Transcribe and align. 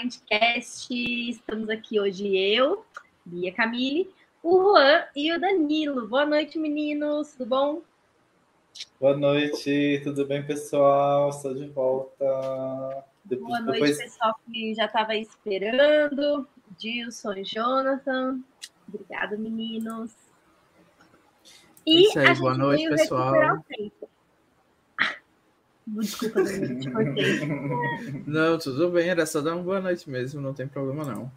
mais 0.00 0.16
Blindcast. 0.16 0.90
Estamos 1.30 1.68
aqui 1.68 2.00
hoje 2.00 2.36
eu, 2.36 2.84
Bia 3.24 3.52
Camille, 3.52 4.10
o 4.42 4.62
Juan 4.62 5.04
e 5.14 5.32
o 5.32 5.38
Danilo. 5.38 6.08
Boa 6.08 6.24
noite, 6.24 6.58
meninos. 6.58 7.32
Tudo 7.32 7.46
bom? 7.46 7.82
Boa 8.98 9.16
noite, 9.16 10.00
tudo 10.02 10.26
bem, 10.26 10.44
pessoal? 10.44 11.28
Estou 11.30 11.54
de 11.54 11.66
volta. 11.68 13.04
Depois, 13.24 13.48
Boa 13.48 13.60
noite, 13.60 13.80
depois... 13.80 13.98
pessoal 13.98 14.34
que 14.46 14.74
já 14.74 14.86
estava 14.86 15.14
esperando. 15.14 16.46
Dilson 16.78 17.34
e 17.34 17.44
Jonathan. 17.44 18.40
Obrigada, 18.88 19.36
meninos. 19.36 20.12
E 21.86 22.06
Isso 22.06 22.18
aí, 22.18 22.34
boa 22.36 22.56
noite, 22.56 22.88
pessoal. 22.88 23.32
Desculpa, 23.32 23.64
te 23.68 23.92
cortei. 26.92 27.46
Não, 28.26 28.58
tudo 28.58 28.90
bem, 28.90 29.08
era 29.08 29.26
só 29.26 29.40
dar 29.40 29.54
uma 29.54 29.62
boa 29.62 29.80
noite 29.80 30.08
mesmo, 30.08 30.40
não 30.40 30.54
tem 30.54 30.66
problema 30.66 31.04
não. 31.04 31.30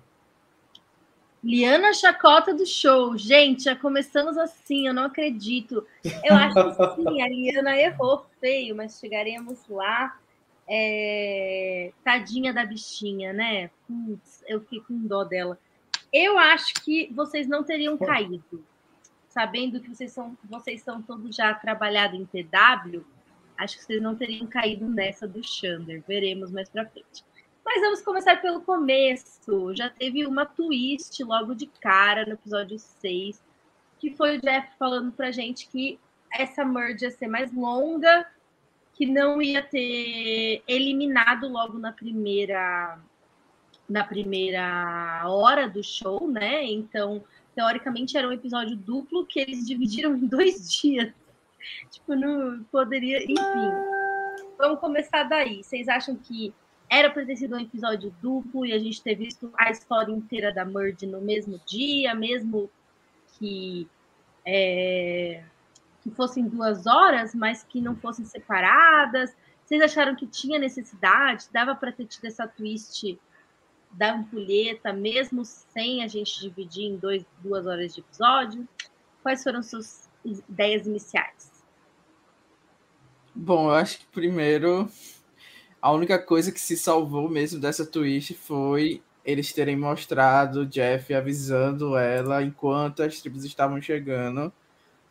Liana 1.44 1.94
Chacota 1.94 2.54
do 2.54 2.66
show. 2.66 3.18
Gente, 3.18 3.64
já 3.64 3.76
começamos 3.76 4.38
assim, 4.38 4.88
eu 4.88 4.94
não 4.94 5.04
acredito. 5.04 5.86
Eu 6.24 6.36
acho 6.36 6.54
que 6.54 7.04
sim, 7.04 7.22
a 7.22 7.28
Liana 7.28 7.78
errou 7.78 8.26
feio, 8.40 8.76
mas 8.76 8.98
chegaremos 8.98 9.68
lá. 9.68 10.18
É... 10.70 11.92
Tadinha 12.02 12.54
da 12.54 12.66
bichinha, 12.66 13.34
né? 13.34 13.70
Putz, 13.86 14.42
eu 14.48 14.62
fiquei 14.62 14.80
com 14.82 15.06
dó 15.06 15.26
dela. 15.26 15.60
Eu 16.14 16.38
acho 16.38 16.76
que 16.76 17.12
vocês 17.14 17.46
não 17.46 17.64
teriam 17.64 17.98
caído. 17.98 18.64
Sabendo 19.28 19.82
que 19.82 19.90
vocês 19.90 20.12
são, 20.12 20.38
vocês 20.46 20.82
são 20.82 21.02
todos 21.02 21.36
já 21.36 21.54
trabalhados 21.56 22.18
em 22.18 22.26
TW, 22.26 23.04
acho 23.58 23.78
que 23.78 23.84
vocês 23.84 24.02
não 24.02 24.16
teriam 24.16 24.48
caído 24.48 24.88
nessa 24.88 25.28
do 25.28 25.44
Xander. 25.44 26.04
Veremos 26.08 26.52
mais 26.52 26.70
para 26.70 26.86
frente. 26.86 27.24
Mas 27.66 27.82
vamos 27.82 28.02
começar 28.02 28.42
pelo 28.42 28.62
começo. 28.62 29.74
Já 29.74 29.90
teve 29.90 30.26
uma 30.26 30.46
twist 30.46 31.24
logo 31.24 31.56
de 31.56 31.66
cara 31.66 32.26
no 32.26 32.34
episódio 32.34 32.78
6, 32.78 33.42
que 34.00 34.12
foi 34.16 34.38
o 34.38 34.42
Jeff 34.42 34.68
falando 34.78 35.12
pra 35.12 35.32
gente 35.32 35.68
que 35.70 35.98
essa 36.32 36.66
merge 36.66 37.06
ia 37.06 37.12
ser 37.12 37.28
mais 37.28 37.54
longa, 37.54 38.28
que 38.94 39.06
não 39.06 39.42
ia 39.42 39.62
ter 39.62 40.62
eliminado 40.68 41.48
logo 41.48 41.78
na 41.78 41.92
primeira 41.92 43.00
na 43.88 44.04
primeira 44.04 45.24
hora 45.26 45.70
do 45.70 45.84
show, 45.84 46.28
né? 46.28 46.64
Então, 46.66 47.24
teoricamente 47.54 48.18
era 48.18 48.28
um 48.28 48.32
episódio 48.32 48.76
duplo 48.76 49.26
que 49.26 49.40
eles 49.40 49.66
dividiram 49.66 50.16
em 50.16 50.26
dois 50.26 50.72
dias. 50.72 51.14
Tipo, 51.90 52.16
não 52.16 52.64
poderia. 52.72 53.24
Enfim, 53.24 53.72
vamos 54.58 54.80
começar 54.80 55.24
daí. 55.24 55.64
Vocês 55.64 55.88
acham 55.88 56.16
que 56.16 56.54
era 56.90 57.10
para 57.10 57.26
ter 57.26 57.36
sido 57.36 57.56
um 57.56 57.60
episódio 57.60 58.14
duplo 58.22 58.66
e 58.66 58.74
a 58.74 58.80
gente 58.80 59.02
ter 59.02 59.16
visto 59.16 59.52
a 59.58 59.72
história 59.72 60.12
inteira 60.12 60.54
da 60.54 60.64
Merge 60.64 61.08
no 61.08 61.22
mesmo 61.22 61.60
dia, 61.66 62.14
mesmo 62.14 62.70
que, 63.38 63.88
é, 64.46 65.44
que 66.02 66.12
fossem 66.12 66.48
duas 66.48 66.86
horas, 66.86 67.34
mas 67.34 67.64
que 67.64 67.82
não 67.82 67.96
fossem 67.96 68.26
separadas? 68.26 69.36
Vocês 69.66 69.82
acharam 69.82 70.16
que 70.16 70.28
tinha 70.28 70.60
necessidade? 70.60 71.48
Dava 71.52 71.74
para 71.74 71.92
ter 71.92 72.06
tido 72.06 72.26
essa 72.26 72.48
twist 72.48 73.18
da 73.92 74.14
ampulheta, 74.14 74.92
mesmo 74.92 75.46
sem 75.46 76.04
a 76.04 76.08
gente 76.08 76.40
dividir 76.40 76.86
em 76.86 76.98
dois, 76.98 77.26
duas 77.40 77.66
horas 77.66 77.94
de 77.94 78.02
episódio? 78.02 78.68
Quais 79.22 79.42
foram 79.44 79.64
suas 79.64 80.10
ideias 80.24 80.86
iniciais? 80.86 81.53
Bom, 83.36 83.70
eu 83.70 83.76
acho 83.76 84.00
que 84.00 84.06
primeiro 84.08 84.88
a 85.82 85.92
única 85.92 86.20
coisa 86.20 86.52
que 86.52 86.60
se 86.62 86.78
salvou 86.78 87.30
mesmo 87.30 87.60
dessa 87.60 87.86
twist 87.86 88.34
foi 88.36 89.02
eles 89.26 89.54
terem 89.54 89.76
mostrado 89.78 90.66
Jeff 90.68 91.14
avisando 91.14 91.98
ela 91.98 92.44
enquanto 92.44 93.04
as 93.04 93.22
tribos 93.22 93.46
estavam 93.46 93.82
chegando, 93.82 94.54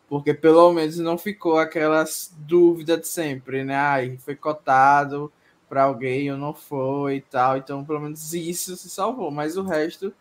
porque 0.08 0.34
pelo 0.34 0.72
menos 0.72 0.98
não 0.98 1.18
ficou 1.18 1.58
aquelas 1.58 2.34
dúvidas 2.38 3.00
de 3.02 3.08
sempre, 3.08 3.64
né? 3.64 3.76
Ai, 3.76 4.18
foi 4.18 4.36
cotado 4.36 5.32
para 5.68 5.84
alguém 5.84 6.30
ou 6.32 6.38
não 6.38 6.54
foi 6.54 7.16
e 7.16 7.20
tal. 7.22 7.56
Então, 7.58 7.84
pelo 7.84 8.00
menos 8.00 8.34
isso 8.34 8.76
se 8.76 8.90
salvou, 8.90 9.30
mas 9.30 9.56
o 9.56 9.62
resto 9.64 10.14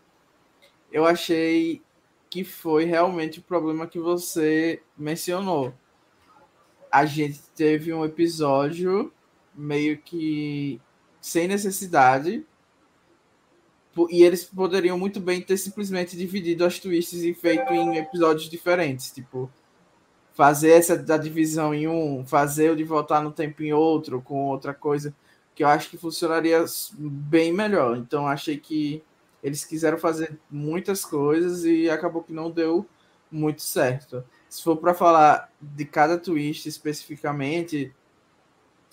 eu 0.92 1.06
achei 1.06 1.82
que 2.30 2.44
foi 2.44 2.86
realmente 2.86 3.40
o 3.40 3.44
problema 3.44 3.88
que 3.88 4.00
você 4.00 4.82
mencionou 4.98 5.74
a 6.92 7.06
gente 7.06 7.40
teve 7.56 7.94
um 7.94 8.04
episódio 8.04 9.14
meio 9.56 9.98
que 9.98 10.80
sem 11.22 11.48
necessidade. 11.48 12.46
E 14.10 14.24
eles 14.24 14.44
poderiam 14.46 14.98
muito 14.98 15.20
bem 15.20 15.42
ter 15.42 15.58
simplesmente 15.58 16.18
dividido 16.18 16.66
as 16.66 16.80
twists 16.80 17.22
e 17.24 17.34
feito 17.34 17.74
em 17.74 17.98
episódios 17.98 18.50
diferentes. 18.50 19.12
Tipo, 19.12 19.50
fazer 20.34 20.72
essa 20.72 20.98
da 20.98 21.18
divisão 21.18 21.74
em 21.74 21.88
um, 21.88 22.26
fazer 22.26 22.72
o 22.72 22.76
de 22.76 22.84
voltar 22.84 23.22
no 23.22 23.32
tempo 23.32 23.64
em 23.64 23.74
outro, 23.74 24.22
com 24.22 24.48
outra 24.48 24.74
coisa, 24.74 25.14
que 25.54 25.64
eu 25.64 25.68
acho 25.68 25.90
que 25.90 25.98
funcionaria 25.98 26.64
bem 26.98 27.52
melhor. 27.54 27.98
Então, 27.98 28.28
achei 28.28 28.58
que 28.58 29.04
eles 29.44 29.66
quiseram 29.66 29.98
fazer 29.98 30.40
muitas 30.50 31.04
coisas 31.04 31.66
e 31.66 31.90
acabou 31.90 32.24
que 32.24 32.34
não 32.34 32.50
deu 32.50 32.86
muito 33.32 33.62
certo 33.62 34.24
se 34.52 34.62
for 34.62 34.76
para 34.76 34.94
falar 34.94 35.50
de 35.62 35.86
cada 35.86 36.18
twist 36.18 36.68
especificamente, 36.68 37.96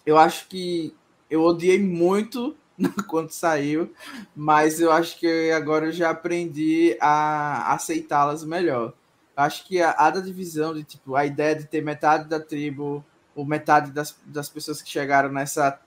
eu 0.06 0.16
acho 0.16 0.47
que 0.47 0.94
eu 1.28 1.43
odiei 1.43 1.82
muito 1.82 2.56
quando 3.09 3.32
saiu, 3.32 3.93
mas 4.37 4.81
eu 4.81 4.93
acho 4.93 5.19
que 5.19 5.50
agora 5.50 5.87
eu 5.87 5.93
já 5.93 6.10
aprendi 6.10 6.97
a 7.00 7.75
aceitá-las 7.75 8.44
melhor. 8.44 8.94
Acho 9.37 9.66
que 9.66 9.82
a, 9.82 9.91
a 9.91 10.10
da 10.10 10.21
divisão, 10.21 10.72
de 10.72 10.84
tipo, 10.84 11.16
a 11.16 11.27
ideia 11.27 11.56
de 11.56 11.65
ter 11.65 11.82
metade 11.82 12.28
da 12.28 12.38
tribo, 12.38 13.04
ou 13.34 13.44
metade 13.44 13.91
das, 13.91 14.16
das 14.27 14.48
pessoas 14.48 14.81
que 14.81 14.88
chegaram 14.88 15.31
nessa 15.31 15.81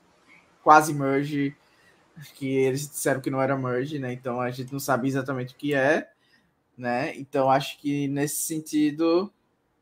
quase 0.61 0.93
merge, 0.93 1.55
que 2.35 2.45
eles 2.57 2.89
disseram 2.89 3.21
que 3.21 3.31
não 3.31 3.41
era 3.41 3.57
merge, 3.57 3.99
né? 3.99 4.11
Então 4.11 4.41
a 4.41 4.51
gente 4.51 4.73
não 4.73 4.81
sabe 4.81 5.07
exatamente 5.07 5.53
o 5.53 5.57
que 5.57 5.73
é, 5.73 6.10
né? 6.81 7.15
Então 7.15 7.49
acho 7.49 7.77
que 7.79 8.07
nesse 8.07 8.37
sentido 8.37 9.31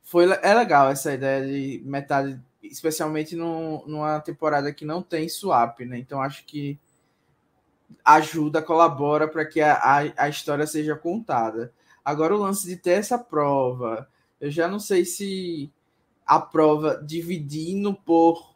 foi 0.04 0.26
é 0.44 0.54
legal 0.54 0.90
essa 0.90 1.14
ideia 1.14 1.46
de 1.46 1.82
metade, 1.86 2.40
especialmente 2.62 3.38
no, 3.38 3.88
numa 3.88 4.20
temporada 4.20 4.74
que 4.74 4.84
não 4.84 5.02
tem 5.02 5.30
swap, 5.30 5.80
né? 5.80 5.98
Então 5.98 6.22
acho 6.22 6.46
que 6.46 6.78
ajuda, 8.04 8.62
colabora 8.62 9.28
para 9.30 9.46
que 9.46 9.62
a, 9.62 9.76
a, 9.76 10.26
a, 10.26 10.30
história 10.30 10.68
seja 10.68 10.96
contada. 10.96 11.72
Agora 12.04 12.36
o 12.36 12.40
lance 12.40 12.68
de 12.68 12.76
ter 12.76 12.92
essa 12.92 13.18
prova, 13.18 14.08
eu 14.42 14.52
já 14.52 14.68
não 14.68 14.80
sei 14.80 15.06
se 15.06 15.72
a 16.26 16.40
prova 16.40 17.02
dividindo 17.04 17.94
por 17.94 18.56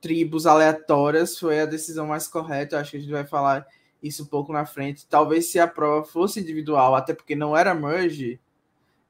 tribos 0.00 0.46
aleatórias 0.46 1.38
foi 1.38 1.60
a 1.60 1.66
decisão 1.66 2.06
mais 2.06 2.26
correta. 2.26 2.76
Eu 2.76 2.80
acho 2.80 2.92
que 2.92 2.96
a 2.96 3.00
gente 3.00 3.12
vai 3.12 3.26
falar 3.26 3.66
isso 4.02 4.22
um 4.22 4.26
pouco 4.26 4.52
na 4.52 4.64
frente. 4.64 5.06
Talvez 5.06 5.50
se 5.50 5.58
a 5.58 5.66
prova 5.66 6.06
fosse 6.06 6.40
individual, 6.40 6.94
até 6.94 7.14
porque 7.14 7.34
não 7.34 7.56
era 7.56 7.74
merge, 7.74 8.40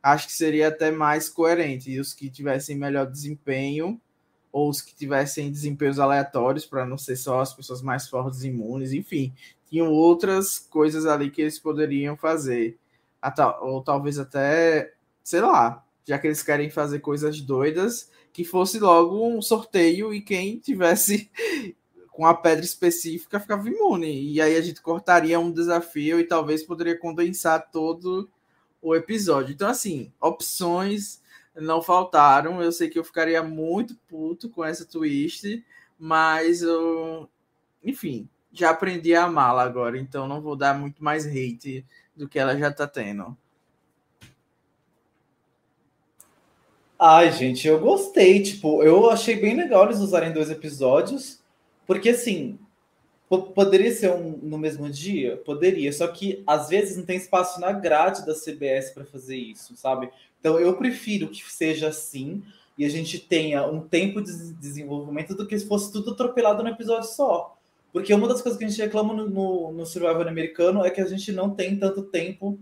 acho 0.02 0.26
que 0.26 0.32
seria 0.32 0.68
até 0.68 0.90
mais 0.90 1.28
coerente. 1.28 1.90
E 1.90 2.00
os 2.00 2.12
que 2.12 2.30
tivessem 2.30 2.76
melhor 2.76 3.06
desempenho, 3.06 4.00
ou 4.52 4.68
os 4.68 4.80
que 4.80 4.94
tivessem 4.94 5.50
desempenhos 5.50 5.98
aleatórios, 5.98 6.66
para 6.66 6.84
não 6.84 6.98
ser 6.98 7.16
só 7.16 7.40
as 7.40 7.54
pessoas 7.54 7.82
mais 7.82 8.08
fortes 8.08 8.42
imunes, 8.42 8.92
enfim, 8.92 9.32
tinham 9.68 9.92
outras 9.92 10.58
coisas 10.58 11.06
ali 11.06 11.30
que 11.30 11.42
eles 11.42 11.58
poderiam 11.58 12.16
fazer. 12.16 12.76
Ou 13.60 13.82
talvez 13.82 14.18
até, 14.18 14.92
sei 15.22 15.40
lá, 15.40 15.84
já 16.04 16.18
que 16.18 16.26
eles 16.26 16.42
querem 16.42 16.70
fazer 16.70 16.98
coisas 16.98 17.40
doidas, 17.40 18.10
que 18.32 18.44
fosse 18.44 18.78
logo 18.80 19.24
um 19.24 19.40
sorteio 19.40 20.12
e 20.12 20.20
quem 20.20 20.58
tivesse 20.58 21.30
com 22.20 22.26
a 22.26 22.34
pedra 22.34 22.62
específica 22.62 23.40
ficava 23.40 23.66
imune. 23.66 24.30
E 24.30 24.42
aí 24.42 24.54
a 24.54 24.60
gente 24.60 24.82
cortaria 24.82 25.40
um 25.40 25.50
desafio 25.50 26.20
e 26.20 26.24
talvez 26.24 26.62
poderia 26.62 26.94
condensar 26.94 27.70
todo 27.70 28.28
o 28.82 28.94
episódio. 28.94 29.54
Então, 29.54 29.66
assim, 29.66 30.12
opções 30.20 31.22
não 31.56 31.80
faltaram. 31.80 32.62
Eu 32.62 32.72
sei 32.72 32.90
que 32.90 32.98
eu 32.98 33.04
ficaria 33.04 33.42
muito 33.42 33.96
puto 34.06 34.50
com 34.50 34.62
essa 34.62 34.84
twist, 34.84 35.64
mas 35.98 36.60
eu, 36.60 37.26
enfim, 37.82 38.28
já 38.52 38.68
aprendi 38.68 39.14
a 39.14 39.24
amá-la 39.24 39.62
agora, 39.62 39.98
então 39.98 40.28
não 40.28 40.42
vou 40.42 40.56
dar 40.56 40.78
muito 40.78 41.02
mais 41.02 41.24
hate 41.24 41.86
do 42.14 42.28
que 42.28 42.38
ela 42.38 42.54
já 42.54 42.70
tá 42.70 42.86
tendo. 42.86 43.34
Ai, 46.98 47.32
gente, 47.32 47.66
eu 47.66 47.80
gostei. 47.80 48.42
Tipo, 48.42 48.82
eu 48.82 49.08
achei 49.08 49.36
bem 49.36 49.56
legal 49.56 49.86
eles 49.86 50.00
usarem 50.00 50.34
dois 50.34 50.50
episódios, 50.50 51.39
porque 51.86 52.10
assim, 52.10 52.58
Poderia 53.54 53.92
ser 53.92 54.10
um 54.10 54.40
no 54.42 54.58
mesmo 54.58 54.90
dia? 54.90 55.36
Poderia, 55.36 55.92
só 55.92 56.08
que 56.08 56.42
às 56.44 56.68
vezes 56.68 56.96
não 56.96 57.04
tem 57.04 57.16
espaço 57.16 57.60
na 57.60 57.70
grade 57.70 58.26
da 58.26 58.34
CBS 58.34 58.90
para 58.90 59.04
fazer 59.04 59.36
isso, 59.36 59.76
sabe? 59.76 60.10
Então 60.40 60.58
eu 60.58 60.76
prefiro 60.76 61.28
que 61.28 61.40
seja 61.48 61.86
assim 61.86 62.42
e 62.76 62.84
a 62.84 62.88
gente 62.88 63.20
tenha 63.20 63.64
um 63.64 63.86
tempo 63.86 64.20
de 64.20 64.52
desenvolvimento 64.54 65.36
do 65.36 65.46
que 65.46 65.56
se 65.56 65.68
fosse 65.68 65.92
tudo 65.92 66.10
atropelado 66.10 66.64
no 66.64 66.70
episódio 66.70 67.08
só. 67.08 67.56
Porque 67.92 68.12
uma 68.12 68.26
das 68.26 68.42
coisas 68.42 68.58
que 68.58 68.64
a 68.64 68.68
gente 68.68 68.82
reclama 68.82 69.14
no, 69.14 69.30
no, 69.30 69.72
no 69.72 69.86
Survivor 69.86 70.26
americano 70.26 70.84
é 70.84 70.90
que 70.90 71.00
a 71.00 71.06
gente 71.06 71.30
não 71.30 71.50
tem 71.50 71.78
tanto 71.78 72.02
tempo 72.02 72.58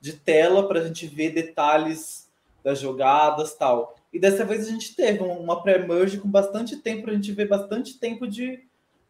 de 0.00 0.12
tela 0.12 0.68
para 0.68 0.78
a 0.78 0.84
gente 0.86 1.04
ver 1.04 1.30
detalhes 1.30 2.28
das 2.62 2.78
jogadas 2.78 3.54
tal. 3.54 3.96
E 4.12 4.18
dessa 4.18 4.44
vez 4.44 4.68
a 4.68 4.70
gente 4.70 4.94
teve 4.94 5.20
uma 5.22 5.62
pré-merge 5.62 6.18
com 6.18 6.28
bastante 6.28 6.76
tempo 6.76 7.08
a 7.08 7.14
gente 7.14 7.32
ver 7.32 7.48
bastante 7.48 7.98
tempo 7.98 8.26
de, 8.26 8.62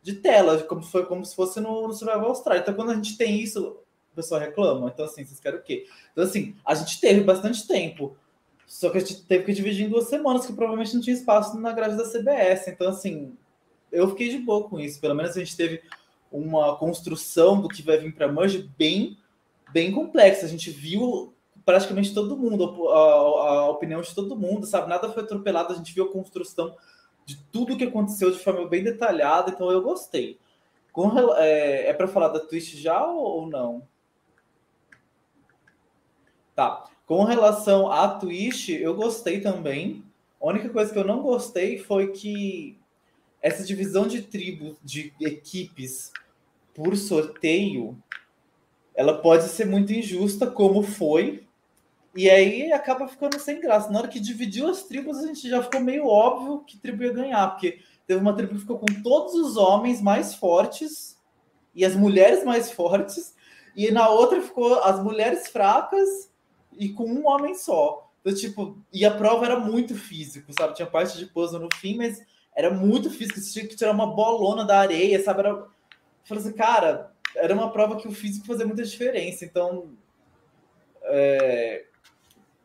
de 0.03 0.15
tela, 0.15 0.63
como, 0.63 0.83
foi, 0.83 1.05
como 1.07 1.25
se 1.25 1.35
fosse 1.35 1.61
no, 1.61 1.89
no 1.89 1.93
Survival 1.93 2.29
Austrália. 2.29 2.63
Então, 2.63 2.75
quando 2.75 2.93
a 2.93 2.95
gente 2.95 3.17
tem 3.17 3.41
isso, 3.41 3.79
o 4.13 4.15
pessoal 4.15 4.41
reclama. 4.41 4.91
Então, 4.93 5.05
assim, 5.05 5.25
vocês 5.25 5.41
querem 5.41 5.59
o 5.59 5.63
quê? 5.63 5.87
Então, 6.13 6.25
assim, 6.25 6.55
a 6.65 6.75
gente 6.75 7.01
teve 7.01 7.23
bastante 7.23 7.67
tempo. 7.67 8.17
Só 8.67 8.91
que 8.91 8.99
a 8.99 9.01
gente 9.01 9.23
teve 9.25 9.45
que 9.45 9.53
dividir 9.53 9.87
em 9.87 9.91
duas 9.91 10.09
semanas, 10.09 10.47
que 10.47 10.53
provavelmente 10.53 10.95
não 10.95 11.03
tinha 11.03 11.17
espaço 11.17 11.59
na 11.59 11.73
grade 11.73 11.97
da 11.97 12.09
CBS. 12.09 12.69
Então, 12.69 12.89
assim, 12.89 13.37
eu 13.91 14.09
fiquei 14.09 14.29
de 14.29 14.39
boa 14.39 14.69
com 14.69 14.79
isso. 14.79 15.01
Pelo 15.01 15.15
menos 15.15 15.37
a 15.37 15.41
gente 15.41 15.57
teve 15.57 15.83
uma 16.31 16.77
construção 16.77 17.61
do 17.61 17.69
que 17.69 17.83
vai 17.83 17.99
vir 17.99 18.15
para 18.15 18.27
a 18.27 18.33
Merge 18.33 18.71
bem, 18.79 19.19
bem 19.73 19.93
complexa. 19.93 20.47
A 20.47 20.49
gente 20.49 20.71
viu 20.71 21.35
praticamente 21.65 22.15
todo 22.15 22.37
mundo, 22.37 22.89
a, 22.89 22.99
a, 22.99 23.71
opinião 23.71 24.01
de 24.01 24.15
todo 24.15 24.37
mundo, 24.37 24.67
sabe? 24.67 24.89
Nada 24.89 25.11
foi 25.11 25.23
atropelado, 25.23 25.73
a 25.73 25.77
gente 25.77 25.95
viu 25.95 26.05
a 26.05 26.13
construção 26.13 26.77
de 27.25 27.37
tudo 27.53 27.77
que 27.77 27.85
aconteceu 27.85 28.31
de 28.31 28.39
forma 28.39 28.67
bem 28.67 28.83
detalhada, 28.83 29.51
então 29.51 29.71
eu 29.71 29.83
gostei. 29.83 30.39
Com, 30.93 31.11
é, 31.37 31.89
é 31.89 31.93
para 31.95 32.09
falar 32.09 32.29
da 32.29 32.41
Twitch 32.41 32.75
já 32.75 33.05
ou, 33.07 33.43
ou 33.43 33.47
não? 33.47 33.87
Tá. 36.55 36.85
Com 37.07 37.25
relação 37.25 37.91
à 37.91 38.09
Twitch, 38.09 38.71
eu 38.71 38.95
gostei 38.95 39.41
também. 39.41 40.05
A 40.41 40.47
única 40.47 40.69
coisa 40.69 40.93
que 40.93 40.99
eu 40.99 41.05
não 41.05 41.23
gostei 41.23 41.79
foi 41.79 42.13
que 42.13 42.79
essa 43.41 43.65
divisão 43.65 44.07
de 44.07 44.23
tribos, 44.23 44.77
de 44.83 45.13
equipes 45.21 46.13
por 46.75 46.97
sorteio, 46.97 47.97
ela 48.95 49.19
pode 49.19 49.45
ser 49.45 49.67
muito 49.67 49.93
injusta, 49.93 50.47
como 50.47 50.83
foi. 50.83 51.47
E 52.15 52.29
aí 52.29 52.73
acaba 52.73 53.09
ficando 53.09 53.39
sem 53.39 53.61
graça. 53.61 53.91
Na 53.91 54.01
hora 54.01 54.09
que 54.09 54.21
dividiu 54.21 54.69
as 54.69 54.83
tribos, 54.83 55.19
a 55.19 55.27
gente 55.27 55.49
já 55.49 55.63
ficou 55.63 55.81
meio 55.81 56.07
óbvio 56.07 56.65
que 56.65 56.77
tribo 56.77 57.03
ia 57.03 57.13
ganhar, 57.13 57.49
porque 57.51 57.81
teve 58.07 58.21
uma 58.21 58.35
tribo 58.35 58.55
que 58.55 58.61
ficou 58.61 58.79
com 58.79 59.03
todos 59.03 59.35
os 59.35 59.57
homens 59.57 60.03
mais 60.03 60.35
fortes 60.35 61.19
e 61.75 61.85
as 61.85 61.97
mulheres 61.97 62.45
mais 62.45 62.71
fortes, 62.71 63.35
e 63.75 63.91
na 63.91 64.09
outra 64.11 64.43
ficou 64.43 64.83
as 64.83 65.03
mulheres 65.03 65.49
fracas 65.49 66.31
e 66.77 66.91
com 66.91 67.05
um 67.05 67.27
homem 67.27 67.55
só. 67.55 68.11
Então, 68.21 68.35
tipo, 68.35 68.79
e 68.93 69.05
a 69.05 69.11
prova 69.11 69.47
era 69.47 69.59
muito 69.59 69.95
físico, 69.95 70.53
sabe? 70.53 70.75
Tinha 70.75 70.87
parte 70.87 71.17
de 71.19 71.27
pouso 71.27 71.59
no 71.59 71.69
fim, 71.75 71.97
mas 71.97 72.23
era 72.55 72.71
muito 72.71 73.11
físico. 73.11 73.41
Você 73.41 73.53
tinha 73.53 73.67
que 73.67 73.75
tirar 73.75 73.93
uma 73.93 74.07
bolona 74.07 74.65
da 74.65 74.79
areia, 74.79 75.23
sabe? 75.23 75.41
Era... 75.41 75.49
Eu 75.51 75.67
falei 76.25 76.45
assim, 76.45 76.53
cara, 76.53 77.13
era 77.35 77.55
uma 77.55 77.73
prova 77.73 77.97
que 77.97 78.07
o 78.07 78.13
físico 78.13 78.47
fazia 78.47 78.67
muita 78.67 78.85
diferença. 78.85 79.45
Então, 79.45 79.91
é... 81.05 81.87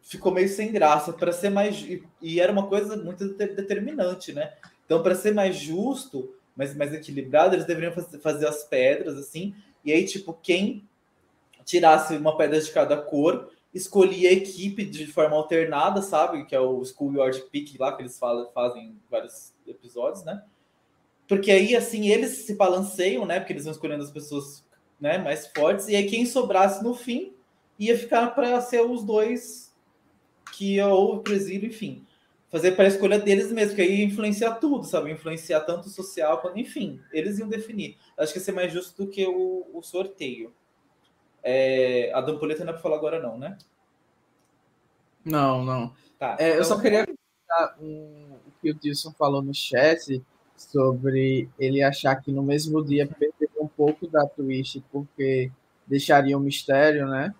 ficou 0.07 0.31
meio 0.31 0.49
sem 0.49 0.71
graça. 0.71 1.13
Para 1.13 1.31
ser 1.31 1.49
mais. 1.49 1.85
E 2.21 2.39
era 2.39 2.51
uma 2.51 2.67
coisa 2.67 2.95
muito 2.97 3.33
determinante, 3.35 4.33
né? 4.33 4.53
Então, 4.85 5.03
para 5.03 5.15
ser 5.15 5.33
mais 5.33 5.55
justo, 5.57 6.33
mais, 6.55 6.75
mais 6.75 6.93
equilibrado, 6.93 7.55
eles 7.55 7.65
deveriam 7.65 7.93
fazer 8.21 8.47
as 8.47 8.63
pedras 8.63 9.17
assim. 9.17 9.53
E 9.83 9.91
aí, 9.91 10.05
tipo, 10.05 10.33
quem 10.33 10.87
tirasse 11.65 12.15
uma 12.15 12.37
pedra 12.37 12.59
de 12.59 12.71
cada 12.71 12.97
cor 12.97 13.51
escolhi 13.73 14.25
a 14.25 14.31
equipe 14.31 14.85
de 14.85 15.05
forma 15.05 15.35
alternada, 15.35 16.01
sabe? 16.01 16.45
Que 16.45 16.55
é 16.55 16.59
o 16.59 16.83
Schoolyard 16.83 17.39
Pick 17.51 17.77
lá, 17.77 17.95
que 17.95 18.01
eles 18.01 18.17
falam, 18.17 18.49
fazem 18.53 18.97
vários 19.11 19.53
episódios, 19.67 20.23
né? 20.23 20.41
Porque 21.27 21.51
aí, 21.51 21.75
assim, 21.75 22.09
eles 22.09 22.45
se 22.45 22.55
balanceiam, 22.55 23.25
né? 23.25 23.39
Porque 23.39 23.51
eles 23.51 23.65
vão 23.65 23.73
escolhendo 23.73 24.03
as 24.03 24.11
pessoas 24.11 24.65
né, 24.99 25.17
mais 25.17 25.47
fortes, 25.47 25.87
e 25.87 25.95
aí 25.95 26.09
quem 26.09 26.25
sobrasse 26.25 26.83
no 26.83 26.95
fim 26.95 27.33
ia 27.77 27.95
ficar 27.97 28.31
para 28.33 28.59
ser 28.61 28.81
os 28.81 29.03
dois 29.03 29.66
que 30.57 30.75
ia 30.75 30.87
ou 30.87 31.19
presídio, 31.19 31.69
enfim. 31.69 32.03
Fazer 32.49 32.71
para 32.71 32.85
a 32.85 32.87
escolha 32.87 33.19
deles 33.19 33.51
mesmo, 33.51 33.75
que 33.75 33.81
aí 33.81 33.99
ia 33.99 34.05
influenciar 34.05 34.55
tudo, 34.55 34.85
sabe? 34.85 35.11
Influenciar 35.11 35.61
tanto 35.61 35.87
o 35.87 35.89
social 35.89 36.39
quanto, 36.41 36.57
enfim, 36.57 36.99
eles 37.11 37.37
iam 37.37 37.47
definir. 37.47 37.97
Acho 38.17 38.33
que 38.33 38.39
ia 38.39 38.45
ser 38.45 38.53
mais 38.53 38.73
justo 38.73 39.05
do 39.05 39.11
que 39.11 39.25
o, 39.27 39.67
o 39.73 39.83
sorteio. 39.83 40.51
É, 41.43 42.11
a 42.13 42.21
Dampoleta 42.21 42.63
não 42.63 42.71
é 42.71 42.73
para 42.73 42.81
falar 42.81 42.95
agora, 42.95 43.21
não, 43.21 43.37
né? 43.37 43.57
Não, 45.23 45.63
não. 45.63 45.93
Tá, 46.17 46.37
é, 46.39 46.49
então... 46.49 46.57
Eu 46.57 46.63
só 46.63 46.79
queria 46.79 47.05
um, 47.79 48.37
o 48.47 48.51
que 48.59 48.71
o 48.71 48.75
Tilson 48.75 49.11
falou 49.11 49.41
no 49.41 49.53
chat 49.53 50.23
sobre 50.55 51.47
ele 51.59 51.83
achar 51.83 52.15
que 52.15 52.31
no 52.31 52.41
mesmo 52.41 52.83
dia 52.83 53.05
perdeu 53.05 53.49
um 53.61 53.67
pouco 53.67 54.07
da 54.07 54.25
twist, 54.25 54.83
porque 54.91 55.51
deixaria 55.85 56.37
um 56.37 56.41
mistério, 56.41 57.07
né? 57.07 57.35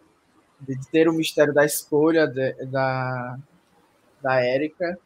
De 0.60 0.76
ter 0.90 1.08
o 1.08 1.14
mistério 1.14 1.54
da 1.54 1.66
escolha 1.66 2.28
de, 2.28 2.54
da, 2.66 3.38
da 4.22 4.42
Érica 4.42 4.98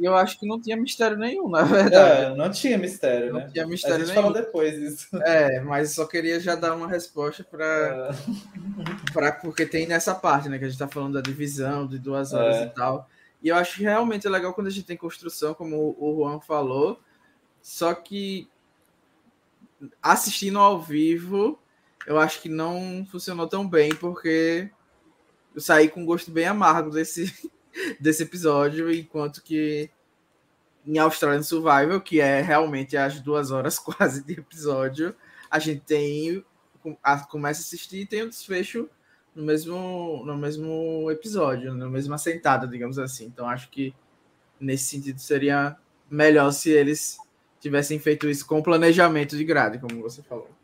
e 0.00 0.04
eu 0.06 0.16
acho 0.16 0.40
que 0.40 0.46
não 0.46 0.58
tinha 0.58 0.78
mistério 0.78 1.18
nenhum, 1.18 1.46
na 1.46 1.62
verdade. 1.62 2.24
É, 2.24 2.34
não 2.34 2.50
tinha 2.50 2.78
mistério, 2.78 3.34
não 3.34 3.40
né? 3.40 3.50
tinha 3.52 3.66
mistério 3.66 3.96
a 3.96 3.98
gente 3.98 4.08
nenhum. 4.08 4.22
fala 4.22 4.34
depois 4.34 4.74
isso. 4.78 5.08
É, 5.22 5.60
mas 5.60 5.94
só 5.94 6.06
queria 6.06 6.40
já 6.40 6.54
dar 6.54 6.74
uma 6.74 6.88
resposta 6.88 7.44
para. 7.44 8.10
É. 8.10 9.12
Pra, 9.12 9.32
porque 9.32 9.66
tem 9.66 9.86
nessa 9.86 10.14
parte, 10.14 10.48
né? 10.48 10.58
Que 10.58 10.64
a 10.64 10.68
gente 10.68 10.78
tá 10.78 10.88
falando 10.88 11.14
da 11.14 11.20
divisão 11.20 11.86
de 11.86 11.98
duas 11.98 12.32
horas 12.32 12.56
é. 12.56 12.64
e 12.64 12.70
tal. 12.70 13.10
E 13.42 13.48
eu 13.48 13.56
acho 13.56 13.82
realmente 13.82 14.26
legal 14.26 14.54
quando 14.54 14.68
a 14.68 14.70
gente 14.70 14.86
tem 14.86 14.96
construção, 14.96 15.52
como 15.52 15.94
o 15.98 16.16
Juan 16.16 16.40
falou. 16.40 16.98
Só 17.60 17.92
que 17.92 18.48
assistindo 20.02 20.58
ao 20.58 20.80
vivo, 20.80 21.59
eu 22.10 22.18
acho 22.18 22.42
que 22.42 22.48
não 22.48 23.06
funcionou 23.08 23.46
tão 23.46 23.68
bem, 23.68 23.94
porque 23.94 24.68
eu 25.54 25.60
saí 25.60 25.88
com 25.88 26.02
um 26.02 26.04
gosto 26.04 26.28
bem 26.32 26.44
amargo 26.44 26.90
desse, 26.90 27.32
desse 28.00 28.24
episódio, 28.24 28.92
enquanto 28.92 29.40
que 29.40 29.88
em 30.84 30.98
Australian 30.98 31.44
Survival, 31.44 32.00
que 32.00 32.20
é 32.20 32.40
realmente 32.40 32.96
as 32.96 33.20
duas 33.20 33.52
horas 33.52 33.78
quase 33.80 34.24
de 34.24 34.32
episódio, 34.32 35.14
a 35.48 35.60
gente 35.60 35.82
tem 35.82 36.44
começa 37.28 37.60
a 37.60 37.62
assistir 37.62 38.00
e 38.00 38.06
tem 38.06 38.22
o 38.22 38.26
um 38.26 38.28
desfecho 38.28 38.88
no 39.32 39.44
mesmo 39.44 40.24
no 40.26 40.36
mesmo 40.36 41.08
episódio, 41.12 41.72
na 41.74 41.88
mesma 41.88 42.18
sentada, 42.18 42.66
digamos 42.66 42.98
assim. 42.98 43.26
Então 43.26 43.48
acho 43.48 43.70
que 43.70 43.94
nesse 44.58 44.86
sentido 44.86 45.20
seria 45.20 45.76
melhor 46.10 46.50
se 46.50 46.70
eles 46.70 47.18
tivessem 47.60 48.00
feito 48.00 48.28
isso 48.28 48.44
com 48.44 48.60
planejamento 48.60 49.36
de 49.36 49.44
grade, 49.44 49.78
como 49.78 50.02
você 50.02 50.24
falou. 50.24 50.59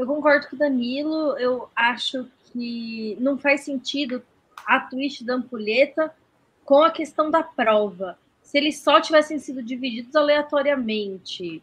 Eu 0.00 0.06
concordo 0.06 0.48
com 0.48 0.56
o 0.56 0.58
Danilo, 0.58 1.36
eu 1.36 1.68
acho 1.76 2.26
que 2.44 3.18
não 3.20 3.36
faz 3.36 3.60
sentido 3.60 4.22
a 4.66 4.80
twist 4.80 5.22
da 5.22 5.34
ampulheta 5.34 6.10
com 6.64 6.82
a 6.82 6.90
questão 6.90 7.30
da 7.30 7.42
prova. 7.42 8.18
Se 8.42 8.56
eles 8.56 8.78
só 8.78 8.98
tivessem 8.98 9.38
sido 9.38 9.62
divididos 9.62 10.16
aleatoriamente 10.16 11.62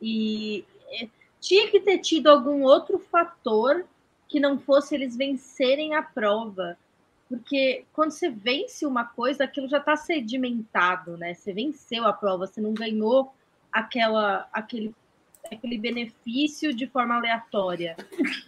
e 0.00 0.64
é, 0.90 1.06
tinha 1.38 1.70
que 1.70 1.78
ter 1.80 1.98
tido 1.98 2.28
algum 2.28 2.62
outro 2.62 2.98
fator 2.98 3.84
que 4.26 4.40
não 4.40 4.58
fosse 4.58 4.94
eles 4.94 5.14
vencerem 5.14 5.94
a 5.94 6.02
prova. 6.02 6.78
Porque 7.28 7.84
quando 7.92 8.12
você 8.12 8.30
vence 8.30 8.86
uma 8.86 9.04
coisa, 9.04 9.44
aquilo 9.44 9.68
já 9.68 9.78
está 9.78 9.96
sedimentado, 9.96 11.18
né? 11.18 11.34
Você 11.34 11.52
venceu 11.52 12.06
a 12.06 12.12
prova, 12.14 12.46
você 12.46 12.58
não 12.58 12.72
ganhou 12.72 13.34
aquela, 13.70 14.48
aquele, 14.50 14.94
aquele 15.54 15.78
benefício 15.78 16.74
de 16.74 16.86
forma 16.86 17.16
aleatória. 17.16 17.96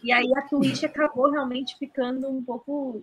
E 0.03 0.13
aí 0.13 0.31
a 0.37 0.43
Twitch 0.43 0.85
acabou 0.85 1.31
realmente 1.31 1.77
ficando 1.79 2.29
um 2.29 2.43
pouco 2.43 3.03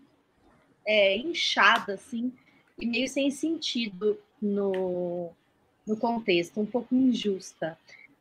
é, 0.85 1.17
inchada, 1.17 1.93
assim, 1.93 2.31
e 2.79 2.85
meio 2.85 3.07
sem 3.07 3.31
sentido 3.31 4.19
no, 4.41 5.31
no 5.85 5.97
contexto, 5.97 6.59
um 6.59 6.65
pouco 6.65 6.93
injusta. 6.93 7.77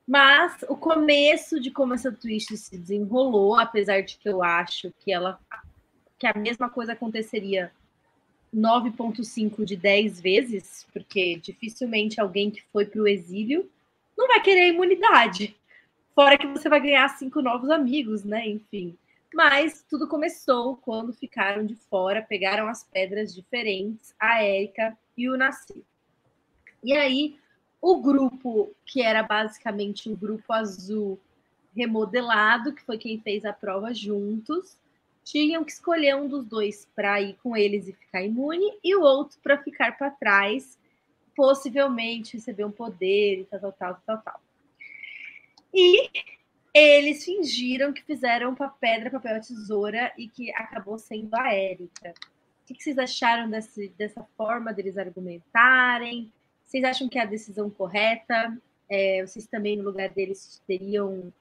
Mas 0.06 0.62
o 0.68 0.76
começo 0.76 1.58
de 1.58 1.70
como 1.70 1.94
essa 1.94 2.12
twist 2.12 2.56
se 2.56 2.76
desenrolou, 2.76 3.56
apesar 3.56 4.02
de 4.02 4.18
que 4.18 4.28
eu 4.28 4.42
acho 4.42 4.92
que 5.00 5.12
ela 5.12 5.38
que 6.18 6.26
a 6.26 6.34
mesma 6.34 6.70
coisa 6.70 6.92
aconteceria 6.92 7.72
9.5 8.54 9.64
de 9.64 9.76
10 9.76 10.20
vezes, 10.20 10.86
porque 10.92 11.36
dificilmente 11.36 12.20
alguém 12.20 12.50
que 12.50 12.62
foi 12.72 12.86
para 12.86 13.02
o 13.02 13.08
exílio 13.08 13.68
não 14.16 14.28
vai 14.28 14.40
querer 14.40 14.68
imunidade. 14.68 15.56
Fora 16.14 16.38
que 16.38 16.46
você 16.46 16.68
vai 16.68 16.80
ganhar 16.80 17.08
cinco 17.08 17.42
novos 17.42 17.70
amigos, 17.70 18.22
né? 18.22 18.46
Enfim. 18.46 18.96
Mas 19.34 19.84
tudo 19.90 20.06
começou 20.06 20.76
quando 20.76 21.12
ficaram 21.12 21.66
de 21.66 21.74
fora, 21.74 22.22
pegaram 22.22 22.68
as 22.68 22.84
pedras 22.84 23.34
diferentes, 23.34 24.14
a 24.18 24.40
Érica 24.40 24.96
e 25.16 25.28
o 25.28 25.36
Nasci. 25.36 25.84
E 26.84 26.92
aí, 26.92 27.36
o 27.80 28.00
grupo, 28.00 28.70
que 28.86 29.02
era 29.02 29.24
basicamente 29.24 30.08
o 30.08 30.16
grupo 30.16 30.52
azul 30.52 31.18
remodelado, 31.76 32.72
que 32.72 32.82
foi 32.82 32.96
quem 32.96 33.18
fez 33.18 33.44
a 33.44 33.52
prova 33.52 33.92
juntos, 33.92 34.78
tinham 35.24 35.64
que 35.64 35.72
escolher 35.72 36.14
um 36.14 36.28
dos 36.28 36.44
dois 36.44 36.86
para 36.94 37.20
ir 37.20 37.36
com 37.42 37.56
eles 37.56 37.88
e 37.88 37.92
ficar 37.92 38.22
imune, 38.22 38.78
e 38.84 38.94
o 38.94 39.02
outro 39.02 39.36
para 39.42 39.58
ficar 39.58 39.98
para 39.98 40.12
trás, 40.12 40.78
possivelmente 41.34 42.36
receber 42.36 42.64
um 42.64 42.70
poder 42.70 43.40
e 43.40 43.44
tal, 43.46 43.58
tal, 43.58 43.72
tal, 43.72 44.00
tal, 44.06 44.18
tal. 44.18 44.40
E 45.74 46.08
eles 46.72 47.24
fingiram 47.24 47.92
que 47.92 48.02
fizeram 48.04 48.54
pedra, 48.80 49.10
papel, 49.10 49.40
tesoura 49.40 50.12
e 50.16 50.28
que 50.28 50.52
acabou 50.52 50.98
sendo 50.98 51.34
a 51.34 51.52
Érica. 51.52 52.14
O 52.62 52.72
que 52.72 52.82
vocês 52.82 52.96
acharam 52.96 53.50
desse, 53.50 53.88
dessa 53.98 54.24
forma 54.36 54.72
deles 54.72 54.96
argumentarem? 54.96 56.32
Vocês 56.64 56.84
acham 56.84 57.08
que 57.08 57.18
é 57.18 57.22
a 57.22 57.26
decisão 57.26 57.68
correta? 57.68 58.56
É, 58.88 59.26
vocês 59.26 59.46
também, 59.46 59.76
no 59.76 59.82
lugar 59.82 60.08
deles, 60.10 60.62
teriam 60.66 61.32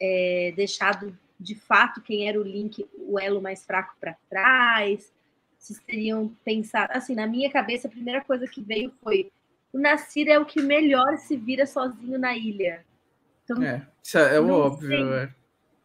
é, 0.00 0.52
deixado 0.56 1.16
de 1.38 1.54
fato 1.54 2.00
quem 2.00 2.26
era 2.28 2.40
o 2.40 2.42
link, 2.42 2.84
o 2.96 3.20
elo 3.20 3.40
mais 3.40 3.64
fraco 3.64 3.94
para 4.00 4.16
trás? 4.30 5.12
Vocês 5.58 5.78
teriam 5.80 6.34
pensado. 6.44 6.92
Assim, 6.94 7.14
na 7.14 7.26
minha 7.26 7.50
cabeça, 7.50 7.86
a 7.86 7.90
primeira 7.90 8.24
coisa 8.24 8.46
que 8.46 8.62
veio 8.62 8.92
foi: 9.02 9.30
o 9.72 9.78
Nasir 9.78 10.28
é 10.28 10.38
o 10.38 10.46
que 10.46 10.62
melhor 10.62 11.18
se 11.18 11.36
vira 11.36 11.66
sozinho 11.66 12.18
na 12.18 12.36
ilha. 12.36 12.84
Então, 13.48 13.62
é, 13.62 13.86
isso 14.02 14.18
é, 14.18 14.36
é 14.36 14.40
óbvio. 14.40 15.14
É. 15.14 15.34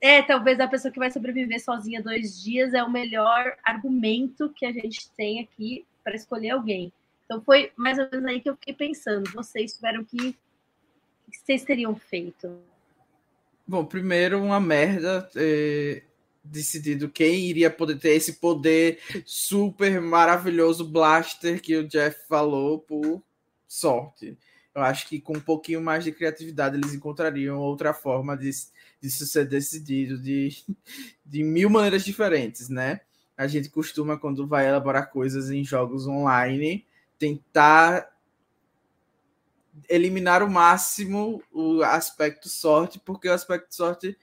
é, 0.02 0.22
talvez 0.22 0.60
a 0.60 0.68
pessoa 0.68 0.92
que 0.92 1.00
vai 1.00 1.10
sobreviver 1.10 1.64
sozinha 1.64 2.04
dois 2.04 2.42
dias 2.42 2.74
é 2.74 2.84
o 2.84 2.92
melhor 2.92 3.56
argumento 3.64 4.50
que 4.50 4.66
a 4.66 4.72
gente 4.72 5.10
tem 5.12 5.40
aqui 5.40 5.86
para 6.04 6.16
escolher 6.16 6.50
alguém. 6.50 6.92
Então 7.26 7.42
foi 7.42 7.72
mais 7.76 7.98
ou 7.98 8.08
menos 8.12 8.26
aí 8.26 8.42
que 8.42 8.50
eu 8.50 8.56
fiquei 8.56 8.74
pensando. 8.74 9.30
Vocês 9.32 9.74
tiveram 9.74 10.04
que. 10.04 10.36
O 11.28 11.32
que 11.32 11.38
vocês 11.38 11.64
teriam 11.64 11.96
feito? 11.96 12.60
Bom, 13.66 13.86
primeiro, 13.86 14.44
uma 14.44 14.60
merda 14.60 15.22
ter 15.22 16.06
decidido 16.44 17.10
quem 17.10 17.46
iria 17.46 17.72
poder 17.72 17.98
ter 17.98 18.10
esse 18.10 18.34
poder 18.34 19.00
super 19.26 20.02
maravilhoso 20.02 20.86
blaster 20.86 21.62
que 21.62 21.78
o 21.78 21.88
Jeff 21.88 22.28
falou 22.28 22.80
por 22.80 23.24
sorte. 23.66 24.38
Eu 24.76 24.82
acho 24.82 25.08
que 25.08 25.22
com 25.22 25.38
um 25.38 25.42
pouquinho 25.42 25.82
mais 25.82 26.04
de 26.04 26.12
criatividade 26.12 26.76
eles 26.76 26.94
encontrariam 26.94 27.60
outra 27.60 27.94
forma 27.94 28.36
de, 28.36 28.50
disso 29.00 29.26
ser 29.26 29.48
decidido 29.48 30.18
de, 30.18 30.50
de 31.26 31.44
mil 31.44 31.70
maneiras 31.70 32.04
diferentes, 32.04 32.70
né? 32.70 33.02
A 33.38 33.48
gente 33.48 33.70
costuma, 33.70 34.18
quando 34.18 34.48
vai 34.48 34.68
elaborar 34.68 35.12
coisas 35.12 35.50
em 35.50 35.64
jogos 35.64 36.08
online, 36.08 36.86
tentar 37.18 38.12
eliminar 39.90 40.44
o 40.44 40.50
máximo 40.50 41.42
o 41.52 41.82
aspecto 41.82 42.48
sorte, 42.48 43.00
porque 43.00 43.28
o 43.28 43.34
aspecto 43.34 43.74
sorte 43.74 44.18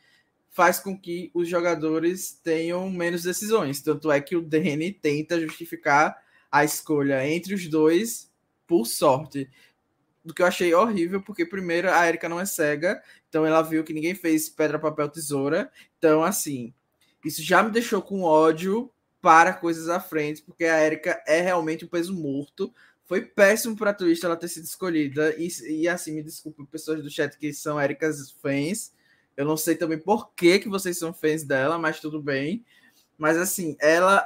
faz 0.49 0.80
com 0.80 0.99
que 0.99 1.30
os 1.33 1.49
jogadores 1.49 2.38
tenham 2.42 2.90
menos 2.90 3.23
decisões. 3.23 3.80
Tanto 3.80 4.11
é 4.11 4.21
que 4.21 4.37
o 4.37 4.42
Danny 4.42 4.92
tenta 4.92 5.40
justificar 5.40 6.16
a 6.50 6.64
escolha 6.64 7.26
entre 7.26 7.54
os 7.54 7.69
dois 7.69 8.30
por 8.66 8.87
sorte. 8.87 9.49
Do 10.24 10.34
que 10.34 10.42
eu 10.42 10.46
achei 10.46 10.74
horrível, 10.74 11.22
porque 11.22 11.46
primeiro 11.46 11.90
a 11.90 12.06
Erika 12.06 12.28
não 12.28 12.38
é 12.38 12.44
cega, 12.44 13.02
então 13.28 13.46
ela 13.46 13.62
viu 13.62 13.82
que 13.82 13.92
ninguém 13.94 14.14
fez 14.14 14.48
pedra, 14.48 14.78
papel, 14.78 15.08
tesoura. 15.08 15.70
Então, 15.98 16.22
assim, 16.22 16.74
isso 17.24 17.42
já 17.42 17.62
me 17.62 17.70
deixou 17.70 18.02
com 18.02 18.22
ódio 18.22 18.90
para 19.22 19.52
coisas 19.52 19.88
à 19.88 19.98
frente, 19.98 20.42
porque 20.42 20.64
a 20.64 20.84
Erika 20.84 21.22
é 21.26 21.40
realmente 21.40 21.84
um 21.84 21.88
peso 21.88 22.14
morto 22.14 22.72
foi 23.10 23.22
péssimo 23.22 23.74
para 23.74 23.90
a 23.90 23.92
Twist 23.92 24.24
ela 24.24 24.36
ter 24.36 24.46
sido 24.46 24.66
escolhida. 24.66 25.34
E, 25.36 25.48
e 25.68 25.88
assim, 25.88 26.12
me 26.12 26.22
desculpe, 26.22 26.64
pessoas 26.66 27.02
do 27.02 27.10
chat 27.10 27.36
que 27.36 27.52
são 27.52 27.80
Ericas 27.80 28.30
fãs. 28.40 28.92
Eu 29.36 29.44
não 29.44 29.56
sei 29.56 29.74
também 29.74 29.98
por 29.98 30.32
que, 30.32 30.60
que 30.60 30.68
vocês 30.68 30.96
são 30.96 31.12
fãs 31.12 31.42
dela, 31.42 31.76
mas 31.76 31.98
tudo 31.98 32.22
bem. 32.22 32.64
Mas 33.18 33.36
assim, 33.36 33.76
ela 33.80 34.24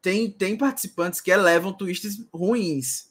tem, 0.00 0.30
tem 0.30 0.56
participantes 0.56 1.20
que 1.20 1.32
elevam 1.32 1.72
twists 1.72 2.24
ruins. 2.32 3.09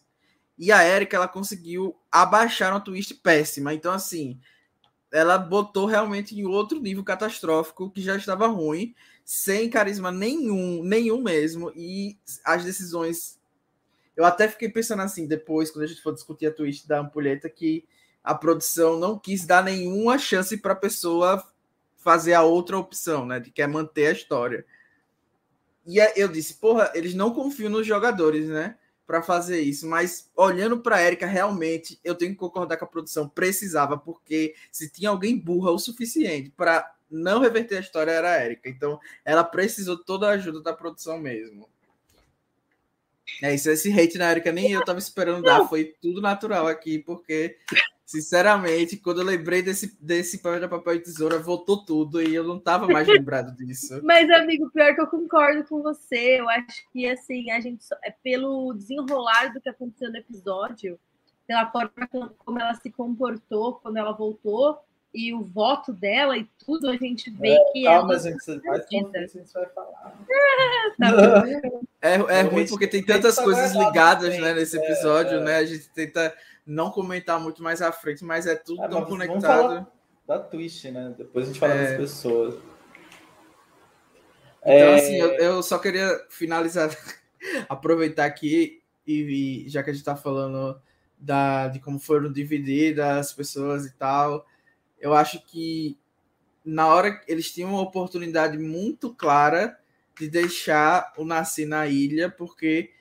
E 0.59 0.71
a 0.71 0.85
Erika, 0.85 1.15
ela 1.15 1.27
conseguiu 1.27 1.97
abaixar 2.11 2.71
uma 2.71 2.81
twist 2.81 3.15
péssima. 3.15 3.73
Então, 3.73 3.91
assim, 3.91 4.39
ela 5.11 5.37
botou 5.37 5.87
realmente 5.87 6.37
em 6.37 6.45
outro 6.45 6.79
nível 6.79 7.03
catastrófico 7.03 7.89
que 7.89 8.01
já 8.01 8.15
estava 8.15 8.45
ruim, 8.45 8.93
sem 9.23 9.69
carisma 9.69 10.11
nenhum, 10.11 10.83
nenhum 10.83 11.21
mesmo. 11.21 11.71
E 11.73 12.19
as 12.43 12.63
decisões 12.63 13.39
eu 14.19 14.25
até 14.25 14.49
fiquei 14.49 14.67
pensando 14.67 15.01
assim, 15.01 15.25
depois, 15.25 15.71
quando 15.71 15.85
a 15.85 15.87
gente 15.87 16.01
for 16.01 16.13
discutir 16.13 16.47
a 16.47 16.51
twist 16.51 16.85
da 16.85 16.99
ampulheta, 16.99 17.49
que 17.49 17.87
a 18.21 18.35
produção 18.35 18.99
não 18.99 19.17
quis 19.17 19.45
dar 19.45 19.63
nenhuma 19.63 20.17
chance 20.17 20.57
para 20.57 20.73
a 20.73 20.75
pessoa 20.75 21.41
fazer 21.95 22.33
a 22.33 22.41
outra 22.41 22.77
opção, 22.77 23.25
né? 23.25 23.39
De 23.39 23.49
quer 23.49 23.69
manter 23.69 24.07
a 24.07 24.11
história. 24.11 24.65
E 25.87 25.99
eu 26.17 26.27
disse, 26.27 26.55
porra, 26.55 26.91
eles 26.93 27.13
não 27.13 27.33
confiam 27.33 27.69
nos 27.69 27.87
jogadores, 27.87 28.49
né? 28.49 28.77
Para 29.09 29.23
fazer 29.23 29.59
isso. 29.59 29.87
Mas 29.87 30.29
olhando 30.35 30.81
para 30.81 31.03
Erika, 31.03 31.25
realmente 31.25 31.99
eu 32.03 32.13
tenho 32.13 32.31
que 32.31 32.37
concordar 32.37 32.77
que 32.77 32.83
a 32.83 32.87
produção 32.87 33.27
precisava, 33.27 33.97
porque 33.97 34.53
se 34.71 34.87
tinha 34.87 35.09
alguém 35.09 35.35
burra 35.35 35.71
o 35.71 35.79
suficiente 35.79 36.51
para 36.51 36.95
não 37.09 37.39
reverter 37.39 37.77
a 37.77 37.81
história, 37.81 38.11
era 38.11 38.33
a 38.33 38.45
Erika. 38.45 38.69
Então 38.69 38.99
ela 39.25 39.43
precisou 39.43 39.97
toda 39.97 40.27
a 40.27 40.33
ajuda 40.33 40.61
da 40.61 40.73
produção 40.73 41.17
mesmo. 41.17 41.67
É 43.41 43.51
isso, 43.55 43.71
esse 43.71 43.91
hate 43.91 44.19
na 44.19 44.29
Erika 44.29 44.51
nem 44.51 44.73
eu 44.73 44.85
tava 44.85 44.99
esperando 44.99 45.41
dar, 45.41 45.67
foi 45.67 45.95
tudo 45.99 46.21
natural 46.21 46.67
aqui, 46.67 46.99
porque, 46.99 47.57
sinceramente, 48.09 48.97
quando 48.97 49.21
eu 49.21 49.25
lembrei 49.25 49.61
desse, 49.61 49.95
desse 50.01 50.39
papel 50.39 50.61
de 50.61 50.67
papel 50.67 50.95
e 50.95 50.99
tesoura, 50.99 51.37
voltou 51.37 51.85
tudo 51.85 52.19
e 52.19 52.33
eu 52.33 52.43
não 52.43 52.59
tava 52.59 52.87
mais 52.87 53.05
lembrado 53.07 53.55
disso. 53.55 54.01
Mas, 54.03 54.27
amigo, 54.31 54.67
pior 54.71 54.95
que 54.95 55.01
eu 55.01 55.05
concordo 55.05 55.63
com 55.65 55.83
você, 55.83 56.39
eu 56.39 56.49
acho 56.49 56.89
que, 56.91 57.07
assim, 57.07 57.51
a 57.51 57.59
gente, 57.59 57.85
é 58.03 58.09
pelo 58.23 58.73
desenrolar 58.73 59.53
do 59.53 59.61
que 59.61 59.69
aconteceu 59.69 60.09
no 60.09 60.17
episódio, 60.17 60.99
pela 61.45 61.69
forma 61.69 62.33
como 62.39 62.59
ela 62.59 62.73
se 62.73 62.89
comportou 62.89 63.75
quando 63.75 63.97
ela 63.97 64.11
voltou, 64.11 64.79
e 65.13 65.31
o 65.31 65.43
voto 65.43 65.93
dela 65.93 66.35
e 66.35 66.47
tudo, 66.65 66.89
a 66.89 66.95
gente 66.95 67.29
vê 67.29 67.49
é, 67.49 67.63
que 67.71 67.83
calma, 67.83 68.15
é. 68.15 68.19
gente, 68.19 68.43
você 68.43 68.59
vai, 68.59 68.79
a 68.79 69.27
gente 69.27 69.53
vai 69.53 69.65
falar. 69.69 70.17
tá 70.99 71.43
é, 72.01 72.13
é 72.13 72.41
ruim 72.41 72.67
porque 72.67 72.87
tem 72.87 73.03
tantas 73.03 73.37
coisas 73.37 73.73
ligadas 73.73 74.37
né, 74.39 74.53
nesse 74.53 74.79
é, 74.79 74.83
episódio, 74.83 75.37
é, 75.37 75.43
né? 75.43 75.55
A 75.57 75.65
gente 75.65 75.89
tenta 75.89 76.33
não 76.69 76.91
comentar 76.91 77.39
muito 77.39 77.63
mais 77.63 77.81
à 77.81 77.91
frente, 77.91 78.23
mas 78.23 78.45
é 78.45 78.55
tudo 78.55 78.87
tão 78.89 79.05
conectado. 79.05 79.87
da 80.27 80.39
twist, 80.39 80.89
né? 80.91 81.13
Depois 81.17 81.45
a 81.45 81.47
gente 81.47 81.59
fala 81.59 81.75
das 81.75 81.97
pessoas. 81.97 82.55
Então, 84.65 84.93
assim, 84.93 85.15
eu, 85.15 85.31
eu, 85.35 85.63
só 85.63 85.79
queria 85.79 86.09
finalizar, 86.29 86.89
aproveitar 87.67 88.25
aqui, 88.25 88.81
e, 89.07 89.65
e 89.65 89.69
já 89.69 89.81
que 89.81 89.89
a 89.89 89.93
gente 89.93 90.05
tá 90.05 90.15
falando 90.15 90.79
da, 91.17 91.69
de 91.69 91.79
como 91.79 91.99
foram 91.99 92.31
divididas 92.31 93.05
as 93.05 93.33
pessoas 93.33 93.85
e 93.85 93.93
tal 93.93 94.45
eu 94.99 95.13
acho 95.13 95.41
que 95.45 95.97
na 96.63 96.87
hora 96.87 97.21
eles 97.27 97.51
tinham 97.51 97.71
uma 97.71 97.81
oportunidade 97.81 98.57
muito 98.57 99.13
clara 99.13 99.79
de 100.19 100.29
deixar 100.29 101.13
o 101.17 101.23
Nasci 101.23 101.65
na 101.65 101.87
ilha, 101.87 102.29
porque 102.29 102.91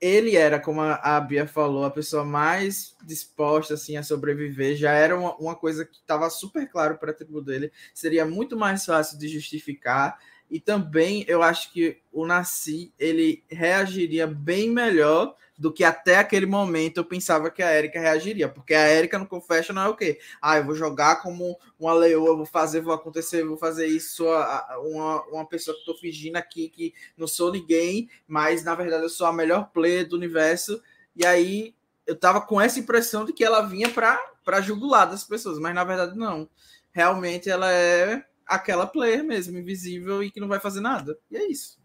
ele 0.00 0.36
era, 0.36 0.60
como 0.60 0.80
a 0.80 1.20
Bia 1.20 1.46
falou, 1.46 1.84
a 1.84 1.90
pessoa 1.90 2.24
mais 2.24 2.94
disposta 3.04 3.74
assim 3.74 3.96
a 3.96 4.02
sobreviver. 4.02 4.76
Já 4.76 4.92
era 4.92 5.18
uma, 5.18 5.34
uma 5.36 5.54
coisa 5.54 5.84
que 5.84 5.96
estava 5.96 6.28
super 6.28 6.68
claro 6.70 6.98
para 6.98 7.10
a 7.10 7.14
tribo 7.14 7.40
dele. 7.40 7.72
Seria 7.94 8.26
muito 8.26 8.56
mais 8.56 8.84
fácil 8.84 9.18
de 9.18 9.28
justificar. 9.28 10.18
E 10.50 10.60
também 10.60 11.24
eu 11.26 11.42
acho 11.42 11.72
que 11.72 11.98
o 12.12 12.26
Nasci 12.26 12.92
ele 12.98 13.42
reagiria 13.48 14.26
bem 14.26 14.70
melhor 14.70 15.34
do 15.58 15.72
que 15.72 15.84
até 15.84 16.18
aquele 16.18 16.46
momento 16.46 16.98
eu 16.98 17.04
pensava 17.04 17.50
que 17.50 17.62
a 17.62 17.76
Erika 17.76 17.98
reagiria, 17.98 18.48
porque 18.48 18.74
a 18.74 18.88
Erika 18.92 19.18
no 19.18 19.26
Confession 19.26 19.78
é 19.78 19.88
o 19.88 19.96
quê? 19.96 20.18
Ah, 20.40 20.58
eu 20.58 20.64
vou 20.64 20.74
jogar 20.74 21.22
como 21.22 21.58
uma 21.78 21.94
leoa, 21.94 22.36
vou 22.36 22.46
fazer, 22.46 22.80
vou 22.80 22.92
acontecer, 22.92 23.44
vou 23.44 23.56
fazer 23.56 23.86
isso, 23.86 24.24
uma, 24.24 25.22
uma 25.26 25.46
pessoa 25.46 25.74
que 25.74 25.80
estou 25.80 25.96
fingindo 25.96 26.36
aqui 26.36 26.68
que 26.68 26.92
não 27.16 27.26
sou 27.26 27.50
ninguém, 27.50 28.10
mas 28.26 28.64
na 28.64 28.74
verdade 28.74 29.04
eu 29.04 29.08
sou 29.08 29.26
a 29.26 29.32
melhor 29.32 29.70
player 29.72 30.06
do 30.06 30.16
universo, 30.16 30.82
e 31.14 31.24
aí 31.24 31.74
eu 32.06 32.14
tava 32.14 32.40
com 32.40 32.60
essa 32.60 32.78
impressão 32.78 33.24
de 33.24 33.32
que 33.32 33.44
ela 33.44 33.62
vinha 33.62 33.88
para 33.90 34.60
jugular 34.60 35.08
das 35.08 35.24
pessoas, 35.24 35.58
mas 35.58 35.74
na 35.74 35.84
verdade 35.84 36.16
não. 36.16 36.48
Realmente 36.92 37.50
ela 37.50 37.70
é 37.70 38.24
aquela 38.46 38.86
player 38.86 39.24
mesmo, 39.24 39.58
invisível 39.58 40.22
e 40.22 40.30
que 40.30 40.40
não 40.40 40.48
vai 40.48 40.60
fazer 40.60 40.80
nada. 40.80 41.18
E 41.30 41.36
é 41.36 41.50
isso. 41.50 41.78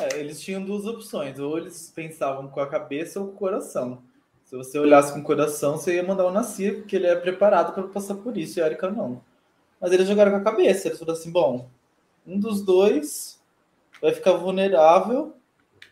É, 0.00 0.18
eles 0.18 0.40
tinham 0.40 0.64
duas 0.64 0.86
opções, 0.86 1.38
ou 1.38 1.58
eles 1.58 1.92
pensavam 1.94 2.48
com 2.48 2.60
a 2.60 2.66
cabeça 2.66 3.20
ou 3.20 3.26
com 3.26 3.32
o 3.32 3.36
coração. 3.36 4.02
Se 4.44 4.56
você 4.56 4.78
olhasse 4.78 5.12
com 5.12 5.20
o 5.20 5.24
coração, 5.24 5.76
você 5.76 5.94
ia 5.94 6.02
mandar 6.02 6.26
o 6.26 6.32
Nasir, 6.32 6.78
porque 6.78 6.96
ele 6.96 7.06
é 7.06 7.14
preparado 7.14 7.72
para 7.72 7.84
passar 7.84 8.16
por 8.16 8.36
isso, 8.36 8.58
e 8.58 8.62
a 8.62 8.66
Erika 8.66 8.90
não. 8.90 9.22
Mas 9.80 9.92
eles 9.92 10.08
jogaram 10.08 10.32
com 10.32 10.38
a 10.38 10.42
cabeça, 10.42 10.88
eles 10.88 10.98
falaram 10.98 11.18
assim: 11.18 11.30
bom, 11.30 11.68
um 12.26 12.38
dos 12.38 12.62
dois 12.62 13.40
vai 14.02 14.12
ficar 14.12 14.32
vulnerável, 14.32 15.34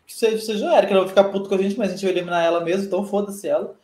que 0.07 0.13
seja 0.15 0.71
a 0.71 0.79
Erika, 0.79 0.93
ela 0.93 1.03
vai 1.03 1.09
ficar 1.09 1.25
puto 1.25 1.49
com 1.49 1.55
a 1.55 1.59
gente, 1.59 1.79
mas 1.79 1.91
a 1.91 1.93
gente 1.93 2.05
vai 2.05 2.13
eliminar 2.13 2.45
ela 2.45 2.65
mesmo, 2.65 2.87
então 2.87 3.05
foda-se 3.05 3.47
ela. 3.47 3.77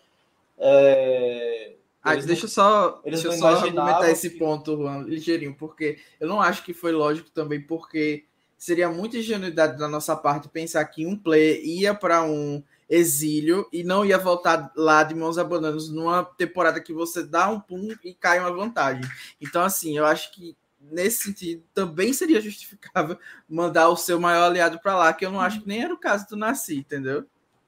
É... 0.59 1.75
Ah, 2.03 2.17
deixa 2.17 2.45
eu 2.45 2.49
só, 2.49 3.01
deixa 3.05 3.29
eu 3.29 3.33
só 3.33 3.49
argumentar 3.49 4.11
esse 4.11 4.31
que... 4.31 4.39
ponto, 4.39 4.77
Juan, 4.77 5.05
ligeirinho, 5.05 5.55
porque 5.55 5.99
eu 6.21 6.29
não 6.29 6.41
acho 6.41 6.63
que 6.65 6.75
foi 6.75 6.93
lógico 6.93 7.31
também, 7.31 7.61
porque 7.61 8.25
seria 8.65 8.89
muita 8.89 9.19
ingenuidade 9.19 9.79
da 9.79 9.87
nossa 9.87 10.17
parte 10.17 10.49
pensar 10.49 10.83
que 10.87 11.07
um 11.07 11.15
player 11.15 11.61
ia 11.63 11.95
para 11.95 12.23
um 12.23 12.63
exílio 12.89 13.69
e 13.71 13.85
não 13.85 14.07
ia 14.07 14.17
voltar 14.17 14.73
lá 14.75 15.03
de 15.03 15.15
mãos 15.15 15.37
abanando 15.37 15.87
numa 15.93 16.25
temporada 16.25 16.81
que 16.81 16.91
você 16.91 17.23
dá 17.23 17.51
um 17.51 17.61
pum 17.61 17.95
e 18.03 18.15
cai 18.15 18.41
uma 18.41 18.51
vantagem. 18.51 19.05
Então, 19.39 19.63
assim, 19.63 19.99
eu 19.99 20.07
acho 20.07 20.33
que 20.33 20.57
nesse 20.81 21.25
sentido 21.25 21.63
também 21.75 22.15
seria 22.15 22.41
justificável 22.41 23.19
mandar 23.47 23.91
o 23.91 23.97
seu 23.97 24.19
maior 24.19 24.45
aliado 24.47 24.81
para 24.81 24.97
lá, 24.97 25.13
que 25.13 25.27
eu 25.27 25.31
não 25.31 25.43
acho 25.43 25.61
que 25.61 25.69
nem 25.69 25.83
era 25.83 25.93
o 25.93 26.01
caso 26.01 26.27
do 26.29 26.37
Nasci, 26.37 26.79
entendeu? 26.79 27.27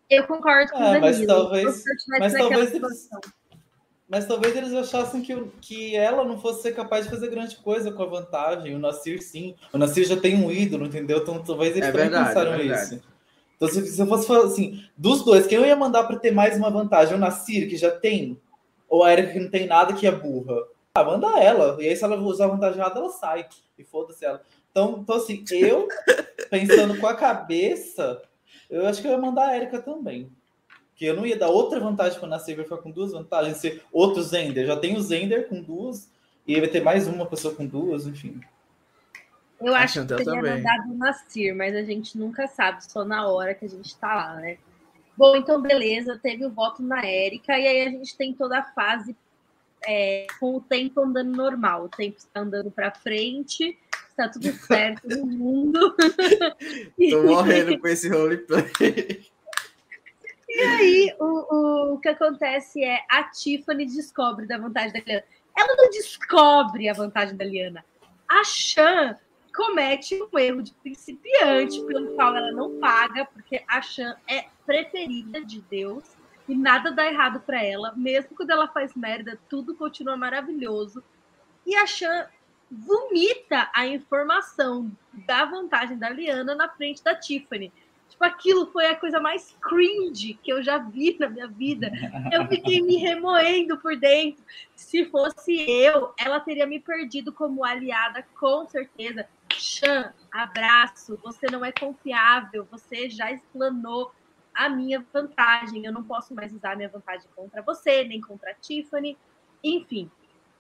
Eu 0.09 0.27
concordo 0.27 0.73
com 0.73 0.83
é, 0.83 0.97
o 0.97 1.01
Danilo. 1.01 1.03
Mas 1.03 1.27
talvez, 1.27 1.85
mas 2.09 2.33
talvez 2.33 2.75
eles, 2.75 3.09
mas 4.09 4.27
talvez 4.27 4.55
eles 4.55 4.73
achassem 4.73 5.23
que, 5.23 5.35
que 5.61 5.97
ela 5.97 6.25
não 6.25 6.39
fosse 6.41 6.63
ser 6.63 6.75
capaz 6.75 7.05
de 7.05 7.11
fazer 7.11 7.29
grande 7.29 7.57
coisa 7.57 7.91
com 7.91 8.03
a 8.03 8.07
vantagem. 8.07 8.75
O 8.75 8.79
Nasir, 8.79 9.21
sim. 9.21 9.55
O 9.73 9.79
Nasir 9.79 10.07
já 10.07 10.17
tem 10.17 10.37
um 10.37 10.51
ídolo, 10.51 10.87
entendeu? 10.87 11.19
Então 11.19 11.43
talvez 11.43 11.73
eles 11.73 11.89
é 11.89 11.93
também 11.93 12.09
verdade, 12.09 12.29
pensaram 12.29 12.55
é 12.55 12.63
isso. 12.65 13.03
Então, 13.57 13.69
se, 13.69 13.87
se 13.87 14.01
eu 14.01 14.07
fosse 14.07 14.27
falar 14.27 14.45
assim, 14.45 14.85
dos 14.97 15.25
dois, 15.25 15.47
quem 15.47 15.59
eu 15.59 15.67
ia 15.67 15.75
mandar 15.75 16.05
para 16.05 16.19
ter 16.19 16.31
mais 16.31 16.57
uma 16.57 16.71
vantagem? 16.71 17.15
O 17.15 17.19
Nasir, 17.19 17.69
que 17.69 17.77
já 17.77 17.91
tem? 17.91 18.39
Ou 18.89 19.03
a 19.03 19.13
Erika, 19.13 19.33
que 19.33 19.41
não 19.41 19.51
tem 19.51 19.67
nada, 19.67 19.95
que 19.95 20.07
é 20.07 20.13
burra? 20.13 20.63
Ah, 20.95 21.03
manda 21.03 21.39
ela. 21.41 21.77
E 21.81 21.89
aí, 21.89 21.97
se 21.97 22.05
ela 22.05 22.17
usar 22.17 22.45
a 22.45 22.49
vantagem 22.49 22.79
errada, 22.79 23.01
ela 23.01 23.11
sai. 23.11 23.47
E 23.79 23.83
foda-se 23.83 24.25
ela. 24.25 24.43
Então, 24.71 24.99
então, 25.03 25.17
assim, 25.17 25.43
eu, 25.51 25.89
pensando 26.51 26.99
com 26.99 27.07
a 27.07 27.15
cabeça, 27.15 28.23
eu 28.69 28.87
acho 28.87 29.01
que 29.01 29.09
eu 29.09 29.13
ia 29.13 29.19
mandar 29.19 29.49
a 29.49 29.57
Erika 29.57 29.81
também. 29.81 30.31
Que 30.97 31.05
eu 31.05 31.15
não 31.15 31.27
ia 31.27 31.37
dar 31.37 31.49
outra 31.49 31.79
vantagem 31.79 32.19
para 32.19 32.27
o 32.27 32.31
Nascer, 32.31 32.57
vai 32.57 32.65
ficar 32.65 32.79
com 32.79 32.91
duas 32.91 33.13
vantagens, 33.13 33.59
ser 33.59 33.83
outro 33.93 34.23
Zender. 34.23 34.67
Já 34.67 34.77
tem 34.77 34.97
o 34.97 35.01
Zender 35.01 35.49
com 35.49 35.63
duas, 35.63 36.11
e 36.47 36.55
aí 36.55 36.61
vai 36.61 36.71
ter 36.71 36.83
mais 36.83 37.07
uma 37.07 37.27
pessoa 37.27 37.55
com 37.55 37.67
duas, 37.67 38.07
enfim. 38.07 38.41
Eu 39.61 39.75
acho 39.75 40.01
que 40.01 40.07
teria 40.07 40.25
também. 40.25 40.57
mandado 40.57 40.93
o 40.93 40.97
Nasir, 40.97 41.55
mas 41.55 41.75
a 41.75 41.83
gente 41.83 42.19
nunca 42.19 42.47
sabe, 42.47 42.85
só 42.91 43.05
na 43.05 43.27
hora 43.29 43.55
que 43.55 43.65
a 43.65 43.69
gente 43.69 43.87
está 43.87 44.15
lá, 44.15 44.35
né? 44.37 44.59
Bom, 45.17 45.35
então 45.35 45.63
beleza, 45.63 46.19
teve 46.23 46.45
o 46.45 46.51
voto 46.51 46.83
na 46.83 47.05
Érica, 47.05 47.59
e 47.59 47.67
aí 47.67 47.87
a 47.87 47.91
gente 47.91 48.17
tem 48.17 48.35
toda 48.35 48.59
a 48.59 48.63
fase 48.63 49.17
é, 49.87 50.27
com 50.39 50.57
o 50.57 50.61
tempo 50.61 51.01
andando 51.01 51.35
normal. 51.35 51.85
O 51.85 51.89
tempo 51.89 52.19
está 52.19 52.41
andando 52.41 52.71
para 52.71 52.91
frente, 52.91 53.79
está 54.11 54.29
tudo 54.29 54.53
certo 54.67 55.09
no 55.09 55.27
mundo. 55.27 55.97
Tô 57.11 57.23
morrendo 57.23 57.79
com 57.79 57.89
esse 57.89 58.09
roleplay. 58.09 59.27
E 60.57 60.63
aí, 60.63 61.15
o, 61.21 61.93
o 61.93 61.99
que 61.99 62.09
acontece 62.09 62.83
é 62.83 63.05
a 63.11 63.25
Tiffany 63.25 63.85
descobre 63.85 64.47
da 64.47 64.57
vantagem 64.57 64.91
da 64.95 65.01
Liana. 65.01 65.25
Ela 65.55 65.77
não 65.77 65.91
descobre 65.91 66.89
a 66.89 66.95
vantagem 66.95 67.37
da 67.37 67.45
Liana. 67.45 67.85
A 68.27 68.43
Chan 68.43 69.19
comete 69.55 70.19
um 70.23 70.39
erro 70.39 70.63
de 70.63 70.73
principiante, 70.73 71.85
pelo 71.85 72.15
qual 72.15 72.35
ela 72.35 72.53
não 72.53 72.81
paga, 72.81 73.27
porque 73.27 73.63
a 73.69 73.83
Chan 73.83 74.17
é 74.27 74.47
preferida 74.65 75.45
de 75.45 75.61
Deus 75.61 76.17
e 76.49 76.55
nada 76.55 76.91
dá 76.91 77.05
errado 77.05 77.41
para 77.41 77.63
ela. 77.63 77.93
Mesmo 77.95 78.35
quando 78.35 78.51
ela 78.51 78.67
faz 78.67 78.95
merda, 78.95 79.39
tudo 79.51 79.75
continua 79.75 80.17
maravilhoso. 80.17 81.05
E 81.67 81.77
a 81.77 81.87
Chan 81.87 82.29
vomita 82.71 83.71
a 83.75 83.87
informação 83.87 84.91
da 85.27 85.45
vantagem 85.45 85.99
da 85.99 86.09
Liana 86.09 86.55
na 86.55 86.71
frente 86.71 87.05
da 87.05 87.15
Tiffany. 87.15 87.71
Tipo, 88.09 88.25
aquilo 88.25 88.67
foi 88.73 88.87
a 88.87 88.97
coisa 88.97 89.21
mais 89.21 89.55
cringe 89.61 90.35
que 90.43 90.51
eu 90.51 90.63
já 90.63 90.79
vi 90.79 91.17
na 91.19 91.29
minha 91.29 91.47
vida. 91.47 91.91
Eu 92.33 92.47
fiquei 92.47 92.81
me 92.81 92.97
remoendo 92.97 93.77
por 93.79 93.97
dentro. 93.97 94.43
Se 94.75 95.05
fosse 95.07 95.55
eu, 95.69 96.15
ela 96.19 96.41
teria 96.41 96.67
me 96.67 96.81
perdido 96.81 97.33
como 97.33 97.65
aliada, 97.65 98.25
com 98.39 98.67
certeza. 98.67 99.27
Chan, 99.53 100.13
abraço. 100.33 101.19
Você 101.23 101.47
não 101.51 101.65
é 101.65 101.73
confiável. 101.73 102.67
Você 102.71 103.11
já 103.11 103.31
explanou 103.31 104.13
a 104.55 104.69
minha 104.69 105.05
vantagem. 105.13 105.85
Eu 105.85 105.93
não 105.93 106.03
posso 106.03 106.35
mais 106.35 106.53
usar 106.55 106.73
a 106.73 106.77
minha 106.77 106.89
vantagem 106.89 107.29
contra 107.37 107.61
você, 107.61 108.05
nem 108.05 108.21
contra 108.21 108.53
a 108.53 108.55
Tiffany. 108.55 109.17
Enfim. 109.63 110.11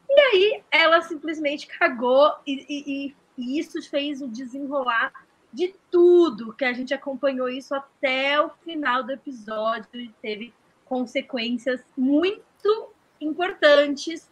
E 0.09 0.21
aí, 0.21 0.63
ela 0.71 1.01
simplesmente 1.01 1.67
cagou 1.67 2.35
e, 2.47 2.67
e, 2.69 3.17
e 3.39 3.59
isso 3.59 3.81
fez 3.89 4.21
o 4.21 4.29
desenrolar 4.29 5.26
de 5.57 5.75
tudo 5.91 6.53
que 6.53 6.67
a 6.67 6.73
gente 6.75 6.93
acompanhou 6.93 7.49
isso 7.49 7.75
até 7.75 8.39
o 8.39 8.51
final 8.63 9.03
do 9.03 9.13
episódio 9.13 9.89
e 9.95 10.09
teve 10.21 10.53
consequências 10.85 11.83
muito 11.97 12.93
importantes 13.19 14.31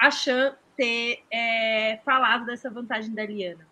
a 0.00 0.10
Chan 0.10 0.56
ter 0.76 1.22
é, 1.30 2.00
falado 2.04 2.44
dessa 2.46 2.68
vantagem 2.68 3.14
da 3.14 3.24
Liana. 3.24 3.64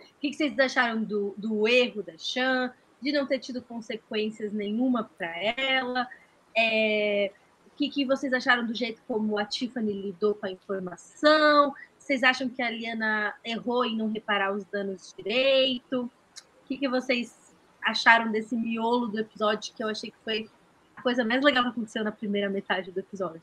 O 0.00 0.18
que, 0.18 0.32
vocês 0.32 0.58
acharam 0.58 1.04
do, 1.04 1.34
do 1.36 1.68
erro 1.68 2.02
da 2.02 2.16
Chan, 2.16 2.72
de 3.02 3.12
não 3.12 3.26
ter 3.26 3.38
tido 3.38 3.60
consequências 3.60 4.50
nenhuma 4.50 5.04
para 5.18 5.30
ela? 5.36 6.08
É, 6.56 7.30
o 7.66 7.76
que, 7.76 7.90
que 7.90 8.06
vocês 8.06 8.32
acharam 8.32 8.66
do 8.66 8.74
jeito 8.74 9.02
como 9.06 9.36
a 9.36 9.44
Tiffany 9.44 9.92
lidou 9.92 10.34
com 10.34 10.46
a 10.46 10.50
informação? 10.50 11.74
Vocês 12.04 12.22
acham 12.22 12.50
que 12.50 12.60
a 12.60 12.68
Liana 12.68 13.34
errou 13.42 13.82
em 13.82 13.96
não 13.96 14.12
reparar 14.12 14.52
os 14.52 14.62
danos 14.66 15.14
direito? 15.16 16.02
O 16.02 16.66
que, 16.66 16.76
que 16.76 16.86
vocês 16.86 17.34
acharam 17.82 18.30
desse 18.30 18.54
miolo 18.54 19.06
do 19.06 19.20
episódio 19.20 19.72
que 19.74 19.82
eu 19.82 19.88
achei 19.88 20.10
que 20.10 20.16
foi 20.22 20.50
a 20.94 21.00
coisa 21.00 21.24
mais 21.24 21.42
legal 21.42 21.62
que 21.62 21.70
aconteceu 21.70 22.04
na 22.04 22.12
primeira 22.12 22.50
metade 22.50 22.92
do 22.92 23.00
episódio? 23.00 23.40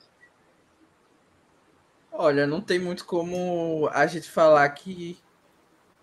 Olha, 2.12 2.46
não 2.46 2.62
tem 2.62 2.78
muito 2.78 3.04
como 3.04 3.90
a 3.92 4.06
gente 4.06 4.30
falar 4.30 4.70
que, 4.70 5.18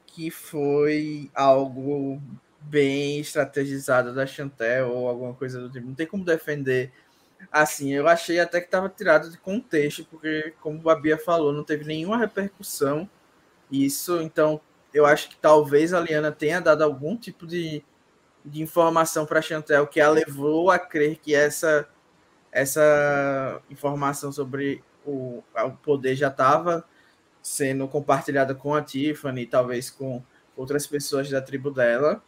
que 0.04 0.28
foi 0.28 1.30
algo 1.32 2.20
bem 2.62 3.20
estrategizado 3.20 4.12
da 4.12 4.26
Chantel 4.26 4.90
ou 4.90 5.06
alguma 5.06 5.32
coisa 5.32 5.60
do 5.60 5.70
tipo. 5.70 5.86
Não 5.86 5.94
tem 5.94 6.08
como 6.08 6.24
defender 6.24 6.92
Assim, 7.50 7.92
eu 7.92 8.06
achei 8.08 8.40
até 8.40 8.60
que 8.60 8.66
estava 8.66 8.88
tirado 8.88 9.30
de 9.30 9.38
contexto, 9.38 10.04
porque, 10.04 10.54
como 10.60 10.88
a 10.90 10.94
Bia 10.94 11.16
falou, 11.16 11.52
não 11.52 11.64
teve 11.64 11.84
nenhuma 11.84 12.18
repercussão 12.18 13.08
isso. 13.70 14.20
Então, 14.20 14.60
eu 14.92 15.06
acho 15.06 15.28
que 15.28 15.36
talvez 15.36 15.92
a 15.92 16.00
Liana 16.00 16.32
tenha 16.32 16.60
dado 16.60 16.82
algum 16.82 17.16
tipo 17.16 17.46
de, 17.46 17.84
de 18.44 18.62
informação 18.62 19.26
para 19.26 19.38
a 19.38 19.42
Chantel 19.42 19.86
que 19.86 20.00
a 20.00 20.10
levou 20.10 20.70
a 20.70 20.78
crer 20.78 21.18
que 21.18 21.34
essa, 21.34 21.88
essa 22.50 23.60
informação 23.70 24.32
sobre 24.32 24.82
o, 25.04 25.42
o 25.54 25.70
poder 25.82 26.14
já 26.14 26.28
estava 26.28 26.84
sendo 27.42 27.88
compartilhada 27.88 28.54
com 28.54 28.74
a 28.74 28.82
Tiffany, 28.82 29.46
talvez 29.46 29.90
com 29.90 30.22
outras 30.56 30.86
pessoas 30.86 31.30
da 31.30 31.40
tribo 31.40 31.70
dela. 31.70 32.22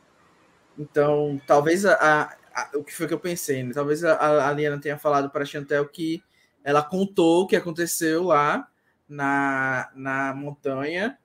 Então, 0.79 1.41
talvez 1.47 1.85
a, 1.85 2.37
o 2.75 2.85
que 2.85 2.95
foi 2.95 3.07
que 3.07 3.15
eu 3.15 3.21
pensei, 3.21 3.63
né? 3.63 3.73
Talvez 3.73 4.05
a, 4.05 4.49
a 4.49 4.53
Liana 4.53 4.81
tenha 4.81 4.99
falado 4.99 5.31
para 5.31 5.43
a 5.43 5.47
Chantel 5.47 5.87
que 5.89 6.23
ela 6.63 6.83
contou 6.83 7.43
o 7.43 7.47
que 7.47 7.57
aconteceu 7.57 8.25
lá 8.25 8.69
na, 9.09 9.91
na 9.95 10.35
montanha, 10.35 11.19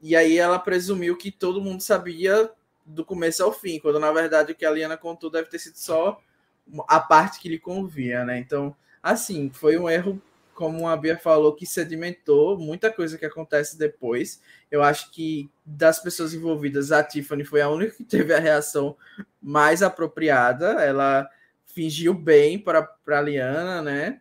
e 0.00 0.14
aí 0.14 0.38
ela 0.38 0.58
presumiu 0.58 1.16
que 1.16 1.30
todo 1.30 1.60
mundo 1.60 1.82
sabia 1.82 2.50
do 2.84 3.04
começo 3.04 3.42
ao 3.42 3.52
fim, 3.52 3.78
quando 3.78 3.98
na 3.98 4.12
verdade 4.12 4.52
o 4.52 4.54
que 4.54 4.66
a 4.66 4.70
Liana 4.70 4.96
contou 4.96 5.30
deve 5.30 5.48
ter 5.48 5.58
sido 5.58 5.76
só 5.76 6.20
a 6.86 7.00
parte 7.00 7.40
que 7.40 7.48
lhe 7.48 7.58
convia, 7.58 8.24
né? 8.24 8.38
Então, 8.38 8.74
assim, 9.02 9.50
foi 9.50 9.78
um 9.78 9.88
erro 9.88 10.20
como 10.54 10.88
a 10.88 10.96
Bia 10.96 11.18
falou, 11.18 11.54
que 11.54 11.66
sedimentou 11.66 12.58
muita 12.58 12.90
coisa 12.90 13.18
que 13.18 13.26
acontece 13.26 13.76
depois. 13.78 14.40
Eu 14.70 14.82
acho 14.82 15.10
que 15.10 15.50
das 15.64 15.98
pessoas 15.98 16.32
envolvidas, 16.32 16.92
a 16.92 17.02
Tiffany 17.02 17.44
foi 17.44 17.60
a 17.60 17.68
única 17.68 17.96
que 17.96 18.04
teve 18.04 18.32
a 18.32 18.38
reação 18.38 18.96
mais 19.42 19.82
apropriada. 19.82 20.82
Ela 20.82 21.28
fingiu 21.66 22.14
bem 22.14 22.58
para 22.58 22.88
a 23.08 23.20
Liana, 23.20 23.82
né? 23.82 24.20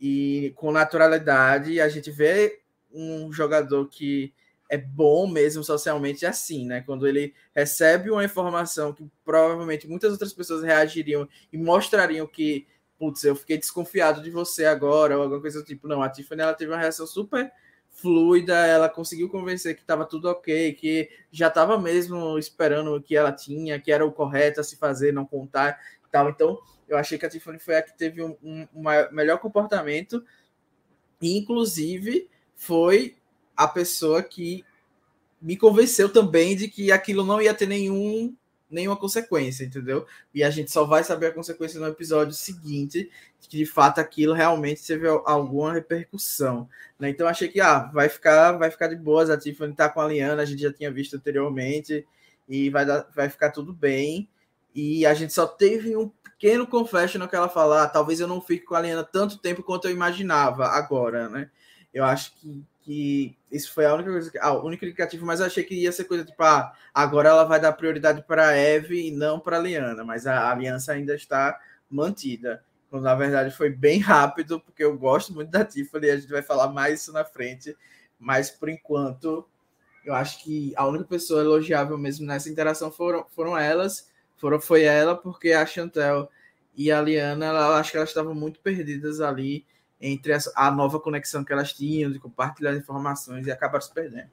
E 0.00 0.52
com 0.56 0.72
naturalidade, 0.72 1.80
a 1.80 1.88
gente 1.88 2.10
vê 2.10 2.60
um 2.92 3.32
jogador 3.32 3.88
que 3.88 4.32
é 4.68 4.76
bom 4.76 5.26
mesmo 5.26 5.62
socialmente 5.62 6.26
assim, 6.26 6.66
né? 6.66 6.82
Quando 6.84 7.06
ele 7.06 7.34
recebe 7.54 8.10
uma 8.10 8.24
informação 8.24 8.92
que 8.92 9.06
provavelmente 9.24 9.86
muitas 9.86 10.12
outras 10.12 10.32
pessoas 10.32 10.64
reagiriam 10.64 11.28
e 11.52 11.58
mostrariam 11.58 12.26
que 12.26 12.66
putz, 12.98 13.24
eu 13.24 13.36
fiquei 13.36 13.58
desconfiado 13.58 14.22
de 14.22 14.30
você 14.30 14.64
agora, 14.64 15.16
ou 15.16 15.22
alguma 15.22 15.40
coisa 15.40 15.60
do 15.60 15.64
tipo. 15.64 15.88
Não, 15.88 16.02
a 16.02 16.08
Tiffany 16.08 16.42
ela 16.42 16.54
teve 16.54 16.70
uma 16.70 16.78
reação 16.78 17.06
super 17.06 17.52
fluida, 17.90 18.54
ela 18.66 18.90
conseguiu 18.90 19.28
convencer 19.28 19.74
que 19.74 19.80
estava 19.80 20.04
tudo 20.04 20.28
ok, 20.28 20.74
que 20.74 21.08
já 21.32 21.48
estava 21.48 21.78
mesmo 21.78 22.38
esperando 22.38 22.94
o 22.94 23.02
que 23.02 23.16
ela 23.16 23.32
tinha, 23.32 23.80
que 23.80 23.90
era 23.90 24.04
o 24.04 24.12
correto 24.12 24.60
a 24.60 24.64
se 24.64 24.76
fazer, 24.76 25.12
não 25.12 25.24
contar 25.24 25.80
e 26.06 26.10
tal. 26.10 26.28
Então, 26.28 26.58
eu 26.86 26.98
achei 26.98 27.18
que 27.18 27.24
a 27.24 27.30
Tiffany 27.30 27.58
foi 27.58 27.76
a 27.76 27.82
que 27.82 27.96
teve 27.96 28.22
um, 28.22 28.36
um, 28.42 28.68
um 28.74 28.82
melhor 29.12 29.38
comportamento, 29.38 30.22
e, 31.20 31.38
inclusive 31.38 32.28
foi 32.54 33.16
a 33.56 33.66
pessoa 33.66 34.22
que 34.22 34.62
me 35.40 35.56
convenceu 35.56 36.12
também 36.12 36.54
de 36.54 36.68
que 36.68 36.92
aquilo 36.92 37.24
não 37.24 37.40
ia 37.40 37.54
ter 37.54 37.66
nenhum 37.66 38.34
nenhuma 38.70 38.96
consequência, 38.96 39.64
entendeu? 39.64 40.06
E 40.34 40.42
a 40.42 40.50
gente 40.50 40.70
só 40.70 40.84
vai 40.84 41.04
saber 41.04 41.26
a 41.26 41.32
consequência 41.32 41.78
no 41.78 41.86
episódio 41.86 42.34
seguinte, 42.34 43.10
que 43.40 43.58
de 43.58 43.66
fato 43.66 44.00
aquilo 44.00 44.34
realmente 44.34 44.84
teve 44.84 45.06
alguma 45.08 45.72
repercussão, 45.72 46.68
né? 46.98 47.08
Então 47.08 47.28
achei 47.28 47.48
que 47.48 47.60
ah, 47.60 47.90
vai 47.92 48.08
ficar, 48.08 48.52
vai 48.52 48.70
ficar 48.70 48.88
de 48.88 48.96
boas, 48.96 49.30
a 49.30 49.38
Tiffany 49.38 49.74
tá 49.74 49.88
com 49.88 50.00
a 50.00 50.08
Liana, 50.08 50.42
a 50.42 50.46
gente 50.46 50.62
já 50.62 50.72
tinha 50.72 50.90
visto 50.90 51.16
anteriormente 51.16 52.06
e 52.48 52.70
vai 52.70 52.84
dar, 52.84 53.08
vai 53.14 53.28
ficar 53.28 53.50
tudo 53.50 53.72
bem. 53.72 54.28
E 54.74 55.06
a 55.06 55.14
gente 55.14 55.32
só 55.32 55.46
teve 55.46 55.96
um 55.96 56.08
pequeno 56.08 56.66
confession 56.66 57.26
que 57.26 57.34
ela 57.34 57.48
fala, 57.48 57.84
ah, 57.84 57.88
talvez 57.88 58.20
eu 58.20 58.28
não 58.28 58.40
fique 58.40 58.64
com 58.64 58.74
a 58.74 58.80
Liana 58.80 59.04
tanto 59.04 59.38
tempo 59.38 59.62
quanto 59.62 59.86
eu 59.88 59.92
imaginava 59.92 60.66
agora, 60.66 61.28
né? 61.28 61.50
Eu 61.94 62.04
acho 62.04 62.34
que, 62.36 62.62
que 62.86 63.36
isso 63.50 63.74
foi 63.74 63.84
a 63.84 63.92
única 63.92 64.12
coisa, 64.12 64.30
a 64.40 64.52
única 64.52 64.86
indicativa, 64.86 65.26
mas 65.26 65.40
eu 65.40 65.46
achei 65.46 65.64
que 65.64 65.74
ia 65.74 65.90
ser 65.90 66.04
coisa 66.04 66.24
tipo, 66.24 66.40
ah, 66.44 66.72
agora 66.94 67.30
ela 67.30 67.42
vai 67.42 67.60
dar 67.60 67.72
prioridade 67.72 68.22
para 68.22 68.56
Eve 68.56 69.08
e 69.08 69.10
não 69.10 69.40
para 69.40 69.58
Liana, 69.58 70.04
mas 70.04 70.24
a 70.24 70.48
aliança 70.48 70.92
ainda 70.92 71.12
está 71.12 71.58
mantida. 71.90 72.64
Quando 72.88 73.02
na 73.02 73.14
verdade 73.16 73.50
foi 73.50 73.70
bem 73.70 73.98
rápido, 73.98 74.60
porque 74.60 74.84
eu 74.84 74.96
gosto 74.96 75.34
muito 75.34 75.50
da 75.50 75.64
Tiffany, 75.64 76.10
a 76.10 76.16
gente 76.16 76.30
vai 76.30 76.42
falar 76.42 76.68
mais 76.68 77.00
isso 77.00 77.12
na 77.12 77.24
frente, 77.24 77.76
mas 78.20 78.50
por 78.50 78.68
enquanto 78.68 79.44
eu 80.04 80.14
acho 80.14 80.44
que 80.44 80.72
a 80.76 80.86
única 80.86 81.06
pessoa 81.06 81.40
elogiável 81.40 81.98
mesmo 81.98 82.24
nessa 82.24 82.48
interação 82.48 82.92
foram, 82.92 83.26
foram 83.34 83.58
elas 83.58 84.08
foram, 84.36 84.60
foi 84.60 84.84
ela, 84.84 85.16
porque 85.16 85.50
a 85.50 85.66
Chantel 85.66 86.30
e 86.76 86.92
a 86.92 87.02
Liana, 87.02 87.46
ela, 87.46 87.80
acho 87.80 87.90
que 87.90 87.96
elas 87.96 88.10
estavam 88.10 88.34
muito 88.34 88.60
perdidas 88.60 89.20
ali 89.20 89.66
entre 90.00 90.32
a, 90.54 90.70
nova 90.70 91.00
conexão 91.00 91.44
que 91.44 91.52
elas 91.52 91.72
tinham, 91.72 92.10
de 92.10 92.18
compartilhar 92.18 92.74
informações 92.74 93.46
e 93.46 93.50
acabaram 93.50 93.80
se 93.80 93.92
perdendo. 93.92 94.30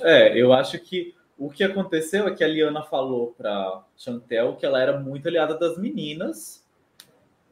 É, 0.00 0.38
eu 0.38 0.52
acho 0.52 0.78
que 0.78 1.14
o 1.36 1.50
que 1.50 1.62
aconteceu 1.62 2.26
é 2.26 2.34
que 2.34 2.42
a 2.42 2.48
Liana 2.48 2.82
falou 2.82 3.34
para 3.36 3.84
Chantel 3.96 4.56
que 4.56 4.64
ela 4.64 4.80
era 4.80 4.98
muito 4.98 5.28
aliada 5.28 5.58
das 5.58 5.76
meninas 5.76 6.66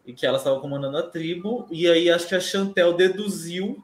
e 0.07 0.13
que 0.13 0.25
ela 0.25 0.39
estava 0.39 0.61
comandando 0.61 0.97
a 0.97 1.03
tribo, 1.03 1.67
e 1.71 1.87
aí 1.87 2.11
acho 2.11 2.27
que 2.27 2.35
a 2.35 2.41
Chantel 2.41 2.95
deduziu 2.95 3.83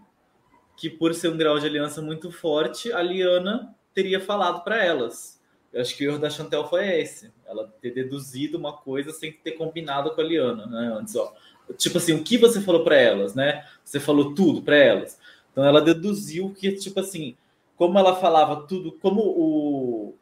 que 0.77 0.91
por 0.91 1.15
ser 1.15 1.29
um 1.29 1.37
grau 1.37 1.59
de 1.59 1.67
aliança 1.67 2.01
muito 2.01 2.31
forte, 2.31 2.93
a 2.93 3.03
Liana 3.03 3.75
teria 3.95 4.21
falado 4.21 4.63
para 4.63 4.83
elas. 4.83 5.41
Eu 5.73 5.81
acho 5.81 5.97
que 5.97 6.07
o 6.07 6.11
erro 6.11 6.19
da 6.19 6.31
Chantel 6.31 6.67
foi 6.69 6.87
esse. 7.01 7.33
Ela 7.47 7.69
ter 7.81 7.93
deduzido 7.93 8.57
uma 8.57 8.73
coisa 8.73 9.13
sem 9.13 9.33
ter 9.33 9.53
combinado 9.53 10.15
com 10.15 10.21
a 10.21 10.25
Liana, 10.25 10.67
né? 10.67 10.95
Antes, 10.99 11.15
ó. 11.17 11.35
Tipo 11.77 11.99
assim, 11.99 12.13
o 12.13 12.23
que 12.23 12.39
você 12.39 12.61
falou 12.61 12.85
para 12.85 12.97
elas, 12.97 13.35
né? 13.35 13.65
Você 13.85 13.99
falou 13.99 14.35
tudo 14.35 14.63
para 14.63 14.77
elas. 14.77 15.19
Então 15.51 15.65
ela 15.65 15.81
deduziu 15.81 16.51
que, 16.51 16.73
tipo 16.73 17.01
assim, 17.01 17.37
como 17.77 17.99
ela 17.99 18.17
falava 18.17 18.67
tudo, 18.67 18.93
como 18.93 19.23
o, 19.23 20.15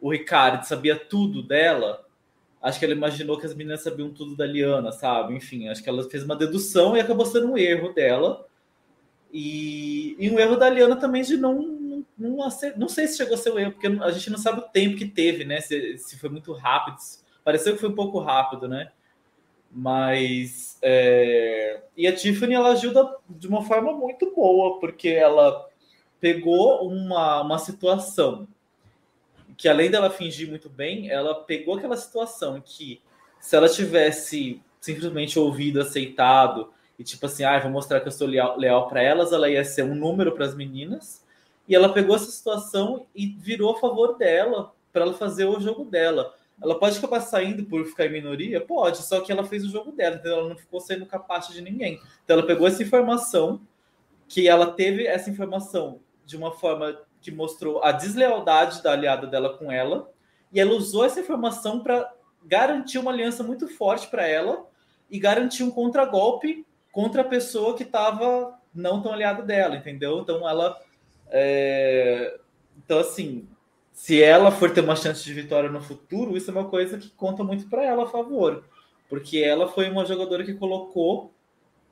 o 0.00 0.10
Ricardo 0.10 0.64
sabia 0.64 0.96
tudo 0.96 1.42
dela, 1.42 2.04
acho 2.62 2.78
que 2.78 2.84
ela 2.84 2.94
imaginou 2.94 3.38
que 3.38 3.46
as 3.46 3.54
meninas 3.54 3.82
sabiam 3.82 4.10
tudo 4.10 4.36
da 4.36 4.46
Liana, 4.46 4.92
sabe? 4.92 5.34
Enfim, 5.34 5.68
acho 5.68 5.82
que 5.82 5.88
ela 5.88 6.08
fez 6.08 6.22
uma 6.24 6.36
dedução 6.36 6.96
e 6.96 7.00
acabou 7.00 7.26
sendo 7.26 7.52
um 7.52 7.58
erro 7.58 7.92
dela. 7.92 8.46
E, 9.32 10.16
e 10.18 10.30
um 10.30 10.38
erro 10.38 10.56
da 10.56 10.68
Liana 10.68 10.96
também 10.96 11.22
de 11.22 11.36
não 11.36 11.80
não, 12.20 12.36
não 12.76 12.88
sei 12.88 13.06
se 13.06 13.16
chegou 13.16 13.34
a 13.34 13.38
ser 13.38 13.50
o 13.50 13.58
erro, 13.58 13.72
porque 13.72 13.86
a 13.86 14.10
gente 14.10 14.30
não 14.30 14.38
sabe 14.38 14.60
o 14.60 14.68
tempo 14.68 14.96
que 14.96 15.06
teve, 15.06 15.44
né? 15.44 15.60
Se, 15.60 15.96
se 15.96 16.18
foi 16.18 16.28
muito 16.28 16.52
rápido. 16.52 16.98
Pareceu 17.42 17.72
que 17.72 17.80
foi 17.80 17.88
um 17.88 17.94
pouco 17.94 18.18
rápido, 18.18 18.68
né? 18.68 18.92
Mas. 19.70 20.78
É... 20.82 21.82
E 21.96 22.06
a 22.06 22.14
Tiffany 22.14 22.54
ela 22.54 22.72
ajuda 22.72 23.16
de 23.28 23.46
uma 23.46 23.62
forma 23.62 23.92
muito 23.92 24.34
boa, 24.34 24.78
porque 24.80 25.08
ela 25.08 25.68
pegou 26.20 26.86
uma, 26.86 27.42
uma 27.42 27.58
situação 27.58 28.46
que, 29.56 29.68
além 29.68 29.90
dela 29.90 30.10
fingir 30.10 30.48
muito 30.48 30.68
bem, 30.68 31.10
ela 31.10 31.34
pegou 31.34 31.76
aquela 31.76 31.96
situação 31.96 32.62
que, 32.64 33.00
se 33.38 33.56
ela 33.56 33.68
tivesse 33.68 34.62
simplesmente 34.80 35.38
ouvido, 35.38 35.80
aceitado, 35.80 36.72
e 36.98 37.04
tipo 37.04 37.26
assim, 37.26 37.44
ah, 37.44 37.58
vou 37.58 37.70
mostrar 37.70 38.00
que 38.00 38.08
eu 38.08 38.12
sou 38.12 38.26
leal, 38.26 38.58
leal 38.58 38.88
para 38.88 39.02
elas, 39.02 39.32
ela 39.32 39.48
ia 39.48 39.64
ser 39.64 39.82
um 39.82 39.94
número 39.94 40.32
para 40.32 40.46
as 40.46 40.54
meninas 40.54 41.24
e 41.68 41.74
ela 41.74 41.92
pegou 41.92 42.16
essa 42.16 42.30
situação 42.30 43.06
e 43.14 43.26
virou 43.26 43.76
a 43.76 43.78
favor 43.78 44.16
dela, 44.16 44.74
para 44.92 45.02
ela 45.02 45.14
fazer 45.14 45.44
o 45.44 45.60
jogo 45.60 45.84
dela. 45.84 46.34
Ela 46.62 46.78
pode 46.78 46.98
acabar 46.98 47.20
saindo 47.20 47.64
por 47.64 47.84
ficar 47.86 48.06
em 48.06 48.12
minoria? 48.12 48.60
Pode, 48.60 48.98
só 48.98 49.20
que 49.20 49.32
ela 49.32 49.44
fez 49.44 49.64
o 49.64 49.70
jogo 49.70 49.92
dela, 49.92 50.16
então 50.16 50.32
ela 50.32 50.48
não 50.48 50.56
ficou 50.56 50.80
sendo 50.80 51.06
capaz 51.06 51.48
de 51.48 51.62
ninguém. 51.62 52.00
Então 52.24 52.38
ela 52.38 52.46
pegou 52.46 52.66
essa 52.66 52.82
informação, 52.82 53.60
que 54.28 54.46
ela 54.46 54.70
teve 54.70 55.06
essa 55.06 55.30
informação 55.30 56.00
de 56.24 56.36
uma 56.36 56.52
forma 56.52 57.00
que 57.20 57.30
mostrou 57.30 57.82
a 57.82 57.92
deslealdade 57.92 58.82
da 58.82 58.92
aliada 58.92 59.26
dela 59.26 59.56
com 59.56 59.72
ela, 59.72 60.10
e 60.52 60.60
ela 60.60 60.72
usou 60.72 61.04
essa 61.04 61.20
informação 61.20 61.80
para 61.80 62.12
garantir 62.44 62.98
uma 62.98 63.10
aliança 63.10 63.42
muito 63.42 63.68
forte 63.68 64.08
para 64.08 64.26
ela 64.26 64.66
e 65.10 65.18
garantir 65.18 65.62
um 65.62 65.70
contragolpe 65.70 66.66
contra 66.92 67.22
a 67.22 67.24
pessoa 67.24 67.76
que 67.76 67.82
estava 67.82 68.58
não 68.74 69.02
tão 69.02 69.12
aliada 69.12 69.42
dela, 69.42 69.76
entendeu? 69.76 70.20
Então 70.20 70.48
ela 70.48 70.80
é... 71.30 72.38
Então, 72.76 72.98
assim, 72.98 73.48
se 74.00 74.22
ela 74.22 74.50
for 74.50 74.72
ter 74.72 74.80
uma 74.80 74.96
chance 74.96 75.22
de 75.22 75.34
vitória 75.34 75.68
no 75.68 75.82
futuro, 75.82 76.34
isso 76.34 76.50
é 76.50 76.54
uma 76.54 76.70
coisa 76.70 76.96
que 76.96 77.10
conta 77.10 77.44
muito 77.44 77.68
para 77.68 77.84
ela 77.84 78.04
a 78.04 78.08
favor. 78.08 78.64
Porque 79.10 79.36
ela 79.40 79.68
foi 79.68 79.90
uma 79.90 80.06
jogadora 80.06 80.42
que 80.42 80.54
colocou 80.54 81.30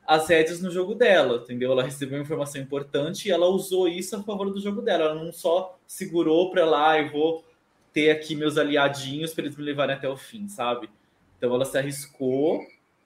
as 0.07 0.27
rédeas 0.27 0.63
no 0.63 0.71
jogo 0.71 0.95
dela, 0.95 1.43
entendeu? 1.45 1.71
Ela 1.71 1.83
recebeu 1.83 2.19
informação 2.19 2.63
importante 2.63 3.29
e 3.29 3.31
ela 3.31 3.47
usou 3.49 3.87
isso 3.87 4.17
a 4.17 4.23
favor 4.23 4.51
do 4.51 4.59
jogo 4.59 4.81
dela. 4.81 5.05
Ela 5.05 5.23
não 5.23 5.31
só 5.31 5.79
segurou 5.87 6.51
para 6.51 6.65
lá 6.65 6.99
e 6.99 7.11
vou 7.11 7.45
ter 7.93 8.11
aqui 8.11 8.35
meus 8.35 8.57
aliadinhos 8.57 9.35
para 9.35 9.45
eles 9.45 9.59
me 9.59 9.63
levarem 9.63 9.95
até 9.95 10.09
o 10.09 10.17
fim, 10.17 10.49
sabe? 10.49 10.89
Então 11.37 11.55
ela 11.55 11.67
se 11.67 11.77
arriscou 11.77 12.63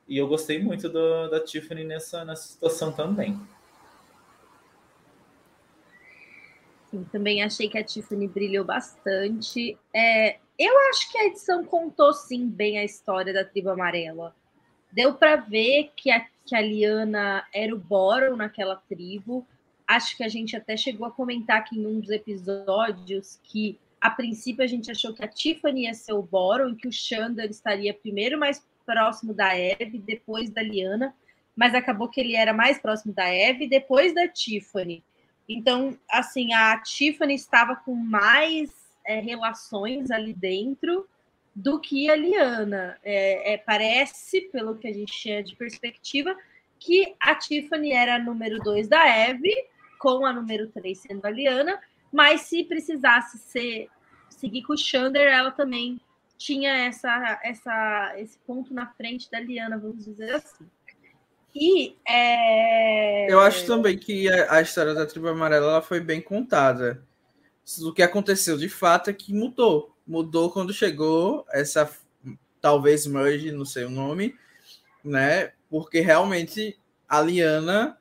e 0.07 0.17
eu 0.17 0.29
gostei 0.29 0.63
muito 0.63 0.89
do, 0.89 1.29
da 1.29 1.41
Tiffany 1.41 1.83
nessa, 1.83 2.25
nessa 2.25 2.47
situação 2.47 2.93
também. 2.93 3.37
Também 7.11 7.43
achei 7.43 7.69
que 7.69 7.79
a 7.79 7.85
Tiffany 7.85 8.29
brilhou 8.29 8.65
bastante. 8.65 9.79
É, 9.95 10.39
eu 10.59 10.73
acho 10.91 11.11
que 11.11 11.19
a 11.19 11.27
edição 11.27 11.65
contou 11.65 12.13
sim 12.13 12.49
bem 12.49 12.79
a 12.79 12.85
história 12.85 13.33
da 13.33 13.45
tribo 13.45 13.71
amarela. 13.71 14.35
Deu 14.93 15.15
para 15.15 15.37
ver 15.37 15.91
que 15.97 16.11
a, 16.11 16.25
que 16.45 16.55
a 16.55 16.61
Liana 16.61 17.47
era 17.53 17.75
o 17.75 17.79
Boron 17.79 18.37
naquela 18.37 18.77
tribo. 18.77 19.47
Acho 19.87 20.17
que 20.17 20.23
a 20.23 20.29
gente 20.29 20.57
até 20.57 20.77
chegou 20.77 21.07
a 21.07 21.11
comentar 21.11 21.59
aqui 21.59 21.79
em 21.79 21.87
um 21.87 22.01
dos 22.01 22.11
episódios 22.11 23.41
que 23.43 23.79
a 24.01 24.11
princípio 24.11 24.65
a 24.65 24.67
gente 24.67 24.91
achou 24.91 25.15
que 25.15 25.25
a 25.25 25.29
Tiffany 25.29 25.85
ia 25.85 25.95
ser 25.95 26.13
o 26.13 26.23
Boron 26.23 26.71
e 26.71 26.77
que 26.77 26.89
o 26.89 26.93
Xander 26.93 27.49
estaria 27.49 27.95
primeiro 27.95 28.39
mais 28.39 28.67
próximo 28.85 29.33
da 29.33 29.57
Eve, 29.57 29.99
depois 29.99 30.51
da 30.51 30.61
Liana, 30.61 31.15
mas 31.55 31.75
acabou 31.75 32.09
que 32.09 32.21
ele 32.21 32.35
era 32.35 32.53
mais 32.53 32.79
próximo 32.79 33.15
da 33.15 33.33
Eve 33.33 33.69
depois 33.69 34.15
da 34.15 34.27
Tiffany. 34.27 35.05
Então, 35.55 35.99
assim, 36.11 36.53
a 36.53 36.81
Tiffany 36.81 37.35
estava 37.35 37.77
com 37.77 37.95
mais 37.95 38.71
é, 39.05 39.21
relações 39.21 40.11
ali 40.11 40.33
dentro 40.33 41.09
do 41.55 41.79
que 41.79 42.11
a 42.11 42.17
Liana. 42.17 42.99
É, 43.03 43.55
é, 43.55 43.59
parece, 43.59 44.43
pelo 44.53 44.77
que 44.77 44.89
a 44.89 44.93
gente 44.93 45.13
tinha 45.13 45.43
de 45.43 45.55
perspectiva, 45.57 46.37
que 46.79 47.15
a 47.21 47.35
Tiffany 47.35 47.93
era 47.93 48.17
a 48.17 48.19
número 48.19 48.59
2 48.59 48.89
da 48.89 49.07
Eve, 49.09 49.53
com 49.99 50.27
a 50.27 50.33
número 50.33 50.69
3 50.69 50.99
sendo 50.99 51.25
a 51.25 51.31
Liana, 51.31 51.81
mas 52.13 52.43
se 52.43 52.65
precisasse 52.65 53.39
ser 53.39 53.89
seguir 54.29 54.63
com 54.63 54.73
o 54.73 54.77
Xander, 54.77 55.29
ela 55.29 55.53
também 55.53 56.01
tinha 56.37 56.73
essa, 56.73 57.41
essa, 57.45 58.15
esse 58.19 58.37
ponto 58.41 58.75
na 58.75 58.87
frente 58.87 59.31
da 59.31 59.39
Liana, 59.39 59.79
vamos 59.79 60.05
dizer 60.05 60.35
assim. 60.35 60.69
E 61.55 61.97
é... 62.09 63.33
eu 63.33 63.41
acho 63.41 63.67
também 63.67 63.99
que 63.99 64.29
a, 64.29 64.55
a, 64.55 64.63
história 64.63 64.95
da 64.95 65.07
tribo 65.07 65.29
amarela 65.29 65.67
ela 65.67 65.83
foi 65.83 66.01
bem 66.01 66.21
contada. 66.21 67.03
O 67.83 67.93
que 67.93 68.03
aconteceu 68.03 68.57
de 68.57 68.69
fato 68.69 69.11
é 69.11 69.13
que 69.13 69.35
mudou. 69.35 69.95
Mudou 70.07 70.51
quando 70.51 70.73
chegou 70.73 71.47
essa 71.51 71.91
talvez 72.61 73.07
merge, 73.07 73.53
não 73.53 73.65
sei 73.65 73.85
o 73.85 73.91
nome, 73.91 74.35
né? 75.05 75.53
Porque 75.69 76.01
realmente 76.01 76.79
a 77.09 77.21
Liana 77.21 77.99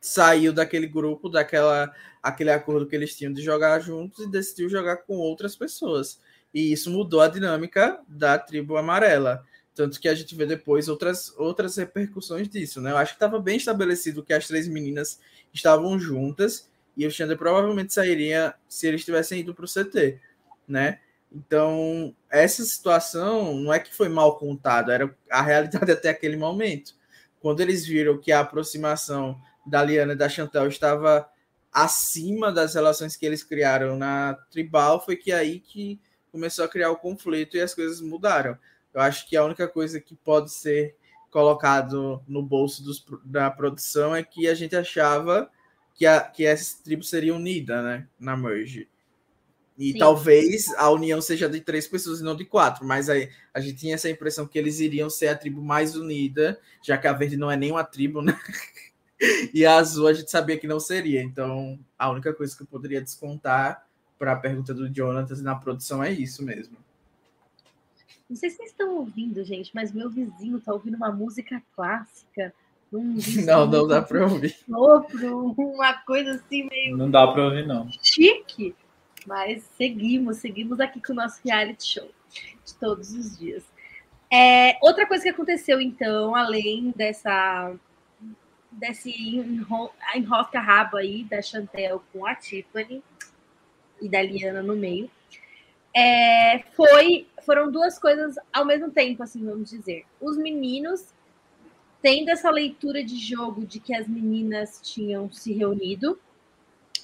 saiu 0.00 0.52
daquele 0.52 0.86
grupo, 0.86 1.28
daquela 1.28 1.92
aquele 2.22 2.50
acordo 2.50 2.86
que 2.86 2.96
eles 2.96 3.14
tinham 3.14 3.32
de 3.32 3.42
jogar 3.42 3.80
juntos 3.80 4.24
e 4.24 4.30
decidiu 4.30 4.68
jogar 4.70 4.98
com 4.98 5.16
outras 5.16 5.54
pessoas. 5.54 6.18
E 6.54 6.72
isso 6.72 6.90
mudou 6.90 7.20
a 7.20 7.28
dinâmica 7.28 8.00
da 8.08 8.38
tribo 8.38 8.78
amarela. 8.78 9.44
Tanto 9.74 10.00
que 10.00 10.08
a 10.08 10.14
gente 10.14 10.34
vê 10.34 10.46
depois 10.46 10.88
outras, 10.88 11.34
outras 11.36 11.76
repercussões 11.76 12.48
disso, 12.48 12.80
né? 12.80 12.92
Eu 12.92 12.96
acho 12.96 13.12
que 13.12 13.16
estava 13.16 13.40
bem 13.40 13.56
estabelecido 13.56 14.22
que 14.22 14.32
as 14.32 14.46
três 14.46 14.68
meninas 14.68 15.18
estavam 15.52 15.98
juntas 15.98 16.68
e 16.96 17.06
o 17.06 17.10
Xander 17.10 17.36
provavelmente 17.36 17.92
sairia 17.92 18.54
se 18.68 18.86
eles 18.86 19.04
tivessem 19.04 19.40
ido 19.40 19.52
para 19.52 19.64
o 19.64 19.68
CT, 19.68 20.20
né? 20.68 21.00
Então, 21.32 22.14
essa 22.30 22.62
situação 22.64 23.56
não 23.56 23.74
é 23.74 23.80
que 23.80 23.92
foi 23.92 24.08
mal 24.08 24.38
contada, 24.38 24.94
era 24.94 25.16
a 25.28 25.42
realidade 25.42 25.90
até 25.92 26.08
aquele 26.08 26.36
momento. 26.36 26.94
Quando 27.40 27.60
eles 27.60 27.84
viram 27.84 28.18
que 28.18 28.30
a 28.30 28.40
aproximação 28.40 29.40
da 29.66 29.82
Liana 29.82 30.12
e 30.12 30.16
da 30.16 30.28
Chantel 30.28 30.68
estava 30.68 31.28
acima 31.72 32.52
das 32.52 32.74
relações 32.74 33.16
que 33.16 33.26
eles 33.26 33.42
criaram 33.42 33.96
na 33.96 34.34
tribal, 34.52 35.04
foi 35.04 35.16
que 35.16 35.32
aí 35.32 35.58
que 35.58 36.00
começou 36.30 36.64
a 36.64 36.68
criar 36.68 36.90
o 36.90 36.96
conflito 36.96 37.56
e 37.56 37.60
as 37.60 37.74
coisas 37.74 38.00
mudaram. 38.00 38.56
Eu 38.94 39.00
acho 39.00 39.28
que 39.28 39.36
a 39.36 39.44
única 39.44 39.66
coisa 39.66 40.00
que 40.00 40.14
pode 40.14 40.52
ser 40.52 40.96
colocado 41.30 42.22
no 42.28 42.40
bolso 42.40 42.82
dos, 42.84 43.04
da 43.24 43.50
produção 43.50 44.14
é 44.14 44.22
que 44.22 44.46
a 44.46 44.54
gente 44.54 44.76
achava 44.76 45.50
que, 45.94 46.06
a, 46.06 46.20
que 46.20 46.46
essa 46.46 46.82
tribo 46.82 47.02
seria 47.02 47.34
unida, 47.34 47.82
né, 47.82 48.06
na 48.18 48.36
merge. 48.36 48.88
E 49.76 49.92
Sim. 49.92 49.98
talvez 49.98 50.72
a 50.76 50.88
união 50.90 51.20
seja 51.20 51.48
de 51.48 51.60
três 51.60 51.88
pessoas 51.88 52.20
e 52.20 52.22
não 52.22 52.36
de 52.36 52.44
quatro, 52.44 52.86
mas 52.86 53.10
aí 53.10 53.28
a 53.52 53.58
gente 53.58 53.78
tinha 53.78 53.96
essa 53.96 54.08
impressão 54.08 54.46
que 54.46 54.56
eles 54.56 54.78
iriam 54.78 55.10
ser 55.10 55.26
a 55.26 55.36
tribo 55.36 55.60
mais 55.60 55.96
unida, 55.96 56.60
já 56.80 56.96
que 56.96 57.08
a 57.08 57.12
verde 57.12 57.36
não 57.36 57.50
é 57.50 57.56
nem 57.56 57.72
uma 57.72 57.82
tribo, 57.82 58.22
né? 58.22 58.38
e 59.52 59.66
a 59.66 59.76
azul 59.76 60.06
a 60.06 60.12
gente 60.12 60.30
sabia 60.30 60.56
que 60.56 60.68
não 60.68 60.78
seria. 60.78 61.20
Então, 61.20 61.78
a 61.98 62.08
única 62.10 62.32
coisa 62.32 62.56
que 62.56 62.62
eu 62.62 62.66
poderia 62.68 63.02
descontar 63.02 63.84
para 64.16 64.32
a 64.32 64.36
pergunta 64.36 64.72
do 64.72 64.88
Jonathan 64.88 65.42
na 65.42 65.56
produção 65.56 66.02
é 66.02 66.12
isso 66.12 66.44
mesmo. 66.44 66.76
Não 68.28 68.36
sei 68.36 68.50
se 68.50 68.56
vocês 68.56 68.70
estão 68.70 68.96
ouvindo, 68.96 69.44
gente, 69.44 69.70
mas 69.74 69.92
meu 69.92 70.08
vizinho 70.08 70.60
tá 70.60 70.72
ouvindo 70.72 70.96
uma 70.96 71.12
música 71.12 71.62
clássica. 71.74 72.54
Um 72.92 73.16
não, 73.44 73.66
não 73.66 73.86
dá 73.86 74.02
para 74.02 74.24
ouvir. 74.24 74.56
Sopro, 74.68 75.54
uma 75.58 75.94
coisa 76.04 76.32
assim 76.32 76.68
meio. 76.68 76.96
Não 76.96 77.10
dá 77.10 77.26
para 77.26 77.44
ouvir, 77.44 77.66
não. 77.66 77.88
Chique. 78.02 78.74
Mas 79.26 79.62
seguimos, 79.76 80.38
seguimos 80.38 80.80
aqui 80.80 81.00
com 81.00 81.12
o 81.12 81.16
nosso 81.16 81.40
reality 81.44 81.86
show 81.86 82.10
de 82.64 82.74
todos 82.74 83.12
os 83.12 83.38
dias. 83.38 83.64
É, 84.32 84.78
outra 84.82 85.06
coisa 85.06 85.22
que 85.22 85.30
aconteceu, 85.30 85.80
então, 85.80 86.34
além 86.34 86.92
dessa 86.96 87.74
desse 88.72 89.12
enrosca-rabo 90.16 90.96
aí 90.96 91.22
da 91.24 91.40
Chantel 91.40 92.02
com 92.12 92.26
a 92.26 92.34
Tiffany 92.34 93.02
e 94.00 94.08
da 94.08 94.20
Liana 94.20 94.62
no 94.62 94.74
meio, 94.74 95.08
é, 95.94 96.58
foi, 96.74 97.28
foram 97.44 97.70
duas 97.70 97.98
coisas 97.98 98.36
ao 98.52 98.64
mesmo 98.64 98.90
tempo, 98.90 99.22
assim, 99.22 99.44
vamos 99.44 99.70
dizer. 99.70 100.04
Os 100.20 100.36
meninos 100.36 101.12
tendo 102.02 102.28
essa 102.28 102.50
leitura 102.50 103.02
de 103.02 103.16
jogo 103.16 103.64
de 103.64 103.80
que 103.80 103.94
as 103.94 104.06
meninas 104.06 104.78
tinham 104.82 105.32
se 105.32 105.54
reunido, 105.54 106.18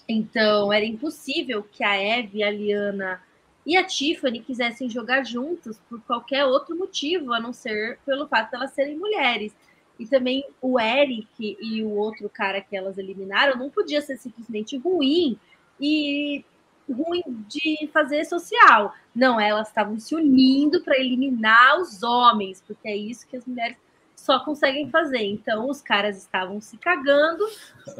então 0.06 0.72
era 0.72 0.84
impossível 0.84 1.62
que 1.62 1.82
a 1.82 1.96
Eve, 1.96 2.42
a 2.42 2.50
Liana 2.50 3.22
e 3.64 3.76
a 3.76 3.84
Tiffany 3.84 4.40
quisessem 4.40 4.90
jogar 4.90 5.24
juntos 5.24 5.78
por 5.88 6.02
qualquer 6.02 6.44
outro 6.44 6.76
motivo, 6.76 7.32
a 7.32 7.40
não 7.40 7.52
ser 7.52 7.98
pelo 8.04 8.26
fato 8.26 8.50
de 8.50 8.56
elas 8.56 8.72
serem 8.72 8.98
mulheres. 8.98 9.54
E 9.98 10.06
também 10.06 10.44
o 10.60 10.80
Eric 10.80 11.56
e 11.60 11.82
o 11.82 11.90
outro 11.90 12.28
cara 12.28 12.60
que 12.60 12.76
elas 12.76 12.98
eliminaram 12.98 13.58
não 13.58 13.70
podia 13.70 14.00
ser 14.00 14.16
simplesmente 14.16 14.76
ruim 14.76 15.38
e 15.80 16.44
ruim 16.92 17.22
de 17.48 17.88
fazer 17.92 18.24
social. 18.24 18.94
Não, 19.14 19.40
elas 19.40 19.68
estavam 19.68 19.98
se 19.98 20.14
unindo 20.14 20.82
para 20.82 20.98
eliminar 20.98 21.80
os 21.80 22.02
homens, 22.02 22.62
porque 22.66 22.88
é 22.88 22.96
isso 22.96 23.26
que 23.26 23.36
as 23.36 23.44
mulheres 23.44 23.76
só 24.16 24.40
conseguem 24.40 24.90
fazer. 24.90 25.22
Então, 25.22 25.68
os 25.68 25.80
caras 25.80 26.16
estavam 26.16 26.60
se 26.60 26.76
cagando 26.76 27.44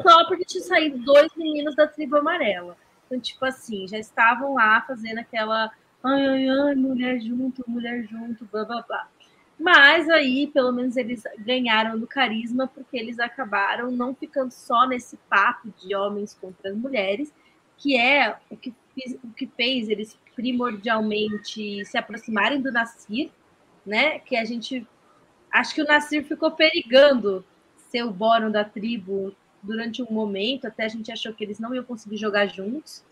só 0.03 0.27
porque 0.27 0.45
tinha 0.45 0.63
saído 0.63 0.99
dois 0.99 1.35
meninos 1.37 1.75
da 1.75 1.87
tribo 1.87 2.17
amarela. 2.17 2.77
Então, 3.07 3.19
tipo 3.19 3.45
assim, 3.45 3.89
já 3.89 3.99
estavam 3.99 4.55
lá 4.55 4.83
fazendo 4.83 5.19
aquela 5.19 5.71
ai, 6.03 6.27
ai, 6.27 6.49
ai, 6.49 6.75
mulher 6.75 7.21
junto, 7.21 7.65
mulher 7.69 8.05
junto, 8.05 8.45
blá, 8.47 8.65
blá, 8.65 8.83
blá. 8.83 9.09
Mas 9.59 10.09
aí, 10.09 10.47
pelo 10.47 10.73
menos, 10.73 10.97
eles 10.97 11.23
ganharam 11.39 11.99
no 11.99 12.07
carisma, 12.07 12.67
porque 12.67 12.97
eles 12.97 13.19
acabaram 13.19 13.91
não 13.91 14.15
ficando 14.15 14.51
só 14.51 14.87
nesse 14.87 15.19
papo 15.29 15.69
de 15.79 15.95
homens 15.95 16.33
contra 16.33 16.71
as 16.71 16.77
mulheres, 16.77 17.33
que 17.81 17.97
é 17.97 18.37
o 18.51 18.57
que, 18.57 18.75
o 19.25 19.33
que 19.33 19.47
fez 19.57 19.89
eles 19.89 20.17
primordialmente 20.37 21.85
se 21.85 21.99
aproximarem 21.99 22.61
do 22.61 22.71
Nasir, 22.71 23.31
né? 23.85 24.19
Que 24.21 24.37
a 24.37 24.45
gente. 24.45 24.87
Acho 25.51 25.75
que 25.75 25.83
o 25.83 25.87
Nasir 25.87 26.23
ficou 26.25 26.53
perigando 26.53 27.45
ser 27.91 28.05
o 28.05 28.13
Boron 28.13 28.51
da 28.51 28.65
tribo 28.65 29.35
durante 29.63 30.03
um 30.03 30.11
momento, 30.11 30.67
até 30.67 30.85
a 30.85 30.89
gente 30.89 31.11
achou 31.11 31.33
que 31.33 31.43
eles 31.43 31.59
não 31.59 31.75
iam 31.75 31.85
conseguir 31.85 32.17
jogar 32.17 32.47
juntos. 32.47 33.05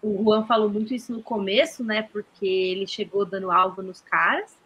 O 0.00 0.22
Juan 0.22 0.44
falou 0.46 0.68
muito 0.68 0.94
isso 0.94 1.12
no 1.12 1.22
começo, 1.22 1.82
né? 1.82 2.02
Porque 2.02 2.46
ele 2.46 2.86
chegou 2.86 3.24
dando 3.24 3.50
alvo 3.50 3.82
nos 3.82 4.00
caras. 4.00 4.56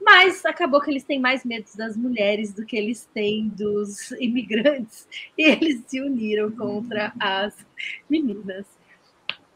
Mas 0.00 0.44
acabou 0.46 0.80
que 0.80 0.90
eles 0.90 1.04
têm 1.04 1.20
mais 1.20 1.44
medo 1.44 1.66
das 1.76 1.96
mulheres 1.96 2.54
do 2.54 2.64
que 2.64 2.76
eles 2.76 3.08
têm 3.12 3.48
dos 3.48 4.10
imigrantes. 4.18 5.06
E 5.36 5.42
eles 5.50 5.84
se 5.86 6.00
uniram 6.00 6.50
contra 6.52 7.12
as 7.20 7.54
meninas. 8.08 8.79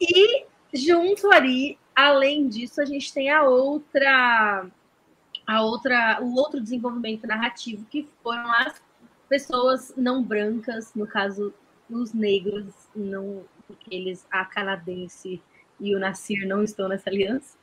E 0.01 0.45
junto 0.73 1.31
ali, 1.33 1.79
além 1.95 2.49
disso, 2.49 2.81
a 2.81 2.85
gente 2.85 3.13
tem 3.13 3.31
a 3.31 3.43
outra 3.45 4.67
a 5.47 5.63
outra 5.63 6.19
o 6.23 6.35
outro 6.37 6.61
desenvolvimento 6.61 7.27
narrativo 7.27 7.85
que 7.91 8.09
foram 8.23 8.51
as 8.53 8.83
pessoas 9.29 9.93
não 9.97 10.23
brancas, 10.23 10.95
no 10.95 11.07
caso 11.07 11.53
os 11.89 12.13
negros, 12.13 12.73
não 12.95 13.45
porque 13.67 13.95
eles 13.95 14.27
a 14.31 14.45
canadense 14.45 15.41
e 15.81 15.95
o 15.95 15.99
Nasir 15.99 16.47
não 16.47 16.63
estão 16.63 16.89
nessa 16.89 17.11
aliança. 17.11 17.57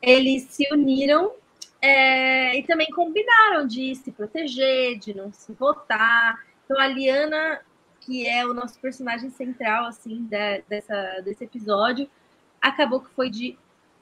Eles 0.00 0.44
se 0.44 0.66
uniram 0.72 1.32
é, 1.80 2.58
e 2.58 2.62
também 2.64 2.88
combinaram 2.90 3.66
de 3.66 3.94
se 3.94 4.10
proteger, 4.10 4.98
de 4.98 5.14
não 5.14 5.32
se 5.32 5.52
votar. 5.52 6.44
Então 6.64 6.78
a 6.78 6.86
Liana 6.86 7.60
que 8.08 8.26
é 8.26 8.46
o 8.46 8.54
nosso 8.54 8.80
personagem 8.80 9.28
central 9.28 9.84
assim 9.84 10.24
da, 10.24 10.60
dessa, 10.66 11.20
desse 11.20 11.44
episódio, 11.44 12.08
acabou 12.58 13.02
que 13.02 13.10
foi 13.10 13.28
de 13.28 13.58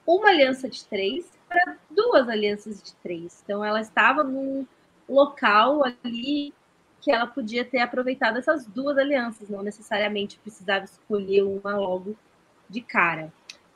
uma 0.07 0.29
aliança 0.29 0.69
de 0.69 0.85
três 0.85 1.29
para 1.49 1.77
duas 1.91 2.29
alianças 2.29 2.81
de 2.81 2.95
três. 3.03 3.43
Então 3.43 3.65
ela 3.65 3.81
estava 3.81 4.23
num 4.23 4.65
local 5.09 5.83
ali 5.85 6.55
que 7.01 7.11
ela 7.11 7.27
podia 7.27 7.65
ter 7.65 7.81
aproveitado 7.81 8.39
essas 8.39 8.65
duas 8.65 8.97
alianças, 8.97 9.49
não 9.49 9.63
necessariamente 9.63 10.39
precisava 10.39 10.85
escolher 10.85 11.43
uma 11.43 11.77
logo 11.77 12.17
de 12.71 12.81
cara. 12.81 13.33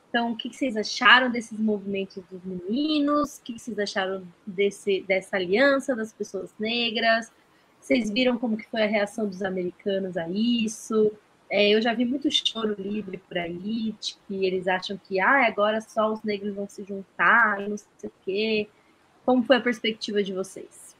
Então, 0.09 0.31
o 0.31 0.35
que 0.35 0.53
vocês 0.53 0.75
acharam 0.75 1.29
desses 1.29 1.57
movimentos 1.57 2.23
dos 2.29 2.43
meninos? 2.43 3.37
O 3.37 3.43
que 3.43 3.57
vocês 3.57 3.77
acharam 3.79 4.25
desse, 4.45 5.01
dessa 5.03 5.37
aliança 5.37 5.95
das 5.95 6.11
pessoas 6.11 6.53
negras? 6.59 7.31
Vocês 7.81 8.11
viram 8.11 8.37
como 8.37 8.55
que 8.55 8.69
foi 8.69 8.83
a 8.83 8.87
reação 8.87 9.27
dos 9.27 9.41
americanos 9.41 10.15
a 10.15 10.29
isso? 10.29 11.11
É, 11.49 11.69
eu 11.69 11.81
já 11.81 11.93
vi 11.93 12.05
muito 12.05 12.29
choro 12.31 12.75
livre 12.79 13.17
por 13.17 13.37
aí, 13.37 13.93
de 13.99 14.15
que 14.25 14.45
eles 14.45 14.67
acham 14.67 14.97
que 14.97 15.19
ah, 15.19 15.45
agora 15.47 15.81
só 15.81 16.13
os 16.13 16.23
negros 16.23 16.55
vão 16.55 16.69
se 16.69 16.83
juntar, 16.83 17.59
não 17.67 17.75
sei 17.77 17.87
o 18.05 18.11
quê. 18.23 18.69
Como 19.25 19.43
foi 19.43 19.57
a 19.57 19.61
perspectiva 19.61 20.23
de 20.23 20.31
vocês? 20.31 20.95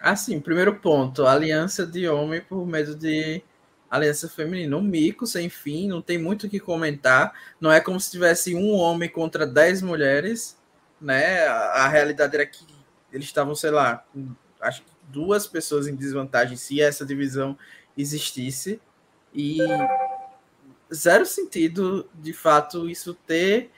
Assim, 0.00 0.40
primeiro 0.40 0.74
ponto, 0.76 1.26
aliança 1.26 1.86
de 1.86 2.08
homem 2.08 2.40
por 2.40 2.66
medo 2.66 2.96
de 2.96 3.42
aliança 3.90 4.28
feminina. 4.28 4.76
Um 4.76 4.82
mico 4.82 5.26
sem 5.26 5.50
fim, 5.50 5.86
não 5.86 6.00
tem 6.00 6.16
muito 6.16 6.46
o 6.46 6.50
que 6.50 6.58
comentar. 6.58 7.34
Não 7.60 7.70
é 7.70 7.80
como 7.80 8.00
se 8.00 8.10
tivesse 8.10 8.54
um 8.54 8.72
homem 8.72 9.08
contra 9.08 9.46
dez 9.46 9.82
mulheres, 9.82 10.58
né? 11.00 11.46
A, 11.46 11.84
a 11.84 11.88
realidade 11.88 12.34
era 12.34 12.46
que 12.46 12.64
eles 13.12 13.26
estavam, 13.26 13.54
sei 13.54 13.70
lá, 13.70 14.04
acho 14.60 14.82
que 14.82 14.90
duas 15.10 15.46
pessoas 15.46 15.86
em 15.86 15.94
desvantagem 15.94 16.56
se 16.56 16.80
essa 16.80 17.04
divisão 17.04 17.56
existisse. 17.96 18.80
E 19.34 19.58
zero 20.92 21.24
sentido, 21.24 22.08
de 22.14 22.32
fato, 22.32 22.88
isso 22.88 23.14
ter 23.14 23.70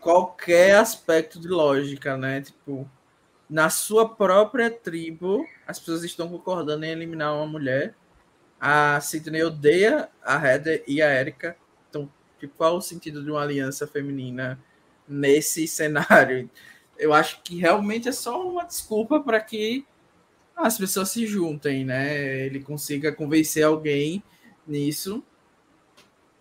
qualquer 0.00 0.76
aspecto 0.76 1.40
de 1.40 1.48
lógica, 1.48 2.16
né? 2.16 2.40
Tipo, 2.42 2.88
na 3.48 3.70
sua 3.70 4.08
própria 4.08 4.70
tribo, 4.70 5.46
as 5.66 5.78
pessoas 5.78 6.04
estão 6.04 6.28
concordando 6.28 6.84
em 6.84 6.90
eliminar 6.90 7.34
uma 7.34 7.46
mulher. 7.46 7.94
A 8.60 9.00
Sidney 9.00 9.42
odeia 9.42 10.08
a 10.22 10.36
Heather 10.46 10.84
e 10.86 11.02
a 11.02 11.12
Erika. 11.12 11.56
Então, 11.88 12.10
tipo, 12.38 12.54
qual 12.56 12.76
o 12.76 12.82
sentido 12.82 13.22
de 13.22 13.30
uma 13.30 13.42
aliança 13.42 13.86
feminina 13.86 14.58
nesse 15.06 15.66
cenário? 15.68 16.50
Eu 16.98 17.12
acho 17.12 17.42
que 17.42 17.58
realmente 17.58 18.08
é 18.08 18.12
só 18.12 18.46
uma 18.46 18.64
desculpa 18.64 19.20
para 19.20 19.40
que 19.40 19.86
as 20.56 20.78
pessoas 20.78 21.10
se 21.10 21.26
juntem, 21.26 21.84
né? 21.84 22.46
Ele 22.46 22.60
consiga 22.60 23.12
convencer 23.12 23.64
alguém 23.64 24.22
nisso. 24.66 25.22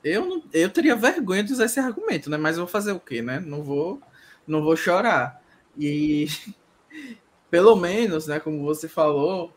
Eu 0.04 0.26
não, 0.26 0.44
eu 0.52 0.70
teria 0.70 0.96
vergonha 0.96 1.44
de 1.44 1.54
usar 1.54 1.66
esse 1.66 1.80
argumento, 1.80 2.30
né? 2.30 2.38
Mas 2.38 2.58
vou 2.58 2.68
fazer 2.68 2.92
o 2.92 3.00
quê, 3.00 3.22
né? 3.22 3.40
Não 3.40 3.64
vou, 3.64 4.02
não 4.48 4.62
vou 4.64 4.76
chorar. 4.76 5.42
E 5.78 6.28
pelo 7.50 7.76
menos, 7.76 8.28
né? 8.28 8.40
Como 8.40 8.64
você 8.64 8.88
falou, 8.88 9.54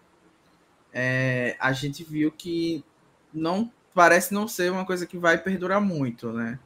é, 0.93 1.57
a 1.61 1.73
gente 1.73 2.05
viu 2.05 2.31
que 2.33 2.85
não 3.33 3.71
parece 3.95 4.33
não 4.33 4.47
ser 4.47 4.71
uma 4.71 4.85
coisa 4.85 5.07
que 5.07 5.19
vai 5.19 5.39
perdurar 5.39 5.81
muito, 5.81 6.33
né? 6.33 6.59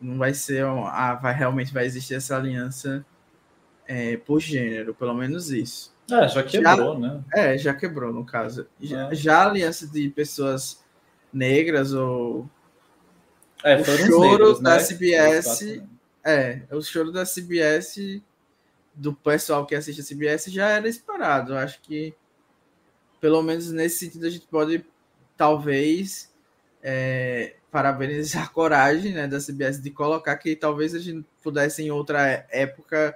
Não 0.00 0.16
vai 0.18 0.32
ser, 0.34 0.64
ah, 0.64 1.14
vai 1.14 1.34
realmente 1.34 1.72
vai 1.72 1.84
existir 1.84 2.14
essa 2.14 2.36
aliança 2.36 3.04
é, 3.86 4.16
por 4.16 4.40
gênero, 4.40 4.94
pelo 4.94 5.14
menos 5.14 5.50
isso. 5.50 5.92
É, 6.10 6.28
já 6.28 6.42
quebrou, 6.42 6.94
já, 6.94 6.98
né? 6.98 7.24
É, 7.34 7.58
já 7.58 7.74
quebrou, 7.74 8.12
no 8.12 8.24
caso. 8.24 8.66
Já, 8.80 9.10
é. 9.10 9.14
já 9.14 9.38
a 9.38 9.48
aliança 9.48 9.86
de 9.86 10.08
pessoas 10.08 10.82
negras 11.32 11.92
ou. 11.92 12.48
É, 13.62 13.76
o 13.76 13.84
choro 13.84 14.20
negros, 14.20 14.60
da 14.60 14.76
né? 14.76 14.80
CBS. 14.80 15.82
É, 16.24 16.62
o 16.70 16.80
choro 16.82 17.12
da 17.12 17.24
CBS, 17.24 18.22
do 18.94 19.12
pessoal 19.12 19.66
que 19.66 19.74
assiste 19.74 20.00
a 20.00 20.04
CBS, 20.04 20.46
já 20.46 20.68
era 20.68 20.88
esperado. 20.88 21.52
Eu 21.52 21.58
acho 21.58 21.80
que, 21.82 22.14
pelo 23.20 23.42
menos 23.42 23.70
nesse 23.70 23.98
sentido, 23.98 24.26
a 24.26 24.30
gente 24.30 24.46
pode, 24.46 24.84
talvez, 25.36 26.32
é, 26.82 27.56
parabenizar 27.70 28.44
a 28.44 28.48
coragem 28.48 29.12
né, 29.12 29.26
da 29.26 29.38
CBS 29.38 29.80
de 29.82 29.90
colocar 29.90 30.36
que 30.36 30.56
talvez 30.56 30.94
a 30.94 30.98
gente 30.98 31.26
pudesse 31.42 31.82
em 31.82 31.90
outra 31.90 32.46
época 32.50 33.14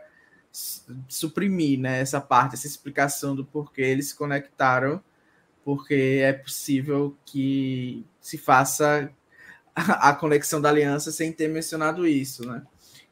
suprimir 1.08 1.78
né, 1.80 2.00
essa 2.00 2.20
parte, 2.20 2.54
essa 2.54 2.66
explicação 2.66 3.34
do 3.34 3.44
porquê 3.44 3.82
eles 3.82 4.08
se 4.08 4.14
conectaram, 4.14 5.02
porque 5.64 6.20
é 6.22 6.32
possível 6.32 7.16
que 7.24 8.04
se 8.20 8.36
faça 8.36 9.10
a 9.74 10.12
conexão 10.14 10.60
da 10.60 10.68
aliança 10.68 11.10
sem 11.10 11.32
ter 11.32 11.48
mencionado 11.48 12.06
isso, 12.06 12.46
né? 12.46 12.62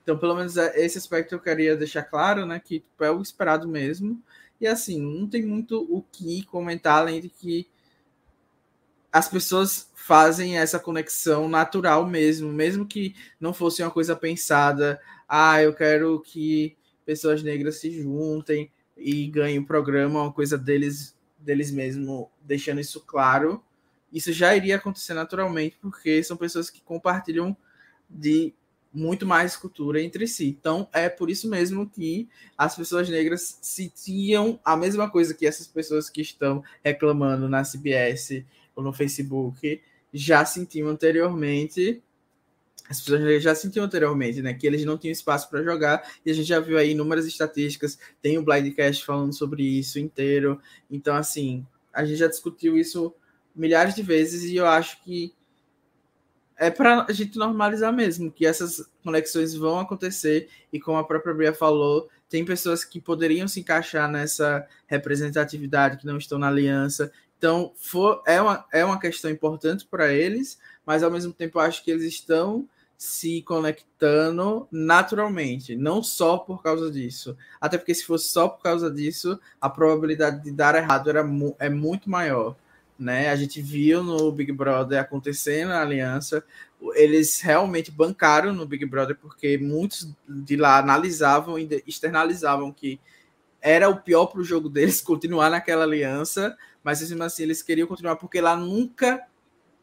Então, 0.03 0.19
pelo 0.19 0.35
menos 0.35 0.57
é, 0.57 0.79
esse 0.81 0.99
aspecto 0.99 1.35
eu 1.35 1.41
queria 1.41 1.77
deixar 1.77 2.03
claro, 2.03 2.45
né? 2.45 2.61
Que 2.61 2.81
tipo, 2.81 3.05
é 3.05 3.11
o 3.11 3.23
esperado 3.23 3.69
mesmo. 3.69 4.23
E 4.61 4.67
assim, 4.67 5.01
não 5.01 5.27
tem 5.27 5.43
muito 5.45 5.87
o 5.91 6.03
que 6.03 6.45
comentar 6.45 6.99
além 6.99 7.21
de 7.21 7.29
que 7.29 7.67
as 9.13 9.29
pessoas 9.29 9.91
fazem 9.95 10.59
essa 10.59 10.79
conexão 10.79 11.49
natural 11.49 12.07
mesmo, 12.07 12.53
mesmo 12.53 12.87
que 12.87 13.15
não 13.39 13.55
fosse 13.55 13.83
uma 13.83 13.91
coisa 13.91 14.15
pensada. 14.15 15.01
Ah, 15.29 15.63
eu 15.63 15.75
quero 15.75 16.21
que 16.21 16.77
pessoas 17.11 17.43
negras 17.43 17.81
se 17.81 17.91
juntem 17.91 18.71
e 18.97 19.27
ganhem 19.27 19.59
o 19.59 19.67
programa, 19.67 20.23
uma 20.23 20.33
coisa 20.33 20.57
deles, 20.57 21.19
deles 21.37 21.73
mesmo, 21.73 22.31
deixando 22.41 22.81
isso 22.81 23.01
claro. 23.01 23.61
Isso 24.13 24.33
já 24.33 24.55
iria 24.55 24.77
acontecer 24.77 25.13
naturalmente, 25.13 25.77
porque 25.83 26.23
são 26.23 26.37
pessoas 26.37 26.71
que 26.71 26.81
compartilham 26.81 27.57
de 28.09 28.55
muito 28.95 29.27
mais 29.27 29.57
cultura 29.57 30.01
entre 30.01 30.29
si. 30.29 30.47
Então, 30.47 30.89
é 30.93 31.09
por 31.09 31.29
isso 31.29 31.51
mesmo 31.51 31.91
que 31.91 32.29
as 32.57 32.77
pessoas 32.77 33.09
negras 33.09 33.59
sentiam 33.61 34.61
a 34.65 34.77
mesma 34.77 35.11
coisa 35.11 35.35
que 35.35 35.49
essas 35.49 35.67
pessoas 35.67 36.09
que 36.09 36.21
estão 36.21 36.63
reclamando 36.85 37.49
na 37.49 37.65
CBS 37.65 38.45
ou 38.77 38.85
no 38.85 38.93
Facebook 38.93 39.83
já 40.15 40.45
sentiam 40.45 40.87
anteriormente. 40.87 42.01
As 42.91 43.01
pessoas 43.01 43.41
já 43.41 43.55
sentiam 43.55 43.85
anteriormente, 43.85 44.43
né? 44.43 44.53
Que 44.53 44.67
eles 44.67 44.85
não 44.85 44.99
tinham 44.99 45.13
espaço 45.13 45.49
para 45.49 45.63
jogar, 45.63 46.03
e 46.27 46.31
a 46.31 46.35
gente 46.35 46.49
já 46.49 46.59
viu 46.59 46.77
aí 46.77 46.91
inúmeras 46.91 47.25
estatísticas, 47.25 47.97
tem 48.21 48.37
o 48.37 48.43
Blindcast 48.43 49.05
falando 49.05 49.33
sobre 49.33 49.63
isso 49.63 50.01
inteiro. 50.01 50.61
Então, 50.91 51.15
assim, 51.15 51.65
a 51.93 52.05
gente 52.05 52.19
já 52.19 52.27
discutiu 52.27 52.77
isso 52.77 53.15
milhares 53.55 53.95
de 53.95 54.03
vezes, 54.03 54.43
e 54.43 54.57
eu 54.57 54.67
acho 54.67 55.01
que 55.05 55.33
é 56.57 56.69
para 56.69 57.07
a 57.09 57.13
gente 57.13 57.39
normalizar 57.39 57.93
mesmo, 57.93 58.31
que 58.31 58.45
essas 58.45 58.85
conexões 59.03 59.55
vão 59.55 59.79
acontecer 59.79 60.51
e 60.71 60.79
como 60.79 60.99
a 60.99 61.05
própria 61.05 61.33
Bria 61.33 61.55
falou, 61.55 62.07
tem 62.29 62.45
pessoas 62.45 62.85
que 62.85 63.01
poderiam 63.01 63.49
se 63.49 63.61
encaixar 63.61 64.11
nessa 64.11 64.67
representatividade 64.87 65.97
que 65.97 66.07
não 66.07 66.19
estão 66.19 66.39
na 66.39 66.49
aliança. 66.49 67.11
Então, 67.39 67.73
for, 67.77 68.23
é, 68.27 68.43
uma, 68.43 68.67
é 68.73 68.85
uma 68.85 69.01
questão 69.01 69.31
importante 69.31 69.87
para 69.91 70.13
eles, 70.13 70.59
mas 70.85 71.03
ao 71.03 71.11
mesmo 71.11 71.33
tempo 71.33 71.59
acho 71.59 71.83
que 71.83 71.91
eles 71.91 72.05
estão 72.05 72.69
se 73.01 73.41
conectando 73.41 74.69
naturalmente, 74.71 75.75
não 75.75 76.03
só 76.03 76.37
por 76.37 76.63
causa 76.63 76.91
disso. 76.91 77.35
Até 77.59 77.79
porque 77.79 77.95
se 77.95 78.05
fosse 78.05 78.29
só 78.29 78.47
por 78.47 78.63
causa 78.63 78.91
disso, 78.91 79.41
a 79.59 79.71
probabilidade 79.71 80.45
de 80.45 80.51
dar 80.51 80.75
errado 80.75 81.09
era, 81.09 81.25
é 81.59 81.71
muito 81.71 82.11
maior 82.11 82.55
né? 83.01 83.31
A 83.31 83.37
gente 83.37 83.63
viu 83.63 84.03
no 84.03 84.31
Big 84.31 84.53
Brother 84.53 85.01
acontecendo 85.01 85.71
na 85.71 85.81
aliança. 85.81 86.45
Eles 86.95 87.41
realmente 87.41 87.91
bancaram 87.91 88.53
no 88.53 88.67
Big 88.67 88.85
Brother 88.85 89.17
porque 89.17 89.57
muitos 89.57 90.13
de 90.29 90.55
lá 90.57 90.79
analisavam 90.79 91.59
e 91.59 91.83
externalizavam 91.87 92.71
que 92.71 93.01
era 93.63 93.89
o 93.89 93.97
pior 93.97 94.27
para 94.27 94.41
o 94.41 94.45
jogo 94.45 94.69
deles 94.69 95.01
continuar 95.03 95.49
naquela 95.49 95.85
aliança, 95.85 96.55
mas 96.85 97.01
mesmo 97.01 97.23
assim 97.23 97.45
eles 97.45 97.63
queriam 97.63 97.89
continuar 97.89 98.17
porque 98.17 98.41
lá 98.41 98.55
nunca 98.55 99.27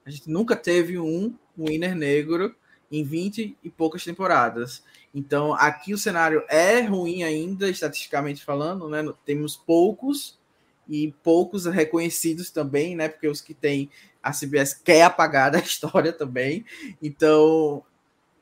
a 0.06 0.10
gente 0.12 0.30
nunca 0.30 0.56
teve 0.56 1.00
um 1.00 1.36
winner 1.58 1.96
negro 1.96 2.56
em 2.92 3.04
20 3.04 3.58
e 3.64 3.70
poucas 3.70 4.04
temporadas. 4.04 4.84
Então 5.14 5.54
aqui 5.54 5.94
o 5.94 5.98
cenário 5.98 6.44
é 6.50 6.82
ruim 6.82 7.24
ainda, 7.24 7.70
estatisticamente 7.70 8.44
falando, 8.44 8.88
né? 8.88 9.04
Temos 9.26 9.56
poucos 9.56 10.40
e 10.88 11.14
poucos 11.24 11.66
reconhecidos 11.66 12.50
também, 12.50 12.96
né? 12.96 13.10
Porque 13.10 13.28
os 13.28 13.42
que 13.42 13.54
tem 13.54 13.90
a 14.22 14.32
CBS 14.32 14.74
quer 14.74 15.04
apagar 15.04 15.52
da 15.52 15.60
história 15.60 16.14
também. 16.14 16.66
Então 17.02 17.84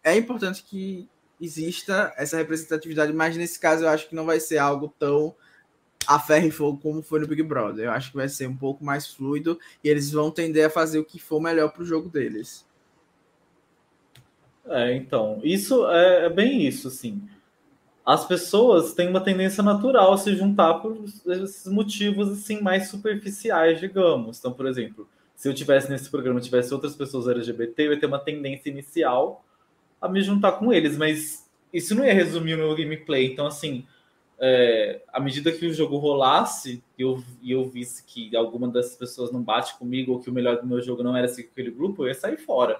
é 0.03 0.15
importante 0.15 0.63
que 0.63 1.09
exista 1.41 2.13
essa 2.17 2.37
representatividade, 2.37 3.11
mas 3.11 3.35
nesse 3.35 3.59
caso 3.59 3.83
eu 3.83 3.89
acho 3.89 4.07
que 4.07 4.15
não 4.15 4.25
vai 4.25 4.39
ser 4.39 4.57
algo 4.57 4.93
tão 4.99 5.35
a 6.07 6.19
ferro 6.19 6.47
e 6.47 6.51
fogo 6.51 6.79
como 6.79 7.01
foi 7.01 7.19
no 7.19 7.27
Big 7.27 7.41
Brother. 7.41 7.85
Eu 7.85 7.91
acho 7.91 8.11
que 8.11 8.17
vai 8.17 8.29
ser 8.29 8.47
um 8.47 8.55
pouco 8.55 8.83
mais 8.83 9.07
fluido 9.07 9.59
e 9.83 9.89
eles 9.89 10.11
vão 10.11 10.29
tender 10.29 10.67
a 10.67 10.69
fazer 10.69 10.99
o 10.99 11.05
que 11.05 11.19
for 11.19 11.41
melhor 11.41 11.71
para 11.71 11.81
o 11.81 11.85
jogo 11.85 12.09
deles. 12.09 12.64
É, 14.67 14.95
então, 14.95 15.39
isso 15.43 15.87
é, 15.89 16.25
é 16.25 16.29
bem 16.29 16.65
isso, 16.65 16.87
assim 16.87 17.21
as 18.05 18.23
pessoas 18.25 18.93
têm 18.93 19.09
uma 19.09 19.19
tendência 19.19 19.63
natural 19.63 20.13
a 20.13 20.17
se 20.17 20.35
juntar 20.35 20.75
por 20.75 20.95
esses 21.25 21.65
motivos 21.65 22.31
assim 22.31 22.61
mais 22.61 22.87
superficiais, 22.87 23.79
digamos. 23.79 24.37
Então, 24.37 24.53
por 24.53 24.67
exemplo, 24.67 25.09
se 25.35 25.49
eu 25.49 25.53
tivesse 25.53 25.89
nesse 25.89 26.09
programa 26.09 26.39
tivesse 26.39 26.71
outras 26.71 26.95
pessoas 26.95 27.27
LGBT, 27.27 27.87
eu 27.87 27.93
ia 27.93 27.99
ter 27.99 28.05
uma 28.05 28.19
tendência 28.19 28.69
inicial 28.69 29.43
a 29.99 30.07
me 30.07 30.21
juntar 30.21 30.51
com 30.53 30.71
eles, 30.71 30.95
mas 30.95 31.49
isso 31.73 31.95
não 31.95 32.05
ia 32.05 32.13
resumir 32.13 32.53
o 32.53 32.57
meu 32.57 32.75
gameplay. 32.75 33.25
Então, 33.25 33.47
assim, 33.47 33.87
é, 34.39 35.01
à 35.11 35.19
medida 35.19 35.51
que 35.51 35.65
o 35.65 35.73
jogo 35.73 35.97
rolasse 35.97 36.83
e 36.95 37.01
eu, 37.01 37.23
eu 37.43 37.65
visse 37.67 38.03
que 38.05 38.35
alguma 38.35 38.67
dessas 38.67 38.95
pessoas 38.95 39.31
não 39.31 39.41
bate 39.41 39.75
comigo 39.79 40.11
ou 40.11 40.19
que 40.19 40.29
o 40.29 40.33
melhor 40.33 40.61
do 40.61 40.67
meu 40.67 40.79
jogo 40.79 41.01
não 41.01 41.17
era 41.17 41.27
seguir 41.27 41.49
aquele 41.51 41.71
grupo, 41.71 42.03
eu 42.03 42.09
ia 42.09 42.13
sair 42.13 42.37
fora. 42.37 42.79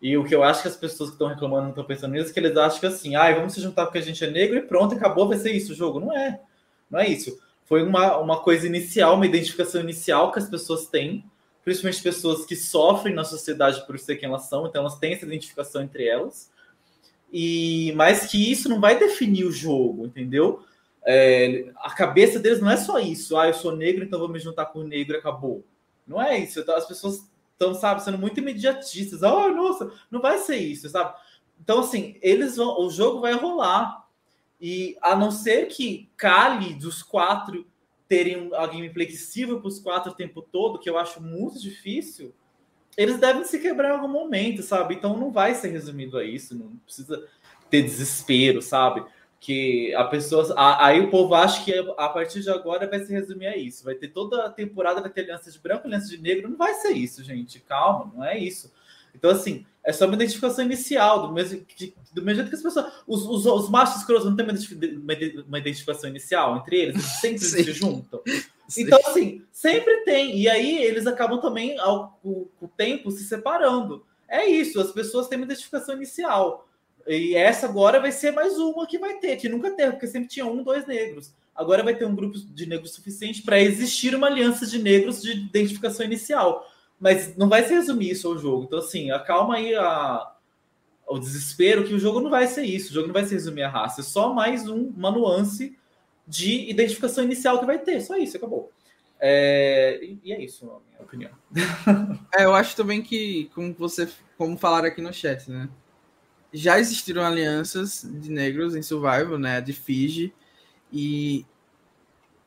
E 0.00 0.16
o 0.16 0.24
que 0.24 0.34
eu 0.34 0.44
acho 0.44 0.62
que 0.62 0.68
as 0.68 0.76
pessoas 0.76 1.10
que 1.10 1.14
estão 1.14 1.28
reclamando 1.28 1.62
não 1.62 1.70
estão 1.70 1.84
pensando 1.84 2.12
nisso 2.12 2.30
é 2.30 2.32
que 2.32 2.38
eles 2.38 2.56
acham 2.56 2.78
que 2.78 2.86
assim, 2.86 3.16
ah, 3.16 3.32
vamos 3.34 3.52
se 3.52 3.60
juntar 3.60 3.86
porque 3.86 3.98
a 3.98 4.02
gente 4.02 4.24
é 4.24 4.30
negro 4.30 4.56
e 4.56 4.62
pronto, 4.62 4.94
acabou, 4.94 5.28
vai 5.28 5.38
ser 5.38 5.52
isso 5.52 5.72
o 5.72 5.74
jogo. 5.74 5.98
Não 5.98 6.16
é. 6.16 6.40
Não 6.88 7.00
é 7.00 7.08
isso. 7.08 7.38
Foi 7.64 7.82
uma, 7.82 8.16
uma 8.18 8.40
coisa 8.40 8.66
inicial, 8.66 9.14
uma 9.14 9.26
identificação 9.26 9.80
inicial 9.80 10.32
que 10.32 10.38
as 10.38 10.48
pessoas 10.48 10.86
têm, 10.86 11.24
principalmente 11.64 12.02
pessoas 12.02 12.46
que 12.46 12.56
sofrem 12.56 13.14
na 13.14 13.24
sociedade 13.24 13.84
por 13.86 13.98
ser 13.98 14.16
quem 14.16 14.28
elas 14.28 14.48
são, 14.48 14.66
então 14.66 14.82
elas 14.82 14.98
têm 14.98 15.12
essa 15.12 15.26
identificação 15.26 15.82
entre 15.82 16.06
elas. 16.06 16.50
E 17.30 17.92
mas 17.94 18.26
que 18.26 18.50
isso 18.50 18.68
não 18.68 18.80
vai 18.80 18.98
definir 18.98 19.44
o 19.44 19.52
jogo, 19.52 20.06
entendeu? 20.06 20.62
É, 21.04 21.70
a 21.76 21.90
cabeça 21.94 22.38
deles 22.38 22.60
não 22.60 22.70
é 22.70 22.76
só 22.76 22.98
isso. 22.98 23.36
Ah, 23.36 23.48
eu 23.48 23.54
sou 23.54 23.76
negro, 23.76 24.04
então 24.04 24.18
vou 24.18 24.28
me 24.28 24.38
juntar 24.38 24.66
com 24.66 24.80
o 24.80 24.84
negro 24.84 25.16
acabou. 25.16 25.64
Não 26.06 26.22
é 26.22 26.38
isso. 26.38 26.60
Então, 26.60 26.74
as 26.74 26.86
pessoas 26.86 27.27
estão, 27.58 27.74
sabe, 27.74 28.02
sendo 28.04 28.16
muito 28.16 28.38
imediatistas. 28.38 29.22
Oh, 29.22 29.48
nossa, 29.48 29.92
não 30.10 30.20
vai 30.20 30.38
ser 30.38 30.56
isso, 30.56 30.88
sabe? 30.88 31.14
Então, 31.60 31.80
assim, 31.80 32.16
eles 32.22 32.56
vão, 32.56 32.80
o 32.80 32.88
jogo 32.88 33.20
vai 33.20 33.32
rolar. 33.32 34.06
E 34.60 34.96
a 35.02 35.14
não 35.14 35.30
ser 35.30 35.66
que 35.66 36.08
cale 36.16 36.74
dos 36.74 37.02
quatro 37.02 37.66
terem 38.08 38.50
a 38.54 38.66
gameplay 38.66 39.06
para 39.60 39.68
os 39.68 39.78
quatro 39.78 40.12
o 40.12 40.14
tempo 40.14 40.40
todo, 40.40 40.78
que 40.78 40.88
eu 40.88 40.96
acho 40.96 41.20
muito 41.20 41.60
difícil, 41.60 42.32
eles 42.96 43.18
devem 43.18 43.44
se 43.44 43.58
quebrar 43.58 43.90
em 43.90 43.92
algum 43.92 44.08
momento, 44.08 44.62
sabe? 44.62 44.94
Então 44.94 45.16
não 45.16 45.30
vai 45.30 45.54
ser 45.54 45.68
resumido 45.68 46.16
a 46.16 46.24
isso, 46.24 46.56
não 46.56 46.76
precisa 46.84 47.28
ter 47.70 47.82
desespero, 47.82 48.62
sabe? 48.62 49.04
Que 49.40 49.94
a 49.94 50.04
pessoa. 50.04 50.52
Aí 50.56 51.00
o 51.00 51.10
povo 51.10 51.34
acha 51.34 51.64
que 51.64 51.72
a 51.96 52.08
partir 52.08 52.40
de 52.40 52.50
agora 52.50 52.88
vai 52.88 53.00
se 53.00 53.12
resumir 53.12 53.46
a 53.46 53.56
isso. 53.56 53.84
Vai 53.84 53.94
ter 53.94 54.08
toda 54.08 54.44
a 54.44 54.50
temporada, 54.50 55.00
vai 55.00 55.10
ter 55.10 55.22
aliança 55.22 55.50
de 55.50 55.58
branco, 55.58 55.86
aliança 55.86 56.08
de 56.08 56.18
negro. 56.18 56.48
Não 56.48 56.56
vai 56.56 56.74
ser 56.74 56.92
isso, 56.92 57.22
gente. 57.22 57.60
Calma, 57.60 58.12
não 58.14 58.24
é 58.24 58.38
isso. 58.38 58.72
Então, 59.14 59.30
assim, 59.30 59.64
é 59.84 59.92
só 59.92 60.04
uma 60.04 60.14
identificação 60.14 60.64
inicial, 60.64 61.26
do 61.26 61.32
mesmo, 61.32 61.64
do 62.12 62.22
mesmo 62.22 62.36
jeito 62.36 62.50
que 62.50 62.56
as 62.56 62.62
pessoas. 62.62 62.92
Os, 63.06 63.24
os, 63.24 63.46
os 63.46 63.70
machos 63.70 63.96
escrotos 64.00 64.26
não 64.26 64.36
têm 64.36 64.46
uma 65.46 65.58
identificação 65.58 66.10
inicial 66.10 66.56
entre 66.58 66.76
eles, 66.76 66.96
eles 66.96 67.06
sempre 67.20 67.38
se 67.64 67.72
juntam. 67.72 68.20
Sim. 68.68 68.82
Então, 68.82 68.98
assim, 69.06 69.42
sempre 69.50 70.04
tem. 70.04 70.38
E 70.38 70.46
aí 70.46 70.84
eles 70.84 71.06
acabam 71.06 71.40
também, 71.40 71.78
ao, 71.78 72.18
com 72.22 72.50
o 72.60 72.68
tempo, 72.68 73.10
se 73.10 73.24
separando. 73.24 74.04
É 74.28 74.44
isso, 74.44 74.78
as 74.78 74.92
pessoas 74.92 75.26
têm 75.26 75.38
uma 75.38 75.46
identificação 75.46 75.96
inicial. 75.96 76.67
E 77.08 77.34
essa 77.34 77.66
agora 77.66 77.98
vai 77.98 78.12
ser 78.12 78.32
mais 78.32 78.58
uma 78.58 78.86
que 78.86 78.98
vai 78.98 79.14
ter, 79.14 79.36
que 79.36 79.48
nunca 79.48 79.70
teve, 79.70 79.92
porque 79.92 80.06
sempre 80.06 80.28
tinha 80.28 80.44
um, 80.44 80.62
dois 80.62 80.86
negros. 80.86 81.32
Agora 81.54 81.82
vai 81.82 81.94
ter 81.94 82.04
um 82.04 82.14
grupo 82.14 82.38
de 82.38 82.66
negros 82.66 82.92
suficiente 82.92 83.42
para 83.42 83.58
existir 83.58 84.14
uma 84.14 84.26
aliança 84.26 84.66
de 84.66 84.78
negros 84.78 85.22
de 85.22 85.32
identificação 85.32 86.04
inicial. 86.04 86.64
Mas 87.00 87.36
não 87.36 87.48
vai 87.48 87.64
se 87.64 87.72
resumir 87.72 88.10
isso 88.10 88.28
ao 88.28 88.36
jogo. 88.36 88.64
Então, 88.64 88.78
assim, 88.78 89.10
acalma 89.10 89.56
aí 89.56 89.74
a, 89.74 90.32
o 91.06 91.18
desespero, 91.18 91.84
que 91.84 91.94
o 91.94 91.98
jogo 91.98 92.20
não 92.20 92.30
vai 92.30 92.46
ser 92.46 92.64
isso. 92.64 92.90
O 92.90 92.94
jogo 92.94 93.06
não 93.06 93.14
vai 93.14 93.24
se 93.24 93.34
resumir 93.34 93.62
a 93.62 93.70
raça. 93.70 94.02
É 94.02 94.04
só 94.04 94.32
mais 94.32 94.68
um, 94.68 94.88
uma 94.96 95.10
nuance 95.10 95.76
de 96.26 96.68
identificação 96.70 97.24
inicial 97.24 97.58
que 97.58 97.66
vai 97.66 97.78
ter. 97.78 98.00
Só 98.02 98.16
isso, 98.16 98.36
acabou. 98.36 98.70
É, 99.18 99.98
e 100.22 100.32
é 100.32 100.44
isso, 100.44 100.64
a 100.66 100.78
minha 100.90 101.02
opinião. 101.02 101.30
É, 102.36 102.44
eu 102.44 102.54
acho 102.54 102.76
também 102.76 103.02
que, 103.02 103.50
como 103.54 103.72
você, 103.72 104.06
como 104.36 104.56
falaram 104.56 104.86
aqui 104.86 105.00
no 105.00 105.12
chat, 105.12 105.50
né? 105.50 105.68
Já 106.52 106.78
existiram 106.78 107.24
alianças 107.24 108.04
de 108.04 108.30
negros 108.30 108.74
em 108.74 108.82
Survival, 108.82 109.38
né? 109.38 109.60
De 109.60 109.72
Fiji. 109.72 110.32
E 110.92 111.44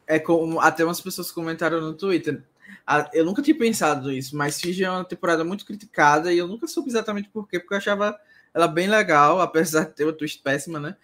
é 0.08 0.20
como 0.20 0.60
até 0.60 0.84
umas 0.84 1.02
pessoas 1.02 1.32
comentaram 1.32 1.80
no 1.80 1.94
Twitter. 1.94 2.44
eu 3.14 3.24
nunca 3.24 3.42
tinha 3.42 3.58
pensado 3.58 4.10
nisso, 4.10 4.36
mas 4.36 4.60
Fiji 4.60 4.84
é 4.84 4.90
uma 4.92 5.06
temporada 5.06 5.44
muito 5.44 5.66
criticada 5.66 6.34
e 6.34 6.38
eu 6.38 6.48
nunca 6.48 6.68
soube 6.68 6.90
exatamente 6.90 7.30
por 7.30 7.48
quê, 7.48 7.60
porque 7.60 7.74
eu 7.74 7.78
achava 7.78 8.20
ela 8.54 8.68
bem 8.68 8.88
legal, 8.88 9.40
apesar 9.40 9.86
de 9.86 9.94
ter 9.94 10.04
uma 10.04 10.14
twist 10.14 10.42
péssima, 10.42 10.80
né? 10.80 10.98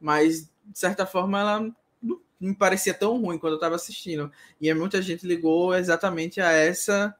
Mas, 0.00 0.50
de 0.64 0.78
certa 0.78 1.04
forma, 1.04 1.40
ela 1.40 1.60
não 2.02 2.20
me 2.40 2.54
parecia 2.54 2.94
tão 2.94 3.20
ruim 3.20 3.38
quando 3.38 3.54
eu 3.54 3.58
estava 3.58 3.74
assistindo. 3.74 4.30
E 4.60 4.72
muita 4.72 5.02
gente 5.02 5.26
ligou 5.26 5.74
exatamente 5.74 6.40
a 6.40 6.50
essa 6.52 7.14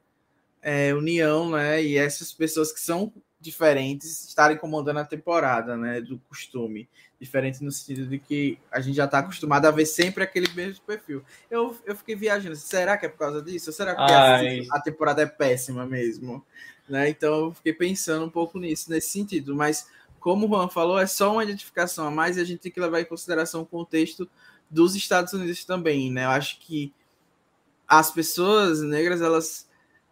é, 0.62 0.94
união, 0.94 1.50
né? 1.50 1.82
E 1.82 1.98
essas 1.98 2.32
pessoas 2.32 2.72
que 2.72 2.80
são 2.80 3.12
diferentes 3.44 4.24
estarem 4.26 4.56
comandando 4.56 5.00
a 5.00 5.04
temporada, 5.04 5.76
né? 5.76 6.00
Do 6.00 6.18
costume. 6.20 6.88
Diferente 7.20 7.62
no 7.62 7.70
sentido 7.70 8.06
de 8.06 8.18
que 8.18 8.58
a 8.72 8.80
gente 8.80 8.96
já 8.96 9.04
está 9.04 9.18
acostumado 9.18 9.66
a 9.66 9.70
ver 9.70 9.86
sempre 9.86 10.24
aquele 10.24 10.48
mesmo 10.54 10.82
perfil. 10.84 11.22
Eu, 11.50 11.76
eu 11.84 11.94
fiquei 11.94 12.16
viajando. 12.16 12.56
Será 12.56 12.96
que 12.96 13.06
é 13.06 13.08
por 13.08 13.18
causa 13.18 13.42
disso? 13.42 13.70
Ou 13.70 13.74
será 13.74 13.94
que 13.94 14.00
a, 14.00 14.76
a 14.76 14.80
temporada 14.80 15.22
é 15.22 15.26
péssima 15.26 15.86
mesmo? 15.86 16.44
Né? 16.88 17.10
Então 17.10 17.46
eu 17.46 17.52
fiquei 17.52 17.72
pensando 17.72 18.24
um 18.24 18.30
pouco 18.30 18.58
nisso, 18.58 18.90
nesse 18.90 19.10
sentido. 19.10 19.54
Mas, 19.54 19.88
como 20.18 20.46
o 20.46 20.48
Juan 20.48 20.68
falou, 20.68 20.98
é 20.98 21.06
só 21.06 21.32
uma 21.32 21.44
identificação 21.44 22.06
a 22.06 22.10
mais 22.10 22.36
e 22.36 22.40
a 22.40 22.44
gente 22.44 22.60
tem 22.60 22.72
que 22.72 22.80
levar 22.80 23.00
em 23.00 23.04
consideração 23.04 23.60
o 23.60 23.66
contexto 23.66 24.28
dos 24.70 24.96
Estados 24.96 25.34
Unidos 25.34 25.64
também. 25.64 26.10
Né? 26.10 26.24
Eu 26.24 26.30
acho 26.30 26.58
que 26.60 26.92
as 27.86 28.10
pessoas 28.10 28.80
negras, 28.80 29.20
elas 29.20 29.68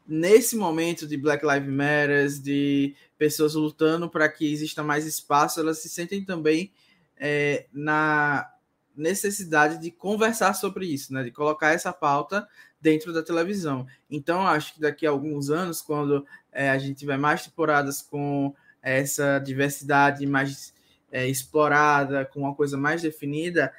nesse 0.07 0.57
momento 0.57 1.07
de 1.07 1.17
Black 1.17 1.45
Lives 1.47 1.73
Matter, 1.73 2.29
de 2.41 2.95
pessoas 3.23 3.55
lutando 3.55 4.11
para 4.11 4.29
que 4.29 4.53
exista 4.53 4.83
mais 4.83 5.07
espaço, 5.07 5.61
elas 5.61 5.79
se 5.79 5.89
sentem 5.89 6.25
também 6.25 6.73
é, 7.17 7.67
na 7.73 8.51
necessidade 8.97 9.81
de 9.81 9.93
conversar 9.93 10.55
sobre 10.55 10.87
isso, 10.87 11.15
né? 11.15 11.23
de 11.23 11.31
colocar 11.31 11.71
essa 11.71 11.93
pauta 11.93 12.49
dentro 12.81 13.13
da 13.13 13.23
televisão. 13.23 13.87
Então, 14.11 14.45
acho 14.45 14.75
que 14.75 14.81
daqui 14.81 15.07
a 15.07 15.11
alguns 15.11 15.51
anos, 15.51 15.81
quando 15.81 16.27
é, 16.51 16.69
a 16.69 16.77
gente 16.79 16.99
tiver 16.99 17.17
mais 17.17 17.45
temporadas 17.45 18.03
com 18.03 18.53
essa 18.83 19.39
diversidade 19.39 20.27
mais 20.27 20.75
é, 21.13 21.29
explorada, 21.29 22.25
com 22.25 22.41
uma 22.41 22.57
coisa 22.57 22.77
mais 22.77 23.03
definida, 23.03 23.73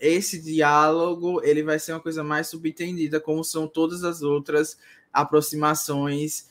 esse 0.00 0.42
diálogo 0.42 1.40
ele 1.44 1.62
vai 1.62 1.78
ser 1.78 1.92
uma 1.92 2.00
coisa 2.00 2.24
mais 2.24 2.48
subentendida, 2.48 3.20
como 3.20 3.44
são 3.44 3.68
todas 3.68 4.02
as 4.02 4.22
outras 4.22 4.76
aproximações 5.12 6.47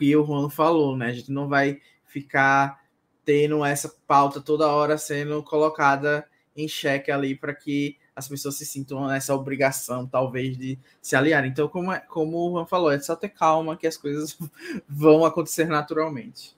que 0.00 0.16
o 0.16 0.24
Juan 0.24 0.48
falou, 0.48 0.96
né? 0.96 1.08
A 1.08 1.12
gente 1.12 1.30
não 1.30 1.46
vai 1.46 1.78
ficar 2.06 2.80
tendo 3.22 3.62
essa 3.62 3.94
pauta 4.06 4.40
toda 4.40 4.66
hora 4.66 4.96
sendo 4.96 5.42
colocada 5.42 6.26
em 6.56 6.66
xeque 6.66 7.10
ali 7.10 7.34
para 7.34 7.54
que 7.54 7.98
as 8.16 8.26
pessoas 8.26 8.56
se 8.56 8.64
sintam 8.64 9.06
nessa 9.06 9.34
obrigação, 9.34 10.06
talvez, 10.06 10.56
de 10.56 10.78
se 11.02 11.14
aliar. 11.14 11.44
Então, 11.44 11.68
como, 11.68 11.92
é, 11.92 12.00
como 12.00 12.38
o 12.38 12.52
Juan 12.52 12.66
falou, 12.66 12.90
é 12.90 12.98
só 12.98 13.14
ter 13.14 13.28
calma 13.28 13.76
que 13.76 13.86
as 13.86 13.96
coisas 13.98 14.38
vão 14.88 15.24
acontecer 15.24 15.66
naturalmente. 15.66 16.56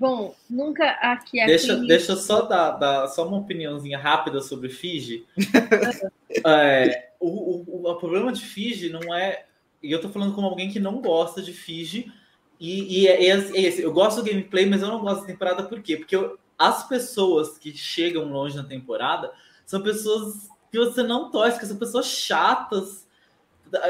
Bom, 0.00 0.34
nunca 0.48 0.84
aqui 1.02 1.40
é 1.40 1.46
deixa, 1.46 1.76
deixa 1.76 2.12
eu 2.12 2.16
só 2.16 2.42
dar, 2.42 2.72
dar, 2.72 3.08
só 3.08 3.26
uma 3.26 3.38
opiniãozinha 3.38 3.98
rápida 3.98 4.40
sobre 4.40 4.68
Fiji. 4.68 5.26
é, 6.46 7.10
o, 7.20 7.28
o, 7.28 7.90
o, 7.90 7.96
problema 7.96 8.32
de 8.32 8.44
Fiji 8.44 8.90
não 8.90 9.14
é 9.14 9.46
e 9.82 9.92
eu 9.92 10.00
tô 10.00 10.08
falando 10.08 10.34
como 10.34 10.46
alguém 10.46 10.70
que 10.70 10.80
não 10.80 11.00
gosta 11.00 11.40
de 11.40 11.52
Fiji. 11.52 12.12
E, 12.58 13.02
e 13.02 13.08
é, 13.08 13.24
é, 13.24 13.28
é 13.28 13.60
esse, 13.60 13.82
eu 13.82 13.92
gosto 13.92 14.22
do 14.22 14.28
gameplay, 14.28 14.66
mas 14.66 14.82
eu 14.82 14.88
não 14.88 15.00
gosto 15.00 15.20
da 15.20 15.26
temporada 15.26 15.62
por 15.62 15.80
quê? 15.80 15.96
Porque 15.96 16.16
eu, 16.16 16.38
as 16.58 16.88
pessoas 16.88 17.56
que 17.56 17.72
chegam 17.76 18.24
longe 18.24 18.56
na 18.56 18.64
temporada 18.64 19.32
são 19.64 19.80
pessoas 19.80 20.48
que 20.70 20.78
você 20.78 21.02
não 21.02 21.30
torce, 21.30 21.58
que 21.58 21.66
são 21.66 21.76
pessoas 21.76 22.06
chatas. 22.06 23.06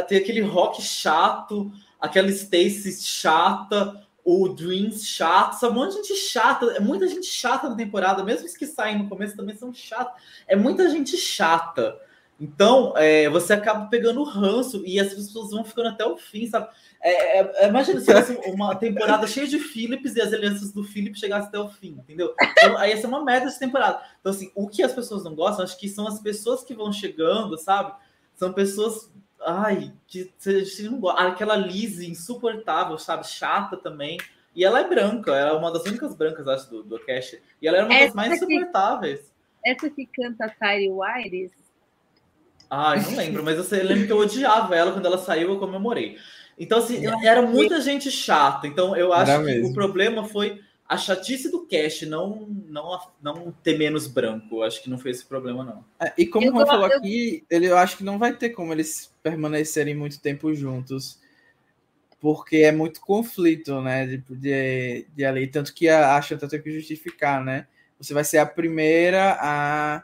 Tem 0.06 0.18
aquele 0.18 0.40
rock 0.40 0.82
chato, 0.82 1.72
aquela 2.00 2.28
Stacy 2.28 2.92
chata, 3.02 4.06
o 4.24 4.48
Dreams 4.48 5.06
chato, 5.06 5.54
sabe? 5.54 5.72
Um 5.72 5.76
monte 5.76 5.92
de 5.92 6.08
gente 6.08 6.16
chata, 6.16 6.66
é 6.72 6.80
muita 6.80 7.06
gente 7.06 7.26
chata 7.26 7.68
na 7.68 7.74
temporada, 7.74 8.22
mesmo 8.22 8.46
os 8.46 8.56
que 8.56 8.66
saem 8.66 8.98
no 8.98 9.08
começo 9.08 9.36
também 9.36 9.56
são 9.56 9.72
chatos. 9.72 10.22
É 10.46 10.54
muita 10.54 10.90
gente 10.90 11.16
chata. 11.16 11.98
Então, 12.40 12.96
é, 12.96 13.28
você 13.28 13.52
acaba 13.52 13.86
pegando 13.86 14.20
o 14.20 14.24
ranço 14.24 14.82
e 14.86 15.00
as 15.00 15.12
pessoas 15.12 15.50
vão 15.50 15.64
ficando 15.64 15.88
até 15.88 16.04
o 16.04 16.16
fim, 16.16 16.46
sabe? 16.46 16.68
É, 17.00 17.40
é, 17.40 17.64
é 17.64 17.68
imagina 17.68 18.00
se 18.00 18.12
fosse 18.12 18.32
uma 18.50 18.76
temporada 18.76 19.26
cheia 19.26 19.48
de 19.48 19.58
Philips 19.58 20.14
e 20.14 20.20
as 20.20 20.32
alianças 20.32 20.72
do 20.72 20.84
Philip 20.84 21.18
chegassem 21.18 21.48
até 21.48 21.58
o 21.58 21.68
fim, 21.68 21.96
entendeu? 21.98 22.32
Então, 22.40 22.76
aí 22.78 22.90
ia 22.90 22.96
ser 22.96 23.08
uma 23.08 23.24
merda 23.24 23.50
de 23.50 23.58
temporada. 23.58 24.00
Então, 24.20 24.30
assim, 24.30 24.52
o 24.54 24.68
que 24.68 24.84
as 24.84 24.92
pessoas 24.92 25.24
não 25.24 25.34
gostam, 25.34 25.64
acho 25.64 25.78
que 25.78 25.88
são 25.88 26.06
as 26.06 26.20
pessoas 26.20 26.62
que 26.62 26.74
vão 26.74 26.92
chegando, 26.92 27.58
sabe? 27.58 27.92
São 28.36 28.52
pessoas, 28.52 29.12
ai, 29.44 29.92
que 30.06 30.32
você 30.38 30.82
não 30.84 31.00
gosta. 31.00 31.22
Aquela 31.22 31.56
Lizzie 31.56 32.08
insuportável, 32.08 32.96
sabe? 32.98 33.26
Chata 33.26 33.76
também. 33.76 34.16
E 34.54 34.64
ela 34.64 34.80
é 34.80 34.88
branca, 34.88 35.34
ela 35.34 35.50
é 35.50 35.58
uma 35.58 35.72
das 35.72 35.84
únicas 35.84 36.14
brancas, 36.14 36.46
acho, 36.46 36.70
do, 36.70 36.82
do 36.84 37.00
Cash. 37.00 37.36
E 37.60 37.66
ela 37.66 37.78
era 37.78 37.86
uma 37.86 37.94
essa 37.94 38.06
das 38.06 38.14
mais 38.14 38.32
insuportáveis. 38.34 39.32
essa 39.64 39.90
que 39.90 40.06
canta 40.06 40.48
Tyre 40.58 40.88
Wires 40.88 41.67
Ai, 42.70 43.00
não 43.00 43.16
lembro, 43.16 43.42
mas 43.42 43.72
eu 43.72 43.84
lembro 43.84 44.06
que 44.06 44.12
eu 44.12 44.18
odiava 44.18 44.76
ela 44.76 44.92
quando 44.92 45.06
ela 45.06 45.18
saiu, 45.18 45.50
eu 45.50 45.58
comemorei. 45.58 46.18
Então, 46.58 46.78
assim, 46.78 47.02
era 47.24 47.40
muita 47.40 47.80
gente 47.80 48.10
chata. 48.10 48.66
Então, 48.66 48.96
eu 48.96 49.12
acho 49.12 49.30
era 49.30 49.40
que 49.40 49.46
mesmo. 49.46 49.68
o 49.68 49.74
problema 49.74 50.24
foi 50.24 50.60
a 50.88 50.96
chatice 50.96 51.50
do 51.50 51.66
cast, 51.66 52.06
não, 52.06 52.48
não, 52.66 52.98
não 53.22 53.52
ter 53.62 53.78
menos 53.78 54.06
branco. 54.06 54.56
Eu 54.56 54.62
acho 54.62 54.82
que 54.82 54.90
não 54.90 54.98
foi 54.98 55.12
esse 55.12 55.24
problema, 55.24 55.62
não. 55.62 55.84
É, 56.00 56.12
e 56.18 56.26
como 56.26 56.48
o 56.48 56.52
Juan 56.52 56.66
falou 56.66 56.88
eu... 56.88 56.96
aqui, 56.96 57.44
ele, 57.48 57.66
eu 57.66 57.76
acho 57.76 57.98
que 57.98 58.04
não 58.04 58.18
vai 58.18 58.34
ter 58.34 58.50
como 58.50 58.72
eles 58.72 59.14
permanecerem 59.22 59.94
muito 59.94 60.20
tempo 60.20 60.52
juntos. 60.54 61.20
Porque 62.20 62.56
é 62.56 62.72
muito 62.72 63.00
conflito, 63.00 63.80
né? 63.80 64.06
De, 64.06 64.24
de, 64.30 65.06
de 65.14 65.24
ali. 65.24 65.46
Tanto 65.46 65.72
que 65.72 65.88
a, 65.88 66.16
a 66.16 66.22
Chanta 66.22 66.48
tem 66.48 66.60
que 66.60 66.72
justificar, 66.72 67.44
né? 67.44 67.66
Você 68.00 68.12
vai 68.12 68.24
ser 68.24 68.38
a 68.38 68.46
primeira 68.46 69.38
a 69.40 70.02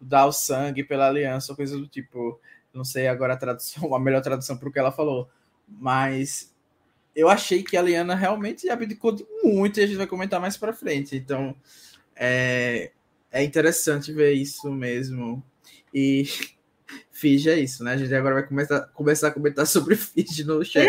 dar 0.00 0.26
o 0.26 0.32
sangue 0.32 0.84
pela 0.84 1.08
aliança, 1.08 1.52
ou 1.52 1.56
coisa 1.56 1.76
do 1.76 1.86
tipo. 1.86 2.40
Não 2.72 2.84
sei 2.84 3.08
agora 3.08 3.34
a 3.34 3.36
tradução, 3.36 3.92
a 3.94 4.00
melhor 4.00 4.22
tradução 4.22 4.56
para 4.56 4.68
o 4.68 4.72
que 4.72 4.78
ela 4.78 4.92
falou. 4.92 5.28
Mas 5.66 6.54
eu 7.14 7.28
achei 7.28 7.62
que 7.62 7.76
a 7.76 7.82
Liana 7.82 8.14
realmente 8.14 8.70
abdicou 8.70 9.12
de 9.12 9.26
muito 9.42 9.80
e 9.80 9.82
a 9.82 9.86
gente 9.86 9.96
vai 9.96 10.06
comentar 10.06 10.40
mais 10.40 10.56
para 10.56 10.72
frente. 10.72 11.16
Então 11.16 11.54
é, 12.14 12.92
é 13.30 13.42
interessante 13.42 14.12
ver 14.12 14.32
isso 14.32 14.70
mesmo. 14.70 15.42
E 15.92 16.24
Fiji 17.10 17.50
é 17.50 17.58
isso, 17.58 17.82
né? 17.82 17.94
A 17.94 17.96
gente 17.96 18.14
agora 18.14 18.36
vai 18.36 18.46
começar, 18.46 18.80
começar 18.88 19.28
a 19.28 19.32
comentar 19.32 19.66
sobre 19.66 19.94
Fiji 19.96 20.44
no 20.44 20.64
chat. 20.64 20.86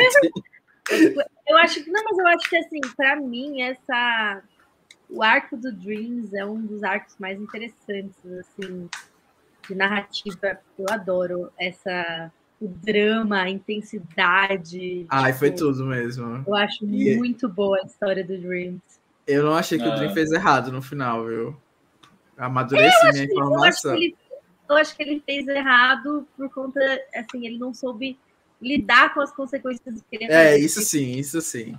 eu 1.48 1.58
acho 1.58 1.84
que 1.84 1.90
não, 1.90 2.04
mas 2.04 2.18
eu 2.18 2.28
acho 2.28 2.50
que 2.50 2.58
assim, 2.58 2.80
para 2.96 3.16
mim, 3.16 3.62
essa 3.62 4.44
o 5.10 5.24
arco 5.24 5.58
do 5.58 5.72
Dreams 5.72 6.34
é 6.34 6.46
um 6.46 6.62
dos 6.62 6.84
arcos 6.84 7.16
mais 7.18 7.42
interessantes, 7.42 8.16
assim, 8.40 8.88
de 9.68 9.76
narrativa. 9.76 10.60
Eu 10.78 10.86
adoro 10.90 11.52
essa 11.58 12.32
o 12.62 12.68
drama, 12.68 13.42
a 13.42 13.50
intensidade. 13.50 15.06
Ai, 15.10 15.32
tipo, 15.32 15.40
foi 15.40 15.52
tudo 15.52 15.86
mesmo. 15.86 16.44
Eu 16.46 16.56
acho 16.56 16.86
e... 16.86 17.16
muito 17.18 17.48
boa 17.48 17.80
a 17.82 17.86
história 17.86 18.24
do 18.24 18.38
Dreams. 18.38 18.82
Eu 19.26 19.46
não 19.46 19.56
achei 19.56 19.78
que 19.78 19.88
o 19.88 19.96
Dream 19.96 20.12
ah. 20.12 20.14
fez 20.14 20.32
errado 20.32 20.72
no 20.72 20.82
final, 20.82 21.26
viu? 21.26 21.56
Amadureci 22.38 23.12
minha 23.12 23.26
informação. 23.26 23.92
Eu 23.92 23.98
acho, 23.98 24.04
ele, 24.04 24.16
eu 24.70 24.76
acho, 24.76 24.96
que 24.96 25.04
ele 25.04 25.24
fez 25.26 25.48
errado 25.48 26.28
por 26.36 26.50
conta, 26.50 26.80
assim, 27.16 27.46
ele 27.46 27.58
não 27.58 27.74
soube 27.74 28.18
lidar 28.62 29.14
com 29.14 29.22
as 29.22 29.32
consequências 29.32 29.96
do 29.96 30.02
que 30.02 30.16
ele 30.16 30.26
É, 30.26 30.58
isso 30.58 30.82
sim, 30.82 31.12
isso 31.14 31.40
sim 31.42 31.78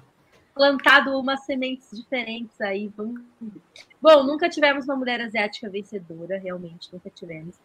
plantado 0.55 1.19
umas 1.19 1.45
sementes 1.45 1.89
diferentes 1.93 2.61
aí. 2.61 2.91
Vamos... 2.97 3.21
Bom, 4.01 4.25
nunca 4.25 4.49
tivemos 4.49 4.85
uma 4.85 4.97
mulher 4.97 5.21
asiática 5.21 5.69
vencedora, 5.69 6.39
realmente, 6.39 6.89
nunca 6.93 7.11
tivemos. 7.11 7.57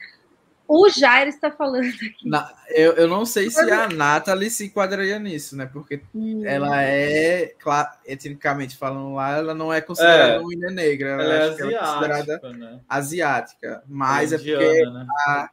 O 0.68 0.90
Jair 0.90 1.28
está 1.28 1.52
falando 1.52 1.86
aqui. 1.86 2.28
Na, 2.28 2.52
eu, 2.70 2.94
eu 2.94 3.08
não 3.08 3.24
sei 3.24 3.52
se 3.52 3.60
a 3.72 3.88
Nathalie 3.88 4.50
se 4.50 4.66
enquadraria 4.66 5.20
nisso, 5.20 5.56
né? 5.56 5.68
Porque 5.68 6.02
hum. 6.14 6.44
ela 6.44 6.82
é, 6.82 7.54
claro, 7.60 7.90
etnicamente 8.04 8.76
falando 8.76 9.14
lá, 9.14 9.38
ela 9.38 9.54
não 9.54 9.72
é 9.72 9.80
considerada 9.80 10.34
é. 10.34 10.40
uma 10.40 10.54
ilha 10.54 10.72
negra. 10.72 11.10
Ela, 11.10 11.24
ela, 11.24 11.34
é, 11.34 11.44
asiática, 11.44 11.64
ela 11.64 11.76
é 11.76 11.80
considerada 11.80 12.54
né? 12.54 12.80
asiática. 12.90 13.84
Mas 13.88 14.34
é, 14.34 14.36
é 14.36 14.38
porque 14.40 14.86
né? 14.90 15.08
a, 15.28 15.50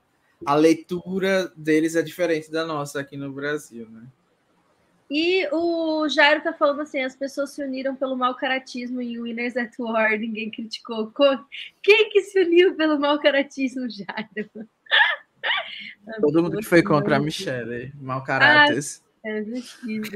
a 0.46 0.54
leitura 0.54 1.52
deles 1.54 1.94
é 1.94 2.02
diferente 2.02 2.50
da 2.50 2.64
nossa 2.64 3.00
aqui 3.00 3.16
no 3.16 3.30
Brasil, 3.30 3.86
né? 3.90 4.04
E 5.14 5.46
o 5.52 6.08
Jairo 6.08 6.42
tá 6.42 6.54
falando 6.54 6.80
assim: 6.80 7.02
as 7.02 7.14
pessoas 7.14 7.50
se 7.50 7.62
uniram 7.62 7.94
pelo 7.94 8.16
mau 8.16 8.34
caratismo 8.34 9.02
em 9.02 9.20
Winners 9.20 9.54
at 9.58 9.78
War, 9.78 10.18
ninguém 10.18 10.50
criticou. 10.50 11.12
Quem 11.82 12.08
que 12.08 12.22
se 12.22 12.42
uniu 12.42 12.74
pelo 12.74 12.98
mau 12.98 13.20
caratismo, 13.20 13.86
Jairo? 13.90 14.66
Todo 16.18 16.42
mundo 16.42 16.56
que 16.56 16.64
foi 16.64 16.82
contra 16.82 17.16
a 17.16 17.20
Michelle, 17.20 17.92
mau 18.00 18.24
caráteres. 18.24 19.04
Ah, 19.22 19.28
é 19.28 19.42
vestido. 19.42 20.08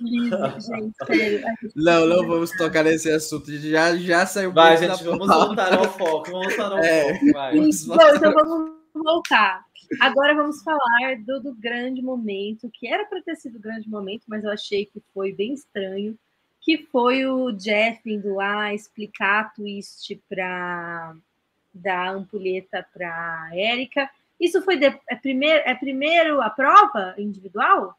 Lindo, 0.00 0.36
gente, 0.60 0.94
sério. 1.04 1.42
Não, 1.74 2.06
não 2.06 2.24
vamos 2.24 2.52
tocar 2.52 2.84
nesse 2.84 3.10
assunto. 3.10 3.50
Já, 3.50 3.96
já 3.96 4.24
saiu 4.24 4.52
Vai, 4.52 4.76
gente, 4.76 5.02
vamos 5.02 5.26
voltar 5.26 5.76
ao 5.76 5.98
foco. 5.98 6.30
Vamos 6.30 6.54
voltar 6.54 6.72
ao 6.72 6.78
é, 6.78 7.12
foco. 7.12 7.32
Vai. 7.32 7.54
Bom, 7.56 8.14
então 8.14 8.32
vamos 8.32 8.70
voltar. 8.94 9.64
Agora 10.00 10.34
vamos 10.34 10.62
falar 10.62 11.16
do, 11.24 11.40
do 11.40 11.54
grande 11.54 12.02
momento, 12.02 12.70
que 12.72 12.86
era 12.86 13.04
para 13.04 13.22
ter 13.22 13.36
sido 13.36 13.56
o 13.56 13.60
grande 13.60 13.88
momento, 13.88 14.24
mas 14.26 14.44
eu 14.44 14.50
achei 14.50 14.86
que 14.86 15.02
foi 15.12 15.32
bem 15.32 15.52
estranho, 15.54 16.18
que 16.60 16.78
foi 16.78 17.26
o 17.26 17.50
Jeff 17.52 18.00
indo 18.06 18.34
lá 18.34 18.72
explicar 18.72 19.40
a 19.40 19.48
twist 19.50 20.22
para 20.28 21.14
da 21.74 22.10
ampulheta 22.10 22.86
para 22.92 23.50
Érica. 23.52 24.10
Isso 24.38 24.60
foi 24.62 24.76
de, 24.76 24.86
é, 24.86 25.16
primeiro, 25.16 25.62
é 25.64 25.74
primeiro 25.74 26.42
a 26.42 26.50
prova 26.50 27.14
individual? 27.16 27.96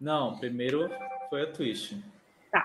Não, 0.00 0.36
primeiro 0.36 0.90
foi 1.30 1.42
a 1.42 1.46
twist. 1.46 1.96
Tá. 2.50 2.64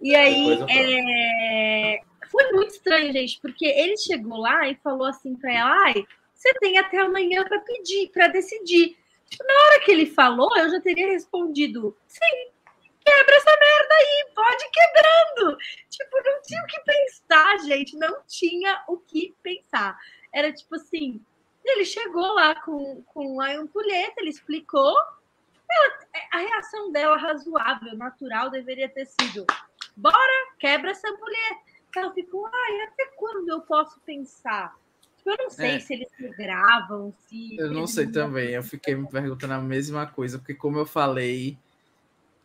E 0.00 0.14
aí 0.14 0.58
é... 0.70 2.00
foi 2.30 2.52
muito 2.52 2.70
estranho, 2.70 3.12
gente, 3.12 3.40
porque 3.40 3.66
ele 3.66 3.96
chegou 3.96 4.38
lá 4.38 4.68
e 4.68 4.76
falou 4.76 5.06
assim 5.06 5.34
para 5.34 5.52
ela: 5.52 5.84
ai, 5.84 6.06
você 6.38 6.54
tem 6.54 6.78
até 6.78 6.98
amanhã 6.98 7.44
para 7.44 7.58
pedir, 7.58 8.10
para 8.10 8.28
decidir. 8.28 8.96
Tipo, 9.28 9.44
na 9.44 9.54
hora 9.54 9.80
que 9.80 9.90
ele 9.90 10.06
falou, 10.06 10.56
eu 10.56 10.70
já 10.70 10.80
teria 10.80 11.08
respondido: 11.08 11.96
sim, 12.06 12.50
quebra 13.04 13.36
essa 13.36 13.50
merda 13.50 13.94
aí, 13.94 14.30
pode 14.34 14.64
quebrando. 14.70 15.58
Tipo, 15.90 16.22
não 16.24 16.40
tinha 16.42 16.62
o 16.62 16.66
que 16.66 16.80
pensar, 16.80 17.58
gente, 17.66 17.96
não 17.96 18.22
tinha 18.26 18.84
o 18.86 18.98
que 18.98 19.34
pensar. 19.42 19.98
Era 20.32 20.52
tipo 20.52 20.76
assim: 20.76 21.20
ele 21.64 21.84
chegou 21.84 22.32
lá 22.34 22.54
com, 22.54 23.02
com 23.02 23.40
a 23.40 23.50
ampulheta, 23.50 24.20
ele 24.20 24.30
explicou. 24.30 24.96
Ela, 25.70 25.98
a 26.32 26.38
reação 26.38 26.92
dela 26.92 27.16
razoável, 27.16 27.96
natural, 27.96 28.48
deveria 28.48 28.88
ter 28.88 29.06
sido: 29.06 29.44
bora, 29.96 30.54
quebra 30.60 30.92
essa 30.92 31.08
ampulheta. 31.10 31.68
Ela 31.96 32.12
ficou, 32.12 32.46
ai, 32.46 32.82
até 32.82 33.06
quando 33.16 33.48
eu 33.48 33.60
posso 33.62 33.98
pensar? 34.02 34.72
Eu 35.28 35.36
não 35.36 35.50
sei 35.50 35.76
é. 35.76 35.80
se 35.80 35.92
eles 35.94 36.08
gravam, 36.36 37.12
se. 37.28 37.56
Eu 37.58 37.70
não 37.70 37.86
sei 37.86 38.06
também. 38.06 38.50
Eu 38.50 38.62
fiquei 38.62 38.94
me 38.94 39.06
perguntando 39.06 39.54
a 39.54 39.60
mesma 39.60 40.06
coisa, 40.06 40.38
porque, 40.38 40.54
como 40.54 40.78
eu 40.78 40.86
falei, 40.86 41.58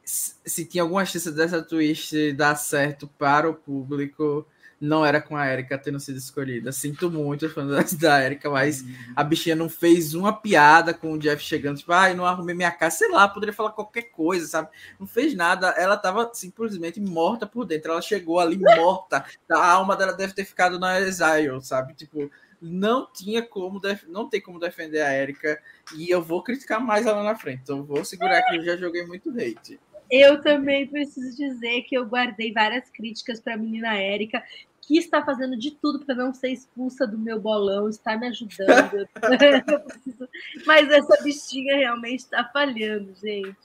se 0.03 0.65
tinha 0.65 0.84
alguma 0.84 1.05
chance 1.05 1.31
dessa 1.31 1.61
twist 1.61 2.34
dar 2.34 2.55
certo 2.55 3.07
para 3.17 3.49
o 3.49 3.53
público, 3.53 4.45
não 4.84 5.05
era 5.05 5.21
com 5.21 5.38
a 5.38 5.47
Erika 5.47 5.77
tendo 5.77 5.97
sido 5.97 6.17
escolhida. 6.17 6.73
Sinto 6.73 7.09
muito, 7.09 7.49
fãs 7.49 7.93
da 7.93 8.21
Erika, 8.21 8.49
mas 8.49 8.81
uhum. 8.81 9.13
a 9.15 9.23
bichinha 9.23 9.55
não 9.55 9.69
fez 9.69 10.13
uma 10.13 10.34
piada 10.34 10.93
com 10.93 11.13
o 11.13 11.17
Jeff 11.17 11.41
chegando, 11.41 11.77
tipo, 11.77 11.93
ai, 11.93 12.11
ah, 12.11 12.15
não 12.15 12.25
arrumei 12.25 12.53
minha 12.53 12.71
casa, 12.71 12.97
sei 12.97 13.09
lá, 13.09 13.25
poderia 13.29 13.53
falar 13.53 13.71
qualquer 13.71 14.03
coisa, 14.11 14.45
sabe? 14.45 14.67
Não 14.99 15.07
fez 15.07 15.34
nada, 15.36 15.69
ela 15.77 15.95
tava 15.95 16.29
simplesmente 16.34 16.99
morta 16.99 17.47
por 17.47 17.65
dentro. 17.65 17.93
Ela 17.93 18.01
chegou 18.01 18.41
ali 18.41 18.57
morta, 18.57 19.23
a 19.49 19.71
alma 19.71 19.95
dela 19.95 20.11
deve 20.11 20.34
ter 20.34 20.43
ficado 20.43 20.77
na 20.77 20.99
Exile, 20.99 21.61
sabe? 21.61 21.93
Tipo, 21.93 22.29
não 22.64 23.05
tinha 23.11 23.41
como 23.41 23.82
não 24.07 24.30
tem 24.30 24.39
como 24.39 24.57
defender 24.57 25.01
a 25.01 25.14
Erika 25.14 25.61
e 25.97 26.09
eu 26.09 26.22
vou 26.22 26.41
criticar 26.41 26.80
mais 26.80 27.05
ela 27.05 27.22
na 27.22 27.36
frente. 27.36 27.59
Então 27.64 27.84
vou 27.84 28.05
segurar 28.05 28.41
que 28.43 28.55
eu 28.55 28.64
já 28.64 28.78
joguei 28.78 29.05
muito 29.05 29.30
hate. 29.32 29.78
Eu 30.09 30.41
também 30.41 30.88
preciso 30.88 31.36
dizer 31.36 31.82
que 31.84 31.95
eu 31.95 32.05
guardei 32.05 32.53
várias 32.53 32.89
críticas 32.89 33.41
para 33.41 33.55
a 33.55 33.57
menina 33.57 33.97
Érica, 33.97 34.41
que 34.80 34.97
está 34.97 35.24
fazendo 35.26 35.57
de 35.57 35.72
tudo 35.72 36.05
para 36.05 36.16
não 36.16 36.34
ser 36.34 36.49
expulsa 36.49 37.05
do 37.05 37.18
meu 37.18 37.39
bolão, 37.39 37.89
está 37.89 38.18
me 38.18 38.28
ajudando. 38.28 39.07
Mas 40.66 40.89
essa 40.89 41.22
bichinha 41.22 41.76
realmente 41.78 42.20
está 42.20 42.45
falhando, 42.45 43.14
gente. 43.16 43.57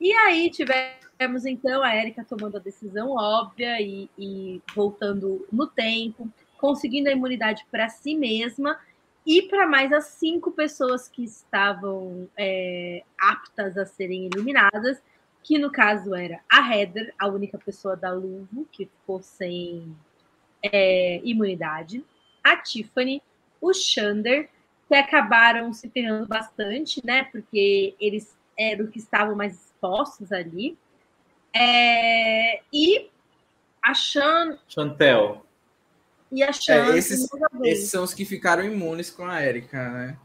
E 0.00 0.12
aí 0.12 0.50
tivemos 0.50 1.44
então 1.44 1.82
a 1.82 1.94
Érica 1.94 2.24
tomando 2.24 2.56
a 2.56 2.60
decisão 2.60 3.10
óbvia 3.10 3.80
e, 3.80 4.08
e 4.18 4.62
voltando 4.74 5.46
no 5.52 5.66
tempo 5.66 6.32
conseguindo 6.62 7.08
a 7.08 7.12
imunidade 7.12 7.66
para 7.72 7.88
si 7.88 8.14
mesma 8.14 8.78
e 9.26 9.42
para 9.42 9.66
mais 9.66 9.92
as 9.92 10.04
cinco 10.04 10.52
pessoas 10.52 11.08
que 11.08 11.24
estavam 11.24 12.28
é, 12.38 13.02
aptas 13.20 13.76
a 13.76 13.84
serem 13.84 14.26
eliminadas, 14.32 15.02
que 15.42 15.58
no 15.58 15.72
caso 15.72 16.14
era 16.14 16.38
a 16.48 16.72
Heather, 16.72 17.12
a 17.18 17.26
única 17.26 17.58
pessoa 17.58 17.96
da 17.96 18.12
Luvo 18.12 18.64
que 18.70 18.86
ficou 18.86 19.20
sem 19.20 19.92
é, 20.62 21.20
imunidade, 21.24 22.04
a 22.44 22.56
Tiffany, 22.56 23.20
o 23.60 23.74
Xander, 23.74 24.48
que 24.86 24.94
acabaram 24.94 25.72
se 25.72 25.90
ferrando 25.90 26.28
bastante, 26.28 27.04
né? 27.04 27.24
Porque 27.24 27.96
eles 27.98 28.38
eram 28.56 28.86
que 28.86 28.98
estavam 28.98 29.34
mais 29.34 29.54
expostos 29.54 30.30
ali. 30.30 30.78
É, 31.52 32.62
e 32.72 33.10
a 33.82 33.94
Chan... 33.94 34.58
Chantel 34.68 35.44
e 36.32 36.42
a 36.42 36.50
chance. 36.50 36.70
É, 36.70 36.96
esses, 36.96 37.28
esses 37.62 37.90
são 37.90 38.02
os 38.02 38.14
que 38.14 38.24
ficaram 38.24 38.64
imunes 38.64 39.10
com 39.10 39.26
a 39.26 39.44
Erika, 39.44 39.90
né? 39.90 40.16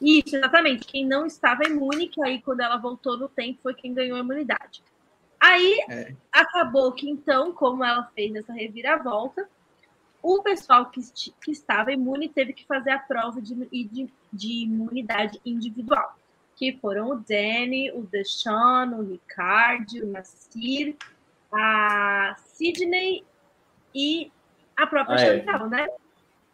Isso, 0.00 0.34
exatamente. 0.34 0.84
Quem 0.84 1.06
não 1.06 1.24
estava 1.24 1.62
imune, 1.64 2.08
que 2.08 2.20
aí 2.22 2.42
quando 2.42 2.60
ela 2.60 2.76
voltou 2.76 3.16
no 3.16 3.28
tempo 3.28 3.60
foi 3.62 3.72
quem 3.72 3.94
ganhou 3.94 4.16
a 4.16 4.20
imunidade. 4.20 4.82
Aí 5.38 5.78
é. 5.88 6.14
acabou 6.32 6.92
que 6.92 7.08
então, 7.08 7.52
como 7.52 7.84
ela 7.84 8.10
fez 8.14 8.34
essa 8.34 8.52
reviravolta, 8.52 9.48
o 10.20 10.42
pessoal 10.42 10.86
que, 10.86 11.00
que 11.40 11.52
estava 11.52 11.92
imune 11.92 12.28
teve 12.28 12.52
que 12.52 12.66
fazer 12.66 12.90
a 12.90 12.98
prova 12.98 13.40
de, 13.40 13.54
de, 13.70 14.12
de 14.32 14.52
imunidade 14.64 15.40
individual, 15.44 16.16
que 16.56 16.76
foram 16.80 17.10
o 17.10 17.16
Danny, 17.16 17.92
o 17.92 18.02
Deshaun, 18.02 18.94
o 18.98 19.02
Ricard, 19.02 20.02
o 20.02 20.06
Nasir, 20.06 20.96
a 21.52 22.36
Sidney 22.38 23.24
e 23.94 24.32
a 24.76 24.86
própria 24.86 25.14
a 25.14 25.18
Chantal, 25.18 25.68
né? 25.68 25.86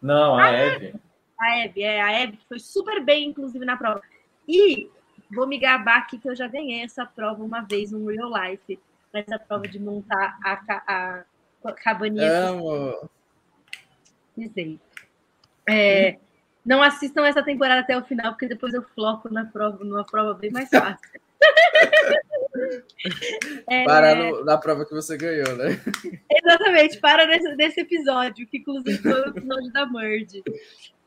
Não, 0.01 0.39
a, 0.39 0.45
a 0.45 0.53
Eve. 0.53 0.95
A 1.41 1.59
Eve, 1.59 1.83
é, 1.83 2.03
a 2.03 2.21
Eve, 2.21 2.37
que 2.37 2.47
foi 2.47 2.59
super 2.59 3.05
bem, 3.05 3.29
inclusive, 3.29 3.65
na 3.65 3.77
prova. 3.77 4.01
E 4.47 4.89
vou 5.31 5.47
me 5.47 5.59
gabar 5.59 5.99
aqui 5.99 6.19
que 6.19 6.29
eu 6.29 6.35
já 6.35 6.49
ganhei 6.49 6.83
essa 6.83 7.05
prova 7.05 7.43
uma 7.43 7.61
vez 7.61 7.93
no 7.93 8.07
Real 8.07 8.31
Life, 8.33 8.79
essa 9.13 9.39
prova 9.39 9.69
de 9.69 9.79
montar 9.79 10.39
a, 10.45 10.61
a, 10.69 11.25
a 11.65 11.73
cabaninha. 11.73 12.49
Amo! 12.49 13.09
Dizei. 14.37 14.79
É, 15.69 16.19
não 16.65 16.83
assistam 16.83 17.27
essa 17.27 17.43
temporada 17.43 17.81
até 17.81 17.97
o 17.97 18.05
final, 18.05 18.33
porque 18.33 18.49
depois 18.49 18.75
eu 18.75 18.83
floco 18.83 19.33
na 19.33 19.45
prova, 19.45 19.85
numa 19.85 20.05
prova 20.05 20.35
bem 20.35 20.51
mais 20.51 20.69
fácil. 20.69 21.21
É... 23.69 23.85
Para 23.85 24.15
no, 24.15 24.45
na 24.45 24.57
prova 24.57 24.85
que 24.87 24.95
você 24.95 25.17
ganhou, 25.17 25.57
né? 25.57 25.81
Exatamente, 26.31 26.99
para 27.01 27.27
nesse, 27.27 27.55
nesse 27.55 27.81
episódio, 27.81 28.47
que 28.47 28.59
inclusive 28.59 28.99
foi 28.99 29.21
o 29.21 29.29
episódio 29.29 29.73
da 29.73 29.87
Merge. 29.87 30.43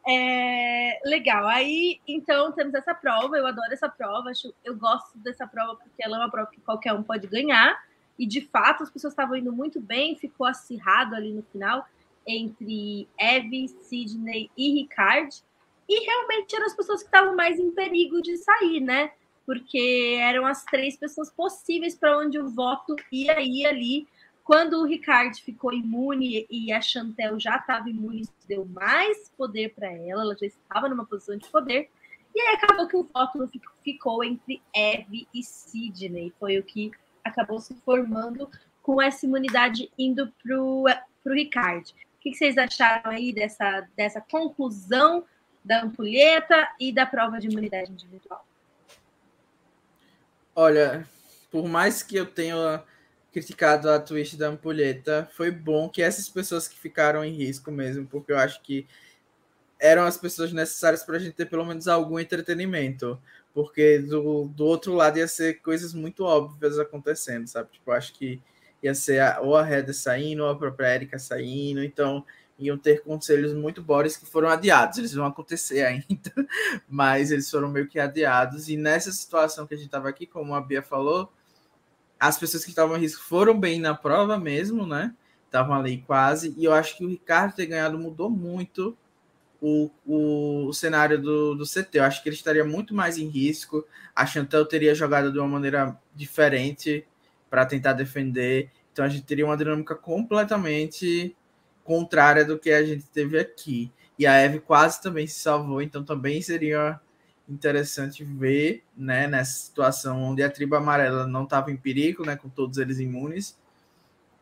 É, 0.07 0.99
legal, 1.05 1.47
aí 1.47 1.99
então 2.07 2.51
temos 2.51 2.73
essa 2.73 2.93
prova, 2.93 3.37
eu 3.37 3.45
adoro 3.45 3.71
essa 3.71 3.87
prova, 3.87 4.29
acho, 4.31 4.51
eu 4.65 4.75
gosto 4.75 5.15
dessa 5.19 5.45
prova 5.45 5.75
porque 5.75 6.03
ela 6.03 6.17
é 6.17 6.19
uma 6.21 6.31
prova 6.31 6.49
que 6.49 6.59
qualquer 6.61 6.93
um 6.93 7.03
pode 7.03 7.27
ganhar, 7.27 7.79
e 8.17 8.25
de 8.25 8.41
fato 8.41 8.81
as 8.83 8.89
pessoas 8.89 9.13
estavam 9.13 9.35
indo 9.35 9.51
muito 9.51 9.79
bem, 9.79 10.15
ficou 10.15 10.47
acirrado 10.47 11.15
ali 11.15 11.31
no 11.31 11.43
final 11.43 11.85
entre 12.27 13.07
Eve, 13.17 13.67
Sidney 13.67 14.49
e 14.57 14.73
Ricard, 14.73 15.43
e 15.87 16.05
realmente 16.05 16.55
eram 16.55 16.65
as 16.65 16.75
pessoas 16.75 17.01
que 17.01 17.07
estavam 17.07 17.35
mais 17.35 17.59
em 17.59 17.71
perigo 17.71 18.21
de 18.21 18.37
sair, 18.37 18.79
né? 18.79 19.11
Porque 19.51 20.17
eram 20.17 20.45
as 20.45 20.63
três 20.63 20.95
pessoas 20.95 21.29
possíveis 21.29 21.93
para 21.93 22.17
onde 22.17 22.39
o 22.39 22.47
voto 22.47 22.95
ia 23.11 23.41
ir 23.41 23.65
ali. 23.65 24.07
Quando 24.45 24.79
o 24.79 24.85
Ricardo 24.85 25.35
ficou 25.35 25.73
imune 25.73 26.47
e 26.49 26.71
a 26.71 26.79
Chantel 26.79 27.37
já 27.37 27.57
estava 27.57 27.89
imune, 27.89 28.21
isso 28.21 28.33
deu 28.47 28.63
mais 28.63 29.29
poder 29.35 29.73
para 29.73 29.91
ela, 29.91 30.21
ela 30.21 30.37
já 30.39 30.45
estava 30.45 30.87
numa 30.87 31.05
posição 31.05 31.35
de 31.35 31.49
poder. 31.49 31.89
E 32.33 32.39
aí 32.39 32.55
acabou 32.55 32.87
que 32.87 32.95
o 32.95 33.03
voto 33.03 33.51
ficou 33.83 34.23
entre 34.23 34.61
Eve 34.73 35.27
e 35.33 35.43
Sidney. 35.43 36.31
Foi 36.39 36.57
o 36.57 36.63
que 36.63 36.89
acabou 37.21 37.59
se 37.59 37.75
formando 37.83 38.49
com 38.81 39.01
essa 39.01 39.25
imunidade 39.25 39.91
indo 39.99 40.31
para 40.41 40.63
o 40.63 40.85
Ricardo. 41.25 41.89
O 41.89 42.21
que 42.21 42.33
vocês 42.33 42.57
acharam 42.57 43.11
aí 43.11 43.33
dessa, 43.33 43.85
dessa 43.97 44.21
conclusão 44.21 45.25
da 45.61 45.83
ampulheta 45.83 46.69
e 46.79 46.93
da 46.93 47.05
prova 47.05 47.37
de 47.37 47.49
imunidade 47.49 47.91
individual? 47.91 48.45
Olha, 50.55 51.07
por 51.49 51.67
mais 51.67 52.03
que 52.03 52.15
eu 52.15 52.25
tenha 52.25 52.83
criticado 53.31 53.89
a 53.89 53.99
twist 53.99 54.35
da 54.37 54.47
ampulheta, 54.47 55.29
foi 55.33 55.49
bom 55.49 55.89
que 55.89 56.01
essas 56.01 56.27
pessoas 56.27 56.67
que 56.67 56.77
ficaram 56.77 57.23
em 57.23 57.33
risco 57.33 57.71
mesmo, 57.71 58.05
porque 58.05 58.31
eu 58.31 58.37
acho 58.37 58.61
que 58.61 58.85
eram 59.79 60.03
as 60.03 60.17
pessoas 60.17 60.53
necessárias 60.53 61.03
para 61.03 61.15
a 61.15 61.19
gente 61.19 61.33
ter 61.33 61.47
pelo 61.47 61.65
menos 61.65 61.87
algum 61.87 62.19
entretenimento. 62.19 63.19
Porque 63.53 63.99
do, 63.99 64.45
do 64.47 64.65
outro 64.65 64.93
lado 64.93 65.17
ia 65.17 65.27
ser 65.27 65.61
coisas 65.61 65.93
muito 65.93 66.23
óbvias 66.23 66.79
acontecendo, 66.79 67.47
sabe? 67.47 67.69
Tipo, 67.71 67.91
eu 67.91 67.95
acho 67.95 68.13
que 68.13 68.39
ia 68.83 68.93
ser 68.93 69.19
a, 69.19 69.41
ou 69.41 69.55
a 69.57 69.63
Reda 69.63 69.93
saindo, 69.93 70.43
ou 70.43 70.49
a 70.49 70.55
própria 70.57 70.95
Erika 70.95 71.17
saindo. 71.19 71.83
Então, 71.83 72.25
iam 72.57 72.77
ter 72.77 73.01
conselhos 73.03 73.53
muito 73.53 73.81
bons 73.81 74.15
que 74.15 74.25
foram 74.25 74.49
adiados. 74.49 74.97
Eles 74.97 75.13
vão 75.13 75.25
acontecer 75.25 75.83
ainda, 75.85 76.47
mas 76.87 77.31
eles 77.31 77.49
foram 77.49 77.69
meio 77.69 77.87
que 77.87 77.99
adiados. 77.99 78.69
E 78.69 78.77
nessa 78.77 79.11
situação 79.11 79.65
que 79.65 79.73
a 79.73 79.77
gente 79.77 79.87
estava 79.87 80.09
aqui, 80.09 80.25
como 80.25 80.53
a 80.53 80.61
Bia 80.61 80.81
falou, 80.81 81.31
as 82.19 82.37
pessoas 82.37 82.63
que 82.63 82.69
estavam 82.69 82.97
em 82.97 83.01
risco 83.01 83.23
foram 83.23 83.59
bem 83.59 83.79
na 83.79 83.95
prova 83.95 84.37
mesmo, 84.37 84.85
né? 84.85 85.13
Estavam 85.45 85.75
ali 85.75 86.03
quase. 86.05 86.53
E 86.57 86.65
eu 86.65 86.73
acho 86.73 86.97
que 86.97 87.03
o 87.03 87.09
Ricardo 87.09 87.55
ter 87.55 87.65
ganhado 87.65 87.97
mudou 87.97 88.29
muito 88.29 88.95
o, 89.59 89.89
o, 90.05 90.67
o 90.67 90.73
cenário 90.73 91.21
do, 91.21 91.55
do 91.55 91.65
CT. 91.65 91.99
Eu 91.99 92.03
acho 92.03 92.21
que 92.21 92.29
ele 92.29 92.35
estaria 92.35 92.63
muito 92.63 92.93
mais 92.93 93.17
em 93.17 93.27
risco. 93.27 93.85
A 94.15 94.25
Chantel 94.25 94.65
teria 94.65 94.95
jogado 94.95 95.31
de 95.31 95.39
uma 95.39 95.47
maneira 95.47 95.97
diferente 96.15 97.05
para 97.49 97.65
tentar 97.65 97.93
defender. 97.93 98.71
Então 98.91 99.05
a 99.05 99.09
gente 99.09 99.25
teria 99.25 99.45
uma 99.45 99.57
dinâmica 99.57 99.95
completamente 99.95 101.35
contrária 101.91 102.45
do 102.45 102.57
que 102.57 102.71
a 102.71 102.85
gente 102.85 103.03
teve 103.07 103.37
aqui. 103.37 103.91
E 104.17 104.25
a 104.25 104.35
Eve 104.35 104.61
quase 104.61 105.01
também 105.01 105.27
se 105.27 105.41
salvou, 105.41 105.81
então 105.81 106.05
também 106.05 106.41
seria 106.41 106.97
interessante 107.49 108.23
ver, 108.23 108.81
né, 108.95 109.27
nessa 109.27 109.51
situação 109.65 110.23
onde 110.23 110.41
a 110.41 110.49
tribo 110.49 110.77
amarela 110.77 111.27
não 111.27 111.43
estava 111.43 111.69
em 111.69 111.75
perigo, 111.75 112.25
né, 112.25 112.37
com 112.37 112.47
todos 112.47 112.77
eles 112.77 112.99
imunes, 112.99 113.59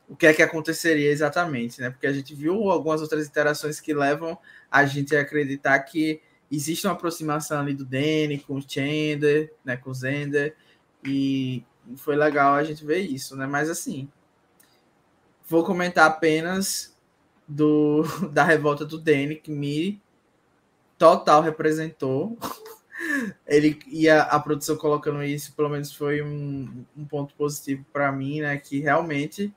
o 0.08 0.16
que 0.16 0.28
é 0.28 0.34
que 0.34 0.44
aconteceria 0.44 1.10
exatamente, 1.10 1.82
né? 1.82 1.90
Porque 1.90 2.06
a 2.06 2.14
gente 2.14 2.36
viu 2.36 2.70
algumas 2.70 3.02
outras 3.02 3.28
interações 3.28 3.80
que 3.80 3.96
levam 3.96 4.38
a 4.70 4.86
gente 4.86 5.16
a 5.16 5.22
acreditar 5.22 5.80
que 5.80 6.22
existe 6.52 6.86
uma 6.86 6.94
aproximação 6.94 7.60
ali 7.60 7.74
do 7.74 7.86
Danny 7.86 8.38
com 8.40 8.58
o 8.58 8.62
Chandler, 8.62 9.52
né, 9.66 9.76
com 9.76 9.90
o 9.90 9.94
Zender, 9.94 10.56
e 11.04 11.64
foi 11.96 12.16
legal 12.16 12.54
a 12.54 12.64
gente 12.64 12.86
ver 12.86 13.00
isso, 13.00 13.36
né? 13.36 13.48
Mas 13.48 13.72
assim, 13.72 14.08
vou 15.48 15.64
comentar 15.64 16.06
apenas 16.06 16.99
do 17.50 18.04
da 18.32 18.44
revolta 18.44 18.86
do 18.86 19.00
Danny 19.00 19.36
que 19.36 19.52
me 19.52 20.02
total 20.98 21.42
representou. 21.42 22.38
Ele 23.48 23.80
e 23.88 24.10
a, 24.10 24.24
a, 24.24 24.40
produção 24.40 24.76
colocando 24.76 25.24
isso, 25.24 25.54
pelo 25.56 25.70
menos 25.70 25.94
foi 25.94 26.22
um, 26.22 26.86
um 26.96 27.06
ponto 27.06 27.34
positivo 27.34 27.86
para 27.94 28.12
mim, 28.12 28.42
né? 28.42 28.58
Que 28.58 28.80
realmente, 28.80 29.54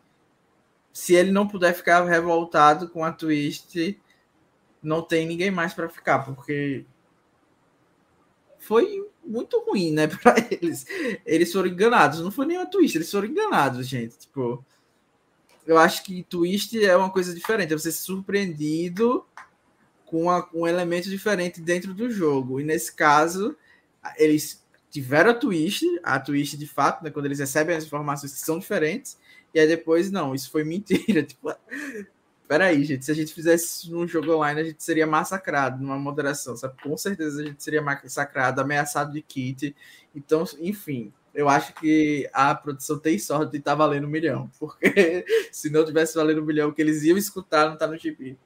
se 0.92 1.14
ele 1.14 1.32
não 1.32 1.48
puder 1.48 1.74
ficar 1.74 2.04
revoltado 2.04 2.88
com 2.88 3.04
a 3.04 3.10
twist, 3.10 4.00
não 4.80 5.02
tem 5.02 5.26
ninguém 5.26 5.50
mais 5.50 5.74
para 5.74 5.88
ficar, 5.88 6.20
porque 6.20 6.86
foi 8.60 9.04
muito 9.24 9.60
ruim, 9.66 9.92
né, 9.92 10.06
para 10.22 10.36
eles. 10.48 10.86
Eles 11.26 11.52
foram 11.52 11.68
enganados, 11.68 12.20
não 12.20 12.30
foi 12.30 12.46
nem 12.46 12.58
a 12.58 12.66
twist, 12.66 12.96
eles 12.96 13.10
foram 13.10 13.26
enganados, 13.26 13.88
gente. 13.88 14.18
Tipo, 14.18 14.64
eu 15.66 15.78
acho 15.78 16.02
que 16.02 16.22
twist 16.24 16.82
é 16.84 16.96
uma 16.96 17.10
coisa 17.10 17.34
diferente, 17.34 17.72
é 17.72 17.78
você 17.78 17.92
ser 17.92 18.04
surpreendido 18.04 19.24
com 20.06 20.24
uma, 20.24 20.48
um 20.52 20.66
elemento 20.66 21.08
diferente 21.08 21.60
dentro 21.60 21.94
do 21.94 22.10
jogo. 22.10 22.60
E 22.60 22.64
nesse 22.64 22.94
caso, 22.94 23.56
eles 24.16 24.62
tiveram 24.90 25.30
a 25.30 25.34
twist, 25.34 25.84
a 26.02 26.20
twist 26.20 26.56
de 26.56 26.66
fato, 26.66 27.02
né, 27.02 27.10
quando 27.10 27.26
eles 27.26 27.38
recebem 27.38 27.74
as 27.74 27.84
informações 27.84 28.32
que 28.32 28.40
são 28.40 28.58
diferentes, 28.58 29.18
e 29.54 29.60
aí 29.60 29.66
depois, 29.66 30.10
não, 30.10 30.34
isso 30.34 30.50
foi 30.50 30.64
mentira. 30.64 31.22
Tipo, 31.24 31.54
peraí, 32.46 32.84
gente, 32.84 33.04
se 33.04 33.10
a 33.10 33.14
gente 33.14 33.32
fizesse 33.32 33.64
isso 33.64 33.92
num 33.92 34.06
jogo 34.06 34.34
online, 34.34 34.60
a 34.60 34.64
gente 34.64 34.82
seria 34.82 35.06
massacrado 35.06 35.82
numa 35.82 35.98
moderação, 35.98 36.56
sabe? 36.56 36.74
Com 36.82 36.96
certeza 36.96 37.40
a 37.40 37.46
gente 37.46 37.62
seria 37.62 37.80
massacrado, 37.80 38.60
ameaçado 38.60 39.12
de 39.12 39.22
kit. 39.22 39.74
Então, 40.14 40.44
enfim, 40.60 41.12
eu 41.34 41.48
acho 41.48 41.74
que 41.74 42.28
a 42.32 42.54
produção 42.54 42.98
tem 42.98 43.18
sorte 43.18 43.52
de 43.52 43.58
estar 43.58 43.72
tá 43.72 43.76
valendo 43.76 44.06
um 44.06 44.10
milhão, 44.10 44.50
porque 44.58 45.24
se 45.50 45.70
não 45.70 45.84
tivesse 45.84 46.14
valendo 46.14 46.42
um 46.42 46.44
milhão, 46.44 46.68
o 46.68 46.72
que 46.72 46.82
eles 46.82 47.02
iam 47.02 47.16
escutar 47.16 47.68
não 47.68 47.76
tá 47.76 47.86
no 47.86 47.98
GP. 47.98 48.36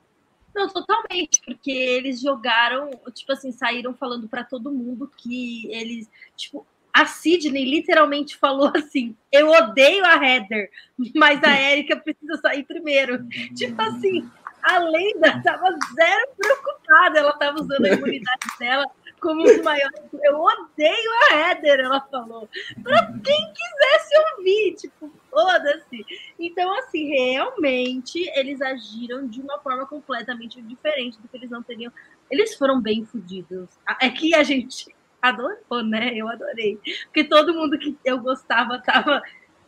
Não, 0.55 0.69
totalmente, 0.69 1.43
porque 1.45 1.71
eles 1.71 2.21
jogaram, 2.21 2.91
tipo 3.13 3.33
assim, 3.33 3.53
saíram 3.53 3.95
falando 3.95 4.27
para 4.27 4.43
todo 4.43 4.73
mundo 4.73 5.11
que 5.17 5.71
eles, 5.71 6.09
tipo, 6.35 6.67
a 6.97 7.05
Sidney 7.05 7.67
literalmente 7.67 8.39
falou 8.39 8.73
assim: 8.75 9.15
Eu 9.31 9.51
odeio 9.51 10.03
a 10.07 10.15
Heather, 10.15 10.71
mas 11.15 11.45
a 11.45 11.61
Erika 11.61 11.97
precisa 11.97 12.39
sair 12.39 12.65
primeiro. 12.65 13.23
Tipo 13.55 13.83
assim, 13.83 14.27
a 14.63 14.79
Lenda 14.79 15.43
tava 15.43 15.77
zero 15.95 16.29
preocupada, 16.39 17.19
ela 17.19 17.33
tava 17.35 17.61
usando 17.61 17.85
a 17.85 17.91
imunidade 17.91 18.47
dela 18.59 18.87
como 19.27 19.43
os 19.43 19.61
maiores. 19.61 20.01
Eu 20.23 20.39
odeio 20.39 21.11
a 21.31 21.35
Heather, 21.35 21.81
ela 21.81 22.01
falou. 22.03 22.49
Para 22.81 23.07
quem 23.25 23.53
quisesse 23.53 24.15
ouvir, 24.31 24.75
tipo, 24.77 25.13
foda-se. 25.29 26.07
Então, 26.39 26.73
assim, 26.79 27.09
realmente 27.09 28.21
eles 28.37 28.63
agiram 28.63 29.27
de 29.27 29.41
uma 29.41 29.59
forma 29.59 29.85
completamente 29.85 30.63
diferente 30.63 31.21
do 31.21 31.27
que 31.27 31.37
eles 31.37 31.51
não 31.51 31.61
teriam. 31.61 31.93
Eles 32.31 32.55
foram 32.55 32.81
bem 32.81 33.05
fodidos. 33.05 33.69
É 34.01 34.09
que 34.09 34.33
a 34.33 34.45
gente 34.45 34.95
adorou, 35.21 35.83
né? 35.83 36.13
Eu 36.15 36.29
adorei. 36.29 36.79
Porque 37.07 37.25
todo 37.25 37.53
mundo 37.53 37.77
que 37.81 37.99
eu 38.05 38.21
gostava 38.21 38.79
tava 38.79 39.21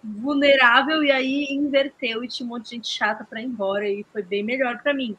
vulnerável 0.05 1.03
e 1.03 1.11
aí 1.11 1.47
inverteu 1.51 2.23
e 2.23 2.29
tinha 2.29 2.47
um 2.47 2.51
monte 2.51 2.67
de 2.67 2.71
gente 2.77 2.89
chata 2.89 3.25
para 3.25 3.41
ir 3.41 3.47
embora 3.47 3.89
e 3.89 4.07
foi 4.13 4.23
bem 4.23 4.45
melhor 4.45 4.81
para 4.81 4.95
mim. 4.95 5.19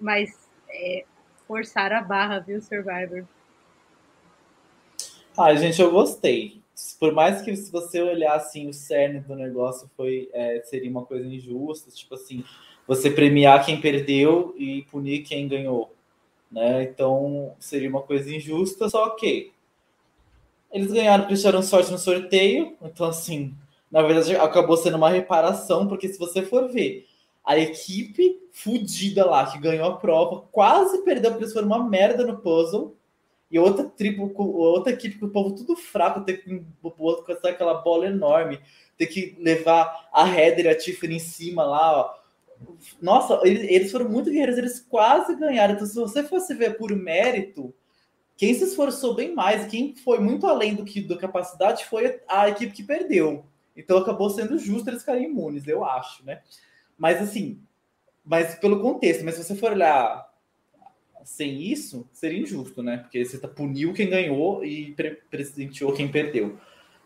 Mas 0.00 0.48
é, 0.68 1.04
forçar 1.48 1.92
a 1.92 2.00
barra, 2.00 2.38
viu, 2.38 2.60
Survivor? 2.62 3.26
Ai, 5.38 5.56
gente, 5.56 5.80
eu 5.80 5.90
gostei. 5.90 6.60
Por 6.98 7.12
mais 7.12 7.40
que 7.42 7.54
se 7.54 7.70
você 7.70 8.00
olhar 8.00 8.34
assim, 8.34 8.68
o 8.68 8.72
cerne 8.74 9.20
do 9.20 9.34
negócio 9.34 9.88
foi 9.96 10.28
é, 10.32 10.60
seria 10.64 10.90
uma 10.90 11.04
coisa 11.04 11.26
injusta, 11.26 11.90
tipo 11.90 12.14
assim, 12.14 12.44
você 12.86 13.10
premiar 13.10 13.64
quem 13.64 13.80
perdeu 13.80 14.54
e 14.58 14.82
punir 14.90 15.22
quem 15.22 15.46
ganhou, 15.46 15.94
né? 16.50 16.82
Então 16.82 17.54
seria 17.60 17.88
uma 17.88 18.02
coisa 18.02 18.34
injusta, 18.34 18.88
só 18.88 19.10
que 19.10 19.52
eles 20.72 20.92
ganharam 20.92 21.24
porque 21.24 21.36
tiveram 21.36 21.62
sorte 21.62 21.90
no 21.92 21.98
sorteio, 21.98 22.76
então 22.82 23.06
assim, 23.06 23.54
na 23.90 24.02
verdade 24.02 24.34
acabou 24.36 24.76
sendo 24.76 24.96
uma 24.96 25.10
reparação, 25.10 25.86
porque 25.86 26.08
se 26.08 26.18
você 26.18 26.42
for 26.42 26.68
ver, 26.68 27.06
a 27.44 27.58
equipe 27.58 28.40
fudida 28.52 29.24
lá 29.24 29.50
que 29.50 29.58
ganhou 29.58 29.86
a 29.86 29.96
prova 29.96 30.42
quase 30.50 31.04
perdeu 31.04 31.30
porque 31.30 31.44
eles 31.44 31.54
foram 31.54 31.68
uma 31.68 31.88
merda 31.88 32.26
no 32.26 32.38
puzzle 32.38 32.96
e 33.50 33.58
outra 33.58 33.84
tribo, 33.84 34.32
outra 34.36 34.92
equipe 34.92 35.18
com 35.18 35.26
o 35.26 35.30
povo 35.30 35.54
tudo 35.54 35.74
fraco, 35.74 36.20
ter 36.20 36.38
que 36.38 36.62
botar 36.80 37.48
aquela 37.48 37.74
bola 37.74 38.06
enorme, 38.06 38.60
ter 38.96 39.06
que 39.06 39.36
levar 39.40 40.08
a 40.12 40.28
Heather 40.28 40.66
e 40.66 40.68
a 40.68 40.78
Tiffany 40.78 41.16
em 41.16 41.20
cima 41.20 41.64
lá, 41.64 42.00
ó. 42.00 42.20
Nossa, 43.00 43.40
eles 43.44 43.90
foram 43.90 44.08
muito 44.08 44.30
guerreiros, 44.30 44.58
eles 44.58 44.80
quase 44.80 45.34
ganharam. 45.34 45.74
Então, 45.74 45.86
se 45.86 45.94
você 45.94 46.22
fosse 46.22 46.54
ver 46.54 46.76
por 46.76 46.94
mérito, 46.94 47.74
quem 48.36 48.54
se 48.54 48.64
esforçou 48.64 49.14
bem 49.14 49.34
mais, 49.34 49.66
quem 49.66 49.94
foi 49.96 50.18
muito 50.18 50.46
além 50.46 50.74
do 50.74 50.84
que 50.84 51.00
da 51.00 51.16
capacidade 51.16 51.84
foi 51.86 52.20
a 52.28 52.48
equipe 52.48 52.72
que 52.72 52.82
perdeu. 52.82 53.44
Então 53.76 53.98
acabou 53.98 54.30
sendo 54.30 54.58
justo 54.58 54.88
eles 54.88 55.00
ficarem 55.00 55.24
imunes, 55.24 55.66
eu 55.66 55.84
acho, 55.84 56.24
né? 56.24 56.42
Mas 56.96 57.20
assim, 57.20 57.60
mas 58.24 58.54
pelo 58.54 58.80
contexto, 58.80 59.24
mas 59.24 59.34
se 59.34 59.44
você 59.44 59.54
for 59.54 59.72
olhar 59.72 60.29
sem 61.24 61.62
isso, 61.62 62.08
seria 62.12 62.40
injusto, 62.40 62.82
né? 62.82 62.98
Porque 62.98 63.24
você 63.24 63.38
tá, 63.38 63.48
puniu 63.48 63.92
quem 63.92 64.08
ganhou 64.08 64.64
e 64.64 64.92
pre 64.92 65.10
presenteou 65.30 65.92
quem 65.92 66.08
perdeu. 66.08 66.58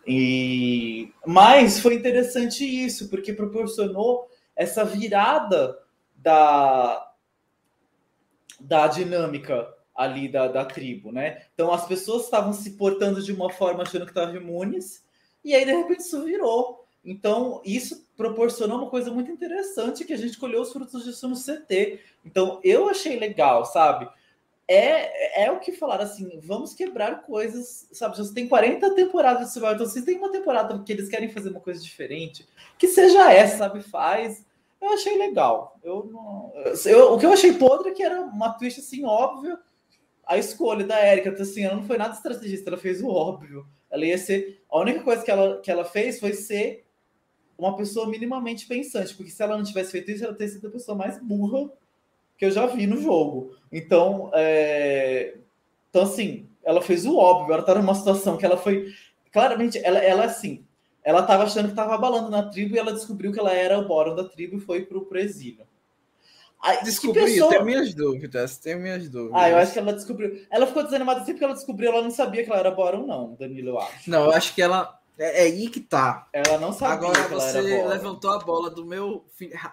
E... 0.07 1.12
Mas 1.27 1.81
foi 1.81 1.95
interessante 1.95 2.65
isso, 2.65 3.09
porque 3.09 3.33
proporcionou 3.33 4.29
essa 4.55 4.85
virada 4.85 5.79
da, 6.17 7.12
da 8.61 8.87
dinâmica 8.87 9.69
ali 9.95 10.29
da, 10.29 10.49
da 10.49 10.65
tribo, 10.65 11.12
né? 11.12 11.43
Então 11.55 11.73
as 11.73 11.87
pessoas 11.87 12.25
estavam 12.25 12.53
se 12.53 12.73
portando 12.73 13.23
de 13.23 13.33
uma 13.33 13.51
forma 13.51 13.83
achando 13.83 14.05
que 14.05 14.11
estavam 14.11 14.37
imunes, 14.37 15.05
e 15.45 15.55
aí 15.55 15.65
de 15.65 15.73
repente 15.73 16.01
isso 16.01 16.25
virou. 16.25 16.84
Então, 17.05 17.61
isso 17.65 18.07
proporcionou 18.17 18.79
uma 18.79 18.91
coisa 18.91 19.11
muito 19.11 19.31
interessante 19.31 20.05
que 20.05 20.13
a 20.13 20.17
gente 20.17 20.39
colheu 20.39 20.63
os 20.63 20.73
frutos 20.73 21.05
disso 21.05 21.29
no 21.29 21.37
CT. 21.37 22.01
Então, 22.25 22.61
eu 22.65 22.89
achei 22.89 23.19
legal, 23.19 23.67
sabe? 23.67 24.09
É, 24.67 25.45
é 25.45 25.51
o 25.51 25.61
que 25.61 25.73
falaram 25.73 26.05
assim, 26.05 26.41
vamos 26.43 26.73
quebrar 26.73 27.23
coisas, 27.23 27.87
sabe? 27.93 28.17
Você 28.17 28.33
tem 28.33 28.49
40 28.49 28.95
temporadas 28.95 29.49
de 29.49 29.53
Survival, 29.53 29.75
então 29.75 29.87
se 29.87 30.03
tem 30.03 30.17
uma 30.17 30.33
temporada 30.33 30.83
que 30.83 30.91
eles 30.91 31.09
querem 31.09 31.29
fazer 31.29 31.51
uma 31.51 31.61
coisa 31.61 31.83
diferente, 31.83 32.49
que 32.79 32.89
seja 32.89 33.31
essa, 33.31 33.59
sabe? 33.59 33.83
Faz. 33.83 34.47
Eu 34.81 34.95
achei 34.95 35.19
legal. 35.19 35.79
Eu 35.83 36.09
não... 36.11 36.53
eu, 36.87 37.13
o 37.13 37.19
que 37.19 37.27
eu 37.27 37.33
achei 37.33 37.53
podre 37.53 37.91
é 37.91 37.93
que 37.93 38.03
era 38.03 38.23
uma 38.23 38.55
twist 38.55 38.81
assim, 38.81 39.05
óbvia. 39.05 39.59
A 40.27 40.39
escolha 40.39 40.87
da 40.87 41.07
Erika, 41.07 41.29
então, 41.29 41.43
assim, 41.43 41.65
ela 41.65 41.77
não 41.77 41.85
foi 41.85 41.99
nada 41.99 42.15
estrategista, 42.15 42.71
ela 42.71 42.79
fez 42.79 43.03
o 43.03 43.09
óbvio. 43.09 43.67
Ela 43.91 44.07
ia 44.07 44.17
ser. 44.17 44.63
A 44.71 44.79
única 44.79 45.03
coisa 45.03 45.23
que 45.23 45.31
ela, 45.31 45.61
que 45.61 45.71
ela 45.71 45.85
fez 45.85 46.19
foi 46.19 46.33
ser 46.33 46.84
uma 47.57 47.77
pessoa 47.77 48.09
minimamente 48.09 48.67
pensante, 48.67 49.15
porque 49.15 49.31
se 49.31 49.43
ela 49.43 49.57
não 49.57 49.65
tivesse 49.65 49.93
feito 49.93 50.11
isso, 50.11 50.25
ela 50.25 50.35
teria 50.35 50.53
sido 50.53 50.69
a 50.69 50.71
pessoa 50.71 50.97
mais 50.97 51.21
burra 51.23 51.71
que 52.37 52.45
eu 52.45 52.51
já 52.51 52.67
vi 52.67 52.87
no 52.87 53.01
jogo. 53.01 53.55
Então, 53.71 54.31
é... 54.35 55.37
então 55.91 56.03
assim, 56.03 56.49
ela 56.65 56.83
fez 56.83 57.07
o 57.07 57.17
óbvio, 57.17 57.55
ela 57.55 57.63
tá 57.63 57.75
numa 57.75 57.95
situação 57.95 58.37
que 58.37 58.45
ela 58.45 58.57
foi. 58.57 58.93
Claramente, 59.33 59.79
ela, 59.85 59.99
ela 59.99 60.25
assim, 60.25 60.65
ela 61.03 61.21
estava 61.21 61.45
achando 61.45 61.67
que 61.67 61.73
estava 61.73 61.95
abalando 61.95 62.31
na 62.31 62.43
tribo 62.49 62.75
e 62.75 62.79
ela 62.79 62.93
descobriu 62.93 63.33
que 63.33 63.39
ela 63.39 63.53
era 63.53 63.79
o 63.79 63.87
Boron 63.87 64.15
da 64.15 64.25
tribo 64.25 64.57
e 64.57 64.61
foi 64.61 64.85
pro, 64.85 65.05
pro 65.07 65.19
exílio. 65.19 65.67
Descobri, 66.83 67.25
pessoa... 67.25 67.51
tenho 67.51 67.65
minhas 67.65 67.93
dúvidas, 67.93 68.57
tenho 68.57 68.81
minhas 68.81 69.07
dúvidas. 69.09 69.39
Ah, 69.39 69.51
eu 69.51 69.59
acho 69.59 69.73
que 69.75 69.79
ela 69.79 69.93
descobriu. 69.93 70.47
Ela 70.51 70.67
ficou 70.67 70.83
desanimada 70.83 71.21
assim 71.21 71.33
porque 71.33 71.45
ela 71.45 71.53
descobriu, 71.53 71.91
ela 71.91 72.01
não 72.01 72.11
sabia 72.11 72.43
que 72.43 72.51
ela 72.51 72.59
era 72.59 72.71
Boron, 72.71 73.07
não, 73.07 73.35
Danilo, 73.35 73.71
eu 73.71 73.79
acho. 73.79 74.11
Não, 74.11 74.25
eu 74.25 74.31
acho 74.33 74.55
que 74.55 74.63
ela 74.63 74.99
é, 75.19 75.43
é, 75.43 75.43
aí 75.43 75.69
que 75.69 75.81
tá. 75.81 76.29
Ela 76.33 76.59
não 76.59 76.73
sabia 76.73 77.09
Agora 77.09 77.29
você 77.29 77.61
levantou 77.61 78.33
a 78.33 78.39
bola 78.39 78.71
do 78.71 78.85
meu 78.85 79.25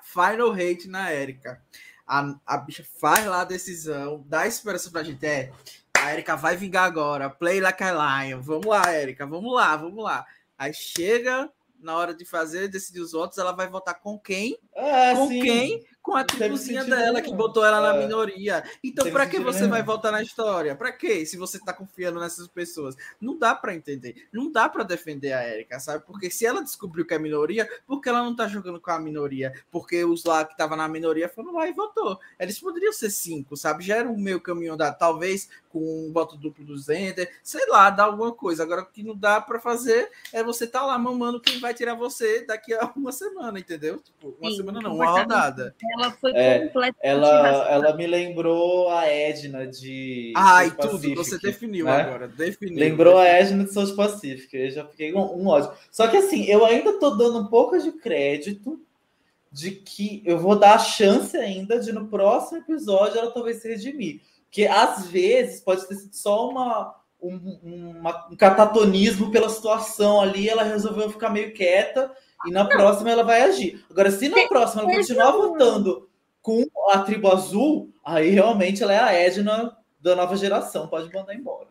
final 0.04 0.52
hate 0.52 0.88
na 0.88 1.14
Erika. 1.14 1.62
A, 2.06 2.36
a 2.46 2.58
bicha 2.58 2.86
faz 3.00 3.26
lá 3.26 3.42
a 3.42 3.46
decisão, 3.46 4.24
dá 4.28 4.46
esperança 4.46 4.90
pra 4.92 5.04
gente. 5.04 5.26
É, 5.26 5.52
a 5.98 6.14
Erika 6.14 6.36
vai 6.36 6.56
vingar 6.56 6.86
agora. 6.86 7.30
Play 7.30 7.60
like 7.60 7.84
a 7.84 8.24
lion. 8.24 8.42
Vamos 8.42 8.66
lá, 8.66 8.94
Erika. 8.94 9.26
Vamos 9.26 9.54
lá, 9.54 9.76
vamos 9.76 10.04
lá. 10.04 10.26
Aí 10.58 10.74
chega 10.74 11.50
na 11.82 11.96
hora 11.96 12.14
de 12.14 12.24
fazer, 12.24 12.68
decidir 12.68 13.02
os 13.02 13.12
votos, 13.12 13.38
ela 13.38 13.52
vai 13.52 13.68
votar 13.68 14.00
com 14.00 14.18
quem? 14.20 14.58
É, 14.76 15.16
com 15.16 15.28
sim. 15.28 15.42
quem? 15.42 15.86
Com 16.02 16.16
a 16.16 16.24
tribuzinha 16.24 16.84
dela 16.84 17.14
nenhum. 17.20 17.30
que 17.30 17.36
botou 17.36 17.64
ela 17.64 17.80
na 17.80 17.96
É. 17.96 18.00
minoria. 18.04 18.64
Então, 18.84 19.12
pra 19.12 19.28
que 19.28 19.40
você 19.40 19.60
nenhum. 19.60 19.70
vai 19.72 19.84
votar 19.84 20.12
na 20.12 20.22
história? 20.22 20.76
Pra 20.76 20.92
quê? 20.92 21.26
Se 21.28 21.38
você 21.38 21.60
tá 21.60 21.72
confiando 21.74 22.20
nessas 22.20 22.48
pessoas. 22.48 22.96
Não 23.20 23.38
dá 23.38 23.54
pra 23.54 23.76
entender. 23.76 24.28
Não 24.34 24.52
dá 24.52 24.68
pra 24.68 24.84
defender 24.84 25.32
a 25.34 25.48
Erika, 25.48 25.80
sabe? 25.80 26.04
Porque 26.06 26.32
se 26.32 26.44
ela 26.46 26.64
descobriu 26.64 27.06
que 27.06 27.14
é 27.14 27.20
minoria, 27.20 27.70
por 27.86 28.02
que 28.02 28.10
ela 28.10 28.24
não 28.24 28.36
tá 28.36 28.48
jogando 28.48 28.82
com 28.82 28.90
a 28.90 29.00
minoria? 29.00 29.54
Porque 29.70 30.04
os 30.04 30.24
lá 30.26 30.44
que 30.44 30.54
estavam 30.54 30.76
na 30.76 30.88
minoria 30.88 31.30
foram 31.30 31.54
lá 31.54 31.68
e 31.68 31.74
votou. 31.74 32.20
Eles 32.40 32.60
poderiam 32.60 32.92
ser 32.94 33.12
cinco, 33.12 33.56
sabe? 33.56 33.84
Já 33.84 33.98
era 33.98 34.10
o 34.10 34.20
meu 34.20 34.42
caminho 34.42 34.74
andado. 34.74 34.98
Talvez 34.98 35.50
com 35.70 35.80
um 35.80 36.12
voto 36.12 36.36
duplo 36.36 36.66
do 36.66 36.78
Zender, 36.78 37.32
sei 37.42 37.66
lá, 37.68 37.90
dá 37.90 38.04
alguma 38.04 38.34
coisa. 38.34 38.64
Agora, 38.64 38.82
o 38.82 38.86
que 38.88 39.04
não 39.04 39.16
dá 39.16 39.40
pra 39.40 39.58
fazer 39.60 40.10
é 40.34 40.44
você 40.44 40.68
tá 40.68 40.86
lá 40.86 40.98
mamando 41.00 41.40
quem 41.40 41.60
vai 41.62 41.74
tirar 41.74 41.94
você 41.96 42.46
daqui 42.46 42.74
a 42.74 42.92
uma 42.96 43.12
semana, 43.14 43.58
entendeu? 43.58 44.00
Tipo, 44.00 44.36
uma 44.42 44.50
Sim, 44.52 44.58
semana 44.58 44.82
não, 44.82 44.96
uma 44.96 45.06
rodada. 45.06 45.74
Ela 45.98 46.12
foi 46.12 46.32
É, 46.34 46.60
completamente 46.60 46.98
Ela, 47.02 47.42
racional. 47.42 47.68
ela 47.72 47.96
me 47.96 48.08
lembrou 48.08 48.90
a 48.90 49.06
Edna 49.08 49.68
de. 49.68 50.34
Ai, 50.36 50.68
South 50.70 50.76
tudo, 50.78 50.92
Pacific, 50.92 51.16
você 51.16 51.38
definiu 51.40 51.86
né? 51.86 52.02
agora. 52.02 52.28
Definiu. 52.28 52.78
Lembrou 52.80 53.18
a 53.18 53.26
Edna 53.26 53.64
de 53.64 53.74
South 53.74 53.96
Pacific. 53.96 54.56
Eu 54.56 54.70
já 54.72 54.86
fiquei 54.86 55.12
com 55.12 55.20
um 55.22 55.48
ódio. 55.48 55.72
Só 55.92 56.08
que 56.08 56.18
assim, 56.18 56.46
eu 56.46 56.66
ainda 56.66 57.00
tô 57.00 57.12
dando 57.12 57.40
um 57.40 57.48
pouco 57.48 57.78
de 57.80 57.92
crédito 57.94 58.80
de 59.52 59.72
que 59.72 60.22
eu 60.26 60.40
vou 60.40 60.56
dar 60.58 60.76
a 60.76 60.80
chance 60.80 61.36
ainda 61.36 61.78
de 61.80 61.92
no 61.92 62.08
próximo 62.08 62.60
episódio 62.60 63.20
ela 63.20 63.32
talvez 63.32 63.62
se 63.62 63.68
redimir. 63.68 64.22
Porque 64.46 64.66
às 64.66 65.08
vezes 65.08 65.60
pode 65.62 65.86
ter 65.88 65.96
sido 65.96 66.14
só 66.14 66.50
uma, 66.50 66.96
um, 67.22 67.58
uma- 67.64 68.28
um 68.32 68.36
catatonismo 68.36 69.30
pela 69.32 69.50
situação 69.50 70.22
ali, 70.22 70.48
ela 70.48 70.64
resolveu 70.64 71.10
ficar 71.10 71.30
meio 71.30 71.54
quieta 71.54 72.12
e 72.46 72.52
na 72.52 72.66
próxima 72.66 73.12
ela 73.12 73.24
vai 73.24 73.42
agir. 73.42 73.84
Agora, 73.90 74.12
se 74.12 74.30
na 74.30 74.36
Tem- 74.36 74.48
próxima 74.48 74.84
ela 74.84 74.94
continuar 74.94 75.32
votando 75.32 76.10
com 76.42 76.66
a 76.92 77.00
tribo 77.00 77.32
azul, 77.32 77.94
aí 78.04 78.30
realmente 78.30 78.82
ela 78.82 78.94
é 78.94 79.00
a 79.00 79.14
Edna 79.14 79.78
da 80.00 80.16
nova 80.16 80.36
geração, 80.36 80.88
pode 80.88 81.14
mandar 81.14 81.36
embora. 81.36 81.68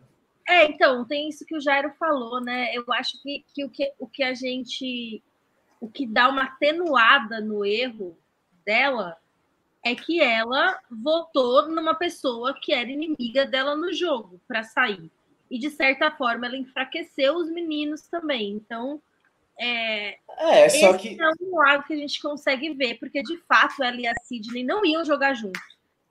É, 0.47 0.65
então, 0.65 1.05
tem 1.05 1.29
isso 1.29 1.45
que 1.45 1.55
o 1.55 1.61
Jairo 1.61 1.93
falou, 1.99 2.41
né? 2.41 2.75
Eu 2.75 2.83
acho 2.93 3.21
que, 3.21 3.45
que, 3.53 3.63
o, 3.63 3.69
que 3.69 3.93
o 3.99 4.07
que 4.07 4.23
a 4.23 4.33
gente. 4.33 5.21
O 5.79 5.89
que 5.89 6.05
dá 6.05 6.29
uma 6.29 6.43
atenuada 6.43 7.41
no 7.41 7.65
erro 7.65 8.17
dela 8.63 9.17
é 9.83 9.95
que 9.95 10.21
ela 10.21 10.77
votou 10.91 11.67
numa 11.69 11.95
pessoa 11.95 12.53
que 12.53 12.71
era 12.71 12.89
inimiga 12.89 13.45
dela 13.45 13.75
no 13.75 13.91
jogo 13.91 14.39
para 14.47 14.63
sair. 14.63 15.09
E, 15.49 15.57
de 15.57 15.69
certa 15.69 16.11
forma, 16.11 16.45
ela 16.45 16.55
enfraqueceu 16.55 17.35
os 17.35 17.49
meninos 17.49 18.01
também. 18.01 18.51
Então, 18.51 19.01
é, 19.61 20.17
É, 20.39 20.69
só 20.69 20.95
esse 20.95 20.97
que. 20.97 21.21
é 21.21 21.29
um 21.41 21.55
lado 21.57 21.83
que 21.83 21.93
a 21.93 21.97
gente 21.97 22.21
consegue 22.21 22.73
ver, 22.73 22.95
porque, 22.99 23.21
de 23.21 23.37
fato, 23.47 23.83
ela 23.83 23.95
e 23.99 24.07
a 24.07 24.13
Sidney 24.23 24.63
não 24.63 24.85
iam 24.85 25.03
jogar 25.05 25.33
juntos. 25.33 25.61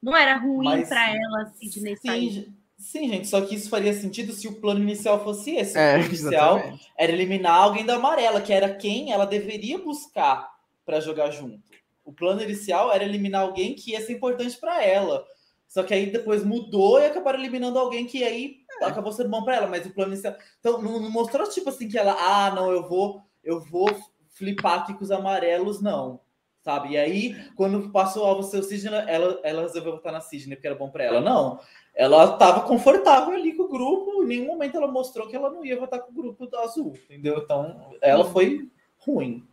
Não 0.02 0.16
era 0.16 0.36
ruim 0.36 0.64
Mas- 0.64 0.88
para 0.88 1.10
ela 1.14 1.42
a 1.42 1.46
Sidney 1.46 1.96
sair. 1.96 2.32
Sim, 2.32 2.54
sim, 2.78 3.08
gente, 3.10 3.28
só 3.28 3.40
que 3.42 3.54
isso 3.54 3.68
faria 3.68 3.92
sentido 3.92 4.32
se 4.32 4.48
o 4.48 4.60
plano 4.60 4.80
inicial 4.80 5.22
fosse 5.22 5.50
esse. 5.56 5.76
O 5.76 5.80
É, 5.80 5.92
plano 5.94 6.06
inicial 6.06 6.56
exatamente. 6.58 6.92
era 6.96 7.12
eliminar 7.12 7.54
alguém 7.62 7.84
da 7.84 7.96
amarela, 7.96 8.40
que 8.40 8.52
era 8.52 8.74
quem 8.74 9.12
ela 9.12 9.26
deveria 9.26 9.78
buscar 9.78 10.48
para 10.86 11.00
jogar 11.00 11.30
junto. 11.30 11.60
O 12.04 12.12
plano 12.12 12.42
inicial 12.42 12.90
era 12.92 13.04
eliminar 13.04 13.42
alguém 13.42 13.74
que 13.74 13.92
ia 13.92 14.00
ser 14.00 14.14
importante 14.14 14.56
para 14.58 14.82
ela. 14.82 15.24
Só 15.68 15.82
que 15.84 15.94
aí 15.94 16.06
depois 16.06 16.42
mudou 16.44 16.98
e 16.98 17.06
acabaram 17.06 17.38
eliminando 17.38 17.78
alguém 17.78 18.04
que 18.06 18.24
aí 18.24 18.56
acabou 18.82 19.12
sendo 19.12 19.28
bom 19.28 19.44
para 19.44 19.56
ela, 19.56 19.66
mas 19.68 19.86
o 19.86 19.94
plano 19.94 20.12
inicial. 20.14 20.34
Então 20.58 20.80
não, 20.82 20.98
não 20.98 21.10
mostrou 21.10 21.48
tipo 21.48 21.68
assim 21.68 21.88
que 21.88 21.96
ela, 21.98 22.12
ah, 22.18 22.52
não, 22.52 22.72
eu 22.72 22.88
vou, 22.88 23.22
eu 23.42 23.60
vou 23.60 23.88
flipar 24.28 24.80
aqui 24.80 24.94
com 24.94 25.04
os 25.04 25.10
amarelos, 25.10 25.80
não. 25.80 26.20
Sabe? 26.62 26.90
E 26.90 26.98
aí, 26.98 27.36
quando 27.56 27.90
passou 27.90 28.24
o 28.24 28.26
alvo 28.26 28.42
seu 28.42 28.62
Sidney, 28.62 29.02
ela, 29.06 29.40
ela 29.42 29.62
resolveu 29.62 29.92
votar 29.92 30.12
na 30.12 30.20
Sidney 30.20 30.56
porque 30.56 30.66
era 30.66 30.76
bom 30.76 30.90
para 30.90 31.04
ela. 31.04 31.20
Não. 31.20 31.58
Ela 31.94 32.34
estava 32.34 32.60
confortável 32.62 33.34
ali 33.34 33.54
com 33.54 33.62
o 33.62 33.68
grupo, 33.68 34.22
em 34.22 34.26
nenhum 34.26 34.46
momento 34.46 34.76
ela 34.76 34.86
mostrou 34.86 35.26
que 35.26 35.34
ela 35.34 35.50
não 35.50 35.64
ia 35.64 35.78
votar 35.78 36.00
com 36.00 36.10
o 36.10 36.14
grupo 36.14 36.46
do 36.46 36.56
azul, 36.58 36.94
entendeu? 37.04 37.38
Então, 37.42 37.96
ela 38.00 38.24
foi 38.26 38.68
ruim. 38.98 39.46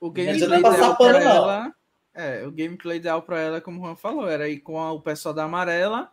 O 0.00 0.10
gameplay 0.10 0.58
ideal 0.58 0.96
não. 0.98 1.06
ela. 1.06 1.74
É, 2.14 2.46
o 2.46 2.50
gameplay 2.50 2.98
ideal 2.98 3.22
pra 3.22 3.40
ela, 3.40 3.60
como 3.60 3.80
o 3.80 3.84
Juan 3.84 3.96
falou, 3.96 4.28
era 4.28 4.48
ir 4.48 4.60
com 4.60 4.78
o 4.78 5.00
pessoal 5.00 5.34
da 5.34 5.44
amarela 5.44 6.10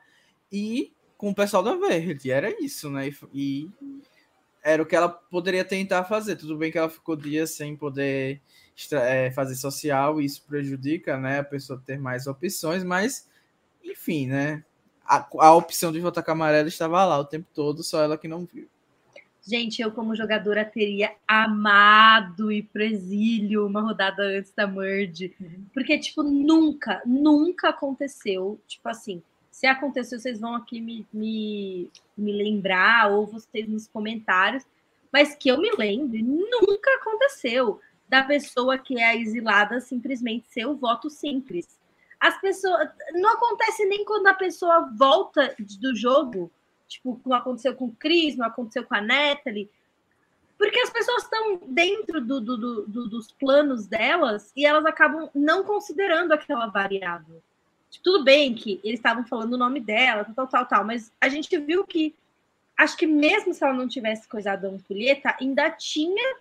e 0.52 0.94
com 1.18 1.30
o 1.30 1.36
pessoal 1.36 1.64
da 1.64 1.76
verde. 1.76 2.32
Era 2.32 2.50
isso, 2.64 2.90
né? 2.90 3.10
E 3.34 3.70
era 4.64 4.82
o 4.82 4.86
que 4.86 4.96
ela 4.96 5.10
poderia 5.10 5.66
tentar 5.66 6.04
fazer. 6.04 6.36
Tudo 6.36 6.58
bem 6.58 6.72
que 6.72 6.78
ela 6.78 6.90
ficou 6.90 7.16
dias 7.16 7.52
sem 7.52 7.76
poder 7.76 8.42
é, 8.92 9.32
fazer 9.32 9.56
social, 9.56 10.22
e 10.22 10.26
isso 10.26 10.44
prejudica, 10.48 11.18
né? 11.18 11.40
A 11.40 11.44
pessoa 11.44 11.82
ter 11.86 12.00
mais 12.00 12.28
opções, 12.28 12.84
mas 12.84 13.28
enfim, 13.84 14.28
né? 14.28 14.64
A, 15.06 15.28
a 15.40 15.56
opção 15.56 15.92
de 15.92 16.00
votar 16.00 16.24
com 16.24 16.32
a 16.32 16.34
amarela 16.34 16.68
estava 16.68 17.04
lá 17.04 17.20
o 17.20 17.26
tempo 17.26 17.48
todo, 17.54 17.84
só 17.84 18.02
ela 18.02 18.18
que 18.18 18.28
não 18.28 18.46
viu. 18.46 18.68
Gente, 19.44 19.82
eu 19.82 19.92
como 19.92 20.16
jogadora 20.16 20.64
teria 20.64 21.16
amado 21.28 22.52
ir 22.52 22.64
pro 22.72 22.84
exílio 22.84 23.66
uma 23.66 23.82
rodada 23.82 24.22
antes 24.22 24.54
da 24.54 24.68
merge. 24.68 25.36
Porque, 25.74 25.98
tipo, 25.98 26.22
nunca, 26.22 27.02
nunca 27.06 27.70
aconteceu. 27.70 28.62
Tipo 28.68 28.90
assim, 28.90 29.24
se 29.52 29.68
aconteceu, 29.68 30.20
vocês 30.20 30.40
vão 30.40 30.56
aqui 30.56 30.80
me, 30.82 31.06
me, 31.14 31.92
me 32.18 32.32
lembrar, 32.32 33.12
ou 33.12 33.28
vocês 33.28 33.68
nos 33.68 33.88
comentários. 33.88 34.66
Mas 35.12 35.36
que 35.36 35.50
eu 35.50 35.60
me 35.60 35.70
lembre, 35.78 36.24
nunca 36.24 36.90
aconteceu 36.96 37.80
da 38.08 38.24
pessoa 38.24 38.78
que 38.78 39.00
é 39.00 39.16
exilada 39.18 39.80
simplesmente 39.82 40.48
ser 40.50 40.66
o 40.66 40.76
voto 40.76 41.10
simples. 41.10 41.80
As 42.20 42.40
pessoas. 42.40 42.90
Não 43.14 43.30
acontece 43.34 43.86
nem 43.86 44.06
quando 44.06 44.28
a 44.28 44.34
pessoa 44.34 44.90
volta 44.98 45.54
do 45.80 45.96
jogo. 45.96 46.50
Tipo, 46.88 47.20
não 47.26 47.36
aconteceu 47.36 47.76
com 47.76 47.86
o 47.86 47.96
Chris, 47.98 48.36
não 48.38 48.46
aconteceu 48.46 48.84
com 48.86 48.96
a 48.96 49.02
Natalie. 49.02 49.70
Porque 50.58 50.80
as 50.80 50.90
pessoas 50.92 51.24
estão 51.24 51.60
dentro 51.68 52.22
do- 52.22 52.40
do- 52.40 52.86
do- 52.86 53.10
dos 53.10 53.32
planos 53.32 53.88
delas 53.88 54.52
e 54.56 54.66
elas 54.66 54.86
acabam 54.86 55.30
não 55.34 55.64
considerando 55.64 56.32
aquela 56.34 56.68
variável. 56.68 57.42
Tipo, 57.92 58.04
Tudo 58.04 58.24
bem 58.24 58.56
que 58.56 58.80
eles 58.84 59.00
estavam 59.00 59.26
falando 59.26 59.54
o 59.54 59.58
nome 59.58 59.80
dela, 59.80 60.26
tal, 60.36 60.48
tal, 60.48 60.66
tal, 60.66 60.86
mas 60.86 61.12
a 61.20 61.28
gente 61.30 61.56
viu 61.60 61.86
que 61.86 62.16
acho 62.78 62.98
que 62.98 63.06
mesmo 63.06 63.54
se 63.54 63.64
ela 63.64 63.74
não 63.74 63.88
tivesse 63.88 64.28
coisado 64.28 64.66
a 64.66 64.70
ampulheta, 64.70 65.36
ainda 65.40 65.70
tinha 65.70 66.38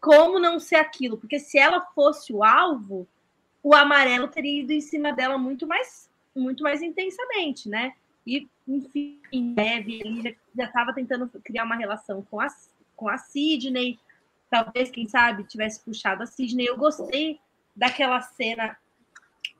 como 0.00 0.38
não 0.38 0.60
ser 0.60 0.76
aquilo, 0.76 1.16
porque 1.16 1.38
se 1.38 1.58
ela 1.58 1.80
fosse 1.80 2.32
o 2.32 2.44
alvo, 2.44 3.06
o 3.62 3.74
amarelo 3.74 4.28
teria 4.28 4.60
ido 4.60 4.72
em 4.72 4.80
cima 4.80 5.12
dela 5.12 5.36
muito 5.36 5.66
mais, 5.66 6.08
muito 6.34 6.62
mais 6.62 6.82
intensamente, 6.82 7.68
né? 7.68 7.94
E, 8.26 8.46
enfim, 8.68 9.20
Neve 9.32 10.00
ele 10.04 10.36
já 10.56 10.64
estava 10.64 10.92
tentando 10.92 11.28
criar 11.42 11.64
uma 11.64 11.76
relação 11.76 12.22
com 12.30 12.40
a, 12.40 12.46
com 12.96 13.08
a 13.08 13.18
Sidney. 13.18 13.98
Talvez, 14.50 14.90
quem 14.90 15.08
sabe, 15.08 15.44
tivesse 15.44 15.80
puxado 15.80 16.22
a 16.22 16.26
Sidney. 16.26 16.66
Eu 16.66 16.76
gostei 16.76 17.40
daquela 17.74 18.20
cena 18.20 18.76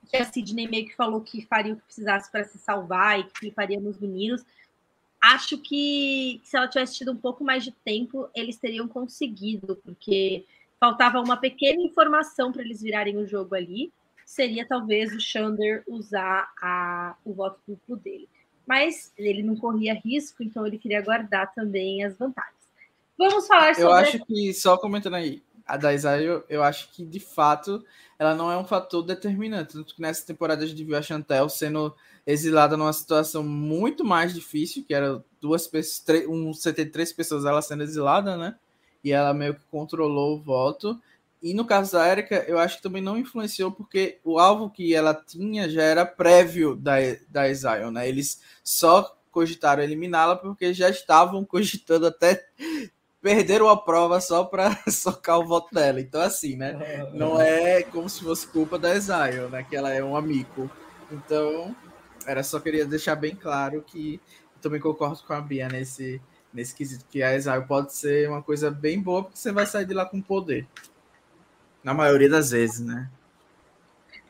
que 0.05 0.17
a 0.17 0.25
Sidney 0.25 0.69
meio 0.69 0.87
que 0.87 0.95
falou 0.95 1.21
que 1.21 1.47
faria 1.47 1.73
o 1.73 1.77
que 1.77 1.83
precisasse 1.83 2.31
para 2.31 2.45
se 2.45 2.59
salvar 2.59 3.21
e 3.21 3.25
que 3.25 3.51
faria 3.51 3.81
nos 3.81 3.99
meninos. 3.99 4.45
Acho 5.21 5.59
que 5.59 6.41
se 6.45 6.57
ela 6.57 6.69
tivesse 6.69 6.97
tido 6.97 7.13
um 7.13 7.17
pouco 7.17 7.43
mais 7.43 7.65
de 7.65 7.73
tempo, 7.73 8.29
eles 8.35 8.57
teriam 8.57 8.87
conseguido, 8.87 9.77
porque 9.85 10.45
faltava 10.79 11.21
uma 11.21 11.37
pequena 11.37 11.83
informação 11.83 12.53
para 12.53 12.63
eles 12.63 12.83
virarem 12.83 13.17
o 13.17 13.27
jogo 13.27 13.55
ali. 13.55 13.91
Seria 14.27 14.67
talvez 14.67 15.15
o 15.15 15.21
Xander 15.21 15.83
usar 15.87 16.53
a, 16.61 17.17
o 17.25 17.33
voto 17.33 17.59
duplo 17.67 17.97
dele. 17.97 18.29
Mas 18.67 19.13
ele 19.17 19.43
não 19.43 19.57
corria 19.57 19.95
risco, 19.95 20.43
então 20.43 20.67
ele 20.67 20.79
queria 20.79 21.03
guardar 21.03 21.55
também 21.55 22.05
as 22.05 22.17
vantagens. 22.17 22.55
Vamos 23.17 23.47
falar 23.47 23.75
sobre. 23.75 23.89
Eu 23.89 23.93
acho 23.93 24.25
que, 24.27 24.53
só 24.53 24.77
comentando 24.77 25.15
aí, 25.15 25.43
a 25.67 25.77
da 25.77 25.95
Isaiah, 25.95 26.23
eu, 26.23 26.45
eu 26.49 26.63
acho 26.63 26.91
que 26.93 27.05
de 27.05 27.21
fato 27.21 27.85
ela 28.19 28.35
não 28.35 28.51
é 28.51 28.57
um 28.57 28.65
fator 28.65 29.03
determinante. 29.03 29.75
Tanto 29.75 29.95
que 29.95 30.03
nessa 30.03 30.27
temporada 30.27 30.65
a 30.65 30.67
gente 30.67 30.85
viu 30.85 30.97
a 30.97 31.03
Chantel 31.03 31.49
sendo 31.49 31.95
exilada 32.27 32.77
numa 32.77 32.93
situação 32.93 33.43
muito 33.43 34.05
mais 34.05 34.35
difícil, 34.35 34.85
que 34.85 34.95
era 34.95 35.23
duas 35.41 35.67
pessoas, 35.67 35.99
três, 36.01 36.29
um 36.29 36.53
73 36.53 37.13
pessoas 37.13 37.45
ela 37.45 37.61
sendo 37.61 37.83
exilada, 37.83 38.37
né? 38.37 38.57
E 39.03 39.13
ela 39.13 39.35
meio 39.35 39.55
que 39.55 39.65
controlou 39.71 40.37
o 40.37 40.43
voto. 40.43 40.99
E 41.43 41.53
no 41.53 41.67
caso 41.67 41.93
da 41.93 42.09
Erika, 42.09 42.37
eu 42.49 42.59
acho 42.59 42.79
que 42.79 42.83
também 42.83 43.03
não 43.03 43.19
influenciou, 43.19 43.71
porque 43.71 44.19
o 44.25 44.39
alvo 44.39 44.71
que 44.71 44.95
ela 44.95 45.13
tinha 45.15 45.69
já 45.69 45.83
era 45.83 46.07
prévio 46.07 46.75
da, 46.75 46.95
da 47.29 47.53
Zion, 47.53 47.91
né? 47.91 48.09
Eles 48.09 48.41
só 48.63 49.15
cogitaram 49.31 49.83
eliminá-la 49.83 50.37
porque 50.37 50.73
já 50.73 50.89
estavam 50.89 51.45
cogitando 51.45 52.07
até 52.07 52.49
perderam 53.25 53.71
a 53.71 53.77
prova 53.77 54.21
só 54.21 54.45
para 54.45 54.77
socar 54.87 55.39
o 55.39 55.47
voto 55.47 55.75
dela. 55.75 55.99
Então, 55.99 56.21
assim, 56.21 56.57
né? 56.57 57.09
Não 57.15 57.41
é 57.41 57.83
como 57.83 58.07
se 58.07 58.23
fosse 58.23 58.47
culpa 58.47 58.79
da 58.79 58.99
Zion, 58.99 59.49
né? 59.49 59.63
Que 59.63 59.75
ela 59.75 59.91
é 59.91 60.05
um 60.05 60.15
amigo. 60.15 60.71
Então, 61.11 61.75
era 62.27 62.43
só 62.43 62.61
queria 62.61 62.85
deixar 62.85 63.17
bem 63.17 63.35
claro 63.35 63.81
que 63.81 64.21
também 64.61 64.79
concordo 64.79 65.23
com 65.27 65.33
a 65.33 65.41
Bia 65.41 65.69
nesse, 65.69 66.21
nesse 66.53 66.75
quesito, 66.75 67.07
que 67.09 67.23
a 67.23 67.35
Exile 67.35 67.65
pode 67.67 67.95
ser 67.95 68.29
uma 68.29 68.43
coisa 68.43 68.71
bem 68.71 69.01
boa, 69.01 69.23
porque 69.23 69.39
você 69.39 69.51
vai 69.51 69.65
sair 69.65 69.87
de 69.87 69.95
lá 69.95 70.05
com 70.05 70.21
poder. 70.21 70.69
Na 71.83 71.95
maioria 71.95 72.29
das 72.29 72.51
vezes, 72.51 72.81
né? 72.81 73.11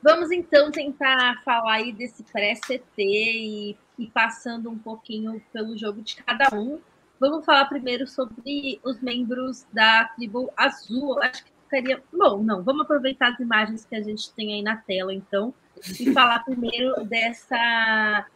Vamos 0.00 0.30
então 0.30 0.70
tentar 0.70 1.42
falar 1.44 1.74
aí 1.74 1.92
desse 1.92 2.22
pré-CT 2.22 2.82
e, 2.98 3.76
e 3.98 4.06
passando 4.06 4.70
um 4.70 4.78
pouquinho 4.78 5.42
pelo 5.52 5.76
jogo 5.76 6.00
de 6.00 6.22
cada 6.22 6.56
um. 6.56 6.78
Vamos 7.18 7.44
falar 7.44 7.66
primeiro 7.66 8.06
sobre 8.06 8.80
os 8.82 9.00
membros 9.00 9.66
da 9.72 10.04
tribo 10.16 10.52
azul. 10.56 11.20
Acho 11.22 11.44
que 11.44 11.52
ficaria. 11.64 12.02
Bom, 12.12 12.42
não, 12.42 12.62
vamos 12.62 12.82
aproveitar 12.82 13.32
as 13.32 13.40
imagens 13.40 13.84
que 13.84 13.94
a 13.94 14.02
gente 14.02 14.32
tem 14.32 14.54
aí 14.54 14.62
na 14.62 14.76
tela, 14.76 15.14
então, 15.14 15.54
e 15.98 16.10
falar 16.12 16.44
primeiro 16.44 17.04
dessa. 17.04 18.26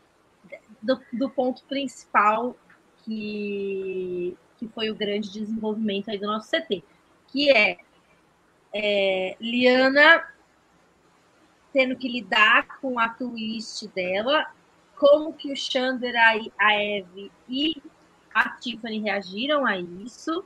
Do, 0.81 1.01
do 1.13 1.29
ponto 1.29 1.65
principal 1.65 2.57
que, 2.99 4.37
que 4.57 4.69
foi 4.69 4.91
o 4.91 4.95
grande 4.95 5.33
desenvolvimento 5.33 6.09
aí 6.09 6.19
do 6.19 6.29
nosso 6.29 6.49
CT, 6.51 6.85
que 7.27 7.51
é, 7.51 7.79
é 8.73 9.37
Liana 9.41 10.25
tendo 11.73 11.97
que 11.97 12.09
lidar 12.09 12.79
com 12.81 12.99
a 12.99 13.09
twist 13.09 13.89
dela, 13.89 14.47
como 14.97 15.33
que 15.33 15.53
o 15.53 15.57
Chandler, 15.57 16.15
a 16.59 16.75
Eve 16.75 17.31
e 17.49 17.83
a 18.41 18.51
Tiffany 18.51 19.01
reagiram 19.01 19.67
a 19.67 19.79
isso. 19.79 20.45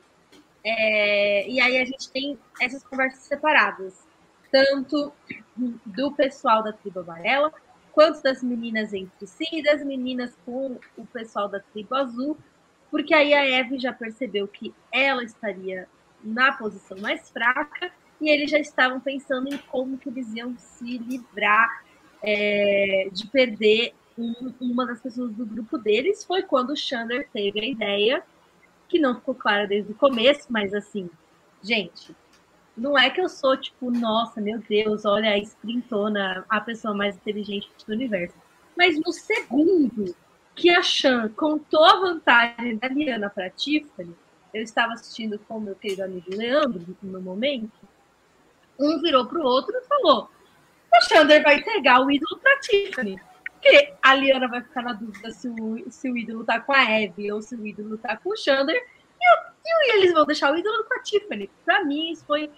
É, 0.64 1.48
e 1.48 1.60
aí 1.60 1.78
a 1.78 1.84
gente 1.84 2.10
tem 2.10 2.38
essas 2.60 2.82
conversas 2.84 3.24
separadas, 3.24 4.06
tanto 4.50 5.12
do 5.84 6.12
pessoal 6.12 6.62
da 6.62 6.72
tribo 6.72 7.00
amarela, 7.00 7.52
quanto 7.92 8.22
das 8.22 8.42
meninas 8.42 8.92
entre 8.94 9.26
si, 9.26 9.44
e 9.52 9.62
das 9.62 9.84
meninas 9.84 10.36
com 10.44 10.78
o 10.96 11.06
pessoal 11.06 11.48
da 11.48 11.60
tribo 11.60 11.94
azul, 11.94 12.38
porque 12.90 13.12
aí 13.14 13.34
a 13.34 13.44
Eve 13.44 13.78
já 13.78 13.92
percebeu 13.92 14.46
que 14.46 14.72
ela 14.92 15.24
estaria 15.24 15.88
na 16.22 16.52
posição 16.52 16.96
mais 16.98 17.28
fraca 17.30 17.90
e 18.20 18.30
eles 18.30 18.50
já 18.50 18.58
estavam 18.58 19.00
pensando 19.00 19.52
em 19.52 19.58
como 19.58 19.98
que 19.98 20.08
eles 20.08 20.32
iam 20.32 20.56
se 20.56 20.98
livrar 20.98 21.84
é, 22.22 23.08
de 23.12 23.26
perder 23.26 23.94
uma 24.60 24.86
das 24.86 25.00
pessoas 25.00 25.32
do 25.32 25.46
grupo 25.46 25.78
deles. 25.78 26.24
Foi 26.24 26.42
quando 26.42 26.70
o 26.70 26.76
Chandler 26.76 27.28
teve 27.32 27.60
a 27.60 27.66
ideia, 27.66 28.22
que 28.88 28.98
não 28.98 29.14
ficou 29.14 29.34
clara 29.34 29.66
desde 29.66 29.92
o 29.92 29.94
começo, 29.94 30.46
mas 30.50 30.74
assim, 30.74 31.08
gente, 31.62 32.14
não 32.76 32.96
é 32.98 33.10
que 33.10 33.20
eu 33.20 33.28
sou 33.28 33.56
tipo, 33.56 33.90
nossa, 33.90 34.40
meu 34.40 34.58
Deus, 34.58 35.04
olha 35.04 35.30
a 35.30 35.38
sprintona, 35.38 36.44
a 36.48 36.60
pessoa 36.60 36.94
mais 36.94 37.16
inteligente 37.16 37.68
do 37.86 37.92
universo. 37.92 38.34
Mas 38.76 38.98
no 38.98 39.12
segundo 39.12 40.14
que 40.54 40.70
a 40.70 40.82
Chan 40.82 41.28
contou 41.36 41.84
a 41.84 42.00
vantagem 42.00 42.76
da 42.76 42.88
Liana 42.88 43.30
para 43.30 43.50
Tiffany, 43.50 44.14
eu 44.52 44.62
estava 44.62 44.92
assistindo 44.92 45.38
com 45.38 45.60
meu 45.60 45.74
querido 45.74 46.04
amigo 46.04 46.34
Leandro 46.34 46.96
no 47.02 47.20
momento. 47.20 47.72
Um 48.78 49.00
virou 49.00 49.26
para 49.26 49.38
o 49.38 49.44
outro 49.44 49.74
e 49.76 49.86
falou: 49.86 50.30
o 50.92 51.08
Chandler 51.08 51.42
vai 51.42 51.56
entregar 51.56 52.00
o 52.04 52.10
ídolo 52.10 52.38
para 52.38 52.60
Tiffany. 52.60 53.20
Porque 53.62 53.94
a 54.02 54.14
Liana 54.16 54.48
vai 54.48 54.60
ficar 54.60 54.82
na 54.82 54.92
dúvida 54.92 55.30
se 55.30 55.48
o, 55.48 55.88
se 55.88 56.10
o 56.10 56.18
ídolo 56.18 56.44
tá 56.44 56.58
com 56.58 56.72
a 56.72 56.82
Eve 56.82 57.30
ou 57.30 57.40
se 57.40 57.54
o 57.54 57.64
ídolo 57.64 57.96
tá 57.96 58.16
com 58.16 58.30
o 58.30 58.36
Chandler. 58.36 58.84
E, 59.20 59.24
e 59.64 59.96
eles 59.96 60.12
vão 60.12 60.26
deixar 60.26 60.52
o 60.52 60.56
ídolo 60.56 60.84
com 60.84 60.94
a 60.94 61.02
Tiffany. 61.02 61.48
Para 61.64 61.84
mim, 61.84 62.10
isso 62.10 62.26
foi 62.26 62.50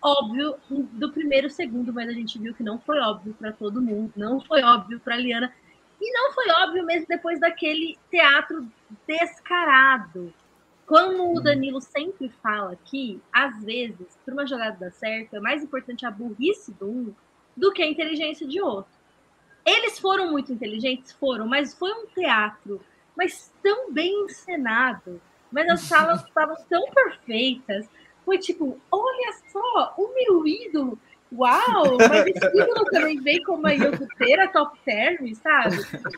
óbvio 0.00 0.56
do 0.70 1.12
primeiro 1.12 1.50
segundo, 1.50 1.92
mas 1.92 2.08
a 2.08 2.12
gente 2.12 2.38
viu 2.38 2.54
que 2.54 2.62
não 2.62 2.78
foi 2.78 2.98
óbvio 2.98 3.34
para 3.34 3.52
todo 3.52 3.82
mundo, 3.82 4.10
não 4.16 4.40
foi 4.40 4.62
óbvio 4.62 4.98
para 4.98 5.16
Liana. 5.16 5.52
E 6.00 6.12
não 6.14 6.32
foi 6.32 6.48
óbvio 6.62 6.86
mesmo 6.86 7.06
depois 7.06 7.38
daquele 7.38 7.98
teatro 8.10 8.66
descarado. 9.06 10.32
Como 10.86 11.36
o 11.36 11.40
Danilo 11.42 11.82
sempre 11.82 12.30
fala 12.42 12.72
aqui, 12.72 13.20
às 13.30 13.62
vezes, 13.62 14.18
para 14.24 14.32
uma 14.32 14.46
jogada 14.46 14.78
dar 14.78 14.90
certo, 14.92 15.36
é 15.36 15.40
mais 15.40 15.62
importante 15.62 16.06
a 16.06 16.10
burrice 16.10 16.72
do 16.72 16.90
um 16.90 17.14
do 17.54 17.70
que 17.70 17.82
a 17.82 17.86
inteligência 17.86 18.48
de 18.48 18.62
outro. 18.62 18.99
Eles 19.64 19.98
foram 19.98 20.30
muito 20.30 20.52
inteligentes, 20.52 21.12
foram, 21.12 21.46
mas 21.46 21.74
foi 21.74 21.92
um 21.92 22.06
teatro, 22.06 22.80
mas 23.16 23.52
tão 23.62 23.92
bem 23.92 24.24
encenado. 24.24 25.20
Mas 25.50 25.68
as 25.68 25.80
salas 25.82 26.22
estavam 26.26 26.56
tão 26.68 26.90
perfeitas. 26.90 27.88
Foi 28.24 28.38
tipo, 28.38 28.80
olha 28.90 29.34
só, 29.50 29.94
o 29.96 30.14
meu 30.14 30.46
ídolo 30.46 30.98
Uau, 31.32 31.96
mas 31.96 32.26
esse 32.26 32.46
ídolo 32.58 32.84
também 32.86 33.20
vem 33.20 33.42
com 33.42 33.54
uma 33.54 33.72
iogurteira 33.72 34.48
top 34.48 34.78
term, 34.84 35.32
sabe? 35.34 35.76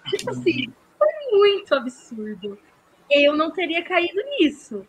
Tipo 0.08 0.30
assim, 0.30 0.72
foi 0.98 1.38
muito 1.38 1.74
absurdo. 1.74 2.58
Eu 3.10 3.36
não 3.36 3.50
teria 3.50 3.82
caído 3.84 4.20
nisso. 4.38 4.86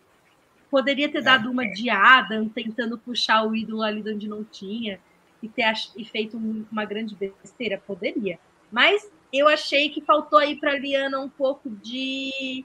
Poderia 0.70 1.10
ter 1.10 1.22
dado 1.22 1.50
uma 1.50 1.68
de 1.68 1.90
Adam, 1.90 2.48
tentando 2.48 2.98
puxar 2.98 3.46
o 3.46 3.54
ídolo 3.54 3.82
ali 3.82 4.02
de 4.02 4.12
onde 4.12 4.28
não 4.28 4.42
tinha 4.42 4.98
e 5.44 5.48
ter 5.48 5.72
e 5.96 6.04
feito 6.04 6.36
uma 6.36 6.84
grande 6.84 7.14
besteira. 7.14 7.82
Poderia. 7.86 8.38
Mas 8.70 9.10
eu 9.32 9.48
achei 9.48 9.88
que 9.90 10.00
faltou 10.00 10.38
aí 10.38 10.56
para 10.56 10.78
Liana 10.78 11.20
um 11.20 11.28
pouco 11.28 11.70
de 11.70 12.64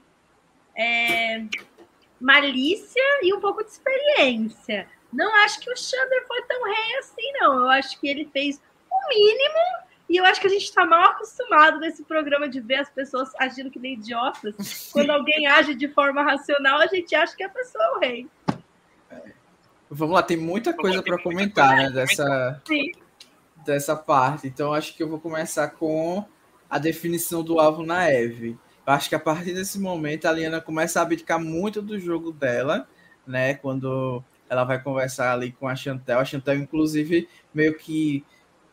é, 0.76 1.46
malícia 2.20 3.04
e 3.22 3.34
um 3.34 3.40
pouco 3.40 3.64
de 3.64 3.70
experiência 3.70 4.88
não 5.12 5.36
acho 5.38 5.60
que 5.60 5.72
o 5.72 5.76
Chandler 5.76 6.28
foi 6.28 6.42
tão 6.44 6.64
rei 6.64 6.98
assim, 7.00 7.32
não. 7.34 7.60
Eu 7.60 7.70
acho 7.70 8.00
que 8.00 8.08
ele 8.08 8.30
fez 8.32 8.62
o 8.92 9.10
mínimo 9.10 9.90
e 10.08 10.18
eu 10.18 10.26
acho 10.26 10.40
que 10.40 10.48
a 10.48 10.50
gente 10.50 10.64
está 10.64 10.86
mal 10.86 11.12
acostumado 11.12 11.80
nesse 11.80 12.04
programa 12.04 12.48
de 12.48 12.60
ver 12.60 12.76
as 12.76 12.90
pessoas 12.90 13.32
agindo 13.40 13.72
que 13.72 13.80
nem 13.80 13.94
idiotas. 13.94 14.56
Quando 14.94 15.10
alguém 15.10 15.48
age 15.48 15.74
de 15.74 15.88
forma 15.88 16.24
racional, 16.24 16.80
a 16.80 16.88
gente 16.88 17.14
acha 17.16 17.36
que 17.36 17.44
a 17.44 17.50
pessoa 17.50 17.84
é 17.84 17.92
o 17.92 18.00
rei. 18.00 18.28
Vamos 19.90 20.14
lá, 20.14 20.22
tem 20.22 20.38
muita 20.38 20.74
coisa 20.74 21.02
para 21.02 21.22
comentar 21.22 21.76
né, 21.76 21.90
dessa, 21.90 22.62
dessa 23.66 23.96
parte. 23.96 24.48
Então, 24.48 24.74
acho 24.74 24.96
que 24.96 25.02
eu 25.02 25.10
vou 25.10 25.20
começar 25.20 25.70
com 25.70 26.24
a 26.70 26.78
definição 26.78 27.44
do 27.44 27.60
alvo 27.60 27.84
na 27.84 28.12
Eve. 28.12 28.58
Eu 28.86 28.94
acho 28.94 29.10
que 29.10 29.16
a 29.16 29.20
partir 29.20 29.54
desse 29.54 29.80
momento 29.80 30.26
a 30.26 30.32
Liana 30.32 30.62
começa 30.62 31.00
a 31.00 31.04
abdicar 31.04 31.40
muito 31.40 31.82
do 31.82 32.00
jogo 32.00 32.32
dela, 32.32 32.88
né? 33.26 33.56
Quando 33.56 34.24
ela 34.48 34.64
vai 34.64 34.82
conversar 34.82 35.34
ali 35.34 35.52
com 35.52 35.68
a 35.68 35.76
Chantel. 35.76 36.20
A 36.20 36.26
Chantel, 36.26 36.56
inclusive, 36.56 37.28
meio 37.54 37.76
que 37.78 38.24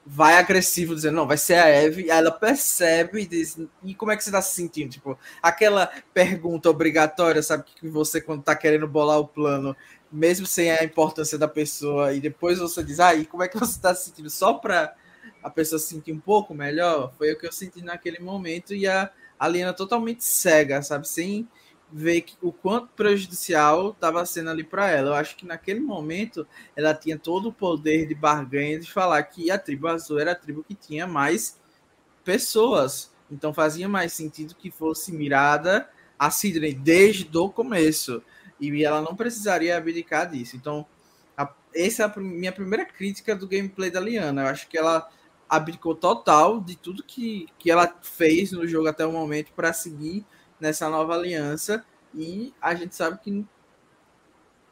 vai 0.08 0.36
agressivo, 0.36 0.94
dizendo, 0.94 1.16
não, 1.16 1.26
vai 1.26 1.36
ser 1.36 1.54
a 1.54 1.68
Eve. 1.68 2.02
Aí 2.04 2.18
ela 2.18 2.30
percebe 2.30 3.22
e 3.22 3.26
diz, 3.26 3.58
e 3.82 3.92
como 3.92 4.12
é 4.12 4.16
que 4.16 4.22
você 4.22 4.30
tá 4.30 4.40
se 4.40 4.54
sentindo? 4.54 4.90
Tipo, 4.90 5.18
aquela 5.42 5.90
pergunta 6.14 6.70
obrigatória, 6.70 7.42
sabe, 7.42 7.64
que 7.64 7.88
você, 7.88 8.20
quando 8.20 8.44
tá 8.44 8.54
querendo 8.54 8.86
bolar 8.86 9.18
o 9.18 9.26
plano, 9.26 9.76
mesmo 10.10 10.46
sem 10.46 10.70
a 10.70 10.84
importância 10.84 11.36
da 11.36 11.48
pessoa, 11.48 12.12
e 12.12 12.20
depois 12.20 12.60
você 12.60 12.84
diz, 12.84 13.00
aí, 13.00 13.22
ah, 13.22 13.26
como 13.28 13.42
é 13.42 13.48
que 13.48 13.58
você 13.58 13.80
tá 13.80 13.92
se 13.94 14.06
sentindo? 14.06 14.30
Só 14.30 14.54
pra 14.54 14.94
a 15.42 15.50
pessoa 15.50 15.78
se 15.78 15.88
sentir 15.88 16.12
um 16.12 16.20
pouco 16.20 16.54
melhor? 16.54 17.12
Foi 17.18 17.32
o 17.32 17.38
que 17.38 17.46
eu 17.46 17.52
senti 17.52 17.82
naquele 17.82 18.20
momento, 18.20 18.72
e 18.72 18.86
a 18.86 19.10
Aliena 19.36 19.72
totalmente 19.72 20.24
cega, 20.24 20.82
sabe, 20.82 21.08
sem 21.08 21.48
ver 21.92 22.22
que, 22.22 22.36
o 22.42 22.52
quanto 22.52 22.88
prejudicial 22.88 23.90
estava 23.90 24.24
sendo 24.26 24.50
ali 24.50 24.64
para 24.64 24.90
ela. 24.90 25.10
Eu 25.10 25.14
acho 25.14 25.36
que 25.36 25.46
naquele 25.46 25.80
momento 25.80 26.46
ela 26.74 26.94
tinha 26.94 27.18
todo 27.18 27.48
o 27.48 27.52
poder 27.52 28.06
de 28.06 28.14
barganha 28.14 28.78
de 28.78 28.90
falar 28.90 29.22
que 29.24 29.50
a 29.50 29.58
tribo 29.58 29.88
azul 29.88 30.18
era 30.18 30.32
a 30.32 30.34
tribo 30.34 30.64
que 30.64 30.74
tinha 30.74 31.06
mais 31.06 31.58
pessoas. 32.24 33.12
Então 33.30 33.52
fazia 33.52 33.88
mais 33.88 34.12
sentido 34.12 34.54
que 34.54 34.70
fosse 34.70 35.12
mirada 35.12 35.88
a 36.18 36.30
Sidney 36.30 36.74
desde 36.74 37.36
o 37.36 37.48
começo. 37.48 38.22
E 38.60 38.84
ela 38.84 39.02
não 39.02 39.14
precisaria 39.14 39.76
abdicar 39.76 40.30
disso. 40.30 40.56
Então, 40.56 40.86
a, 41.36 41.52
essa 41.74 42.04
é 42.04 42.06
a 42.06 42.20
minha 42.20 42.52
primeira 42.52 42.86
crítica 42.86 43.36
do 43.36 43.46
gameplay 43.46 43.90
da 43.90 44.00
Liana. 44.00 44.42
Eu 44.42 44.46
acho 44.48 44.66
que 44.66 44.78
ela 44.78 45.08
abdicou 45.48 45.94
total 45.94 46.60
de 46.60 46.76
tudo 46.76 47.04
que, 47.04 47.46
que 47.58 47.70
ela 47.70 47.94
fez 48.02 48.50
no 48.52 48.66
jogo 48.66 48.88
até 48.88 49.06
o 49.06 49.12
momento 49.12 49.52
para 49.52 49.72
seguir 49.72 50.24
nessa 50.60 50.88
nova 50.88 51.14
aliança 51.14 51.84
e 52.14 52.52
a 52.60 52.74
gente 52.74 52.94
sabe 52.94 53.18
que 53.22 53.44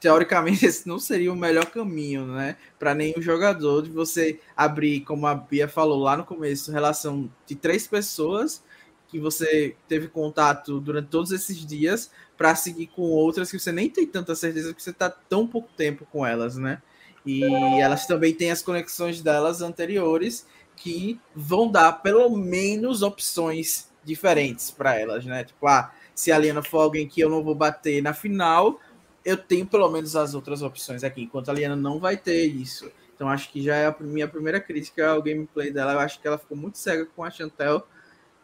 teoricamente 0.01 0.65
esse 0.67 0.87
não 0.87 0.99
seria 0.99 1.33
o 1.33 1.37
melhor 1.37 1.67
caminho, 1.67 2.27
né, 2.27 2.57
para 2.79 2.95
nenhum 2.95 3.21
jogador 3.21 3.83
de 3.83 3.91
você 3.91 4.41
abrir, 4.57 5.01
como 5.01 5.27
a 5.27 5.35
Bia 5.35 5.69
falou 5.69 6.03
lá 6.03 6.17
no 6.17 6.25
começo, 6.25 6.73
relação 6.73 7.31
de 7.47 7.55
três 7.55 7.87
pessoas 7.87 8.63
que 9.09 9.19
você 9.19 9.77
teve 9.87 10.09
contato 10.09 10.81
durante 10.81 11.09
todos 11.09 11.31
esses 11.31 11.65
dias 11.65 12.11
para 12.37 12.55
seguir 12.57 12.89
com 12.89 13.03
outras 13.03 13.51
que 13.51 13.59
você 13.59 13.71
nem 13.71 13.89
tem 13.89 14.07
tanta 14.07 14.35
certeza 14.35 14.75
que 14.75 14.83
você 14.83 14.91
está 14.91 15.09
tão 15.09 15.47
pouco 15.47 15.69
tempo 15.77 16.05
com 16.11 16.27
elas, 16.27 16.57
né? 16.57 16.83
E 17.25 17.45
elas 17.81 18.07
também 18.07 18.35
têm 18.35 18.51
as 18.51 18.61
conexões 18.61 19.23
delas 19.23 19.63
anteriores 19.63 20.47
que 20.77 21.21
vão 21.35 21.71
dar 21.71 21.93
pelo 22.03 22.29
menos 22.37 23.03
opções 23.03 23.89
diferentes 24.05 24.71
para 24.71 24.99
elas, 24.99 25.25
né? 25.25 25.45
Tipo, 25.45 25.67
ah, 25.67 25.93
se 26.15 26.31
a 26.31 26.39
Liana 26.39 26.63
for 26.63 26.81
alguém 26.81 27.09
que 27.09 27.21
eu 27.21 27.29
não 27.29 27.43
vou 27.43 27.55
bater 27.55 28.03
na 28.03 28.13
final, 28.13 28.81
eu 29.25 29.37
tenho 29.37 29.67
pelo 29.67 29.89
menos 29.91 30.15
as 30.15 30.35
outras 30.35 30.63
opções 30.63 31.03
aqui, 31.03 31.23
enquanto 31.23 31.49
a 31.49 31.53
Liana 31.53 31.77
não 31.77 31.99
vai 31.99 32.17
ter 32.17 32.45
isso. 32.45 32.91
Então 33.15 33.29
acho 33.29 33.51
que 33.51 33.63
já 33.63 33.77
é 33.77 33.87
a 33.87 33.97
minha 34.01 34.29
primeira 34.29 34.61
crítica 34.61 35.09
ao 35.09 35.23
gameplay 35.23 35.71
dela. 35.71 35.93
Eu 35.93 36.01
acho 36.01 36.21
que 36.21 36.27
ela 36.27 36.39
ficou 36.39 36.57
muito 36.57 36.79
cega 36.79 37.07
com 37.07 37.25
a 37.25 37.31
Chantel. 37.31 37.87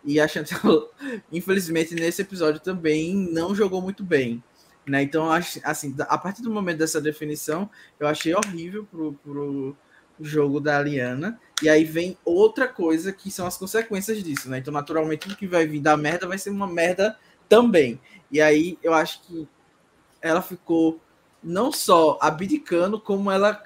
E 0.04 0.18
a 0.18 0.26
Chantel, 0.26 0.90
infelizmente, 1.30 1.94
nesse 1.94 2.22
episódio 2.22 2.60
também 2.60 3.14
não 3.14 3.54
jogou 3.54 3.82
muito 3.82 4.02
bem. 4.02 4.42
Né? 4.86 5.02
Então, 5.02 5.30
assim, 5.30 5.94
a 5.98 6.16
partir 6.16 6.42
do 6.42 6.50
momento 6.50 6.78
dessa 6.78 7.00
definição, 7.00 7.68
eu 7.98 8.06
achei 8.06 8.34
horrível 8.34 8.86
pro, 8.86 9.12
pro 9.12 9.76
jogo 10.20 10.60
da 10.60 10.80
Liana. 10.80 11.40
E 11.62 11.68
aí 11.68 11.84
vem 11.84 12.16
outra 12.24 12.66
coisa 12.66 13.12
que 13.12 13.30
são 13.30 13.46
as 13.46 13.56
consequências 13.56 14.22
disso, 14.22 14.48
né? 14.48 14.58
Então, 14.58 14.72
naturalmente, 14.72 15.20
tudo 15.20 15.36
que 15.36 15.46
vai 15.46 15.66
vir 15.66 15.80
da 15.80 15.96
merda 15.96 16.26
vai 16.26 16.38
ser 16.38 16.50
uma 16.50 16.66
merda 16.66 17.18
também. 17.48 18.00
E 18.30 18.40
aí 18.40 18.78
eu 18.82 18.94
acho 18.94 19.22
que 19.22 19.48
ela 20.22 20.40
ficou 20.40 21.00
não 21.42 21.72
só 21.72 22.18
abdicando, 22.20 23.00
como 23.00 23.30
ela 23.30 23.62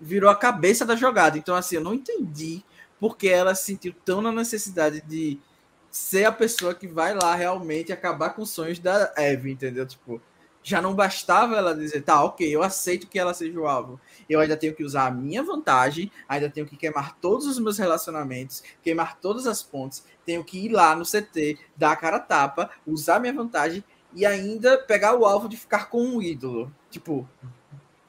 virou 0.00 0.30
a 0.30 0.36
cabeça 0.36 0.84
da 0.84 0.96
jogada. 0.96 1.36
Então, 1.36 1.54
assim, 1.54 1.76
eu 1.76 1.84
não 1.84 1.94
entendi 1.94 2.62
porque 2.98 3.28
ela 3.28 3.54
se 3.54 3.64
sentiu 3.64 3.94
tão 4.04 4.20
na 4.20 4.30
necessidade 4.30 5.00
de 5.02 5.40
ser 5.90 6.24
a 6.24 6.32
pessoa 6.32 6.74
que 6.74 6.86
vai 6.86 7.14
lá 7.14 7.34
realmente 7.34 7.92
acabar 7.92 8.30
com 8.30 8.42
os 8.42 8.50
sonhos 8.50 8.78
da 8.78 9.12
Eve, 9.16 9.50
entendeu? 9.50 9.86
Tipo, 9.86 10.22
já 10.62 10.82
não 10.82 10.94
bastava 10.94 11.56
ela 11.56 11.74
dizer, 11.74 12.02
tá, 12.02 12.22
ok, 12.22 12.48
eu 12.48 12.62
aceito 12.62 13.06
que 13.06 13.18
ela 13.18 13.32
seja 13.32 13.58
o 13.58 13.66
alvo. 13.66 14.00
Eu 14.28 14.40
ainda 14.40 14.56
tenho 14.56 14.74
que 14.74 14.84
usar 14.84 15.06
a 15.06 15.10
minha 15.10 15.42
vantagem, 15.42 16.10
ainda 16.28 16.50
tenho 16.50 16.66
que 16.66 16.76
queimar 16.76 17.16
todos 17.16 17.46
os 17.46 17.58
meus 17.58 17.78
relacionamentos, 17.78 18.62
queimar 18.82 19.18
todas 19.18 19.46
as 19.46 19.62
pontes, 19.62 20.04
tenho 20.24 20.44
que 20.44 20.66
ir 20.66 20.70
lá 20.70 20.94
no 20.94 21.04
CT, 21.04 21.58
dar 21.76 21.92
a 21.92 21.96
cara 21.96 22.16
a 22.16 22.20
tapa, 22.20 22.70
usar 22.86 23.16
a 23.16 23.20
minha 23.20 23.32
vantagem 23.32 23.82
e 24.12 24.26
ainda 24.26 24.78
pegar 24.78 25.14
o 25.14 25.24
alvo 25.24 25.48
de 25.48 25.56
ficar 25.56 25.88
com 25.88 26.02
um 26.02 26.22
ídolo. 26.22 26.72
Tipo, 26.90 27.28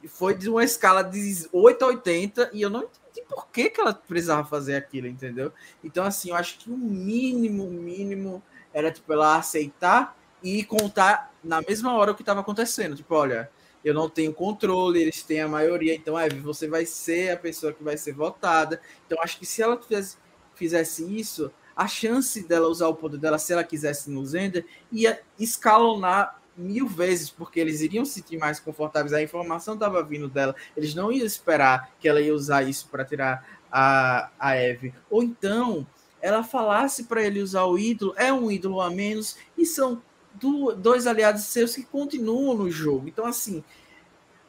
foi 0.08 0.36
de 0.36 0.50
uma 0.50 0.64
escala 0.64 1.04
de 1.04 1.48
8 1.52 1.84
a 1.84 1.88
80 1.88 2.50
e 2.54 2.62
eu 2.62 2.70
não 2.70 2.84
entendi 2.84 3.28
por 3.30 3.48
que, 3.48 3.70
que 3.70 3.80
ela 3.80 3.94
precisava 3.94 4.48
fazer 4.48 4.76
aquilo, 4.76 5.08
entendeu? 5.08 5.54
Então, 5.84 6.04
assim, 6.04 6.30
eu 6.30 6.36
acho 6.36 6.60
que 6.60 6.70
o 6.72 6.78
mínimo, 6.78 7.70
mínimo 7.70 8.44
era, 8.74 8.92
tipo, 8.92 9.12
ela 9.14 9.38
aceitar 9.38 10.18
e 10.44 10.64
contar 10.64 11.34
na 11.44 11.62
mesma 11.62 11.94
hora 11.96 12.12
o 12.12 12.16
que 12.16 12.22
estava 12.22 12.42
acontecendo. 12.42 12.96
Tipo, 12.96 13.16
olha, 13.16 13.50
eu 13.84 13.94
não 13.94 14.10
tenho 14.10 14.34
controle, 14.34 15.02
eles 15.02 15.24
têm 15.24 15.42
a 15.42 15.48
maioria, 15.48 15.96
então 15.96 16.18
é, 16.18 16.30
você 16.30 16.68
vai 16.68 16.86
ser 16.86 17.32
a 17.32 17.38
pessoa 17.38 17.74
que 17.74 17.84
vai 17.84 17.98
ser 17.98 18.14
votada. 18.14 18.82
Então, 19.06 19.22
acho 19.22 19.40
que 19.40 19.46
se 19.46 19.62
ela 19.62 19.80
fizesse, 19.82 20.18
fizesse 20.56 21.20
isso, 21.20 21.52
a 21.76 21.88
chance 21.88 22.48
dela 22.48 22.68
usar 22.68 22.88
o 22.88 22.96
poder 22.96 23.18
dela, 23.18 23.40
se 23.40 23.54
ela 23.54 23.64
quisesse 23.64 24.10
no 24.10 24.26
Zender, 24.26 24.66
ia 24.92 25.20
escalonar 25.40 26.40
mil 26.56 26.88
vezes, 26.88 27.30
porque 27.30 27.60
eles 27.60 27.82
iriam 27.82 28.06
se 28.06 28.14
sentir 28.14 28.38
mais 28.38 28.60
confortáveis. 28.60 29.14
A 29.14 29.22
informação 29.22 29.74
estava 29.74 30.04
vindo 30.04 30.30
dela, 30.30 30.56
eles 30.76 30.94
não 30.94 31.12
iam 31.12 31.26
esperar 31.26 31.92
que 32.00 32.08
ela 32.08 32.22
ia 32.22 32.34
usar 32.34 32.64
isso 32.64 32.88
para 32.90 33.06
tirar 33.06 33.60
a, 33.72 34.30
a 34.38 34.56
Eve. 34.56 34.94
Ou 35.10 35.24
então 35.24 35.88
ela 36.22 36.44
falasse 36.44 37.06
para 37.06 37.24
ele 37.24 37.42
usar 37.42 37.64
o 37.64 37.80
ídolo, 37.80 38.14
é 38.16 38.32
um 38.32 38.52
ídolo 38.52 38.80
a 38.80 38.92
menos, 38.92 39.38
e 39.58 39.66
são 39.66 40.02
do, 40.36 40.74
dois 40.74 41.08
aliados 41.08 41.44
seus 41.44 41.76
que 41.76 41.84
continuam 41.84 42.56
no 42.56 42.72
jogo. 42.72 43.08
Então, 43.08 43.26
assim, 43.26 43.64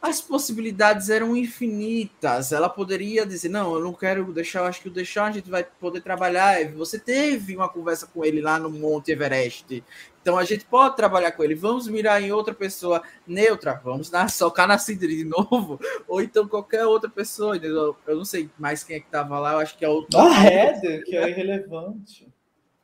as 0.03 0.21
possibilidades 0.21 1.09
eram 1.09 1.37
infinitas. 1.37 2.51
Ela 2.51 2.69
poderia 2.69 3.25
dizer: 3.25 3.49
Não, 3.49 3.75
eu 3.75 3.81
não 3.81 3.93
quero 3.93 4.33
deixar, 4.33 4.59
eu 4.59 4.65
acho 4.65 4.83
que 4.83 4.89
o 4.89 4.93
deixar 4.93 5.27
a 5.27 5.31
gente 5.31 5.49
vai 5.49 5.63
poder 5.63 6.01
trabalhar. 6.01 6.69
Você 6.73 6.99
teve 6.99 7.55
uma 7.55 7.69
conversa 7.69 8.09
com 8.09 8.25
ele 8.25 8.41
lá 8.41 8.59
no 8.59 8.69
Monte 8.69 9.13
Everest. 9.13 9.85
Então 10.21 10.37
a 10.37 10.45
gente 10.45 10.65
pode 10.65 10.97
trabalhar 10.97 11.31
com 11.33 11.45
ele. 11.45 11.55
Vamos 11.55 11.87
mirar 11.87 12.21
em 12.21 12.33
outra 12.33 12.53
pessoa 12.53 13.01
neutra. 13.25 13.81
Vamos 13.85 14.11
na, 14.11 14.27
socar 14.27 14.67
na 14.67 14.77
Cidri 14.77 15.19
de 15.19 15.25
novo. 15.25 15.79
Ou 16.09 16.21
então 16.21 16.49
qualquer 16.49 16.85
outra 16.85 17.09
pessoa. 17.09 17.57
Eu, 17.57 17.97
eu 18.05 18.17
não 18.17 18.25
sei 18.25 18.51
mais 18.59 18.83
quem 18.83 18.97
é 18.97 19.01
que 19.01 19.07
estava 19.07 19.39
lá. 19.39 19.53
Eu 19.53 19.59
acho 19.59 19.79
que 19.79 19.85
é 19.85 19.89
o. 19.89 20.05
A 20.17 20.45
Heather, 20.45 21.05
que 21.05 21.17
é 21.17 21.31
irrelevante. 21.31 22.32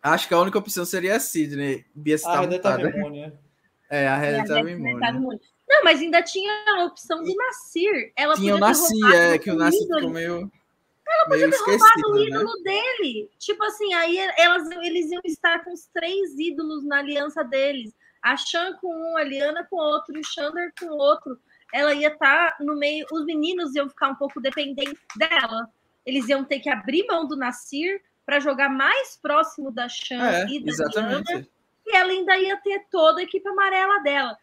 Acho 0.03 0.29
que 0.29 0.35
a 0.35 0.41
única 0.41 0.59
opção 0.59 0.85
seria 0.85 1.17
a 1.17 1.21
Sidney. 1.21 1.85
Bia 1.95 2.17
a 2.25 2.43
Heather 2.43 2.57
estava 2.57 2.83
imune. 2.83 3.33
É, 3.91 4.07
a 4.07 4.25
Heather 4.25 4.43
estava 4.43 4.71
imune. 4.71 5.01
Não, 5.69 5.85
mas 5.85 6.01
ainda 6.01 6.23
tinha 6.23 6.53
a 6.77 6.85
opção 6.85 7.23
do 7.23 7.35
Nasir. 7.35 8.13
Ela 8.17 8.35
tinha 8.35 8.55
o 8.55 8.59
Nasir, 8.59 9.15
é, 9.15 9.39
que 9.39 9.51
o 9.51 9.57
Nasir 9.57 9.87
ficou 9.87 10.11
meio. 10.11 10.51
Ela 11.07 11.25
podia 11.27 11.51
ter 11.51 11.57
roubado 11.57 12.09
o 12.11 12.15
né? 12.15 12.23
ídolo 12.23 12.53
né? 12.63 12.63
dele. 12.65 13.31
Tipo 13.39 13.65
assim, 13.65 13.93
aí 13.95 14.19
elas, 14.37 14.71
eles 14.71 15.11
iam 15.11 15.23
estar 15.25 15.65
com 15.65 15.73
os 15.73 15.87
três 15.87 16.39
ídolos 16.39 16.85
na 16.85 16.99
aliança 16.99 17.43
deles. 17.43 17.95
A 18.23 18.37
Shan 18.37 18.75
com 18.81 18.89
um, 18.89 19.17
a 19.17 19.23
Liana 19.23 19.67
com 19.69 19.77
outro, 19.77 20.17
e 20.17 20.21
o 20.21 20.25
Xander 20.25 20.73
com 20.79 20.89
outro. 20.89 21.39
Ela 21.73 21.95
ia 21.95 22.09
estar 22.09 22.57
no 22.61 22.77
meio. 22.77 23.07
Os 23.13 23.25
meninos 23.25 23.75
iam 23.75 23.89
ficar 23.89 24.11
um 24.11 24.15
pouco 24.15 24.41
dependentes 24.41 24.99
dela. 25.17 25.69
Eles 26.05 26.29
iam 26.29 26.45
ter 26.45 26.61
que 26.61 26.71
abrir 26.71 27.07
mão 27.07 27.27
do 27.27 27.37
Nasir 27.37 28.01
para 28.29 28.41
jogar 28.41 28.69
mais 28.69 29.17
próximo 29.17 29.71
da 29.71 29.89
Shan 29.89 30.23
é, 30.23 30.47
e 30.51 30.63
da 30.63 30.71
exatamente. 30.71 31.33
Liana. 31.33 31.49
E 31.87 31.97
ela 31.97 32.13
ainda 32.13 32.37
ia 32.37 32.59
ter 32.59 32.85
toda 32.91 33.21
a 33.21 33.23
equipe 33.23 33.49
amarela 33.49 34.01
dela. 34.01 34.37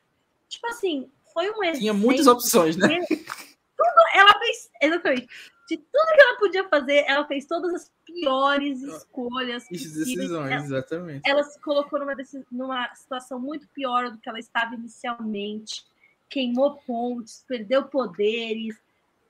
Tipo 0.50 0.66
assim, 0.70 1.08
foi 1.32 1.52
um 1.52 1.72
Tinha 1.72 1.94
muitas 1.94 2.26
opções, 2.26 2.76
né? 2.76 3.06
Tudo, 3.08 4.08
ela 4.16 4.40
fez. 4.40 4.72
Exatamente 4.82 5.28
de 5.68 5.78
tudo 5.78 6.14
que 6.16 6.22
ela 6.22 6.38
podia 6.38 6.68
fazer, 6.68 7.06
ela 7.08 7.26
fez 7.26 7.46
todas 7.46 7.74
as 7.74 7.92
piores 8.06 8.82
escolhas. 8.82 9.68
Decisões, 9.70 10.52
ela, 10.52 10.64
exatamente. 10.64 11.22
Ela 11.28 11.44
se 11.44 11.60
colocou 11.60 12.00
numa, 12.00 12.16
numa 12.52 12.96
situação 12.96 13.40
muito 13.40 13.68
pior 13.70 14.12
do 14.12 14.18
que 14.20 14.30
ela 14.30 14.40
estava 14.40 14.76
inicialmente. 14.76 15.84
Queimou 16.30 16.76
pontos, 16.86 17.44
perdeu 17.48 17.84
poderes. 17.86 18.76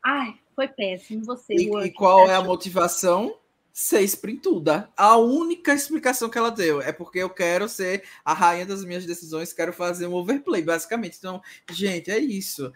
Ai, 0.03 0.37
foi 0.53 0.67
péssimo. 0.67 1.23
Você, 1.25 1.53
e, 1.53 1.85
e 1.85 1.91
qual 1.91 2.29
é 2.29 2.35
a 2.35 2.43
motivação? 2.43 3.37
Ser 3.77 4.03
sprintuda. 4.03 4.89
A 4.95 5.17
única 5.17 5.73
explicação 5.73 6.29
que 6.29 6.37
ela 6.37 6.49
deu 6.49 6.81
é 6.81 6.93
porque 6.93 7.19
eu 7.19 7.29
quero 7.29 7.67
ser 7.67 8.05
a 8.23 8.33
rainha 8.33 8.65
das 8.65 8.85
minhas 8.85 9.05
decisões, 9.05 9.51
quero 9.51 9.73
fazer 9.73 10.07
um 10.07 10.13
overplay, 10.13 10.61
basicamente. 10.61 11.17
Então, 11.17 11.41
gente, 11.69 12.09
é 12.09 12.17
isso. 12.17 12.71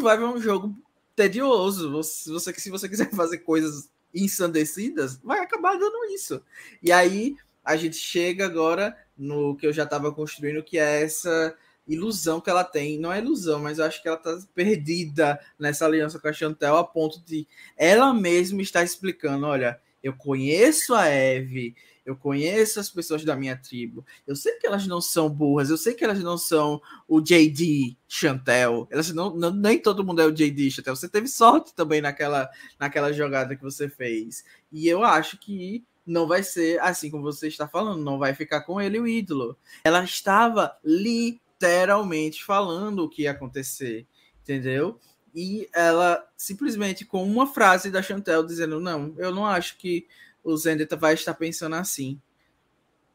Vai 0.00 0.16
ver 0.16 0.24
um 0.24 0.40
jogo 0.40 0.74
tedioso. 1.14 1.92
Você, 1.92 2.54
se 2.54 2.70
você 2.70 2.88
quiser 2.88 3.10
fazer 3.12 3.40
coisas 3.40 3.90
ensandecidas, 4.14 5.18
vai 5.22 5.40
acabar 5.40 5.76
dando 5.78 6.06
isso. 6.06 6.42
E 6.82 6.90
aí 6.90 7.36
a 7.62 7.76
gente 7.76 7.96
chega 7.96 8.46
agora 8.46 8.96
no 9.18 9.54
que 9.54 9.66
eu 9.66 9.72
já 9.74 9.84
estava 9.84 10.10
construindo, 10.10 10.62
que 10.62 10.78
é 10.78 11.02
essa 11.02 11.54
ilusão 11.86 12.40
que 12.40 12.48
ela 12.48 12.64
tem. 12.64 12.98
Não 12.98 13.12
é 13.12 13.18
ilusão, 13.18 13.60
mas 13.60 13.78
eu 13.78 13.84
acho 13.84 14.00
que 14.00 14.08
ela 14.08 14.16
está 14.16 14.34
perdida 14.54 15.38
nessa 15.58 15.84
aliança 15.84 16.18
com 16.18 16.26
a 16.26 16.32
Chantel 16.32 16.78
a 16.78 16.84
ponto 16.84 17.22
de 17.22 17.46
ela 17.76 18.14
mesma 18.14 18.62
estar 18.62 18.82
explicando: 18.82 19.44
olha, 19.44 19.78
eu 20.02 20.12
conheço 20.12 20.94
a 20.94 21.06
Eve, 21.06 21.74
eu 22.04 22.16
conheço 22.16 22.80
as 22.80 22.88
pessoas 22.88 23.24
da 23.24 23.36
minha 23.36 23.56
tribo. 23.56 24.04
Eu 24.26 24.34
sei 24.34 24.54
que 24.54 24.66
elas 24.66 24.86
não 24.86 25.00
são 25.00 25.28
burras, 25.28 25.68
eu 25.68 25.76
sei 25.76 25.92
que 25.92 26.02
elas 26.02 26.20
não 26.20 26.38
são 26.38 26.80
o 27.06 27.20
JD 27.20 27.96
Chantel. 28.08 28.88
Elas 28.90 29.12
não, 29.12 29.34
não 29.34 29.50
nem 29.52 29.78
todo 29.78 30.04
mundo 30.04 30.22
é 30.22 30.26
o 30.26 30.32
JD 30.32 30.70
Chantel. 30.70 30.96
Você 30.96 31.08
teve 31.08 31.28
sorte 31.28 31.74
também 31.74 32.00
naquela, 32.00 32.48
naquela 32.78 33.12
jogada 33.12 33.54
que 33.54 33.62
você 33.62 33.88
fez. 33.88 34.44
E 34.72 34.88
eu 34.88 35.04
acho 35.04 35.38
que 35.38 35.84
não 36.06 36.26
vai 36.26 36.42
ser 36.42 36.80
assim 36.80 37.10
como 37.10 37.22
você 37.22 37.48
está 37.48 37.68
falando, 37.68 38.02
não 38.02 38.18
vai 38.18 38.34
ficar 38.34 38.62
com 38.62 38.80
ele 38.80 38.98
o 38.98 39.06
ídolo. 39.06 39.58
Ela 39.84 40.02
estava 40.02 40.78
literalmente 40.82 42.42
falando 42.42 43.00
o 43.00 43.08
que 43.08 43.22
ia 43.22 43.32
acontecer, 43.32 44.06
entendeu? 44.40 44.98
E 45.40 45.70
ela 45.72 46.28
simplesmente 46.36 47.04
com 47.04 47.22
uma 47.22 47.46
frase 47.46 47.92
da 47.92 48.02
Chantel 48.02 48.44
dizendo: 48.44 48.80
Não, 48.80 49.14
eu 49.16 49.32
não 49.32 49.46
acho 49.46 49.78
que 49.78 50.04
o 50.42 50.56
Zendeta 50.56 50.96
vai 50.96 51.14
estar 51.14 51.32
pensando 51.32 51.76
assim. 51.76 52.20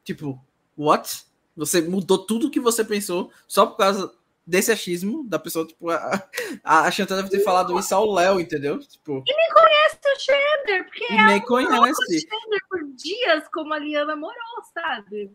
Tipo, 0.05 0.41
what? 0.77 1.25
Você 1.53 1.81
mudou 1.81 2.17
tudo 2.17 2.49
que 2.49 2.61
você 2.61 2.81
pensou 2.81 3.29
só 3.45 3.65
por 3.65 3.75
causa 3.75 4.09
desse 4.47 4.71
achismo 4.71 5.27
da 5.27 5.37
pessoa, 5.37 5.67
tipo, 5.67 5.89
a, 5.89 6.29
a 6.63 6.89
Chantal 6.91 7.17
deve 7.17 7.29
ter 7.29 7.41
falado 7.41 7.77
isso 7.77 7.93
ao 7.93 8.09
Léo, 8.09 8.39
entendeu? 8.39 8.79
Tipo, 8.79 9.21
e 9.27 9.35
nem 9.35 9.49
conhece 9.53 9.99
o 10.05 10.19
Xander, 10.19 10.85
porque 10.85 11.13
e 11.13 11.25
nem 11.25 11.41
conhece. 11.41 11.91
o 11.91 12.19
Xander 12.21 12.59
por 12.69 12.83
dias, 12.95 13.49
como 13.49 13.73
a 13.73 13.79
Liana 13.79 14.15
morou, 14.15 14.63
sabe? 14.73 15.29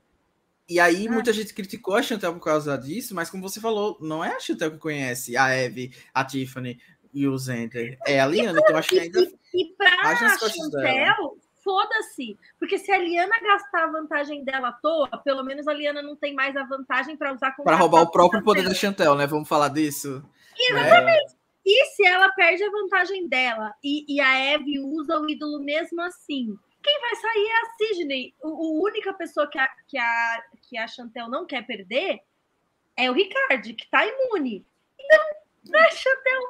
E 0.68 0.78
aí, 0.78 1.08
ah. 1.08 1.10
muita 1.10 1.32
gente 1.32 1.54
criticou 1.54 1.96
a 1.96 2.02
Chantel 2.02 2.34
por 2.34 2.44
causa 2.44 2.76
disso, 2.76 3.14
mas 3.14 3.30
como 3.30 3.42
você 3.42 3.60
falou, 3.60 3.96
não 4.00 4.22
é 4.22 4.34
a 4.34 4.40
Chantel 4.40 4.72
que 4.72 4.78
conhece 4.78 5.36
a 5.36 5.50
Eve, 5.50 5.92
a 6.12 6.24
Tiffany 6.24 6.78
e 7.12 7.26
o 7.26 7.36
Zender. 7.38 7.98
É 8.06 8.20
a 8.20 8.26
Liana, 8.26 8.60
então 8.60 8.76
acho 8.76 8.90
que 8.90 9.00
ainda. 9.00 9.20
E, 9.54 9.74
pra 9.76 10.16
Chantel, 10.36 11.38
foda-se. 11.64 12.38
Porque 12.58 12.78
se 12.78 12.92
a 12.92 12.98
Liana 12.98 13.38
gastar 13.40 13.84
a 13.84 13.92
vantagem 13.92 14.44
dela 14.44 14.68
à 14.68 14.72
toa, 14.72 15.08
pelo 15.24 15.42
menos 15.42 15.66
a 15.66 15.72
Liana 15.72 16.02
não 16.02 16.16
tem 16.16 16.34
mais 16.34 16.56
a 16.56 16.64
vantagem 16.64 17.16
para 17.16 17.32
usar 17.32 17.52
Para 17.52 17.76
roubar 17.76 18.02
o 18.02 18.10
próprio 18.10 18.42
poder 18.42 18.62
da 18.62 18.74
Chantel, 18.74 19.14
né? 19.14 19.26
Vamos 19.26 19.48
falar 19.48 19.68
disso. 19.68 20.22
Exatamente. 20.58 21.34
É. 21.34 21.38
E 21.66 21.84
se 21.94 22.06
ela 22.06 22.30
perde 22.30 22.64
a 22.64 22.70
vantagem 22.70 23.28
dela 23.28 23.74
e, 23.84 24.04
e 24.08 24.20
a 24.20 24.38
Eve 24.52 24.80
usa 24.80 25.18
o 25.20 25.28
ídolo 25.28 25.62
mesmo 25.62 26.00
assim? 26.00 26.58
Quem 26.82 27.00
vai 27.00 27.16
sair 27.16 27.46
é 27.46 27.60
a 27.60 27.70
Sidney. 27.76 28.34
O, 28.42 28.48
a 28.48 28.88
única 28.88 29.12
pessoa 29.12 29.46
que 29.46 29.58
a, 29.58 29.68
que, 29.86 29.98
a, 29.98 30.42
que 30.68 30.76
a 30.76 30.86
Chantel 30.86 31.28
não 31.28 31.46
quer 31.46 31.66
perder 31.66 32.20
é 32.96 33.10
o 33.10 33.14
Ricard, 33.14 33.72
que 33.74 33.88
tá 33.88 34.04
imune. 34.04 34.66
Então, 34.98 35.24
não 35.68 35.80
é 35.80 35.90
Chantel. 35.90 36.42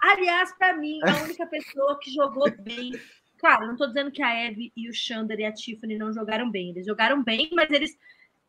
Aliás, 0.00 0.56
para 0.56 0.74
mim, 0.74 0.98
a 1.02 1.22
única 1.24 1.46
pessoa 1.46 1.98
que 2.00 2.10
jogou 2.10 2.50
bem. 2.50 2.92
Claro, 3.36 3.66
não 3.66 3.72
estou 3.72 3.86
dizendo 3.86 4.10
que 4.10 4.22
a 4.22 4.34
Eve 4.34 4.72
e 4.74 4.88
o 4.88 4.94
Xander 4.94 5.38
e 5.38 5.44
a 5.44 5.52
Tiffany 5.52 5.96
não 5.96 6.12
jogaram 6.12 6.50
bem. 6.50 6.70
Eles 6.70 6.86
jogaram 6.86 7.22
bem, 7.22 7.50
mas 7.52 7.70
eles. 7.70 7.96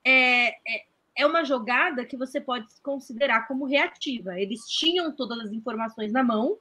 É, 0.04 0.50
é, 0.50 0.86
é 1.18 1.26
uma 1.26 1.44
jogada 1.44 2.06
que 2.06 2.16
você 2.16 2.40
pode 2.40 2.68
considerar 2.82 3.46
como 3.48 3.66
reativa. 3.66 4.40
Eles 4.40 4.62
tinham 4.62 5.12
todas 5.12 5.40
as 5.40 5.52
informações 5.52 6.14
na 6.14 6.24
mão 6.24 6.58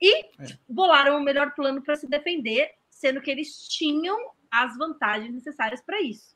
e 0.00 0.20
é. 0.20 0.26
bolaram 0.68 1.18
o 1.18 1.22
melhor 1.22 1.52
plano 1.54 1.82
para 1.82 1.96
se 1.96 2.08
defender, 2.08 2.70
sendo 2.88 3.20
que 3.20 3.30
eles 3.30 3.66
tinham 3.66 4.30
as 4.48 4.76
vantagens 4.78 5.34
necessárias 5.34 5.82
para 5.82 6.00
isso. 6.00 6.35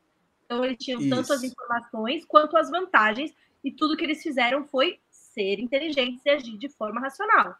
Então, 0.50 0.64
eles 0.64 0.78
tinham 0.80 1.00
isso. 1.00 1.10
tanto 1.10 1.32
as 1.32 1.44
informações 1.44 2.24
quanto 2.24 2.56
as 2.56 2.68
vantagens, 2.68 3.32
e 3.62 3.70
tudo 3.70 3.96
que 3.96 4.02
eles 4.02 4.20
fizeram 4.20 4.66
foi 4.66 4.98
ser 5.08 5.60
inteligentes 5.60 6.20
e 6.26 6.30
agir 6.30 6.58
de 6.58 6.68
forma 6.68 7.00
racional. 7.00 7.54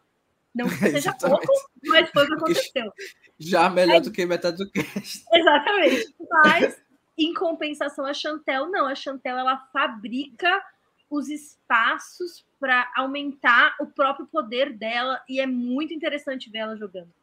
Não 0.53 0.67
que 0.67 0.75
seja 0.91 1.13
pouco, 1.13 1.47
mas 1.85 2.09
foi 2.09 2.25
o 2.25 2.27
que 2.27 2.33
aconteceu. 2.33 2.91
Já 3.39 3.69
melhor 3.69 3.95
é, 3.95 4.01
do 4.01 4.11
que 4.11 4.25
metade 4.25 4.57
do 4.57 4.69
cast. 4.69 5.23
Exatamente. 5.31 6.13
Mas, 6.29 6.83
em 7.17 7.33
compensação, 7.33 8.05
a 8.05 8.13
Chantel, 8.13 8.69
não. 8.69 8.85
A 8.87 8.95
Chantel, 8.95 9.37
ela 9.37 9.55
fabrica 9.71 10.61
os 11.09 11.29
espaços 11.29 12.45
para 12.59 12.91
aumentar 12.97 13.77
o 13.79 13.87
próprio 13.87 14.27
poder 14.27 14.73
dela, 14.73 15.23
e 15.29 15.39
é 15.39 15.47
muito 15.47 15.93
interessante 15.93 16.49
ver 16.49 16.59
ela 16.59 16.75
jogando. 16.75 17.13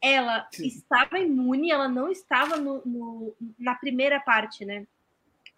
Ela 0.00 0.48
Sim. 0.50 0.66
estava 0.68 1.18
imune, 1.18 1.70
ela 1.70 1.88
não 1.88 2.10
estava 2.10 2.56
no, 2.56 2.80
no, 2.86 3.34
na 3.58 3.74
primeira 3.74 4.18
parte, 4.20 4.64
né? 4.64 4.86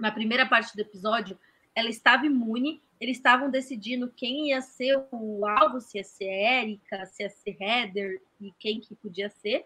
Na 0.01 0.11
primeira 0.11 0.47
parte 0.47 0.75
do 0.75 0.81
episódio, 0.81 1.39
ela 1.75 1.89
estava 1.89 2.27
imune, 2.27 2.83
eles 3.01 3.17
estavam 3.17 3.51
decidindo 3.51 4.13
quem 4.15 4.49
ia 4.49 4.61
ser 4.61 5.03
o 5.11 5.47
alvo, 5.47 5.81
se 5.81 5.99
ia 5.99 6.05
ser 6.05 6.25
Erika, 6.25 7.07
se 7.07 7.23
ia 7.23 7.31
ser 7.31 7.57
Heather 7.61 8.21
e 8.41 8.53
quem 8.59 8.81
que 8.81 8.95
podia 8.95 9.31
ser. 9.31 9.65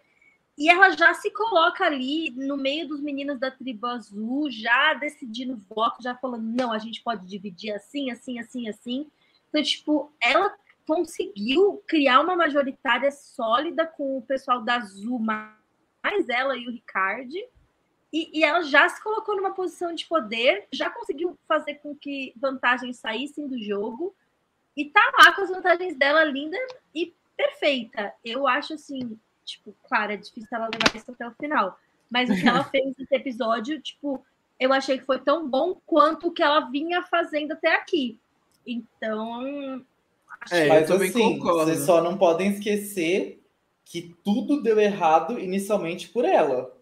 E 0.56 0.70
ela 0.70 0.90
já 0.90 1.12
se 1.14 1.30
coloca 1.32 1.84
ali 1.84 2.30
no 2.30 2.56
meio 2.56 2.86
dos 2.86 3.00
meninos 3.00 3.40
da 3.40 3.50
tribo 3.50 3.86
azul, 3.88 4.48
já 4.50 4.94
decidindo 4.94 5.56
voto, 5.68 6.02
já 6.02 6.14
falando: 6.14 6.44
não, 6.44 6.72
a 6.72 6.78
gente 6.78 7.02
pode 7.02 7.26
dividir 7.26 7.72
assim, 7.72 8.10
assim, 8.10 8.38
assim, 8.38 8.68
assim. 8.68 9.10
Então, 9.48 9.62
tipo, 9.62 10.12
ela 10.20 10.54
conseguiu 10.86 11.82
criar 11.88 12.20
uma 12.20 12.36
majoritária 12.36 13.10
sólida 13.10 13.86
com 13.86 14.18
o 14.18 14.22
pessoal 14.22 14.62
da 14.62 14.76
Azul, 14.76 15.18
mais 15.18 16.28
ela 16.28 16.56
e 16.56 16.68
o 16.68 16.70
Ricardo. 16.70 17.34
E, 18.14 18.30
e, 18.32 18.44
ela 18.44 18.62
já 18.62 18.88
se 18.88 19.02
colocou 19.02 19.34
numa 19.34 19.52
posição 19.52 19.92
de 19.92 20.06
poder, 20.06 20.68
já 20.72 20.88
conseguiu 20.88 21.36
fazer 21.48 21.74
com 21.82 21.96
que 21.96 22.32
vantagens 22.36 22.96
saíssem 22.98 23.48
do 23.48 23.60
jogo 23.60 24.14
e 24.76 24.84
tá 24.84 25.02
lá 25.18 25.32
com 25.32 25.42
as 25.42 25.48
vantagens 25.48 25.96
dela 25.96 26.22
linda 26.22 26.56
e 26.94 27.12
perfeita. 27.36 28.14
Eu 28.24 28.46
acho 28.46 28.74
assim, 28.74 29.18
tipo, 29.44 29.74
claro, 29.88 30.12
é 30.12 30.16
difícil 30.16 30.48
ela 30.52 30.70
levar 30.72 30.94
isso 30.94 31.10
até 31.10 31.26
o 31.26 31.32
final, 31.32 31.76
mas 32.08 32.30
o 32.30 32.36
que 32.36 32.46
ela 32.46 32.62
fez 32.70 32.94
nesse 32.96 33.16
episódio, 33.16 33.82
tipo, 33.82 34.24
eu 34.60 34.72
achei 34.72 34.96
que 34.96 35.04
foi 35.04 35.18
tão 35.18 35.48
bom 35.48 35.76
quanto 35.84 36.28
o 36.28 36.32
que 36.32 36.42
ela 36.42 36.70
vinha 36.70 37.02
fazendo 37.02 37.50
até 37.50 37.74
aqui. 37.74 38.16
Então, 38.64 39.84
é, 40.52 40.68
mas 40.68 40.88
assim, 40.88 41.40
vocês 41.40 41.80
só 41.80 42.00
não 42.00 42.16
podem 42.16 42.52
esquecer 42.52 43.42
que 43.84 44.14
tudo 44.22 44.62
deu 44.62 44.78
errado 44.78 45.36
inicialmente 45.36 46.08
por 46.10 46.24
ela. 46.24 46.72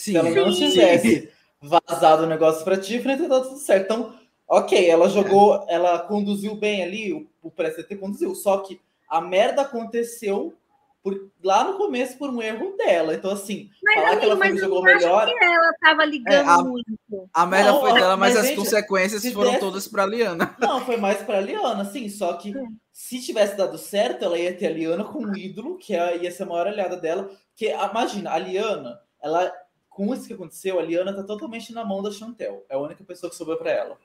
Sim, 0.00 0.12
Se 0.12 0.16
ela 0.16 0.30
não 0.30 0.50
tivesse 0.50 1.30
vazado 1.60 2.22
o 2.22 2.26
negócio 2.26 2.64
para 2.64 2.80
Tiffany, 2.80 3.16
teria 3.16 3.28
dado 3.28 3.48
tudo 3.48 3.58
certo. 3.58 3.84
Então, 3.84 4.14
ok, 4.48 4.88
ela 4.88 5.10
jogou, 5.10 5.66
é. 5.68 5.74
ela 5.74 5.98
conduziu 5.98 6.54
bem 6.54 6.82
ali, 6.82 7.12
o, 7.12 7.26
o 7.42 7.50
pré-CT 7.50 7.96
conduziu, 7.96 8.34
só 8.34 8.60
que 8.60 8.80
a 9.06 9.20
merda 9.20 9.60
aconteceu 9.60 10.54
por, 11.02 11.30
lá 11.44 11.64
no 11.64 11.74
começo 11.74 12.16
por 12.16 12.30
um 12.30 12.40
erro 12.40 12.74
dela. 12.78 13.14
Então, 13.14 13.30
assim, 13.30 13.68
mas, 13.84 13.94
falar 13.94 14.06
amigo, 14.06 14.20
que 14.20 14.26
ela 14.26 14.36
foi 14.38 14.56
jogou 14.56 14.82
melhor. 14.82 15.26
Que 15.26 15.44
ela 15.44 15.72
tava 15.82 16.04
ligando 16.06 16.48
é, 16.48 16.50
a, 16.50 16.62
muito. 16.62 16.86
A 17.34 17.44
merda 17.44 17.72
não, 17.72 17.80
foi 17.80 17.92
dela, 17.92 18.16
mas, 18.16 18.34
mas 18.34 18.42
as 18.42 18.46
gente, 18.48 18.56
consequências 18.56 19.32
foram 19.34 19.50
desse... 19.50 19.60
todas 19.60 19.86
para 19.86 20.06
Liana. 20.06 20.56
Não, 20.58 20.80
foi 20.80 20.96
mais 20.96 21.18
para 21.18 21.42
Liana, 21.42 21.84
sim. 21.84 22.08
Só 22.08 22.32
que 22.32 22.54
se 22.90 23.20
tivesse 23.20 23.54
dado 23.54 23.76
certo, 23.76 24.24
ela 24.24 24.38
ia 24.38 24.56
ter 24.56 24.68
a 24.68 24.70
Liana 24.70 25.04
como 25.04 25.36
ídolo, 25.36 25.76
que 25.76 25.92
ia 25.92 26.30
ser 26.32 26.44
a 26.44 26.46
maior 26.46 26.68
aliada 26.68 26.96
dela. 26.96 27.30
Que 27.54 27.66
imagina, 27.70 28.30
a 28.30 28.38
Liana, 28.38 28.98
ela 29.22 29.52
com 29.90 30.14
isso 30.14 30.26
que 30.26 30.32
aconteceu, 30.32 30.78
a 30.78 30.82
Liana 30.82 31.12
tá 31.12 31.22
totalmente 31.24 31.72
na 31.74 31.84
mão 31.84 32.00
da 32.00 32.10
Chantel. 32.10 32.64
É 32.70 32.76
a 32.76 32.78
única 32.78 33.04
pessoa 33.04 33.28
que 33.28 33.36
sobrou 33.36 33.58
para 33.58 33.70
ela. 33.70 33.98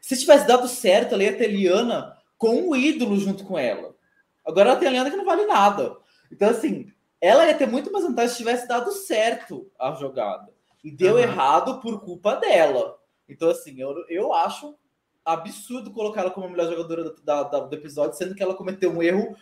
Se 0.00 0.16
tivesse 0.16 0.46
dado 0.46 0.68
certo, 0.68 1.14
ela 1.14 1.24
ia 1.24 1.36
ter 1.36 1.48
Liana 1.48 2.16
com 2.38 2.54
um 2.54 2.76
ídolo 2.76 3.16
junto 3.18 3.44
com 3.44 3.58
ela. 3.58 3.96
Agora 4.44 4.70
ela 4.70 4.78
tem 4.78 4.86
a 4.86 4.90
Liana 4.92 5.10
que 5.10 5.16
não 5.16 5.24
vale 5.24 5.46
nada. 5.46 5.96
Então, 6.30 6.50
assim, 6.50 6.92
ela 7.20 7.46
ia 7.46 7.56
ter 7.56 7.66
muito 7.66 7.90
mais 7.90 8.04
vantagem 8.04 8.30
se 8.30 8.36
tivesse 8.36 8.68
dado 8.68 8.92
certo 8.92 9.68
a 9.78 9.92
jogada. 9.92 10.52
E 10.84 10.90
deu 10.90 11.14
uhum. 11.14 11.20
errado 11.20 11.80
por 11.80 12.00
culpa 12.00 12.36
dela. 12.36 12.98
Então, 13.28 13.48
assim, 13.48 13.80
eu, 13.80 14.04
eu 14.08 14.32
acho 14.32 14.76
absurdo 15.24 15.90
colocar 15.90 16.20
ela 16.20 16.30
como 16.30 16.46
a 16.46 16.50
melhor 16.50 16.70
jogadora 16.70 17.14
da, 17.24 17.42
da, 17.42 17.60
do 17.60 17.74
episódio, 17.74 18.16
sendo 18.16 18.34
que 18.34 18.42
ela 18.42 18.54
cometeu 18.54 18.92
um 18.92 19.02
erro 19.02 19.34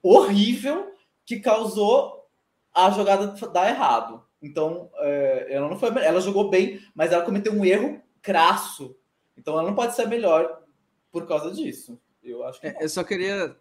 horrível 0.00 0.94
que 1.24 1.40
causou 1.40 2.28
a 2.72 2.90
jogada 2.90 3.28
dar 3.48 3.68
errado. 3.68 4.25
Então, 4.46 4.90
é, 4.98 5.48
ela 5.50 5.68
não 5.68 5.78
foi, 5.78 5.88
ela 6.04 6.20
jogou 6.20 6.48
bem, 6.48 6.80
mas 6.94 7.12
ela 7.12 7.24
cometeu 7.24 7.52
um 7.52 7.64
erro 7.64 8.00
crasso. 8.22 8.96
Então, 9.36 9.54
ela 9.54 9.64
não 9.64 9.74
pode 9.74 9.96
ser 9.96 10.06
melhor 10.06 10.62
por 11.10 11.26
causa 11.26 11.50
disso. 11.50 12.00
Eu 12.22 12.44
acho 12.44 12.60
que. 12.60 12.66
É, 12.68 12.76
eu 12.80 12.88
só 12.88 13.02
queria 13.02 13.56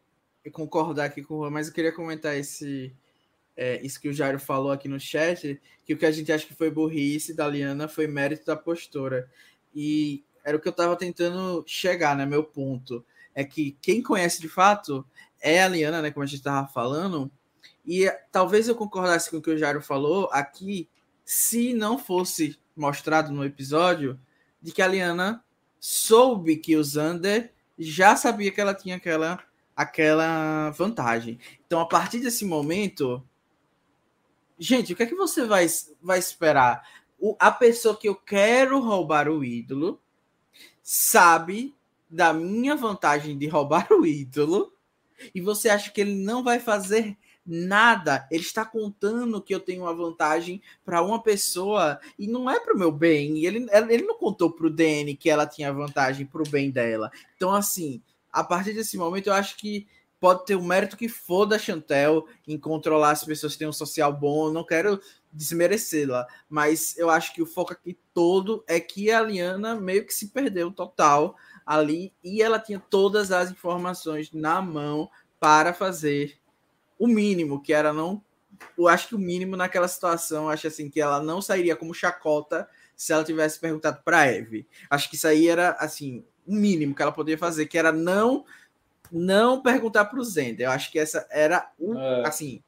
concordar 0.52 1.06
aqui 1.06 1.24
com 1.24 1.36
o 1.36 1.38
Juan, 1.40 1.50
mas 1.50 1.68
eu 1.68 1.74
queria 1.74 1.92
comentar 1.92 2.36
esse, 2.36 2.96
é, 3.58 3.82
isso 3.82 4.00
que 4.00 4.10
o 4.10 4.14
Jairo 4.14 4.40
falou 4.40 4.72
aqui 4.72 4.88
no 4.88 5.00
chat, 5.00 5.60
que 5.84 5.94
o 5.94 5.98
que 5.98 6.06
a 6.06 6.12
gente 6.12 6.32
acha 6.32 6.46
que 6.46 6.54
foi 6.54 6.70
burrice 6.70 7.34
da 7.34 7.48
Liana 7.48 7.88
foi 7.88 8.06
mérito 8.06 8.46
da 8.46 8.56
postura. 8.56 9.30
E 9.74 10.24
era 10.44 10.56
o 10.56 10.60
que 10.60 10.68
eu 10.68 10.72
estava 10.72 10.96
tentando 10.96 11.64
chegar, 11.66 12.16
né? 12.16 12.26
Meu 12.26 12.44
ponto. 12.44 13.04
É 13.34 13.44
que 13.44 13.78
quem 13.82 14.04
conhece 14.04 14.40
de 14.40 14.48
fato 14.48 15.06
é 15.42 15.64
a 15.64 15.68
Liana, 15.68 16.02
né? 16.02 16.12
Como 16.12 16.24
a 16.24 16.28
gente 16.28 16.38
estava 16.38 16.68
falando. 16.68 17.32
E 17.86 18.12
talvez 18.32 18.68
eu 18.68 18.76
concordasse 18.76 19.30
com 19.30 19.38
o 19.38 19.42
que 19.42 19.52
o 19.52 19.58
Jairo 19.58 19.82
falou 19.82 20.30
aqui, 20.32 20.90
se 21.24 21.74
não 21.74 21.98
fosse 21.98 22.60
mostrado 22.76 23.32
no 23.32 23.44
episódio 23.44 24.20
de 24.62 24.72
que 24.72 24.82
a 24.82 24.88
Liana 24.88 25.44
soube 25.80 26.58
que 26.58 26.76
o 26.76 26.84
Zander 26.84 27.54
já 27.78 28.16
sabia 28.16 28.52
que 28.52 28.60
ela 28.60 28.74
tinha 28.74 28.96
aquela 28.96 29.40
aquela 29.76 30.70
vantagem. 30.72 31.38
Então, 31.68 31.82
a 31.82 31.86
partir 31.86 32.20
desse 32.20 32.46
momento, 32.46 33.22
gente, 34.58 34.94
o 34.94 34.96
que 34.96 35.04
é 35.04 35.06
que 35.06 35.16
você 35.16 35.46
vai, 35.46 35.68
vai 36.02 36.18
esperar? 36.18 36.88
O, 37.20 37.36
a 37.38 37.52
pessoa 37.52 37.98
que 37.98 38.08
eu 38.08 38.16
quero 38.16 38.80
roubar 38.80 39.28
o 39.28 39.44
ídolo 39.44 40.02
sabe 40.82 41.76
da 42.10 42.32
minha 42.32 42.76
vantagem 42.76 43.38
de 43.38 43.48
roubar 43.48 43.88
o 43.92 44.06
ídolo 44.06 44.74
e 45.34 45.42
você 45.42 45.70
acha 45.70 45.92
que 45.92 46.00
ele 46.00 46.16
não 46.16 46.44
vai 46.44 46.60
fazer 46.60 47.18
nada. 47.46 48.28
Ele 48.32 48.44
está 48.44 48.66
contando 48.66 49.42
que 49.42 49.54
eu 49.54 49.60
tenho 49.60 49.84
uma 49.84 49.94
vantagem 49.94 50.62
para 50.84 51.02
uma 51.02 51.22
pessoa 51.22 52.00
e 52.18 52.28
não 52.28 52.50
é 52.50 52.60
para 52.60 52.74
o 52.74 52.78
meu 52.78 52.92
bem. 52.92 53.38
E 53.38 53.46
ele, 53.46 53.68
ele 53.90 54.04
não 54.04 54.18
contou 54.18 54.52
para 54.52 54.68
o 54.68 54.70
Danny 54.70 55.16
que 55.16 55.30
ela 55.30 55.46
tinha 55.46 55.72
vantagem 55.72 56.26
para 56.26 56.42
o 56.42 56.50
bem 56.50 56.72
dela. 56.72 57.12
Então, 57.36 57.52
assim, 57.52 58.02
a 58.32 58.44
partir 58.44 58.74
desse 58.74 58.98
momento, 58.98 59.28
eu 59.28 59.34
acho 59.34 59.58
que 59.58 59.88
pode 60.20 60.46
ter 60.46 60.56
o 60.56 60.64
mérito 60.64 60.98
que 60.98 61.08
for 61.08 61.46
da 61.46 61.60
Chantel 61.60 62.28
em 62.48 62.58
controlar 62.58 63.12
as 63.12 63.24
pessoas 63.24 63.54
que 63.54 63.60
têm 63.60 63.68
um 63.68 63.74
social 63.74 64.12
bom. 64.12 64.52
não 64.52 64.64
quero 64.64 65.00
desmerecê-la, 65.32 66.26
mas 66.50 66.98
eu 66.98 67.10
acho 67.10 67.34
que 67.34 67.42
o 67.42 67.46
foco 67.46 67.74
aqui 67.74 67.98
todo 68.14 68.64
é 68.68 68.80
que 68.80 69.12
a 69.12 69.22
Liana 69.22 69.76
meio 69.76 70.06
que 70.06 70.14
se 70.14 70.30
perdeu 70.30 70.72
total 70.72 71.36
ali 71.66 72.14
e 72.24 72.42
ela 72.42 72.58
tinha 72.58 72.80
todas 72.80 73.32
as 73.32 73.52
informações 73.52 74.32
na 74.32 74.62
mão 74.62 75.10
para 75.40 75.74
fazer 75.74 76.40
o 76.98 77.08
mínimo, 77.08 77.62
que 77.62 77.74
era 77.74 77.94
não. 77.94 78.22
Eu 78.78 78.88
acho 78.88 79.10
que 79.10 79.16
o 79.16 79.20
mínimo 79.20 79.56
naquela 79.58 79.88
situação, 79.88 80.50
acho 80.50 80.68
assim, 80.68 80.90
que 80.90 81.02
ela 81.02 81.22
não 81.22 81.42
sairia 81.42 81.76
como 81.76 81.94
chacota 81.94 82.68
se 82.96 83.12
ela 83.12 83.24
tivesse 83.24 83.60
perguntado 83.60 84.02
para 84.04 84.28
Eve. 84.28 84.66
Acho 84.90 85.10
que 85.10 85.16
isso 85.16 85.28
aí 85.28 85.48
era 85.48 85.72
assim, 85.72 86.24
o 86.48 86.56
mínimo 86.56 86.96
que 86.96 87.02
ela 87.02 87.12
poderia 87.12 87.38
fazer, 87.38 87.66
que 87.66 87.78
era 87.78 87.92
não 87.92 88.46
não 89.12 89.62
perguntar 89.62 90.06
para 90.06 90.20
o 90.20 90.24
Zender. 90.24 90.68
Eu 90.68 90.72
acho 90.72 90.92
que 90.92 91.00
essa 91.00 91.28
era 91.30 91.72
o 91.78 91.98
é. 91.98 92.28
assim. 92.28 92.64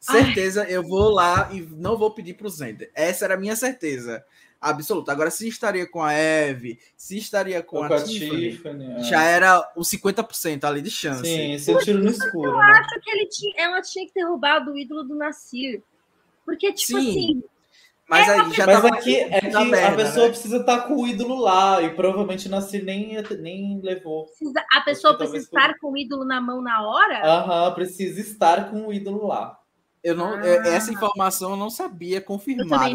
Certeza, 0.00 0.62
Ai. 0.62 0.74
eu 0.74 0.82
vou 0.82 1.10
lá 1.10 1.48
e 1.52 1.60
não 1.60 1.96
vou 1.96 2.10
pedir 2.10 2.34
para 2.34 2.46
o 2.46 2.50
Zender. 2.50 2.90
Essa 2.94 3.24
era 3.24 3.34
a 3.34 3.36
minha 3.38 3.54
certeza 3.54 4.24
absoluta. 4.62 5.10
Agora, 5.10 5.30
se 5.30 5.48
estaria 5.48 5.86
com 5.86 6.02
a 6.02 6.12
Eve, 6.12 6.78
se 6.96 7.18
estaria 7.18 7.62
com, 7.62 7.78
com 7.78 7.82
a, 7.84 7.96
a, 7.96 8.02
Tiffany, 8.02 8.52
Tiffany 8.52 8.92
é. 8.92 9.02
já 9.02 9.24
era 9.24 9.72
os 9.76 9.88
50% 9.90 10.64
ali 10.64 10.80
de 10.80 10.90
chance. 10.90 11.26
Sim, 11.26 11.52
esse 11.52 11.72
é 11.72 11.78
tiro 11.78 11.98
no 11.98 12.10
escuro. 12.10 12.50
Eu 12.52 12.58
né? 12.58 12.72
acho 12.78 13.00
que 13.00 13.10
ele 13.10 13.26
tinha, 13.26 13.54
ela 13.58 13.82
tinha 13.82 14.06
que 14.06 14.12
ter 14.12 14.22
roubado 14.24 14.72
o 14.72 14.78
ídolo 14.78 15.02
do 15.02 15.14
Nasir. 15.16 15.82
Porque, 16.44 16.72
tipo 16.72 17.00
Sim. 17.00 17.10
assim, 17.10 17.42
Mas 18.08 18.28
É, 18.28 18.32
aí 18.32 18.52
já 18.52 18.66
Mas 18.66 18.82
tava 18.82 18.88
é 18.88 19.00
que, 19.00 19.16
é 19.16 19.40
que 19.40 19.48
na 19.48 19.88
a 19.88 19.96
pessoa 19.96 20.26
né? 20.26 20.32
precisa 20.32 20.56
estar 20.58 20.82
com 20.82 20.96
o 20.96 21.06
ídolo 21.06 21.36
lá 21.36 21.80
e 21.80 21.94
provavelmente 21.94 22.48
Nasci 22.48 22.82
nem, 22.82 23.22
nem 23.38 23.80
levou. 23.80 24.26
Precisa- 24.26 24.64
a 24.74 24.80
pessoa 24.82 25.16
precisa 25.16 25.38
estar 25.38 25.78
com 25.78 25.92
o 25.92 25.96
ídolo 25.96 26.24
na 26.24 26.40
mão 26.40 26.60
na 26.60 26.86
hora? 26.86 27.24
Aham, 27.24 27.72
precisa 27.74 28.20
estar 28.20 28.70
com 28.70 28.88
o 28.88 28.92
ídolo 28.92 29.26
lá. 29.26 29.58
Eu 30.02 30.16
não, 30.16 30.34
Ah. 30.34 30.46
é- 30.46 30.74
essa 30.74 30.92
informação 30.92 31.52
eu 31.52 31.56
não 31.56 31.70
sabia 31.70 32.20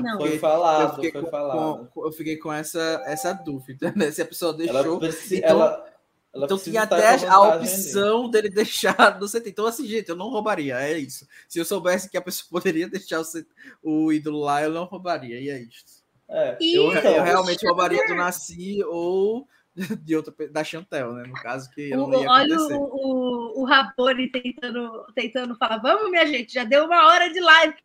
não. 0.02 0.18
Foi 0.20 0.32
porque 0.32 0.36
Eu 0.36 0.40
falado, 0.40 0.96
fiquei, 0.96 1.12
foi 1.12 1.22
com, 1.22 1.30
falado. 1.32 1.88
com- 1.94 2.06
eu 2.06 2.12
fiquei 2.12 2.38
com 2.38 2.52
essa, 2.52 3.02
essa 3.06 3.34
dúvida, 3.34 3.92
né? 3.96 4.12
Se 4.12 4.22
a 4.22 4.26
pessoa 4.26 4.52
Ela, 4.52 4.58
deixou. 4.84 5.00
preci- 5.00 5.38
então- 5.38 5.50
ela, 5.50 5.86
ela 6.34 6.46
então 6.46 6.58
tinha 6.58 6.84
até 6.84 7.26
a 7.28 7.40
opção 7.42 8.30
dele 8.30 8.50
deixar 8.52 9.18
no 9.20 9.28
CT. 9.28 9.50
Então, 9.50 9.66
assim, 9.66 9.88
gente, 9.88 10.10
eu 10.10 10.16
não 10.18 10.30
roubaria, 10.30 10.80
é 10.82 10.98
isso. 11.00 11.26
Se 11.48 11.60
eu 11.60 11.66
soubesse 11.66 12.10
que 12.10 12.18
a 12.18 12.22
pessoa 12.22 12.48
poderia 12.64 12.90
deixar 12.90 13.22
o, 13.22 13.26
o 14.08 14.12
ídolo 14.12 14.40
lá, 14.42 14.62
eu 14.64 14.72
não 14.72 14.84
roubaria, 14.84 15.40
e 15.40 15.50
é 15.50 15.60
isso. 15.62 16.04
É. 16.30 16.58
Eu, 16.60 16.92
Então, 16.94 17.12
eu 17.12 17.24
realmente 17.24 17.66
roubaria 17.66 18.06
do 18.06 18.16
Nasci 18.16 18.84
ou 18.84 19.48
de 20.04 20.16
outra, 20.16 20.34
da 20.50 20.64
Chantel, 20.64 21.14
né? 21.14 21.24
No 21.28 21.34
caso, 21.34 21.70
que 21.72 21.94
O- 21.96 22.08
não 22.08 22.14
ia 22.22 22.30
olha 22.30 22.58
o, 22.58 22.84
o, 22.84 23.62
o 23.62 23.66
Rabone 23.66 24.30
tentando, 24.30 25.06
tentando 25.14 25.56
falar: 25.56 25.78
vamos, 25.78 26.10
minha 26.10 26.26
gente, 26.26 26.54
já 26.54 26.64
deu 26.64 26.86
uma 26.86 27.06
hora 27.08 27.32
de 27.32 27.40
live. 27.40 27.76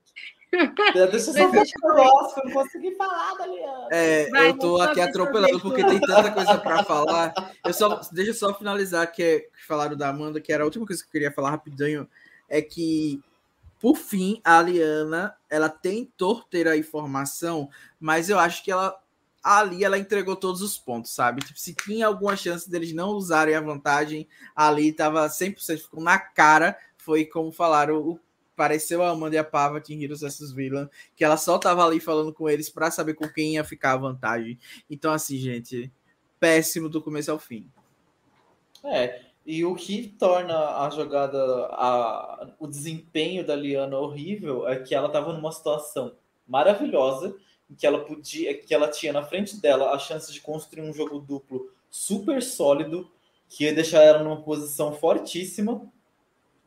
Deixa 1.11 1.17
eu 1.17 1.21
só 1.21 1.33
ver 1.33 1.63
o 1.83 1.95
negócio, 1.95 2.35
que 2.35 2.41
eu 2.41 2.45
não 2.45 2.53
consegui 2.53 2.95
falar, 2.95 3.35
Daliana. 3.39 3.89
É, 3.91 4.29
Vai, 4.31 4.49
eu 4.49 4.59
tô 4.59 4.81
aqui 4.83 5.01
atropelando 5.01 5.61
porque 5.61 5.85
tem 5.85 5.99
tanta 6.01 6.31
coisa 6.31 6.59
para 6.59 6.85
falar. 6.85 7.33
Eu 7.65 7.73
só, 7.73 8.01
deixa 8.13 8.33
eu 8.33 8.35
só 8.35 8.53
finalizar 8.55 9.11
que, 9.11 9.23
é, 9.23 9.41
que 9.41 9.67
falaram 9.67 9.97
da 9.97 10.09
Amanda, 10.09 10.41
que 10.43 10.53
era 10.53 10.63
a 10.63 10.67
última 10.67 10.87
coisa 10.87 11.03
que 11.03 11.09
eu 11.09 11.13
queria 11.13 11.33
falar 11.33 11.51
rapidinho, 11.51 12.07
é 12.51 12.61
que 12.61 13.23
por 13.81 13.97
fim 13.97 14.41
a 14.45 14.59
Aliana, 14.59 15.35
ela 15.49 15.69
tentou 15.71 16.43
ter 16.43 16.69
a 16.69 16.77
informação, 16.77 17.69
mas 17.99 18.29
eu 18.29 18.39
acho 18.39 18.63
que 18.63 18.71
ela 18.71 19.02
ali 19.43 19.83
ela 19.83 19.99
entregou 19.99 20.37
todos 20.37 20.63
os 20.63 20.79
pontos, 20.79 21.13
sabe? 21.13 21.43
Tipo, 21.43 21.59
se 21.59 21.75
tinha 21.75 22.07
alguma 22.07 22.37
chance 22.37 22.71
deles 22.71 22.93
não 22.93 23.11
usarem 23.11 23.55
a 23.55 23.61
vantagem, 23.61 24.29
ali 24.55 24.93
tava 24.93 25.27
100%, 25.27 25.79
ficou 25.79 26.03
na 26.03 26.19
cara, 26.19 26.79
foi 26.97 27.25
como 27.25 27.51
falaram, 27.51 27.97
o 27.97 28.21
pareceu 28.55 29.03
a 29.03 29.11
Amanda 29.11 29.35
e 29.35 29.39
a 29.39 29.45
Pava 29.45 29.83
em 29.89 30.05
Heroes 30.05 30.21
vs 30.21 30.53
Villain, 30.53 30.89
que 31.17 31.25
ela 31.25 31.37
só 31.37 31.59
tava 31.59 31.85
ali 31.85 31.99
falando 31.99 32.33
com 32.33 32.49
eles 32.49 32.69
para 32.69 32.91
saber 32.91 33.15
com 33.15 33.29
quem 33.29 33.55
ia 33.55 33.65
ficar 33.65 33.93
a 33.93 33.97
vantagem. 33.97 34.59
Então, 34.89 35.13
assim, 35.13 35.37
gente, 35.39 35.91
péssimo 36.39 36.89
do 36.89 37.03
começo 37.03 37.33
ao 37.33 37.39
fim. 37.39 37.69
É, 38.85 39.23
e 39.45 39.65
o 39.65 39.75
que 39.75 40.09
torna 40.19 40.85
a 40.85 40.91
jogada, 40.91 41.39
a, 41.73 42.49
o 42.59 42.67
desempenho 42.67 43.45
da 43.45 43.57
Liana 43.57 43.99
horrível 43.99 44.69
é 44.69 44.77
que 44.77 44.95
ela 44.95 45.09
estava 45.09 45.33
numa 45.33 45.51
situação 45.51 46.15
maravilhosa, 46.47 47.35
em 47.71 47.75
que 47.75 47.87
ela 47.87 48.05
podia, 48.05 48.57
que 48.59 48.75
ela 48.75 48.89
tinha 48.89 49.13
na 49.13 49.23
frente 49.23 49.61
dela 49.61 49.93
a 49.93 49.99
chance 49.99 50.33
de 50.33 50.41
construir 50.41 50.83
um 50.83 50.93
jogo 50.93 51.19
duplo 51.19 51.71
super 51.91 52.43
sólido, 52.43 53.11
que 53.49 53.65
ia 53.65 53.75
deixar 53.75 54.03
ela 54.03 54.23
numa 54.23 54.43
posição 54.43 54.95
fortíssima 54.95 55.91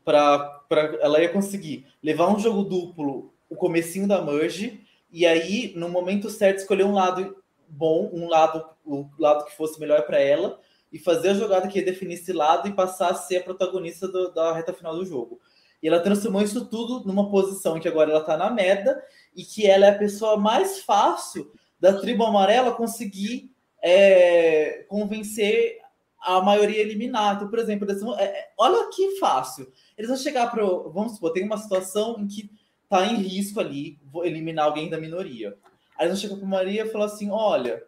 para 0.04 0.62
ela 1.02 1.20
ia 1.20 1.30
conseguir 1.30 1.88
levar 2.02 2.30
um 2.30 2.40
jogo 2.40 2.64
duplo 2.64 3.34
o 3.50 3.56
comecinho 3.56 4.08
da 4.08 4.22
merge 4.22 4.86
e 5.12 5.26
aí 5.26 5.74
no 5.76 5.90
momento 5.90 6.30
certo 6.30 6.60
escolher 6.60 6.84
um 6.84 6.94
lado 6.94 7.36
bom, 7.68 8.10
um 8.14 8.28
lado 8.28 8.64
o 8.86 9.10
lado 9.18 9.46
que 9.46 9.56
fosse 9.56 9.80
melhor 9.80 10.04
para 10.04 10.20
ela 10.20 10.60
e 10.94 11.00
fazer 11.00 11.30
a 11.30 11.34
jogada 11.34 11.68
que 11.68 11.80
ia 11.80 11.86
definir 11.86 12.14
esse 12.14 12.32
lado 12.32 12.68
e 12.68 12.74
passar 12.74 13.12
a 13.12 13.16
ser 13.16 13.38
a 13.38 13.44
protagonista 13.44 14.08
do, 14.08 14.32
da 14.32 14.54
reta 14.54 14.72
final 14.72 14.96
do 14.96 15.06
jogo. 15.06 15.40
E 15.82 15.88
ela 15.88 16.00
transformou 16.00 16.42
isso 16.42 16.66
tudo 16.66 17.06
numa 17.06 17.30
posição 17.30 17.80
que 17.80 17.88
agora 17.88 18.12
ela 18.12 18.22
tá 18.22 18.38
na 18.38 18.50
merda 18.50 19.04
e 19.36 19.44
que 19.44 19.68
ela 19.68 19.86
é 19.86 19.90
a 19.90 19.98
pessoa 19.98 20.38
mais 20.38 20.80
fácil 20.80 21.52
da 21.80 22.00
tribo 22.00 22.24
amarela 22.24 22.74
conseguir 22.74 23.52
é, 23.82 24.86
convencer 24.88 25.78
a 26.20 26.42
maioria 26.42 26.82
eliminar. 26.82 27.36
Então, 27.36 27.50
por 27.50 27.60
exemplo, 27.60 27.88
eles 27.88 28.02
vão, 28.02 28.18
é, 28.18 28.50
olha 28.58 28.90
que 28.90 29.18
fácil. 29.18 29.72
Eles 29.98 30.10
vão 30.10 30.18
chegar 30.18 30.50
para. 30.50 30.66
Vamos 30.66 31.14
supor, 31.14 31.32
tem 31.32 31.44
uma 31.44 31.58
situação 31.58 32.18
em 32.20 32.28
que 32.28 32.50
tá 32.90 33.06
em 33.06 33.18
risco 33.18 33.60
ali, 33.60 34.00
eliminar 34.24 34.66
alguém 34.66 34.90
da 34.90 35.00
minoria. 35.00 35.58
Aí 35.98 36.08
eles 36.08 36.20
vão 36.20 36.30
chegar 36.30 36.40
para 36.40 36.48
Maria 36.48 36.86
e 36.86 36.90
falar 36.90 37.06
assim: 37.06 37.30
olha, 37.30 37.84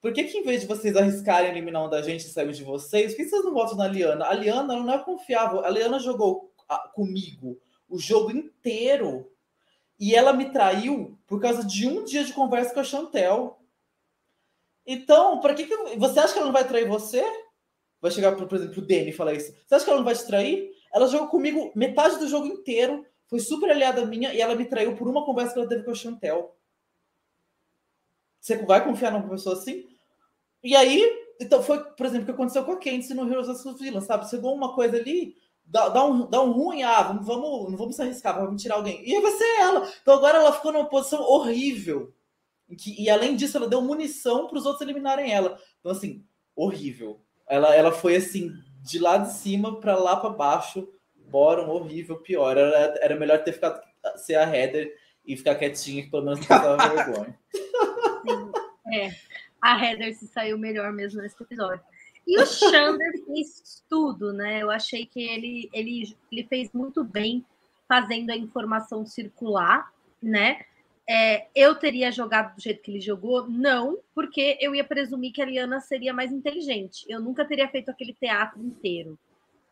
por 0.00 0.12
que, 0.12 0.24
que 0.24 0.38
em 0.38 0.44
vez 0.44 0.62
de 0.62 0.66
vocês 0.66 0.96
arriscarem 0.96 1.50
eliminar 1.50 1.84
um 1.84 1.90
da 1.90 2.02
gente 2.02 2.20
e 2.20 2.30
sair 2.30 2.52
de 2.52 2.64
vocês, 2.64 3.12
por 3.12 3.18
que 3.18 3.28
vocês 3.28 3.44
não 3.44 3.54
votam 3.54 3.76
na 3.76 3.86
Liana? 3.86 4.26
A 4.26 4.34
Liana 4.34 4.74
não 4.74 4.92
é 4.92 4.98
confiável. 4.98 5.64
A 5.64 5.70
Liana 5.70 5.98
jogou 5.98 6.52
comigo 6.94 7.60
o 7.88 7.98
jogo 7.98 8.30
inteiro 8.30 9.30
e 9.98 10.14
ela 10.14 10.32
me 10.32 10.50
traiu 10.50 11.18
por 11.26 11.40
causa 11.40 11.64
de 11.64 11.86
um 11.86 12.04
dia 12.04 12.24
de 12.24 12.32
conversa 12.32 12.72
com 12.72 12.80
a 12.80 12.84
Chantel. 12.84 13.58
Então, 14.86 15.40
para 15.40 15.54
que, 15.54 15.66
que 15.66 15.96
você 15.96 16.20
acha 16.20 16.32
que 16.32 16.38
ela 16.38 16.46
não 16.46 16.52
vai 16.52 16.66
trair 16.66 16.88
você? 16.88 17.22
Vai 18.00 18.10
chegar, 18.10 18.34
por 18.36 18.54
exemplo, 18.54 18.82
o 18.82 18.86
Dani 18.86 19.10
e 19.10 19.12
falar 19.12 19.34
isso. 19.34 19.52
Você 19.66 19.74
acha 19.74 19.84
que 19.84 19.90
ela 19.90 19.98
não 19.98 20.04
vai 20.04 20.14
te 20.14 20.26
trair? 20.26 20.70
Ela 20.94 21.08
jogou 21.08 21.28
comigo 21.28 21.72
metade 21.74 22.18
do 22.18 22.28
jogo 22.28 22.46
inteiro, 22.46 23.04
foi 23.26 23.40
super 23.40 23.70
aliada 23.70 24.06
minha 24.06 24.32
e 24.32 24.40
ela 24.40 24.54
me 24.54 24.64
traiu 24.64 24.96
por 24.96 25.08
uma 25.08 25.24
conversa 25.24 25.52
que 25.52 25.58
ela 25.58 25.68
teve 25.68 25.84
com 25.84 25.90
a 25.90 25.94
Chantel. 25.94 26.56
Você 28.40 28.56
vai 28.64 28.82
confiar 28.82 29.12
numa 29.12 29.28
pessoa 29.28 29.56
assim? 29.56 29.86
E 30.62 30.74
aí, 30.74 31.04
então 31.40 31.62
foi, 31.62 31.82
por 31.84 32.06
exemplo, 32.06 32.22
o 32.22 32.26
que 32.26 32.32
aconteceu 32.32 32.64
com 32.64 32.72
a 32.72 32.76
Candice 32.76 33.14
no 33.14 33.30
Heroes 33.30 33.48
of 33.48 33.78
Villain, 33.78 34.00
sabe? 34.00 34.28
Chegou 34.30 34.54
uma 34.54 34.74
coisa 34.74 34.96
ali, 34.96 35.36
dá, 35.68 35.88
dá, 35.88 36.04
um, 36.04 36.28
dá 36.28 36.42
um 36.42 36.50
ruim, 36.52 36.82
ah, 36.82 37.02
vamos, 37.02 37.26
vamos, 37.26 37.70
não 37.70 37.76
vamos 37.76 37.96
se 37.96 38.02
arriscar, 38.02 38.34
vamos 38.34 38.60
tirar 38.60 38.76
alguém. 38.76 39.02
E 39.06 39.20
vai 39.20 39.32
ser 39.32 39.60
ela. 39.60 39.88
Então 40.02 40.14
agora 40.14 40.38
ela 40.38 40.52
ficou 40.52 40.72
numa 40.72 40.88
posição 40.88 41.20
horrível. 41.22 42.12
Que, 42.76 43.02
e 43.02 43.08
além 43.08 43.36
disso, 43.36 43.56
ela 43.56 43.68
deu 43.68 43.80
munição 43.80 44.46
para 44.46 44.58
os 44.58 44.66
outros 44.66 44.82
eliminarem 44.82 45.32
ela. 45.32 45.58
Então, 45.80 45.92
assim, 45.92 46.24
horrível. 46.54 47.20
Ela, 47.46 47.74
ela 47.74 47.92
foi 47.92 48.16
assim, 48.16 48.52
de 48.82 48.98
lá 48.98 49.16
de 49.16 49.32
cima 49.32 49.80
para 49.80 49.96
lá 49.96 50.16
para 50.16 50.30
baixo, 50.30 50.88
bottom, 51.30 51.70
horrível, 51.70 52.16
pior. 52.18 52.56
Era, 52.56 52.94
era 53.00 53.16
melhor 53.16 53.42
ter 53.42 53.52
ficado 53.52 53.80
ser 54.16 54.36
a 54.36 54.54
Heather 54.54 54.94
e 55.24 55.36
ficar 55.36 55.54
quietinha, 55.54 56.02
que 56.02 56.10
pelo 56.10 56.24
menos 56.24 56.44
passava 56.46 56.88
vergonha. 56.88 57.38
É, 58.90 59.10
a 59.60 59.84
Heather 59.84 60.16
se 60.16 60.26
saiu 60.28 60.56
melhor 60.56 60.90
mesmo 60.94 61.20
nesse 61.20 61.36
episódio. 61.42 61.84
E 62.28 62.38
o 62.38 62.44
Xander 62.44 63.24
fez 63.24 63.82
tudo, 63.88 64.34
né? 64.34 64.62
Eu 64.62 64.70
achei 64.70 65.06
que 65.06 65.18
ele, 65.18 65.70
ele, 65.72 66.14
ele 66.30 66.46
fez 66.46 66.70
muito 66.74 67.02
bem 67.02 67.42
fazendo 67.88 68.28
a 68.28 68.36
informação 68.36 69.06
circular, 69.06 69.90
né? 70.22 70.60
É, 71.08 71.46
eu 71.54 71.74
teria 71.74 72.12
jogado 72.12 72.54
do 72.54 72.60
jeito 72.60 72.82
que 72.82 72.90
ele 72.90 73.00
jogou? 73.00 73.48
Não, 73.48 73.98
porque 74.14 74.58
eu 74.60 74.74
ia 74.74 74.84
presumir 74.84 75.32
que 75.32 75.40
a 75.40 75.46
Liana 75.46 75.80
seria 75.80 76.12
mais 76.12 76.30
inteligente. 76.30 77.06
Eu 77.08 77.18
nunca 77.18 77.46
teria 77.46 77.66
feito 77.66 77.90
aquele 77.90 78.12
teatro 78.12 78.62
inteiro. 78.62 79.18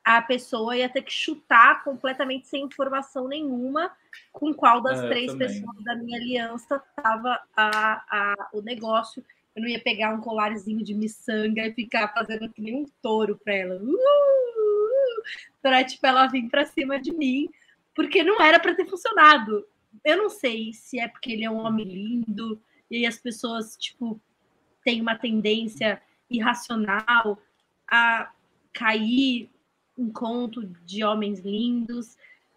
A 0.02 0.22
pessoa 0.22 0.78
ia 0.78 0.88
ter 0.88 1.02
que 1.02 1.12
chutar 1.12 1.84
completamente 1.84 2.46
sem 2.46 2.62
informação 2.62 3.28
nenhuma 3.28 3.92
com 4.32 4.54
qual 4.54 4.80
das 4.80 5.02
É, 5.02 5.08
três 5.10 5.34
pessoas 5.34 5.84
da 5.84 5.94
minha 5.96 6.18
aliança 6.18 6.82
estava 6.88 7.38
a, 7.54 8.04
a, 8.08 8.48
o 8.54 8.62
negócio. 8.62 9.22
Eu 9.56 9.62
não 9.62 9.68
ia 9.68 9.80
pegar 9.80 10.14
um 10.14 10.20
colarzinho 10.20 10.84
de 10.84 10.94
miçanga 10.94 11.66
e 11.66 11.72
ficar 11.72 12.12
fazendo 12.12 12.52
que 12.52 12.60
nem 12.60 12.76
um 12.76 12.86
touro 13.02 13.40
para 13.42 13.54
ela. 13.54 13.82
Uh, 13.82 15.22
para 15.62 15.82
tipo, 15.82 16.06
ela 16.06 16.26
vir 16.26 16.48
para 16.50 16.66
cima 16.66 17.00
de 17.00 17.12
mim, 17.12 17.48
porque 17.94 18.22
não 18.22 18.40
era 18.40 18.60
para 18.60 18.74
ter 18.74 18.86
funcionado 18.86 19.66
eu 20.04 20.16
não 20.16 20.28
sei 20.28 20.72
se 20.72 20.98
é 20.98 21.08
porque 21.08 21.32
ele 21.32 21.44
é 21.44 21.50
um 21.50 21.58
homem 21.58 21.84
lindo 21.84 22.60
e 22.90 23.06
as 23.06 23.18
pessoas, 23.18 23.76
tipo, 23.76 24.20
têm 24.84 25.00
uma 25.00 25.16
tendência 25.16 26.00
irracional 26.30 27.38
a 27.88 28.32
cair 28.72 29.50
em 29.98 30.10
conto 30.10 30.64
de 30.84 31.02
homens 31.04 31.40
lindos. 31.40 32.16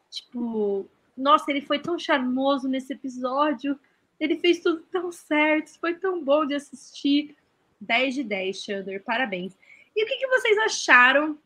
Tipo, 0.09 0.87
nossa, 1.17 1.49
ele 1.49 1.61
foi 1.61 1.79
tão 1.79 1.97
charmoso 1.97 2.67
nesse 2.67 2.93
episódio. 2.93 3.79
Ele 4.19 4.37
fez 4.37 4.59
tudo 4.59 4.81
tão 4.91 5.11
certo, 5.11 5.79
foi 5.79 5.95
tão 5.95 6.23
bom 6.23 6.45
de 6.45 6.55
assistir. 6.55 7.35
10 7.81 8.15
de 8.15 8.23
10, 8.25 8.61
Xander, 8.61 9.03
parabéns. 9.03 9.57
E 9.95 10.03
o 10.03 10.07
que, 10.07 10.17
que 10.17 10.27
vocês 10.27 10.57
acharam 10.59 11.37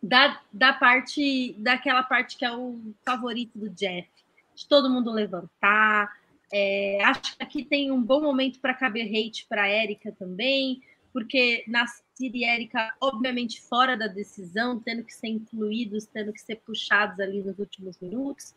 da, 0.00 0.40
da 0.52 0.72
parte, 0.72 1.54
daquela 1.58 2.04
parte 2.04 2.36
que 2.36 2.44
é 2.44 2.52
o 2.52 2.80
favorito 3.04 3.58
do 3.58 3.68
Jeff? 3.70 4.08
de 4.56 4.66
todo 4.66 4.90
mundo 4.90 5.12
levantar. 5.12 6.10
É, 6.52 7.04
acho 7.04 7.36
que 7.36 7.42
aqui 7.42 7.64
tem 7.64 7.92
um 7.92 8.02
bom 8.02 8.20
momento 8.20 8.58
para 8.58 8.74
caber 8.74 9.06
hate 9.06 9.46
para 9.48 9.68
Érica 9.68 10.10
também, 10.12 10.80
porque 11.12 11.64
Nasir 11.68 12.34
e 12.34 12.44
Érica, 12.44 12.94
obviamente, 13.00 13.60
fora 13.60 13.96
da 13.96 14.06
decisão, 14.06 14.80
tendo 14.80 15.04
que 15.04 15.14
ser 15.14 15.28
incluídos, 15.28 16.06
tendo 16.06 16.32
que 16.32 16.40
ser 16.40 16.56
puxados 16.56 17.20
ali 17.20 17.42
nos 17.42 17.58
últimos 17.58 17.98
minutos. 18.00 18.54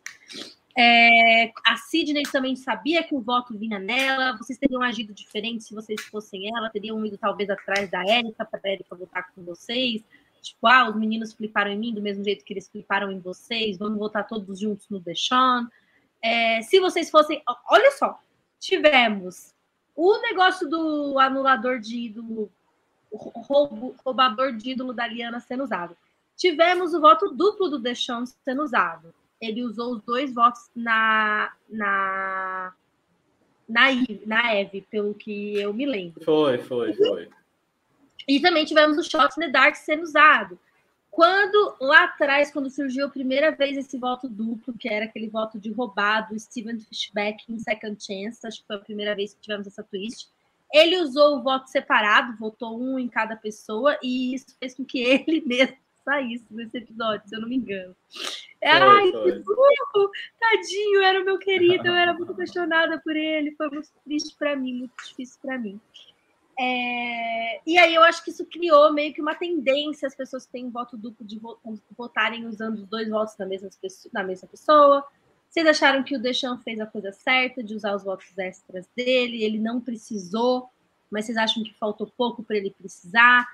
É, 0.76 1.52
a 1.66 1.76
Sidney 1.76 2.22
também 2.30 2.54
sabia 2.54 3.02
que 3.02 3.14
o 3.14 3.20
voto 3.20 3.56
vinha 3.56 3.78
nela. 3.78 4.36
Vocês 4.36 4.58
teriam 4.58 4.82
agido 4.82 5.12
diferente 5.12 5.64
se 5.64 5.74
vocês 5.74 6.00
fossem 6.02 6.48
ela, 6.56 6.70
teriam 6.70 7.04
ido 7.04 7.18
talvez 7.18 7.50
atrás 7.50 7.90
da 7.90 8.02
Érica 8.06 8.44
para 8.44 8.60
a 8.64 8.68
Érica 8.70 8.94
votar 8.94 9.32
com 9.34 9.42
vocês. 9.42 10.02
Tipo, 10.40 10.66
ah, 10.66 10.88
os 10.88 10.96
meninos 10.96 11.32
fliparam 11.32 11.70
em 11.70 11.78
mim 11.78 11.94
do 11.94 12.00
mesmo 12.00 12.24
jeito 12.24 12.44
que 12.44 12.52
eles 12.52 12.68
fliparam 12.68 13.10
em 13.10 13.20
vocês, 13.20 13.76
vamos 13.76 13.98
votar 13.98 14.26
todos 14.26 14.58
juntos 14.58 14.88
no 14.88 14.98
Deshaun. 14.98 15.66
É, 16.22 16.62
se 16.62 16.80
vocês 16.80 17.10
fossem. 17.10 17.42
Olha 17.68 17.90
só, 17.92 18.18
tivemos 18.58 19.54
o 19.94 20.18
negócio 20.22 20.68
do 20.68 21.18
anulador 21.18 21.78
de 21.78 21.96
ídolo, 21.96 22.50
roubo, 23.12 23.94
roubador 24.04 24.52
de 24.56 24.70
ídolo 24.70 24.92
da 24.92 25.06
Liana 25.06 25.40
sendo 25.40 25.64
usado. 25.64 25.96
Tivemos 26.36 26.94
o 26.94 27.00
voto 27.00 27.34
duplo 27.34 27.68
do 27.68 27.78
Deschamps 27.78 28.36
sendo 28.42 28.62
usado. 28.62 29.14
Ele 29.40 29.62
usou 29.62 29.94
os 29.94 30.02
dois 30.02 30.34
votos 30.34 30.70
na, 30.74 31.52
na, 31.68 32.72
na, 33.68 33.90
na 34.26 34.54
Eve, 34.54 34.86
pelo 34.90 35.14
que 35.14 35.54
eu 35.54 35.72
me 35.72 35.86
lembro. 35.86 36.22
Foi, 36.24 36.58
foi, 36.58 36.92
foi. 36.92 37.28
E 38.28 38.40
também 38.40 38.64
tivemos 38.64 38.98
o 38.98 39.28
the 39.40 39.48
Dark 39.48 39.74
sendo 39.76 40.02
usado. 40.02 40.58
Quando 41.10 41.76
lá 41.80 42.04
atrás, 42.04 42.52
quando 42.52 42.70
surgiu 42.70 43.06
a 43.06 43.10
primeira 43.10 43.50
vez 43.50 43.76
esse 43.76 43.98
voto 43.98 44.28
duplo, 44.28 44.72
que 44.78 44.88
era 44.88 45.06
aquele 45.06 45.28
voto 45.28 45.58
de 45.58 45.72
roubado, 45.72 46.38
Steven 46.38 46.78
Fishback 46.78 47.44
em 47.48 47.58
Second 47.58 47.96
Chance, 48.00 48.46
acho 48.46 48.60
que 48.60 48.66
foi 48.66 48.76
a 48.76 48.80
primeira 48.80 49.16
vez 49.16 49.34
que 49.34 49.40
tivemos 49.40 49.66
essa 49.66 49.82
twist. 49.82 50.28
Ele 50.72 50.98
usou 50.98 51.38
o 51.38 51.42
voto 51.42 51.68
separado, 51.68 52.36
votou 52.38 52.80
um 52.80 52.96
em 52.96 53.08
cada 53.08 53.34
pessoa, 53.34 53.98
e 54.00 54.34
isso 54.34 54.56
fez 54.60 54.74
com 54.74 54.84
que 54.84 55.00
ele 55.26 55.42
mesmo 55.44 55.76
saísse 56.04 56.46
nesse 56.50 56.78
episódio, 56.78 57.28
se 57.28 57.34
eu 57.34 57.40
não 57.40 57.48
me 57.48 57.56
engano. 57.56 57.94
Foi, 58.60 58.68
Ai, 58.70 59.10
foi. 59.10 59.32
que 59.32 59.38
burro! 59.38 60.10
Tadinho, 60.38 61.02
era 61.02 61.20
o 61.20 61.24
meu 61.24 61.38
querido, 61.38 61.88
eu 61.88 61.94
era 61.94 62.12
muito 62.12 62.32
apaixonada 62.32 63.00
por 63.02 63.16
ele, 63.16 63.54
foi 63.56 63.70
muito 63.70 63.88
triste 64.04 64.36
para 64.38 64.54
mim, 64.54 64.74
muito 64.74 64.92
difícil 65.02 65.38
para 65.40 65.58
mim. 65.58 65.80
É... 66.58 67.60
E 67.66 67.78
aí 67.78 67.94
eu 67.94 68.02
acho 68.02 68.22
que 68.22 68.30
isso 68.30 68.44
criou 68.44 68.92
meio 68.92 69.14
que 69.14 69.22
uma 69.22 69.34
tendência 69.34 70.06
as 70.06 70.14
pessoas 70.14 70.44
que 70.44 70.52
têm 70.52 70.68
voto 70.68 70.94
duplo 70.94 71.26
de 71.26 71.40
votarem 71.96 72.46
usando 72.46 72.80
os 72.80 72.86
dois 72.86 73.08
votos 73.08 73.34
da 73.34 73.46
mesma, 73.46 73.70
da 74.12 74.22
mesma 74.22 74.46
pessoa. 74.46 75.06
Vocês 75.48 75.66
acharam 75.66 76.04
que 76.04 76.14
o 76.14 76.20
Deschamps 76.20 76.62
fez 76.62 76.78
a 76.78 76.86
coisa 76.86 77.12
certa 77.12 77.62
de 77.62 77.74
usar 77.74 77.94
os 77.96 78.04
votos 78.04 78.36
extras 78.36 78.86
dele? 78.94 79.42
Ele 79.42 79.58
não 79.58 79.80
precisou, 79.80 80.68
mas 81.10 81.24
vocês 81.24 81.38
acham 81.38 81.64
que 81.64 81.72
faltou 81.74 82.06
pouco 82.14 82.42
para 82.42 82.58
ele 82.58 82.70
precisar? 82.70 83.48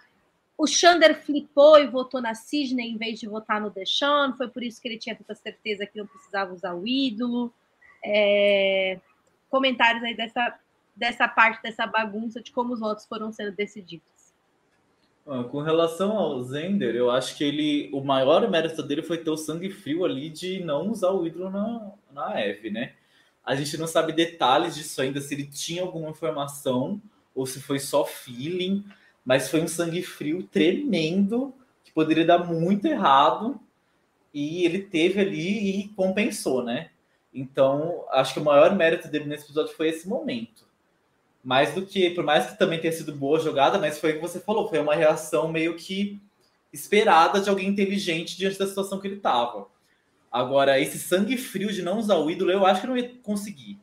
O 0.58 0.66
Xander 0.66 1.20
flipou 1.22 1.78
e 1.78 1.86
votou 1.86 2.20
na 2.20 2.34
Sidney 2.34 2.90
em 2.90 2.96
vez 2.96 3.20
de 3.20 3.28
votar 3.28 3.60
no 3.60 3.70
Deschamps. 3.70 4.38
Foi 4.38 4.48
por 4.48 4.62
isso 4.62 4.80
que 4.80 4.88
ele 4.88 4.98
tinha 4.98 5.14
tanta 5.14 5.34
certeza 5.34 5.86
que 5.86 5.98
não 5.98 6.06
precisava 6.06 6.54
usar 6.54 6.74
o 6.74 6.86
ídolo. 6.86 7.52
É... 8.04 8.98
Comentários 9.50 10.02
aí 10.02 10.16
dessa, 10.16 10.58
dessa 10.94 11.28
parte 11.28 11.62
dessa 11.62 11.86
bagunça 11.86 12.40
de 12.40 12.50
como 12.52 12.72
os 12.72 12.80
votos 12.80 13.06
foram 13.06 13.30
sendo 13.32 13.52
decididos. 13.52 14.16
Com 15.50 15.60
relação 15.60 16.16
ao 16.16 16.40
Zender, 16.44 16.94
eu 16.94 17.10
acho 17.10 17.36
que 17.36 17.42
ele, 17.42 17.90
o 17.92 18.00
maior 18.00 18.48
mérito 18.48 18.80
dele 18.80 19.02
foi 19.02 19.18
ter 19.18 19.30
o 19.30 19.36
sangue 19.36 19.70
frio 19.70 20.04
ali 20.04 20.30
de 20.30 20.62
não 20.62 20.88
usar 20.88 21.10
o 21.10 21.26
ídolo 21.26 21.50
na, 21.50 21.92
na 22.12 22.40
Eve, 22.40 22.70
né? 22.70 22.92
A 23.44 23.56
gente 23.56 23.76
não 23.76 23.88
sabe 23.88 24.12
detalhes 24.12 24.76
disso 24.76 25.02
ainda, 25.02 25.20
se 25.20 25.34
ele 25.34 25.44
tinha 25.44 25.82
alguma 25.82 26.10
informação 26.10 27.02
ou 27.34 27.44
se 27.44 27.60
foi 27.60 27.80
só 27.80 28.04
feeling, 28.04 28.84
mas 29.26 29.50
foi 29.50 29.60
um 29.60 29.68
sangue 29.68 30.02
frio 30.02 30.44
tremendo 30.44 31.52
que 31.84 31.92
poderia 31.92 32.24
dar 32.24 32.38
muito 32.38 32.86
errado 32.86 33.60
e 34.32 34.64
ele 34.64 34.80
teve 34.80 35.20
ali 35.20 35.80
e 35.80 35.88
compensou, 35.88 36.64
né? 36.64 36.90
Então, 37.34 38.06
acho 38.10 38.32
que 38.32 38.40
o 38.40 38.44
maior 38.44 38.74
mérito 38.74 39.08
dele 39.08 39.26
nesse 39.26 39.44
episódio 39.44 39.74
foi 39.74 39.88
esse 39.88 40.08
momento 40.08 40.64
mais 41.46 41.72
do 41.72 41.86
que, 41.86 42.10
por 42.10 42.24
mais 42.24 42.50
que 42.50 42.58
também 42.58 42.80
tenha 42.80 42.92
sido 42.92 43.14
boa 43.14 43.38
jogada, 43.38 43.78
mas 43.78 44.00
foi 44.00 44.10
o 44.10 44.14
que 44.16 44.20
você 44.20 44.40
falou, 44.40 44.68
foi 44.68 44.80
uma 44.80 44.96
reação 44.96 45.46
meio 45.46 45.76
que 45.76 46.20
esperada 46.72 47.40
de 47.40 47.48
alguém 47.48 47.68
inteligente 47.68 48.36
diante 48.36 48.58
da 48.58 48.66
situação 48.66 48.98
que 48.98 49.06
ele 49.06 49.14
estava. 49.14 49.68
Agora, 50.28 50.80
esse 50.80 50.98
sangue 50.98 51.36
frio 51.36 51.72
de 51.72 51.82
não 51.82 51.98
usar 51.98 52.16
o 52.16 52.28
ídolo, 52.28 52.50
eu 52.50 52.66
acho 52.66 52.80
que 52.80 52.86
não 52.88 52.98
ia 52.98 53.12
conseguir. 53.22 53.78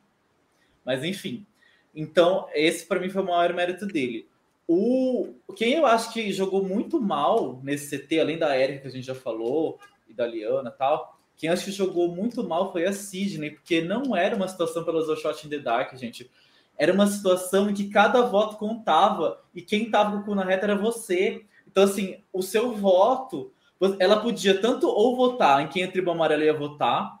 Mas 0.84 1.02
enfim. 1.02 1.46
Então, 1.94 2.46
esse 2.52 2.84
para 2.84 3.00
mim 3.00 3.08
foi 3.08 3.22
o 3.22 3.26
maior 3.26 3.54
mérito 3.54 3.86
dele. 3.86 4.28
O 4.66 5.34
quem 5.56 5.74
eu 5.74 5.86
acho 5.86 6.12
que 6.12 6.32
jogou 6.32 6.64
muito 6.64 7.00
mal 7.00 7.60
nesse 7.62 7.96
CT, 7.96 8.20
além 8.20 8.38
da 8.38 8.58
Erika 8.58 8.80
que 8.80 8.88
a 8.88 8.90
gente 8.90 9.06
já 9.06 9.14
falou 9.14 9.78
e 10.08 10.14
da 10.14 10.26
Liana, 10.26 10.70
tal, 10.70 11.18
quem 11.36 11.50
acho 11.50 11.66
que 11.66 11.70
jogou 11.70 12.08
muito 12.08 12.42
mal 12.42 12.72
foi 12.72 12.86
a 12.86 12.92
Sidney, 12.92 13.50
porque 13.50 13.82
não 13.82 14.16
era 14.16 14.34
uma 14.34 14.48
situação 14.48 14.84
pela 14.84 15.04
Shot 15.16 15.46
in 15.46 15.50
the 15.50 15.58
Dark, 15.58 15.94
gente 15.96 16.30
era 16.76 16.92
uma 16.92 17.06
situação 17.06 17.70
em 17.70 17.74
que 17.74 17.88
cada 17.88 18.22
voto 18.22 18.56
contava 18.56 19.40
e 19.54 19.62
quem 19.62 19.84
estava 19.84 20.12
com 20.12 20.18
o 20.18 20.24
cu 20.24 20.34
na 20.34 20.44
reta 20.44 20.66
era 20.66 20.76
você. 20.76 21.44
Então, 21.66 21.84
assim, 21.84 22.22
o 22.32 22.42
seu 22.42 22.72
voto, 22.72 23.52
ela 23.98 24.20
podia 24.20 24.60
tanto 24.60 24.88
ou 24.88 25.16
votar 25.16 25.62
em 25.62 25.68
quem 25.68 25.84
a 25.84 25.90
tribo 25.90 26.10
amarela 26.10 26.44
ia 26.44 26.54
votar, 26.54 27.20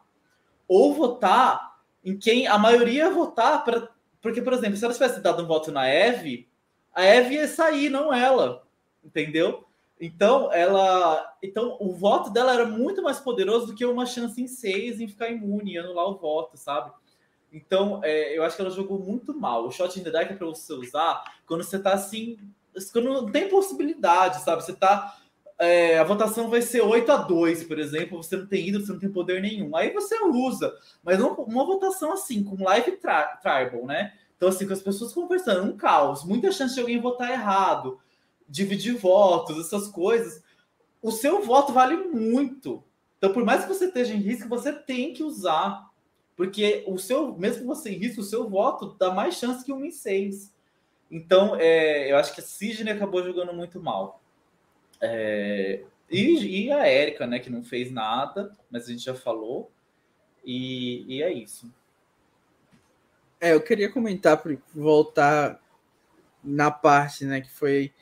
ou 0.66 0.92
votar 0.92 1.76
em 2.04 2.16
quem 2.16 2.46
a 2.46 2.58
maioria 2.58 3.04
ia 3.04 3.10
votar. 3.10 3.64
Pra... 3.64 3.88
Porque, 4.20 4.42
por 4.42 4.52
exemplo, 4.52 4.76
se 4.76 4.84
ela 4.84 4.94
tivesse 4.94 5.20
dado 5.20 5.42
um 5.42 5.46
voto 5.46 5.70
na 5.70 5.86
Eve, 5.86 6.48
a 6.94 7.02
Eve 7.02 7.34
ia 7.34 7.48
sair, 7.48 7.88
não 7.88 8.12
ela. 8.12 8.62
Entendeu? 9.02 9.64
Então, 10.00 10.52
ela. 10.52 11.36
Então, 11.42 11.76
o 11.80 11.92
voto 11.92 12.30
dela 12.30 12.52
era 12.52 12.66
muito 12.66 13.02
mais 13.02 13.18
poderoso 13.20 13.66
do 13.66 13.74
que 13.74 13.84
uma 13.84 14.06
chance 14.06 14.40
em 14.40 14.46
seis 14.46 15.00
em 15.00 15.08
ficar 15.08 15.28
imune 15.28 15.74
e 15.74 15.78
anular 15.78 16.06
o 16.08 16.16
voto, 16.16 16.56
sabe? 16.56 16.92
Então, 17.52 18.00
é, 18.02 18.36
eu 18.36 18.42
acho 18.42 18.56
que 18.56 18.62
ela 18.62 18.70
jogou 18.70 18.98
muito 18.98 19.32
mal. 19.32 19.66
O 19.66 19.70
shot 19.70 19.98
in 19.98 20.02
the 20.02 20.10
dark 20.10 20.30
é 20.30 20.34
para 20.34 20.46
você 20.46 20.72
usar 20.72 21.22
quando 21.46 21.62
você 21.62 21.78
tá 21.78 21.92
assim, 21.92 22.36
quando 22.92 23.12
não 23.12 23.30
tem 23.30 23.48
possibilidade, 23.48 24.42
sabe? 24.42 24.64
Você 24.64 24.74
tá. 24.74 25.16
É, 25.56 26.00
a 26.00 26.04
votação 26.04 26.50
vai 26.50 26.60
ser 26.60 26.80
8 26.80 27.12
a 27.12 27.16
2, 27.16 27.62
por 27.62 27.78
exemplo, 27.78 28.20
você 28.20 28.36
não 28.36 28.44
tem 28.44 28.66
ídolo, 28.66 28.84
você 28.84 28.92
não 28.92 28.98
tem 28.98 29.08
poder 29.08 29.40
nenhum. 29.40 29.76
Aí 29.76 29.92
você 29.92 30.18
usa, 30.24 30.76
mas 31.00 31.20
uma 31.20 31.64
votação 31.64 32.12
assim, 32.12 32.42
com 32.42 32.64
live 32.64 32.90
tri 32.96 33.12
tribal, 33.40 33.86
né? 33.86 34.12
Então, 34.36 34.48
assim, 34.48 34.66
com 34.66 34.72
as 34.72 34.82
pessoas 34.82 35.12
conversando, 35.12 35.70
um 35.70 35.76
caos, 35.76 36.24
muita 36.24 36.52
chance 36.52 36.74
de 36.74 36.80
alguém 36.80 37.00
votar 37.00 37.30
errado, 37.30 37.98
dividir 38.48 38.96
votos, 38.96 39.58
essas 39.58 39.88
coisas. 39.88 40.42
O 41.02 41.10
seu 41.10 41.42
voto 41.42 41.72
vale 41.72 41.96
muito. 41.96 42.82
Então, 43.18 43.32
por 43.32 43.44
mais 43.44 43.62
que 43.62 43.68
você 43.68 43.86
esteja 43.86 44.14
em 44.14 44.18
risco, 44.18 44.48
você 44.48 44.72
tem 44.72 45.12
que 45.12 45.22
usar 45.22 45.88
porque 46.36 46.82
o 46.86 46.98
seu, 46.98 47.36
mesmo 47.36 47.66
você 47.66 47.90
em 47.90 47.98
risco, 47.98 48.20
o 48.20 48.24
seu 48.24 48.48
voto 48.48 48.96
dá 48.98 49.12
mais 49.12 49.36
chance 49.36 49.64
que 49.64 49.72
um 49.72 49.84
em 49.84 49.90
seis. 49.90 50.52
Então, 51.10 51.56
é, 51.56 52.10
eu 52.10 52.16
acho 52.16 52.34
que 52.34 52.40
a 52.40 52.44
Sidney 52.44 52.92
acabou 52.92 53.22
jogando 53.22 53.52
muito 53.52 53.80
mal. 53.80 54.20
É, 55.00 55.82
e, 56.10 56.64
e, 56.66 56.72
a 56.72 56.86
Érica, 56.86 57.26
né, 57.26 57.38
que 57.38 57.50
não 57.50 57.62
fez 57.62 57.90
nada, 57.90 58.52
mas 58.70 58.88
a 58.88 58.90
gente 58.90 59.04
já 59.04 59.14
falou. 59.14 59.70
E, 60.44 61.04
e 61.06 61.22
é 61.22 61.32
isso. 61.32 61.72
É, 63.44 63.52
eu 63.52 63.60
queria 63.60 63.90
comentar, 63.90 64.42
voltar 64.74 65.60
na 66.42 66.70
parte, 66.70 67.26
né, 67.26 67.42
que 67.42 67.50
foi 67.50 67.92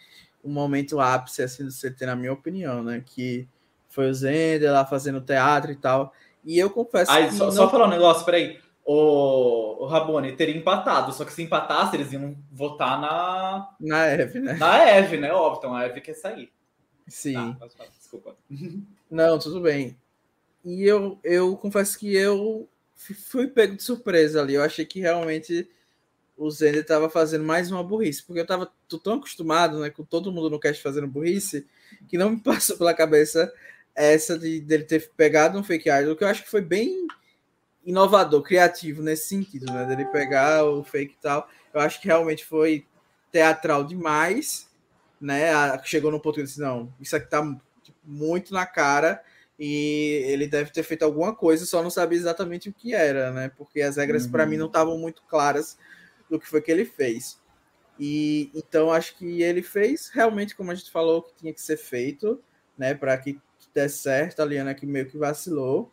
um 0.44 0.52
momento 0.52 1.01
ápice 1.01 1.43
assim, 1.43 1.64
do 1.64 1.73
CT, 1.73 2.06
na 2.06 2.14
minha 2.14 2.32
opinião, 2.32 2.81
né, 2.85 3.02
que 3.05 3.48
foi 3.89 4.09
o 4.09 4.14
Zender 4.14 4.70
lá 4.73 4.86
fazendo 4.86 5.20
teatro 5.20 5.73
e 5.73 5.74
tal. 5.74 6.12
E 6.44 6.56
eu 6.56 6.70
confesso 6.70 7.10
Aí, 7.10 7.27
que. 7.27 7.35
Só, 7.35 7.47
não... 7.47 7.52
só 7.52 7.69
falar 7.69 7.86
um 7.86 7.90
negócio, 7.90 8.24
peraí. 8.24 8.60
O, 8.85 9.82
o 9.82 9.86
Rabone 9.86 10.36
teria 10.36 10.56
empatado, 10.56 11.12
só 11.12 11.24
que 11.24 11.32
se 11.32 11.43
empatasse, 11.43 11.97
eles 11.97 12.12
iam 12.12 12.36
votar 12.52 13.01
na. 13.01 13.69
Na 13.81 14.06
Eve, 14.06 14.39
né? 14.39 14.52
Na 14.55 14.89
Eve, 14.89 15.16
né? 15.16 15.32
Óbvio, 15.32 15.59
então 15.59 15.74
a 15.74 15.85
Eve 15.85 16.01
quer 16.01 16.14
sair. 16.14 16.52
Sim. 17.09 17.56
Tá, 17.59 17.85
desculpa. 17.98 18.36
Não, 19.10 19.40
tudo 19.40 19.60
bem. 19.60 19.98
E 20.64 20.85
eu, 20.85 21.19
eu 21.24 21.56
confesso 21.56 21.98
que 21.98 22.14
eu 22.14 22.69
fui 23.15 23.49
pego 23.49 23.77
de 23.77 23.83
surpresa 23.83 24.41
ali. 24.41 24.55
Eu 24.55 24.62
achei 24.62 24.85
que 24.85 25.01
realmente 25.01 25.69
o 26.37 26.51
Zender 26.51 26.83
estava 26.83 27.09
fazendo 27.09 27.45
mais 27.45 27.70
uma 27.70 27.85
burrice, 27.85 28.23
porque 28.23 28.41
eu 28.41 28.45
estava 28.45 28.70
tão 29.03 29.15
acostumado 29.15 29.79
né, 29.81 29.91
com 29.91 30.05
todo 30.05 30.33
mundo 30.33 30.51
no 30.51 30.59
cast 30.59 30.83
fazendo 30.83 31.07
burrice, 31.07 31.66
que 32.09 32.19
não 32.19 32.31
me 32.31 32.41
passou 32.43 32.77
pela 32.77 32.95
cabeça 32.95 33.53
essa 33.95 34.39
de 34.39 34.61
dele 34.61 34.85
ter 34.85 35.11
pegado 35.16 35.59
um 35.59 35.62
fake 35.62 35.89
idol, 35.89 36.16
que 36.16 36.24
eu 36.24 36.29
acho 36.29 36.43
que 36.43 36.51
foi 36.51 36.62
bem 36.62 37.07
inovador, 37.85 38.43
criativo 38.43 39.03
nesse 39.03 39.29
sentido, 39.29 39.66
né? 39.73 39.85
Dele 39.85 40.07
pegar 40.07 40.65
o 40.65 40.83
fake 40.83 41.15
e 41.15 41.23
tal. 41.23 41.49
Eu 41.74 41.81
acho 41.81 42.01
que 42.01 42.07
realmente 42.07 42.45
foi 42.45 42.87
teatral 43.31 43.85
demais, 43.85 44.69
né? 45.20 45.51
Chegou 45.85 46.11
no 46.11 46.20
ponto 46.20 46.37
que 46.37 46.45
disse, 46.45 46.61
não, 46.61 46.93
isso 47.01 47.15
aqui 47.15 47.29
tá 47.29 47.43
tipo, 47.83 47.99
muito 48.05 48.55
na 48.55 48.65
cara 48.65 49.23
e 49.59 50.24
ele 50.27 50.47
deve 50.47 50.70
ter 50.70 50.83
feito 50.83 51.05
alguma 51.05 51.35
coisa, 51.35 51.66
só 51.66 51.83
não 51.83 51.91
sabia 51.91 52.19
exatamente 52.19 52.69
o 52.69 52.73
que 52.73 52.95
era, 52.95 53.31
né? 53.31 53.51
Porque 53.57 53.81
as 53.81 53.97
regras 53.97 54.24
uhum. 54.24 54.33
para 54.33 54.47
mim 54.47 54.57
não 54.57 54.66
estavam 54.66 54.99
muito 54.99 55.23
claras 55.23 55.79
do 56.31 56.39
que 56.39 56.49
foi 56.49 56.62
que 56.62 56.70
ele 56.70 56.85
fez. 56.85 57.41
E 57.99 58.51
então 58.55 58.91
acho 58.91 59.16
que 59.16 59.43
ele 59.43 59.62
fez 59.62 60.09
realmente 60.09 60.57
como 60.57 60.70
a 60.70 60.74
gente 60.74 60.91
falou 60.91 61.23
que 61.23 61.35
tinha 61.37 61.53
que 61.53 61.61
ser 61.61 61.77
feito, 61.77 62.43
né, 62.77 62.95
para 62.95 63.16
que 63.19 63.39
der 63.74 63.89
certo, 63.89 64.41
a 64.41 64.45
Liana 64.45 64.74
que 64.74 64.87
meio 64.87 65.07
que 65.07 65.16
vacilou. 65.16 65.91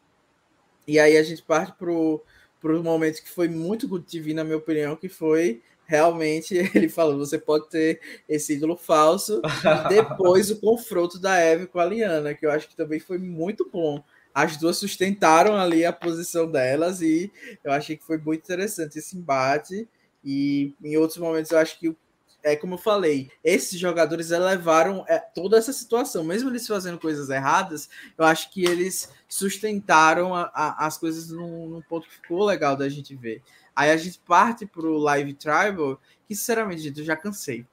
E 0.87 0.99
aí 0.99 1.17
a 1.17 1.23
gente 1.23 1.43
parte 1.43 1.73
pro, 1.77 2.23
pro 2.59 2.81
momento 2.83 3.21
que 3.21 3.29
foi 3.29 3.47
muito 3.47 3.87
good 3.87 4.05
TV, 4.05 4.33
na 4.33 4.43
minha 4.43 4.57
opinião, 4.57 4.95
que 4.95 5.07
foi 5.07 5.61
realmente 5.89 6.53
ele 6.75 6.87
falou: 6.87 7.17
você 7.17 7.39
pode 7.39 7.67
ter 7.67 7.99
esse 8.29 8.53
ídolo 8.53 8.77
falso, 8.77 9.41
e 9.43 9.89
depois 9.89 10.51
o 10.51 10.59
confronto 10.61 11.17
da 11.17 11.39
Eve 11.39 11.65
com 11.65 11.79
a 11.79 11.85
Liana, 11.85 12.35
que 12.35 12.45
eu 12.45 12.51
acho 12.51 12.69
que 12.69 12.75
também 12.75 12.99
foi 12.99 13.17
muito 13.17 13.67
bom. 13.73 14.01
As 14.31 14.55
duas 14.55 14.77
sustentaram 14.77 15.57
ali 15.57 15.83
a 15.83 15.91
posição 15.91 16.49
delas 16.49 17.01
e 17.01 17.31
eu 17.63 17.71
achei 17.71 17.97
que 17.97 18.05
foi 18.05 18.19
muito 18.19 18.43
interessante 18.43 18.99
esse 18.99 19.17
embate. 19.17 19.87
E 20.23 20.75
em 20.83 20.95
outros 20.97 21.17
momentos 21.17 21.49
eu 21.49 21.57
acho 21.57 21.79
que 21.79 21.95
é 22.43 22.55
como 22.55 22.75
eu 22.75 22.77
falei, 22.77 23.29
esses 23.43 23.77
jogadores 23.77 24.31
elevaram 24.31 25.03
é, 25.09 25.19
toda 25.19 25.57
essa 25.57 25.73
situação, 25.73 26.23
mesmo 26.23 26.49
eles 26.49 26.65
fazendo 26.65 26.97
coisas 26.97 27.29
erradas, 27.29 27.89
eu 28.17 28.23
acho 28.23 28.49
que 28.51 28.63
eles 28.63 29.09
sustentaram 29.27 30.33
a, 30.33 30.49
a, 30.53 30.85
as 30.85 30.97
coisas 30.97 31.29
num, 31.29 31.67
num, 31.67 31.81
ponto 31.81 32.07
que 32.07 32.15
ficou 32.15 32.45
legal 32.45 32.77
da 32.77 32.87
gente 32.87 33.13
ver. 33.15 33.41
Aí 33.79 33.91
a 33.91 33.95
gente 33.95 34.19
parte 34.19 34.65
pro 34.65 34.97
Live 34.97 35.35
Tribal, 35.35 35.97
que 36.27 36.35
sinceramente, 36.35 36.81
gente, 36.81 36.99
eu 36.99 37.05
já 37.05 37.15
cansei. 37.15 37.65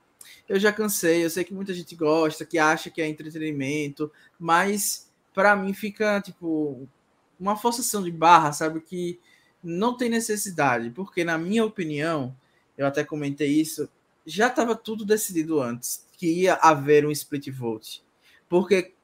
Eu 0.48 0.56
já 0.56 0.72
cansei, 0.72 1.24
eu 1.24 1.28
sei 1.28 1.42
que 1.42 1.52
muita 1.52 1.74
gente 1.74 1.96
gosta, 1.96 2.46
que 2.46 2.60
acha 2.60 2.88
que 2.90 3.02
é 3.02 3.08
entretenimento, 3.08 4.08
mas 4.38 5.10
para 5.34 5.56
mim 5.56 5.74
fica 5.74 6.20
tipo 6.20 6.88
uma 7.40 7.56
forçação 7.56 8.04
de 8.04 8.12
barra, 8.12 8.52
sabe? 8.52 8.80
Que 8.80 9.18
não 9.60 9.96
tem 9.96 10.08
necessidade, 10.08 10.90
porque 10.90 11.24
na 11.24 11.36
minha 11.36 11.64
opinião, 11.64 12.36
eu 12.78 12.86
até 12.86 13.02
comentei 13.02 13.48
isso, 13.48 13.88
já 14.24 14.46
estava 14.46 14.76
tudo 14.76 15.04
decidido 15.04 15.60
antes 15.60 16.06
que 16.12 16.28
ia 16.28 16.54
haver 16.54 17.04
um 17.04 17.10
split 17.10 17.50
vote. 17.50 18.04
Porque 18.48 18.94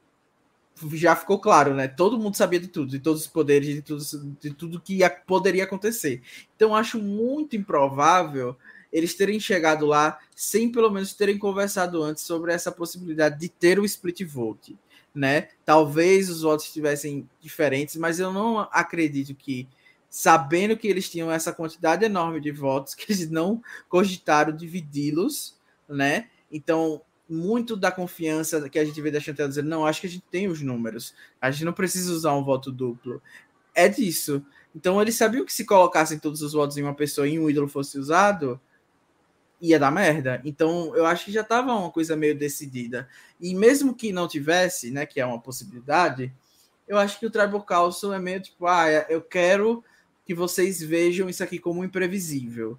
já 0.93 1.15
ficou 1.15 1.39
claro, 1.39 1.73
né? 1.73 1.87
Todo 1.87 2.19
mundo 2.19 2.35
sabia 2.35 2.59
de 2.59 2.67
tudo, 2.67 2.89
de 2.89 2.99
todos 2.99 3.21
os 3.21 3.27
poderes, 3.27 3.67
de 3.67 3.81
tudo, 3.81 4.03
de 4.41 4.53
tudo 4.53 4.79
que 4.79 4.95
ia, 4.95 5.09
poderia 5.09 5.63
acontecer. 5.63 6.21
Então, 6.55 6.75
acho 6.75 6.99
muito 6.99 7.55
improvável 7.55 8.55
eles 8.91 9.15
terem 9.15 9.39
chegado 9.39 9.87
lá 9.87 10.19
sem 10.35 10.71
pelo 10.71 10.91
menos 10.91 11.13
terem 11.13 11.37
conversado 11.37 12.03
antes 12.03 12.23
sobre 12.23 12.53
essa 12.53 12.71
possibilidade 12.71 13.39
de 13.39 13.49
ter 13.49 13.79
o 13.79 13.85
split 13.85 14.23
vote, 14.23 14.77
né? 15.13 15.49
Talvez 15.65 16.29
os 16.29 16.41
votos 16.41 16.67
estivessem 16.67 17.27
diferentes, 17.41 17.95
mas 17.95 18.19
eu 18.19 18.31
não 18.31 18.59
acredito 18.71 19.33
que 19.33 19.67
sabendo 20.09 20.77
que 20.77 20.87
eles 20.87 21.09
tinham 21.09 21.31
essa 21.31 21.51
quantidade 21.51 22.05
enorme 22.05 22.39
de 22.39 22.51
votos, 22.51 22.93
que 22.95 23.11
eles 23.11 23.31
não 23.31 23.61
cogitaram 23.89 24.55
dividi-los, 24.55 25.55
né? 25.89 26.29
Então, 26.51 27.01
muito 27.33 27.75
da 27.75 27.91
confiança 27.91 28.69
que 28.69 28.77
a 28.77 28.85
gente 28.85 29.01
vê 29.01 29.09
da 29.09 29.19
Chantel 29.19 29.47
dizer, 29.47 29.63
não, 29.63 29.85
acho 29.85 29.99
que 29.99 30.07
a 30.07 30.09
gente 30.09 30.25
tem 30.29 30.47
os 30.47 30.61
números, 30.61 31.13
a 31.41 31.49
gente 31.49 31.65
não 31.65 31.73
precisa 31.73 32.13
usar 32.13 32.33
um 32.35 32.43
voto 32.43 32.71
duplo. 32.71 33.21
É 33.73 33.89
disso. 33.89 34.45
Então, 34.75 35.01
eles 35.01 35.15
sabiam 35.15 35.45
que 35.45 35.53
se 35.53 35.65
colocassem 35.65 36.19
todos 36.19 36.41
os 36.41 36.53
votos 36.53 36.77
em 36.77 36.83
uma 36.83 36.93
pessoa 36.93 37.27
e 37.27 37.39
um 37.39 37.49
ídolo 37.49 37.67
fosse 37.67 37.97
usado, 37.97 38.59
ia 39.59 39.79
dar 39.79 39.91
merda. 39.91 40.41
Então, 40.45 40.95
eu 40.95 41.05
acho 41.05 41.25
que 41.25 41.31
já 41.31 41.41
estava 41.41 41.73
uma 41.73 41.89
coisa 41.89 42.15
meio 42.15 42.37
decidida. 42.37 43.07
E 43.39 43.55
mesmo 43.55 43.95
que 43.95 44.11
não 44.11 44.27
tivesse, 44.27 44.91
né, 44.91 45.05
que 45.05 45.19
é 45.19 45.25
uma 45.25 45.39
possibilidade, 45.39 46.33
eu 46.87 46.97
acho 46.97 47.19
que 47.19 47.25
o 47.25 47.31
Tribal 47.31 47.63
Council 47.63 48.13
é 48.13 48.19
meio 48.19 48.41
tipo, 48.41 48.67
ah, 48.67 48.87
eu 49.09 49.21
quero 49.21 49.83
que 50.25 50.33
vocês 50.33 50.81
vejam 50.81 51.29
isso 51.29 51.43
aqui 51.43 51.59
como 51.59 51.83
imprevisível. 51.83 52.77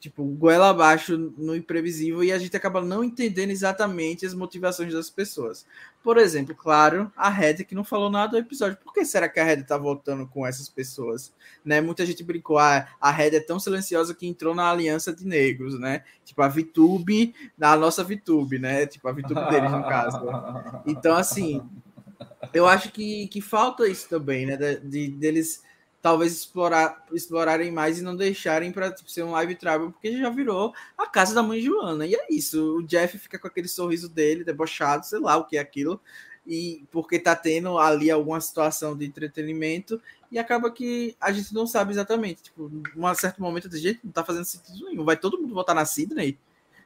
Tipo, 0.00 0.24
goela 0.24 0.70
abaixo 0.70 1.18
no 1.36 1.56
imprevisível 1.56 2.22
e 2.22 2.30
a 2.30 2.38
gente 2.38 2.56
acaba 2.56 2.80
não 2.80 3.02
entendendo 3.02 3.50
exatamente 3.50 4.24
as 4.24 4.32
motivações 4.32 4.92
das 4.92 5.10
pessoas. 5.10 5.66
Por 6.04 6.16
exemplo, 6.16 6.54
claro, 6.54 7.12
a 7.16 7.28
Red 7.28 7.64
que 7.64 7.74
não 7.74 7.82
falou 7.82 8.08
nada 8.08 8.32
do 8.32 8.38
episódio. 8.38 8.78
Por 8.78 8.92
que 8.92 9.04
será 9.04 9.28
que 9.28 9.40
a 9.40 9.44
Red 9.44 9.64
tá 9.64 9.76
voltando 9.76 10.24
com 10.28 10.46
essas 10.46 10.68
pessoas? 10.68 11.34
Né? 11.64 11.80
Muita 11.80 12.06
gente 12.06 12.22
brincou, 12.22 12.58
ah, 12.58 12.86
a 13.00 13.10
Red 13.10 13.34
é 13.34 13.40
tão 13.40 13.58
silenciosa 13.58 14.14
que 14.14 14.26
entrou 14.26 14.54
na 14.54 14.70
aliança 14.70 15.12
de 15.12 15.26
negros, 15.26 15.78
né? 15.80 16.04
Tipo, 16.24 16.42
a 16.42 16.48
VTube, 16.48 17.34
a 17.60 17.76
nossa 17.76 18.04
VTube, 18.04 18.60
né? 18.60 18.86
Tipo, 18.86 19.08
a 19.08 19.12
VTube 19.12 19.50
deles, 19.50 19.70
no 19.70 19.82
caso. 19.82 20.18
Então, 20.86 21.16
assim, 21.16 21.60
eu 22.54 22.66
acho 22.66 22.90
que, 22.90 23.26
que 23.28 23.40
falta 23.40 23.86
isso 23.88 24.08
também, 24.08 24.46
né? 24.46 24.56
De, 24.56 24.80
de 24.80 25.08
deles 25.08 25.62
talvez 26.08 26.32
explorar, 26.32 27.04
explorarem 27.12 27.70
mais 27.70 27.98
e 27.98 28.02
não 28.02 28.16
deixarem 28.16 28.72
para 28.72 28.90
tipo, 28.90 29.10
ser 29.10 29.22
um 29.24 29.32
live 29.32 29.54
travel, 29.54 29.92
porque 29.92 30.16
já 30.16 30.30
virou 30.30 30.72
a 30.96 31.06
casa 31.06 31.34
da 31.34 31.42
mãe 31.42 31.60
Joana. 31.60 32.06
E 32.06 32.14
é 32.14 32.26
isso. 32.30 32.78
O 32.78 32.82
Jeff 32.82 33.18
fica 33.18 33.38
com 33.38 33.46
aquele 33.46 33.68
sorriso 33.68 34.08
dele, 34.08 34.42
debochado, 34.42 35.04
sei 35.04 35.18
lá 35.18 35.36
o 35.36 35.44
que 35.44 35.58
é 35.58 35.60
aquilo, 35.60 36.00
e 36.46 36.82
porque 36.90 37.18
tá 37.18 37.36
tendo 37.36 37.78
ali 37.78 38.10
alguma 38.10 38.40
situação 38.40 38.96
de 38.96 39.04
entretenimento, 39.04 40.00
e 40.32 40.38
acaba 40.38 40.70
que 40.70 41.14
a 41.20 41.30
gente 41.30 41.52
não 41.52 41.66
sabe 41.66 41.92
exatamente. 41.92 42.44
Tipo, 42.44 42.70
num 42.96 43.14
certo 43.14 43.42
momento 43.42 43.68
de 43.68 43.76
gente 43.76 44.00
não 44.02 44.10
tá 44.10 44.24
fazendo 44.24 44.46
sentido 44.46 44.86
nenhum. 44.86 45.04
Vai 45.04 45.16
todo 45.18 45.38
mundo 45.38 45.52
votar 45.52 45.74
na 45.74 45.84
Sidney? 45.84 46.38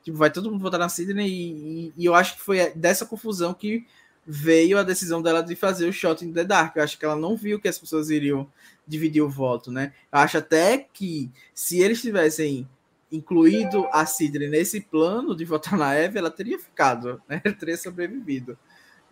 Tipo, 0.03 0.19
vai 0.19 0.33
todo 0.33 0.51
mundo 0.51 0.61
votar 0.61 0.81
na 0.81 0.89
Sidney, 0.89 1.29
e, 1.29 1.53
e, 1.53 1.93
e 1.97 2.05
eu 2.05 2.15
acho 2.17 2.35
que 2.35 2.41
foi 2.41 2.71
dessa 2.71 3.07
confusão 3.07 3.55
que 3.55 3.87
veio 4.27 4.79
a 4.79 4.83
decisão 4.83 5.21
dela 5.21 5.43
de 5.43 5.55
fazer 5.57 5.89
o 5.89 5.93
shot 5.93 6.25
in 6.25 6.33
the 6.33 6.45
dark. 6.45 6.77
Eu 6.77 6.83
acho 6.83 6.99
que 6.99 7.05
ela 7.05 7.17
não 7.17 7.37
viu 7.37 7.61
que 7.61 7.69
as 7.69 7.79
pessoas 7.79 8.11
iriam 8.11 8.49
dividir 8.87 9.23
o 9.23 9.29
voto, 9.29 9.71
né? 9.71 9.93
Eu 10.13 10.19
acho 10.19 10.39
até 10.39 10.79
que 10.79 11.31
se 11.55 11.81
eles 11.81 12.01
tivessem 12.01 12.69
incluído 13.11 13.87
a 13.93 14.07
Sidney 14.07 14.49
nesse 14.49 14.81
plano 14.81 15.37
de 15.37 15.45
votar 15.45 15.77
na 15.77 15.95
Eve, 15.95 16.19
ela 16.19 16.31
teria 16.31 16.59
ficado, 16.59 17.23
né? 17.29 17.41
Ela 17.45 17.55
teria 17.55 17.77
sobrevivido. 17.77 18.59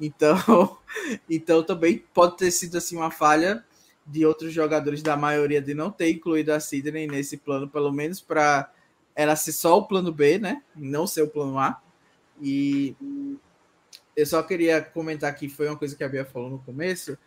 Então, 0.01 0.79
então 1.29 1.63
também 1.63 1.99
pode 2.15 2.37
ter 2.39 2.51
sido 2.51 2.79
assim 2.79 2.97
uma 2.97 3.11
falha 3.11 3.65
de 4.07 4.25
outros 4.25 4.53
jogadores 4.53 5.03
da 5.03 5.17
maioria 5.17 5.61
de 5.61 5.75
não 5.75 5.91
ter 5.91 6.11
incluído 6.11 6.53
a 6.53 6.59
Sidney 6.59 7.07
nesse 7.07 7.37
plano, 7.37 7.69
pelo 7.69 7.93
menos 7.93 8.21
para 8.21 8.73
ela 9.15 9.37
ser 9.37 9.53
só 9.53 9.79
o 9.79 9.87
plano 9.87 10.11
B, 10.11 10.39
né? 10.39 10.63
Não 10.75 11.07
ser 11.07 11.23
o 11.23 11.29
plano 11.29 11.59
A. 11.59 11.81
E 12.41 12.97
eu 14.17 14.25
só 14.25 14.43
queria 14.43 14.81
comentar 14.81 15.35
que 15.35 15.49
foi 15.49 15.69
uma 15.69 15.77
coisa 15.77 15.95
que 15.95 16.03
a 16.03 16.09
Bia 16.09 16.25
falou 16.25 16.49
no 16.49 16.59
começo, 16.61 17.19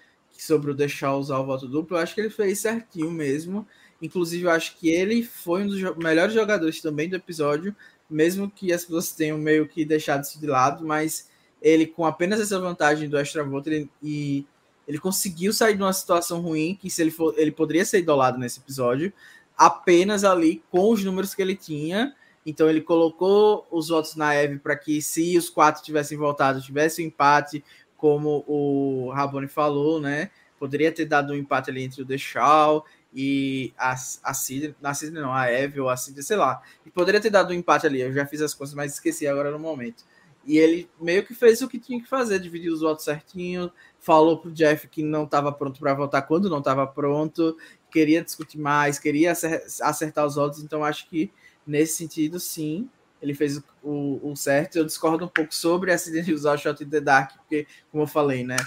sobre 0.44 0.72
o 0.72 0.74
deixar 0.74 1.15
usar 1.15 1.40
o 1.40 1.45
voto 1.45 1.68
duplo, 1.68 1.98
eu 1.98 2.02
acho 2.02 2.14
que 2.14 2.22
ele 2.22 2.30
fez 2.30 2.60
certinho 2.60 3.11
mesmo. 3.11 3.68
Inclusive, 4.02 4.44
eu 4.44 4.52
acho 4.52 4.78
que 4.78 4.90
ele 4.90 5.24
foi 5.24 5.64
um 5.64 5.68
dos 5.68 5.82
melhores 5.98 6.34
jogadores 6.34 6.82
também 6.82 7.10
do 7.10 7.15
episódio, 7.15 7.76
mesmo 8.10 8.49
que 8.49 8.74
as 8.74 8.84
pessoas 8.84 9.11
tenham 9.11 9.38
meio 9.38 9.68
que 9.68 9.86
deixado 9.86 10.24
isso 10.24 10.40
de 10.40 10.48
lado, 10.48 10.86
mas 10.86 11.30
ele, 11.61 11.88
com 11.88 12.06
apenas 12.06 12.41
essa 12.41 12.60
vantagem 12.60 13.07
do 13.07 13.18
extra 13.18 13.44
voto, 13.44 13.70
ele, 13.70 13.90
e 14.02 14.45
ele 14.88 14.99
conseguiu 14.99 15.53
sair 15.53 15.78
de 15.78 15.82
uma 15.82 15.94
situação 15.94 16.41
ruim, 16.41 16.78
que 16.80 16.90
se 16.90 17.02
ele 17.02 17.11
for, 17.11 17.34
ele 17.38 17.52
poderia 17.52 17.86
ser 17.86 17.99
idolado 17.99 18.38
nesse 18.38 18.60
episódio, 18.60 19.14
apenas 19.57 20.24
ali 20.24 20.61
com 20.70 20.91
os 20.91 21.03
números 21.03 21.34
que 21.34 21.41
ele 21.41 21.56
tinha. 21.56 22.14
Então 22.45 22.70
ele 22.70 22.82
colocou 22.82 23.65
os 23.72 23.88
votos 23.88 24.15
na 24.15 24.34
Eve 24.34 24.60
para 24.60 24.76
que 24.76 25.02
se 25.02 25.38
os 25.38 25.49
quatro 25.49 25.82
tivessem 25.82 26.18
voltado, 26.18 26.61
tivesse 26.61 27.02
um 27.02 27.06
empate, 27.06 27.64
como 28.03 28.43
o 28.45 29.11
Raboni 29.11 29.47
falou, 29.47 29.97
né? 29.97 30.30
Poderia 30.59 30.91
ter 30.91 31.05
dado 31.05 31.31
um 31.31 31.35
empate 31.38 31.71
ali 31.71 31.84
entre 31.84 32.01
o 32.01 32.05
Deixal 32.05 32.85
e 33.13 33.71
a, 33.77 33.93
a 33.93 34.34
Sidney, 34.34 34.75
a 34.84 34.93
Sidney 34.93 35.21
não, 35.21 35.31
a 35.31 35.49
Eve 35.49 35.80
ou 35.80 35.88
a 35.88 35.95
Sidney, 35.95 36.21
sei 36.21 36.35
lá. 36.35 36.61
E 36.85 36.91
poderia 36.91 37.21
ter 37.21 37.30
dado 37.30 37.51
um 37.51 37.53
empate 37.53 37.88
ali, 37.88 38.01
eu 38.01 38.11
já 38.11 38.25
fiz 38.25 38.41
as 38.41 38.53
coisas, 38.53 38.75
mas 38.75 38.91
esqueci 38.91 39.25
agora 39.25 39.51
no 39.51 39.57
momento. 39.57 40.03
E 40.45 40.57
ele 40.57 40.89
meio 40.99 41.25
que 41.25 41.34
fez 41.34 41.61
o 41.61 41.69
que 41.69 41.80
tinha 41.80 41.97
que 41.97 42.09
fazer, 42.09 42.39
dividiu 42.39 42.73
os 42.73 42.81
votos 42.81 43.05
certinho, 43.05 43.71
falou 44.01 44.38
pro 44.38 44.51
Jeff 44.51 44.85
que 44.89 45.01
não 45.01 45.23
estava 45.23 45.49
pronto 45.53 45.80
para 45.80 45.93
votar 45.93 46.27
quando 46.27 46.49
não 46.49 46.59
estava 46.59 46.85
pronto, 46.85 47.55
queria 47.89 48.21
discutir 48.21 48.57
mais, 48.57 48.99
queria 48.99 49.31
acertar 49.31 50.25
os 50.25 50.35
votos, 50.35 50.61
então 50.61 50.84
acho 50.84 51.07
que 51.07 51.31
nesse 51.65 51.93
sentido, 51.93 52.38
sim, 52.38 52.89
ele 53.23 53.33
fez 53.33 53.63
o, 53.81 54.19
o, 54.21 54.35
certo. 54.35 54.75
Eu 54.75 54.85
discordo 54.85 55.23
um 55.23 55.29
pouco 55.29 55.55
sobre 55.55 55.95
de 55.95 56.33
usar 56.33 56.55
o 56.55 56.57
Shot 56.57 56.83
in 56.83 56.89
the 56.89 56.99
Dark, 56.99 57.37
porque, 57.37 57.65
como 57.89 58.03
eu 58.03 58.07
falei, 58.07 58.43
né? 58.43 58.57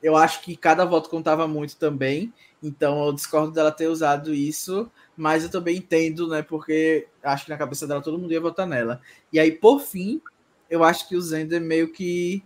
Eu 0.00 0.16
acho 0.16 0.42
que 0.42 0.56
cada 0.56 0.84
voto 0.84 1.10
contava 1.10 1.48
muito 1.48 1.76
também, 1.76 2.32
então 2.62 3.04
eu 3.04 3.12
discordo 3.12 3.50
dela 3.50 3.72
ter 3.72 3.88
usado 3.88 4.32
isso, 4.32 4.88
mas 5.16 5.42
eu 5.42 5.50
também 5.50 5.78
entendo, 5.78 6.28
né? 6.28 6.40
Porque 6.40 7.08
acho 7.22 7.46
que 7.46 7.50
na 7.50 7.58
cabeça 7.58 7.86
dela 7.86 8.00
todo 8.00 8.18
mundo 8.18 8.32
ia 8.32 8.40
votar 8.40 8.66
nela. 8.66 9.00
E 9.32 9.40
aí, 9.40 9.50
por 9.50 9.80
fim, 9.80 10.22
eu 10.70 10.84
acho 10.84 11.08
que 11.08 11.16
o 11.16 11.20
Zender 11.20 11.60
meio 11.60 11.90
que 11.90 12.44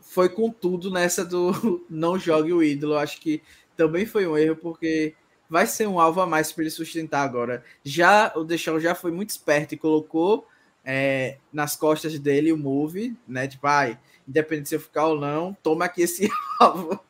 foi 0.00 0.30
com 0.30 0.50
tudo 0.50 0.90
nessa 0.90 1.22
do 1.22 1.84
não 1.90 2.18
jogue 2.18 2.52
o 2.52 2.62
ídolo. 2.62 2.94
Eu 2.94 2.98
acho 2.98 3.20
que 3.20 3.42
também 3.76 4.06
foi 4.06 4.26
um 4.26 4.38
erro, 4.38 4.56
porque 4.56 5.14
vai 5.48 5.66
ser 5.66 5.86
um 5.86 5.98
alvo 5.98 6.20
a 6.20 6.26
mais 6.26 6.52
para 6.52 6.62
ele 6.62 6.70
sustentar 6.70 7.22
agora. 7.22 7.64
Já 7.82 8.32
o 8.36 8.44
Deixão 8.44 8.78
já 8.78 8.94
foi 8.94 9.10
muito 9.10 9.30
esperto 9.30 9.74
e 9.74 9.78
colocou 9.78 10.46
é, 10.84 11.38
nas 11.52 11.76
costas 11.76 12.18
dele 12.18 12.52
o 12.52 12.56
move, 12.56 13.16
né? 13.26 13.46
Tipo, 13.46 13.66
ai, 13.66 13.98
independente 14.26 14.68
se 14.68 14.74
eu 14.76 14.80
ficar 14.80 15.06
ou 15.06 15.20
não, 15.20 15.56
toma 15.62 15.84
aqui 15.86 16.02
esse 16.02 16.28
alvo. 16.60 17.00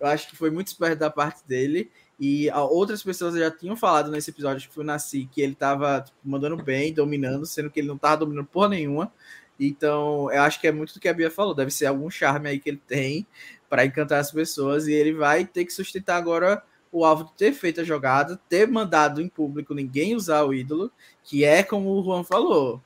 Eu 0.00 0.06
acho 0.06 0.28
que 0.28 0.36
foi 0.36 0.50
muito 0.50 0.68
esperto 0.68 0.98
da 0.98 1.10
parte 1.10 1.46
dele. 1.46 1.90
E 2.18 2.50
outras 2.50 3.02
pessoas 3.02 3.34
já 3.34 3.50
tinham 3.50 3.76
falado 3.76 4.10
nesse 4.10 4.30
episódio 4.30 4.66
que 4.66 4.74
foi 4.74 4.82
o 4.82 4.86
Nasci, 4.86 5.28
que 5.30 5.40
ele 5.40 5.54
tava 5.54 6.00
tipo, 6.00 6.16
mandando 6.24 6.56
bem, 6.56 6.92
dominando, 6.92 7.44
sendo 7.44 7.70
que 7.70 7.80
ele 7.80 7.88
não 7.88 7.98
tava 7.98 8.18
dominando 8.18 8.46
por 8.46 8.68
nenhuma. 8.68 9.12
Então, 9.60 10.30
eu 10.32 10.42
acho 10.42 10.60
que 10.60 10.66
é 10.66 10.72
muito 10.72 10.94
do 10.94 11.00
que 11.00 11.08
a 11.08 11.14
Bia 11.14 11.30
falou. 11.30 11.54
Deve 11.54 11.70
ser 11.70 11.86
algum 11.86 12.10
charme 12.10 12.48
aí 12.48 12.58
que 12.58 12.70
ele 12.70 12.80
tem 12.86 13.26
para 13.68 13.84
encantar 13.84 14.20
as 14.20 14.30
pessoas. 14.30 14.86
E 14.86 14.92
ele 14.92 15.12
vai 15.12 15.44
ter 15.44 15.64
que 15.64 15.72
sustentar 15.72 16.16
agora 16.16 16.62
o 16.96 17.04
alvo 17.04 17.24
de 17.24 17.32
ter 17.34 17.52
feito 17.52 17.82
a 17.82 17.84
jogada, 17.84 18.40
ter 18.48 18.66
mandado 18.66 19.20
em 19.20 19.28
público 19.28 19.74
ninguém 19.74 20.16
usar 20.16 20.44
o 20.44 20.54
ídolo, 20.54 20.90
que 21.22 21.44
é 21.44 21.62
como 21.62 21.90
o 21.90 22.02
Juan 22.02 22.24
falou, 22.24 22.80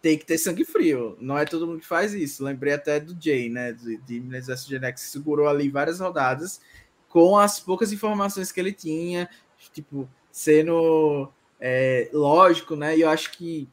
tem 0.00 0.16
que 0.16 0.24
ter 0.24 0.38
sangue 0.38 0.64
frio. 0.64 1.16
Não 1.20 1.36
é 1.36 1.44
todo 1.44 1.66
mundo 1.66 1.80
que 1.80 1.86
faz 1.86 2.14
isso. 2.14 2.44
Lembrei 2.44 2.74
até 2.74 3.00
do 3.00 3.16
Jay, 3.20 3.48
né? 3.48 3.72
De, 3.72 3.96
de 3.96 4.20
Minas 4.20 4.46
Genex, 4.64 5.02
que 5.02 5.10
segurou 5.10 5.48
ali 5.48 5.68
várias 5.68 5.98
rodadas 5.98 6.60
com 7.08 7.36
as 7.36 7.58
poucas 7.58 7.92
informações 7.92 8.52
que 8.52 8.60
ele 8.60 8.72
tinha, 8.72 9.28
tipo, 9.72 10.08
sendo 10.30 11.28
é, 11.58 12.08
lógico, 12.12 12.76
né? 12.76 12.96
E 12.96 13.00
eu 13.00 13.08
acho 13.08 13.32
que 13.32 13.68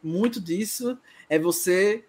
muito 0.00 0.40
disso 0.40 0.96
é 1.28 1.40
você 1.40 2.04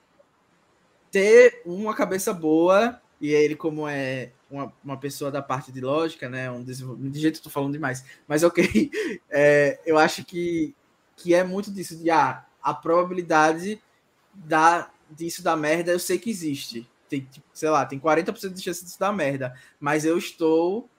ter 1.10 1.64
uma 1.66 1.96
cabeça 1.96 2.32
boa, 2.32 3.02
e 3.20 3.32
ele, 3.32 3.56
como 3.56 3.88
é 3.88 4.32
uma, 4.52 4.74
uma 4.84 4.98
pessoa 4.98 5.32
da 5.32 5.42
parte 5.42 5.72
de 5.72 5.80
lógica, 5.80 6.30
né? 6.30 6.52
Um 6.52 6.64
de 6.64 7.20
jeito 7.20 7.40
eu 7.40 7.44
tô 7.44 7.50
falando 7.50 7.74
demais, 7.74 8.04
mas 8.28 8.44
ok, 8.44 8.92
é, 9.30 9.80
eu 9.86 9.98
acho 9.98 10.26
que, 10.26 10.76
que 11.16 11.34
é 11.34 11.44
muito 11.44 11.72
disso, 11.72 11.96
de 11.96 12.12
ah, 12.12 12.46
a 12.62 12.74
probabilidade 12.74 13.82
da, 14.34 14.92
disso 15.10 15.44
dar 15.44 15.56
merda, 15.56 15.92
eu 15.92 16.00
sei 16.00 16.20
que 16.20 16.30
existe. 16.30 16.88
Tem, 17.10 17.22
tipo, 17.22 17.46
sei 17.54 17.70
lá, 17.70 17.86
tem 17.86 18.00
40% 18.00 18.54
de 18.54 18.62
chance 18.62 18.84
disso 18.84 19.00
dar 19.00 19.12
merda, 19.12 19.54
mas 19.80 20.06
eu 20.06 20.18
estou 20.18 20.90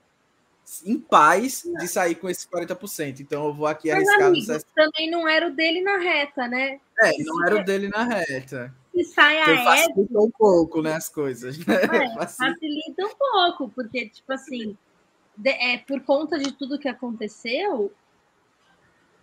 em 0.85 0.99
paz 0.99 1.63
de 1.79 1.87
sair 1.87 2.15
com 2.15 2.29
esses 2.29 2.45
40%. 2.45 3.19
Então 3.19 3.45
eu 3.45 3.53
vou 3.53 3.67
aqui 3.67 3.89
Mas, 3.89 4.07
arriscar 4.07 4.27
amigo, 4.27 4.65
também 4.75 5.09
não 5.09 5.27
era 5.27 5.47
o 5.47 5.55
dele 5.55 5.81
na 5.81 5.97
reta, 5.97 6.47
né? 6.47 6.79
É, 6.99 7.11
não 7.23 7.45
era 7.45 7.61
o 7.61 7.63
dele 7.63 7.89
na 7.89 8.03
reta. 8.03 8.73
Se 8.93 9.03
sai 9.05 9.41
a 9.41 9.51
então, 9.51 9.63
facilita 9.63 10.19
um 10.19 10.31
pouco, 10.31 10.81
né, 10.81 10.93
as 10.93 11.09
coisas. 11.09 11.57
Né? 11.57 11.75
É, 11.75 12.13
facilita 12.15 13.05
um 13.05 13.15
pouco, 13.17 13.69
porque, 13.69 14.07
tipo 14.09 14.31
assim, 14.31 14.77
de, 15.35 15.49
é, 15.49 15.79
por 15.79 16.01
conta 16.01 16.37
de 16.37 16.51
tudo 16.51 16.77
que 16.77 16.87
aconteceu, 16.87 17.91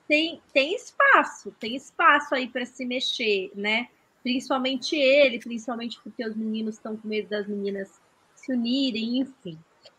tem, 0.09 0.43
tem 0.53 0.75
espaço, 0.75 1.55
tem 1.61 1.77
espaço 1.77 2.35
aí 2.35 2.49
para 2.49 2.67
se 2.67 2.85
mexer, 2.85 3.53
né? 3.55 3.89
Principalmente 4.25 4.97
ele, 4.97 5.39
principalmente 5.39 6.01
porque 6.03 6.27
os 6.27 6.35
meninos 6.35 6.75
estão 6.75 6.97
com 6.97 7.07
medo 7.07 7.29
das 7.29 7.47
meninas 7.47 8.01
se 8.35 8.53
unirem, 8.53 9.19
enfim. 9.19 9.57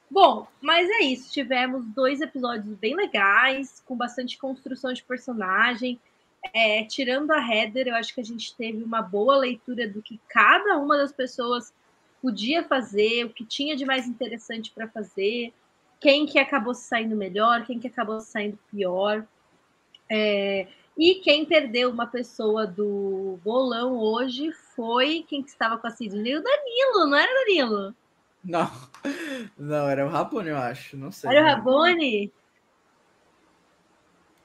Bom, 0.09 0.45
mas 0.59 0.89
é 0.89 1.05
isso. 1.05 1.31
Tivemos 1.31 1.85
dois 1.85 2.19
episódios 2.19 2.75
bem 2.75 2.93
legais, 2.93 3.81
com 3.85 3.95
bastante 3.95 4.37
construção 4.37 4.91
de 4.91 5.01
personagem. 5.01 5.97
É, 6.53 6.83
tirando 6.85 7.31
a 7.31 7.39
Heather, 7.39 7.87
eu 7.87 7.95
acho 7.95 8.13
que 8.13 8.21
a 8.21 8.23
gente 8.23 8.55
teve 8.55 8.83
uma 8.83 9.01
boa 9.01 9.37
leitura 9.37 9.87
do 9.87 10.01
que 10.01 10.19
cada 10.27 10.77
uma 10.77 10.97
das 10.97 11.11
pessoas 11.11 11.73
podia 12.21 12.63
fazer, 12.63 13.25
o 13.25 13.29
que 13.29 13.45
tinha 13.45 13.75
de 13.75 13.85
mais 13.85 14.07
interessante 14.07 14.71
para 14.71 14.87
fazer, 14.87 15.53
quem 15.99 16.25
que 16.25 16.39
acabou 16.39 16.73
saindo 16.73 17.15
melhor, 17.15 17.65
quem 17.65 17.79
que 17.79 17.87
acabou 17.87 18.19
saindo 18.21 18.57
pior. 18.71 19.25
É, 20.09 20.67
e 20.97 21.15
quem 21.15 21.45
perdeu 21.45 21.89
uma 21.89 22.07
pessoa 22.07 22.65
do 22.67 23.39
bolão 23.43 23.97
hoje 23.97 24.51
foi 24.75 25.23
quem 25.27 25.41
que 25.41 25.49
estava 25.49 25.77
com 25.77 25.87
a 25.87 25.91
Sidney? 25.91 26.35
O 26.35 26.43
Danilo, 26.43 27.07
não 27.07 27.17
era 27.17 27.45
Danilo? 27.45 27.95
Não, 28.43 28.71
não, 29.57 29.87
era 29.87 30.05
o 30.05 30.09
Rabone, 30.09 30.49
eu 30.49 30.57
acho. 30.57 30.97
Não 30.97 31.11
sei. 31.11 31.29
Era 31.29 31.41
o 31.41 31.45
Rabone? 31.45 32.31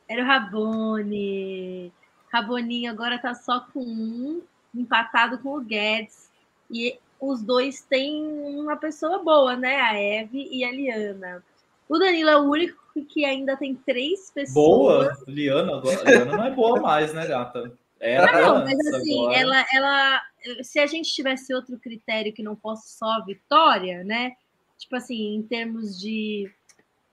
Era 0.08 0.22
o 0.22 0.26
Rabone. 0.26 1.92
Raboninho 2.32 2.90
agora 2.90 3.18
tá 3.18 3.34
só 3.34 3.60
com 3.72 3.80
um, 3.80 4.42
empatado 4.74 5.38
com 5.38 5.56
o 5.56 5.60
Guedes. 5.60 6.30
E 6.70 6.98
os 7.20 7.42
dois 7.42 7.82
têm 7.82 8.22
uma 8.58 8.76
pessoa 8.76 9.22
boa, 9.22 9.56
né? 9.56 9.80
A 9.80 9.94
Eve 9.98 10.48
e 10.50 10.64
a 10.64 10.70
Liana. 10.70 11.42
O 11.88 11.98
Danilo 11.98 12.30
é 12.30 12.36
o 12.36 12.50
único 12.50 12.76
que 13.08 13.24
ainda 13.24 13.56
tem 13.56 13.74
três 13.74 14.30
pessoas. 14.30 14.54
Boa, 14.54 15.16
Liana 15.26 15.76
agora. 15.78 16.10
Liana 16.10 16.36
não 16.36 16.44
é 16.44 16.50
boa 16.50 16.80
mais, 16.80 17.14
né, 17.14 17.26
gata? 17.26 17.72
Era 17.98 18.40
não, 18.40 18.64
mas 18.64 18.78
assim, 18.78 19.20
agora. 19.20 19.38
ela, 19.38 19.66
ela, 19.72 20.22
se 20.62 20.78
a 20.78 20.86
gente 20.86 21.10
tivesse 21.10 21.54
outro 21.54 21.78
critério 21.78 22.32
que 22.32 22.42
não 22.42 22.56
fosse 22.56 22.96
só 22.96 23.24
vitória, 23.24 24.04
né? 24.04 24.32
Tipo 24.78 24.96
assim, 24.96 25.36
em 25.36 25.42
termos 25.42 25.98
de. 25.98 26.50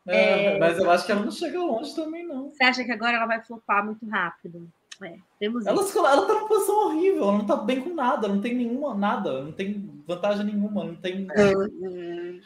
É, 0.08 0.56
é... 0.56 0.60
Mas 0.60 0.78
eu 0.78 0.90
acho 0.90 1.06
que 1.06 1.12
ela 1.12 1.24
não 1.24 1.32
chega 1.32 1.60
longe 1.60 1.96
também, 1.96 2.26
não. 2.26 2.50
Você 2.50 2.64
acha 2.64 2.84
que 2.84 2.92
agora 2.92 3.18
ela 3.18 3.26
vai 3.26 3.42
flopar 3.42 3.86
muito 3.86 4.08
rápido? 4.08 4.70
É, 5.02 5.16
temos 5.40 5.66
ela, 5.66 5.82
ela 5.82 6.28
tá 6.28 6.34
numa 6.34 6.48
posição 6.48 6.86
horrível, 6.86 7.24
ela 7.24 7.38
não 7.40 7.46
tá 7.46 7.56
bem 7.58 7.82
com 7.82 7.94
nada, 7.94 8.28
não 8.28 8.40
tem 8.40 8.56
nenhuma, 8.56 8.94
nada, 8.94 9.44
não 9.44 9.52
tem 9.52 9.90
vantagem 10.08 10.46
nenhuma, 10.46 10.84
não 10.84 10.96
tem. 10.96 11.28
Uhum. 11.36 12.40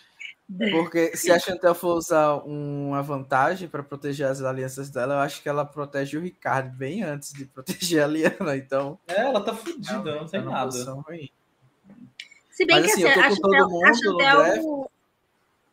Porque 0.72 1.16
se 1.16 1.30
a 1.30 1.38
Chantel 1.38 1.76
for 1.76 1.98
usar 1.98 2.36
uma 2.46 3.04
vantagem 3.04 3.68
para 3.68 3.84
proteger 3.84 4.28
as 4.28 4.42
alianças 4.42 4.90
dela, 4.90 5.16
eu 5.16 5.20
acho 5.20 5.44
que 5.44 5.50
ela 5.50 5.66
protege 5.66 6.18
o 6.18 6.22
Ricardo 6.22 6.76
bem 6.76 7.04
antes 7.04 7.34
de 7.34 7.46
proteger 7.46 8.04
a 8.04 8.08
Liana. 8.08 8.56
Então. 8.56 8.98
É, 9.08 9.22
ela 9.22 9.44
tá 9.44 9.54
fodida, 9.54 10.16
não, 10.16 10.26
tem 10.26 10.42
tá 10.42 10.50
nada. 10.50 10.72
Se 10.72 12.66
bem 12.66 12.82
Mas, 12.82 12.86
que 12.86 12.92
assim, 12.92 13.04
eu 13.04 13.14
tô 13.14 13.22
com 13.22 13.30
Chantel, 13.30 13.42
todo 13.42 13.70
mundo 13.70 13.96
Chantel... 13.96 14.64
no 14.64 14.92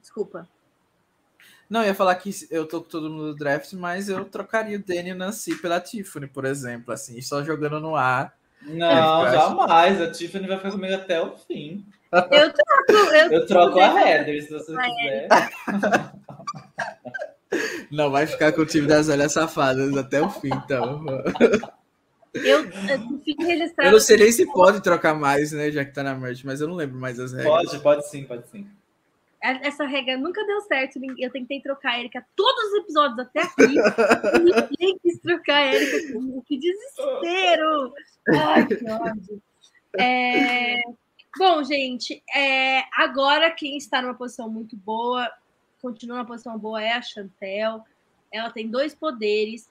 Desculpa. 0.01 0.48
Não, 1.68 1.80
eu 1.80 1.86
ia 1.86 1.94
falar 1.94 2.14
que 2.16 2.30
eu 2.50 2.66
tô 2.66 2.82
com 2.82 2.88
todo 2.88 3.10
mundo 3.10 3.26
no 3.28 3.34
draft, 3.34 3.72
mas 3.72 4.08
eu 4.08 4.24
trocaria 4.24 4.76
o 4.76 4.82
Danny 4.82 5.14
Nancy 5.14 5.56
pela 5.56 5.80
Tiffany, 5.80 6.26
por 6.26 6.44
exemplo, 6.44 6.92
assim, 6.92 7.20
só 7.20 7.42
jogando 7.42 7.80
no 7.80 7.96
ar. 7.96 8.34
Não, 8.62 9.30
jamais. 9.30 10.00
A 10.00 10.10
Tiffany 10.10 10.46
vai 10.46 10.56
ficar 10.56 10.70
comigo 10.72 10.94
até 10.94 11.20
o 11.20 11.36
fim. 11.36 11.84
Eu 12.12 12.52
troco. 12.52 12.92
Eu, 13.12 13.32
eu 13.32 13.46
troco 13.46 13.78
a 13.80 14.00
Heather, 14.00 14.42
se 14.42 14.50
você 14.50 14.72
quiser. 14.72 15.28
Não, 17.90 18.10
vai 18.10 18.26
ficar 18.26 18.52
com 18.52 18.62
o 18.62 18.66
time 18.66 18.86
das 18.86 19.06
velhas 19.06 19.32
safadas 19.32 19.96
até 19.96 20.20
o 20.20 20.28
fim, 20.28 20.50
então. 20.52 21.04
Eu, 22.34 22.64
eu 22.64 23.20
fico 23.24 23.44
registrado. 23.44 23.88
Eu 23.88 23.92
não 23.92 24.00
sei 24.00 24.16
nem 24.16 24.32
se 24.32 24.44
pode 24.52 24.82
trocar 24.82 25.14
mais, 25.14 25.52
né? 25.52 25.70
Já 25.70 25.84
que 25.84 25.92
tá 25.92 26.02
na 26.02 26.16
merge, 26.16 26.44
mas 26.44 26.60
eu 26.60 26.66
não 26.66 26.74
lembro 26.74 26.98
mais 26.98 27.20
as 27.20 27.32
regras. 27.32 27.48
Pode, 27.48 27.78
pode 27.80 28.10
sim, 28.10 28.24
pode 28.24 28.48
sim. 28.48 28.66
Essa 29.62 29.84
regra 29.84 30.16
nunca 30.16 30.44
deu 30.46 30.60
certo. 30.62 30.98
Eu 31.18 31.30
tentei 31.30 31.60
trocar 31.60 31.92
a 31.92 32.00
Erika 32.00 32.26
todos 32.34 32.64
os 32.64 32.78
episódios 32.80 33.18
até 33.18 33.42
aqui. 33.42 33.74
ninguém 34.70 34.98
quis 35.02 35.18
trocar 35.20 35.56
a 35.56 35.74
Erika. 35.74 36.42
Que 36.46 36.58
desespero! 36.58 37.92
Ai, 38.28 38.66
que 38.66 38.90
ódio. 38.90 39.42
É, 39.98 40.80
Bom, 41.36 41.64
gente, 41.64 42.22
é, 42.32 42.84
agora 42.92 43.50
quem 43.50 43.76
está 43.76 44.00
numa 44.00 44.14
posição 44.14 44.48
muito 44.48 44.76
boa, 44.76 45.28
continua 45.82 46.18
numa 46.18 46.26
posição 46.26 46.56
boa, 46.56 46.80
é 46.80 46.92
a 46.92 47.02
Chantel. 47.02 47.84
Ela 48.32 48.50
tem 48.50 48.68
dois 48.68 48.94
poderes. 48.94 49.68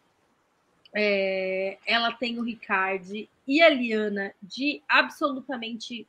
É, 0.94 1.78
ela 1.88 2.12
tem 2.12 2.38
o 2.38 2.44
Ricardo 2.44 3.28
e 3.48 3.62
a 3.62 3.70
Liana 3.70 4.34
de 4.42 4.84
absolutamente 4.90 6.06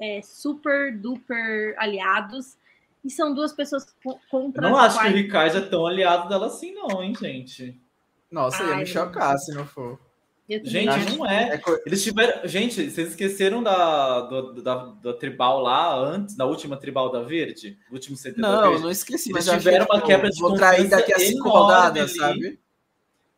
é, 0.00 0.22
super 0.22 0.96
duper 0.96 1.74
aliados. 1.78 2.56
E 3.04 3.10
são 3.10 3.34
duas 3.34 3.52
pessoas 3.52 3.86
contra. 4.30 4.68
Não 4.68 4.76
acho 4.76 4.96
quais... 4.98 5.12
que 5.12 5.18
o 5.18 5.22
Ricardo 5.22 5.58
é 5.58 5.60
tão 5.62 5.86
aliado 5.86 6.28
dela 6.28 6.46
assim, 6.46 6.72
não, 6.72 7.02
hein, 7.02 7.14
gente? 7.18 7.80
Nossa, 8.30 8.62
Ai, 8.62 8.70
ia 8.70 8.76
me 8.76 8.86
chocar 8.86 9.38
se 9.38 9.54
não 9.54 9.66
for. 9.66 9.98
Gente, 10.64 11.16
não 11.16 11.24
é. 11.24 11.54
é. 11.54 11.62
Eles 11.86 12.02
tiveram. 12.02 12.46
Gente, 12.48 12.90
vocês 12.90 13.10
esqueceram 13.10 13.62
da, 13.62 14.22
do, 14.22 14.60
da, 14.60 14.74
da 15.00 15.12
tribal 15.12 15.60
lá 15.60 15.96
antes, 15.96 16.34
da 16.34 16.44
última 16.44 16.76
tribal 16.76 17.10
da 17.10 17.22
Verde? 17.22 17.78
Do 17.88 17.94
último 17.94 18.16
CT 18.16 18.34
não, 18.36 18.50
da 18.50 18.68
Verde? 18.68 18.82
Não, 18.82 18.90
esqueci. 18.90 19.30
Eles 19.30 19.48
tiveram 19.48 19.86
uma 19.86 20.02
quebra 20.02 20.28
de 20.28 20.40
vou 20.40 20.50
confiança. 20.50 20.88
daqui 20.88 21.14
a 21.14 21.18
cinco 21.20 21.48
rodadas, 21.48 22.16
sabe? 22.16 22.58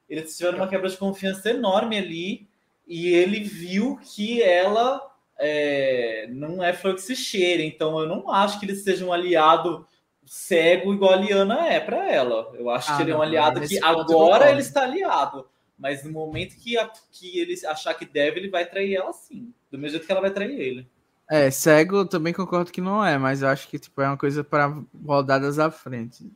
Eles 0.08 0.36
tiveram 0.36 0.58
uma 0.58 0.68
quebra 0.68 0.88
de 0.88 0.96
confiança 0.96 1.50
enorme 1.50 1.98
ali. 1.98 2.48
E 2.88 3.08
ele 3.08 3.40
viu 3.40 3.98
que 4.02 4.42
ela 4.42 5.11
é, 5.44 6.28
não 6.30 6.62
é 6.62 6.72
flor 6.72 6.94
que 6.94 7.02
se. 7.02 7.62
Então 7.62 7.98
eu 7.98 8.06
não 8.06 8.30
acho 8.30 8.60
que 8.60 8.64
ele 8.64 8.76
seja 8.76 9.04
um 9.04 9.12
aliado 9.12 9.84
cego 10.24 10.94
igual 10.94 11.14
a 11.14 11.16
Liana 11.16 11.66
é 11.66 11.80
para 11.80 12.08
ela. 12.10 12.52
Eu 12.54 12.70
acho 12.70 12.92
ah, 12.92 12.96
que 12.96 13.02
ele 13.02 13.10
é 13.10 13.16
um 13.16 13.22
aliado 13.22 13.60
que 13.60 13.82
agora 13.82 14.50
ele 14.50 14.60
está 14.60 14.84
aliado. 14.84 15.46
Mas 15.76 16.04
no 16.04 16.12
momento 16.12 16.54
que, 16.56 16.78
a, 16.78 16.88
que 17.10 17.40
ele 17.40 17.54
achar 17.66 17.92
que 17.94 18.06
deve, 18.06 18.38
ele 18.38 18.48
vai 18.48 18.64
trair 18.64 18.94
ela 18.94 19.12
sim. 19.12 19.52
Do 19.68 19.76
mesmo 19.76 19.90
jeito 19.90 20.06
que 20.06 20.12
ela 20.12 20.20
vai 20.20 20.30
trair 20.30 20.58
ele. 20.58 20.88
É, 21.28 21.50
cego 21.50 22.04
também 22.04 22.32
concordo 22.32 22.70
que 22.70 22.80
não 22.80 23.04
é, 23.04 23.18
mas 23.18 23.42
eu 23.42 23.48
acho 23.48 23.66
que 23.68 23.78
tipo, 23.78 24.00
é 24.00 24.06
uma 24.06 24.16
coisa 24.16 24.44
para 24.44 24.76
rodadas 25.04 25.58
à 25.58 25.70
frente 25.70 26.30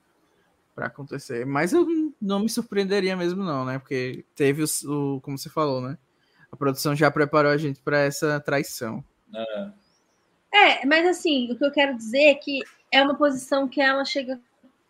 para 0.74 0.87
acontecer. 0.87 1.47
Mas 1.47 1.73
eu 1.73 1.87
não 2.20 2.41
me 2.41 2.49
surpreenderia 2.49 3.16
mesmo, 3.16 3.45
não, 3.45 3.65
né? 3.65 3.78
Porque 3.78 4.24
teve 4.35 4.65
o, 4.65 4.66
o 4.89 5.20
como 5.20 5.39
você 5.39 5.49
falou, 5.49 5.81
né? 5.81 5.97
A 6.51 6.56
produção 6.56 6.94
já 6.94 7.10
preparou 7.10 7.51
a 7.51 7.56
gente 7.56 7.81
para 7.81 8.01
essa 8.01 8.40
traição. 8.40 9.05
É. 9.35 9.70
é, 10.55 10.86
mas 10.86 11.06
assim, 11.06 11.51
o 11.52 11.56
que 11.59 11.64
eu 11.64 11.73
quero 11.73 11.97
dizer 11.97 12.24
é 12.24 12.35
que 12.35 12.62
é 12.93 13.02
uma 13.02 13.16
posição 13.16 13.68
que 13.68 13.81
ela 13.81 14.05
chega 14.05 14.40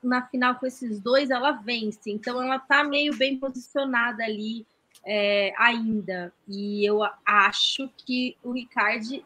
na 0.03 0.27
final 0.27 0.55
com 0.55 0.67
esses 0.67 1.01
dois, 1.01 1.31
ela 1.31 1.53
vence. 1.53 2.11
Então, 2.11 2.43
ela 2.43 2.57
está 2.57 2.85
meio 2.85 3.17
bem 3.17 3.39
posicionada 3.39 4.23
ali 4.23 4.67
é, 5.05 5.53
ainda. 5.57 6.33
E 6.49 6.85
eu 6.85 7.01
acho 7.25 7.91
que 7.97 8.37
o 8.43 8.53
Ricardo 8.53 9.25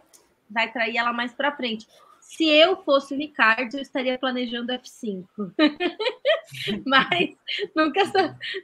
vai 0.49 0.73
trair 0.73 0.97
ela 0.97 1.13
mais 1.13 1.33
para 1.33 1.57
frente. 1.57 1.87
Se 2.21 2.47
eu 2.47 2.77
fosse 2.85 3.15
o 3.15 3.17
Ricardo, 3.17 3.75
eu 3.75 3.81
estaria 3.81 4.19
planejando 4.19 4.73
F5. 4.73 5.27
Mas 6.87 7.37
nunca. 7.75 8.03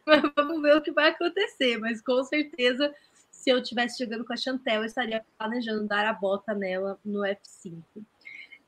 Vamos 0.36 0.62
ver 0.62 0.76
o 0.76 0.82
que 0.82 0.92
vai 0.92 1.10
acontecer. 1.10 1.78
Mas 1.78 2.00
com 2.00 2.22
certeza, 2.24 2.94
se 3.46 3.50
eu 3.52 3.58
estivesse 3.58 4.02
jogando 4.02 4.24
com 4.24 4.32
a 4.32 4.36
Chantel, 4.36 4.80
eu 4.80 4.86
estaria 4.86 5.24
planejando 5.38 5.86
dar 5.86 6.04
a 6.04 6.12
bota 6.12 6.52
nela 6.52 6.98
no 7.04 7.20
F5. 7.20 7.80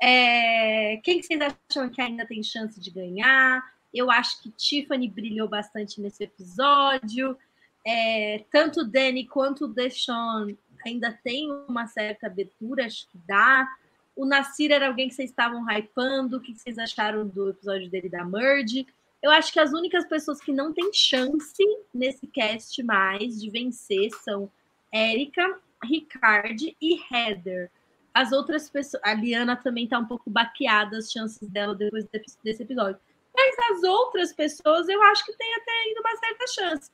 É, 0.01 0.99
quem 0.99 1.21
vocês 1.21 1.41
acham 1.41 1.91
que 1.91 2.01
ainda 2.01 2.25
tem 2.25 2.41
chance 2.45 2.81
de 2.81 2.89
ganhar? 2.89 3.61
Eu 3.93 4.09
acho 4.09 4.41
que 4.41 4.53
Tiffany 4.53 5.11
brilhou 5.11 5.49
bastante 5.49 6.01
nesse 6.01 6.23
episódio. 6.23 7.37
É, 7.85 8.45
tanto 8.53 8.83
o 8.83 8.85
Danny 8.85 9.27
quanto 9.27 9.65
o 9.65 9.69
Deshaun 9.75 10.57
ainda 10.87 11.11
tem 11.25 11.51
uma 11.69 11.89
certa 11.89 12.29
abertura, 12.29 12.87
acho 12.87 13.09
que 13.09 13.19
dá. 13.27 13.67
O 14.15 14.25
Nasir 14.25 14.71
era 14.71 14.87
alguém 14.87 15.09
que 15.09 15.15
vocês 15.17 15.31
estavam 15.31 15.67
hypando. 15.69 16.37
O 16.37 16.41
que 16.41 16.55
vocês 16.55 16.79
acharam 16.79 17.27
do 17.27 17.51
episódio 17.51 17.91
dele 17.91 18.09
da 18.09 18.25
Merge? 18.25 18.87
Eu 19.21 19.33
acho 19.33 19.53
que 19.53 19.59
as 19.59 19.73
únicas 19.73 20.07
pessoas 20.07 20.41
que 20.41 20.53
não 20.53 20.73
têm 20.73 20.93
chance 20.93 21.65
nesse 21.93 22.29
cast 22.29 22.81
mais 22.85 23.41
de 23.41 23.51
vencer 23.51 24.11
são 24.23 24.49
Érica, 24.93 25.61
Ricard 25.83 26.77
e 26.81 26.99
Heather. 27.11 27.71
As 28.13 28.33
outras 28.33 28.69
pessoas. 28.69 29.03
A 29.05 29.15
Liana 29.15 29.57
também 29.57 29.87
tá 29.87 29.99
um 29.99 30.07
pouco 30.07 30.29
baqueada 30.29 30.99
as 30.99 31.11
chances 31.11 31.49
dela 31.49 31.75
depois 31.75 32.07
desse 32.43 32.63
episódio. 32.63 33.01
Mas 33.35 33.57
as 33.71 33.83
outras 33.85 34.33
pessoas 34.33 34.89
eu 34.89 35.01
acho 35.05 35.25
que 35.25 35.33
tem 35.37 35.55
até 35.55 35.71
ainda 35.71 36.01
uma 36.01 36.17
certa 36.17 36.47
chance. 36.49 36.91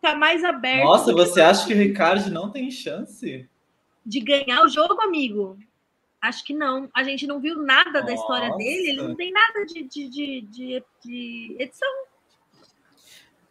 Tá 0.00 0.14
mais 0.14 0.44
aberto. 0.44 0.84
Nossa, 0.84 1.12
você 1.12 1.40
acha 1.40 1.66
que 1.66 1.74
o 1.74 1.76
Ricard 1.76 2.30
não 2.30 2.50
tem 2.50 2.70
chance? 2.70 3.48
De 4.06 4.20
ganhar 4.20 4.62
o 4.62 4.68
jogo, 4.68 5.00
amigo? 5.00 5.58
Acho 6.20 6.44
que 6.44 6.54
não. 6.54 6.88
A 6.94 7.02
gente 7.02 7.26
não 7.26 7.40
viu 7.40 7.56
nada 7.56 8.00
Nossa. 8.00 8.06
da 8.06 8.14
história 8.14 8.56
dele, 8.56 8.90
ele 8.90 9.02
não 9.02 9.16
tem 9.16 9.32
nada 9.32 9.64
de, 9.66 9.82
de, 9.82 10.08
de, 10.08 10.40
de, 10.42 10.84
de 11.04 11.56
edição. 11.58 11.88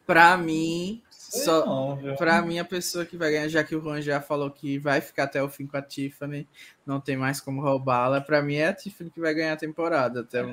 Para 0.05 0.37
mim, 0.37 1.01
só 1.29 1.97
para 2.17 2.41
mim 2.41 2.59
a 2.59 2.65
pessoa 2.65 3.05
que 3.05 3.17
vai 3.17 3.31
ganhar, 3.31 3.47
já 3.47 3.63
que 3.63 3.75
o 3.75 3.81
Juan 3.81 4.01
já 4.01 4.21
falou 4.21 4.49
que 4.49 4.79
vai 4.79 5.01
ficar 5.01 5.23
até 5.23 5.41
o 5.43 5.49
fim 5.49 5.67
com 5.67 5.77
a 5.77 5.81
Tiffany, 5.81 6.47
não 6.85 6.99
tem 6.99 7.17
mais 7.17 7.41
como 7.41 7.61
roubá-la. 7.61 8.21
Para 8.21 8.41
mim 8.41 8.55
é 8.55 8.67
a 8.67 8.73
Tiffany 8.73 9.09
que 9.09 9.19
vai 9.19 9.33
ganhar 9.33 9.53
a 9.53 9.57
temporada 9.57 10.21
até 10.21 10.43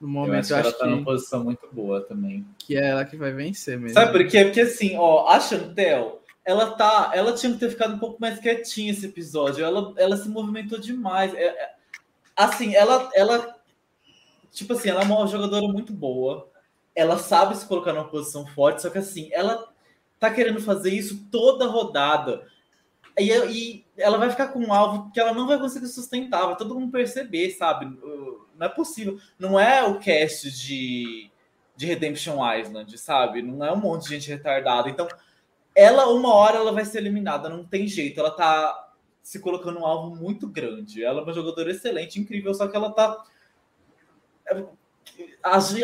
no 0.00 0.08
momento. 0.08 0.34
Eu 0.34 0.38
acho, 0.40 0.52
eu 0.52 0.56
acho 0.56 0.62
que 0.62 0.76
ela 0.76 0.78
tá 0.78 0.86
numa 0.86 1.04
posição 1.04 1.44
muito 1.44 1.68
boa 1.72 2.00
também. 2.00 2.46
Que 2.58 2.76
é 2.76 2.88
ela 2.88 3.04
que 3.04 3.16
vai 3.16 3.32
vencer 3.32 3.78
mesmo. 3.78 3.94
Sabe 3.94 4.12
por 4.12 4.26
quê? 4.28 4.44
Porque 4.44 4.60
assim, 4.60 4.96
ó, 4.96 5.28
a 5.28 5.40
Chantel, 5.40 6.22
ela 6.44 6.70
tá, 6.72 7.12
ela 7.14 7.34
tinha 7.34 7.52
que 7.52 7.58
ter 7.58 7.70
ficado 7.70 7.94
um 7.94 7.98
pouco 7.98 8.20
mais 8.20 8.38
quietinha 8.38 8.90
esse 8.90 9.06
episódio. 9.06 9.64
Ela, 9.64 9.92
ela 9.96 10.16
se 10.16 10.28
movimentou 10.28 10.78
demais. 10.78 11.34
É, 11.34 11.44
é, 11.44 11.74
assim, 12.34 12.74
ela, 12.74 13.10
ela, 13.14 13.56
tipo 14.52 14.72
assim, 14.72 14.88
ela 14.88 15.02
é 15.02 15.04
uma 15.04 15.26
jogadora 15.26 15.68
muito 15.68 15.92
boa. 15.92 16.48
Ela 16.94 17.18
sabe 17.18 17.56
se 17.56 17.66
colocar 17.66 17.92
numa 17.92 18.08
posição 18.08 18.46
forte, 18.46 18.82
só 18.82 18.90
que 18.90 18.98
assim, 18.98 19.28
ela 19.32 19.67
tá 20.18 20.30
querendo 20.30 20.60
fazer 20.60 20.90
isso 20.90 21.26
toda 21.30 21.66
rodada. 21.66 22.46
E, 23.18 23.32
e 23.32 23.84
ela 23.96 24.18
vai 24.18 24.30
ficar 24.30 24.48
com 24.48 24.60
um 24.60 24.72
alvo 24.72 25.10
que 25.12 25.18
ela 25.18 25.34
não 25.34 25.46
vai 25.46 25.58
conseguir 25.58 25.88
sustentar, 25.88 26.46
vai 26.46 26.56
todo 26.56 26.74
mundo 26.74 26.92
perceber, 26.92 27.50
sabe? 27.50 27.86
Não 28.56 28.66
é 28.66 28.68
possível. 28.68 29.18
Não 29.38 29.58
é 29.58 29.82
o 29.84 29.98
cast 29.98 30.50
de, 30.50 31.30
de 31.76 31.86
Redemption 31.86 32.38
Island, 32.54 32.96
sabe? 32.98 33.42
Não 33.42 33.64
é 33.64 33.72
um 33.72 33.80
monte 33.80 34.04
de 34.04 34.10
gente 34.10 34.28
retardada. 34.28 34.88
Então, 34.88 35.08
ela, 35.74 36.08
uma 36.08 36.34
hora, 36.34 36.58
ela 36.58 36.72
vai 36.72 36.84
ser 36.84 36.98
eliminada, 36.98 37.48
não 37.48 37.64
tem 37.64 37.86
jeito. 37.86 38.20
Ela 38.20 38.30
tá 38.30 38.92
se 39.22 39.40
colocando 39.40 39.80
um 39.80 39.86
alvo 39.86 40.16
muito 40.16 40.48
grande. 40.48 41.04
Ela 41.04 41.20
é 41.20 41.24
uma 41.24 41.32
jogadora 41.32 41.70
excelente, 41.70 42.20
incrível, 42.20 42.54
só 42.54 42.66
que 42.66 42.76
ela 42.76 42.90
tá 42.90 43.24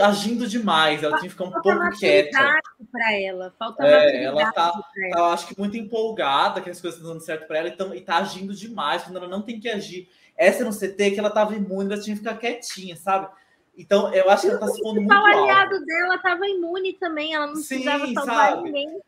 agindo 0.01 0.47
demais. 0.47 1.03
Ela 1.03 1.19
tinha 1.19 1.29
que 1.29 1.31
ficar 1.31 1.45
um 1.45 1.51
Falta 1.51 1.63
pouco 1.63 1.99
quieta. 1.99 2.61
para 2.91 3.13
ela. 3.15 3.55
Falta 3.59 3.87
é, 3.87 4.25
ela 4.25 4.53
tá, 4.53 4.73
tá, 5.13 5.27
acho 5.33 5.49
que 5.49 5.59
muito 5.59 5.77
empolgada 5.77 6.61
que 6.61 6.71
as 6.71 6.81
coisas 6.81 6.99
estão 6.99 7.13
dando 7.13 7.25
certo 7.25 7.47
para 7.47 7.59
ela 7.59 7.69
então, 7.69 7.95
e 7.95 8.01
tá 8.01 8.19
agindo 8.19 8.55
demais 8.55 9.03
quando 9.03 9.17
ela 9.17 9.29
não 9.29 9.43
tem 9.43 9.61
que 9.61 9.69
agir. 9.69 10.09
Essa 10.37 10.65
no 10.65 10.73
CT 10.73 11.13
que 11.13 11.19
ela 11.19 11.31
tava 11.31 11.55
imune, 11.55 11.93
ela 11.93 12.03
tinha 12.03 12.17
que 12.17 12.23
ficar 12.23 12.37
quietinha, 12.37 12.97
sabe? 12.97 13.29
Então, 13.77 14.13
eu 14.13 14.31
acho 14.31 14.43
que 14.43 14.49
ela 14.49 14.61
tá 14.61 14.69
se 14.69 14.81
pondo 14.81 15.01
muito. 15.01 15.13
O 15.13 15.27
aliado 15.27 15.85
dela 15.85 16.19
tava 16.19 16.47
imune 16.47 16.93
também, 16.95 17.35
ela 17.35 17.47
não 17.47 17.57
Sim, 17.57 17.83
precisava 17.83 18.13
salvar 18.13 18.51
sabe? 18.51 18.63
ninguém. 18.63 19.01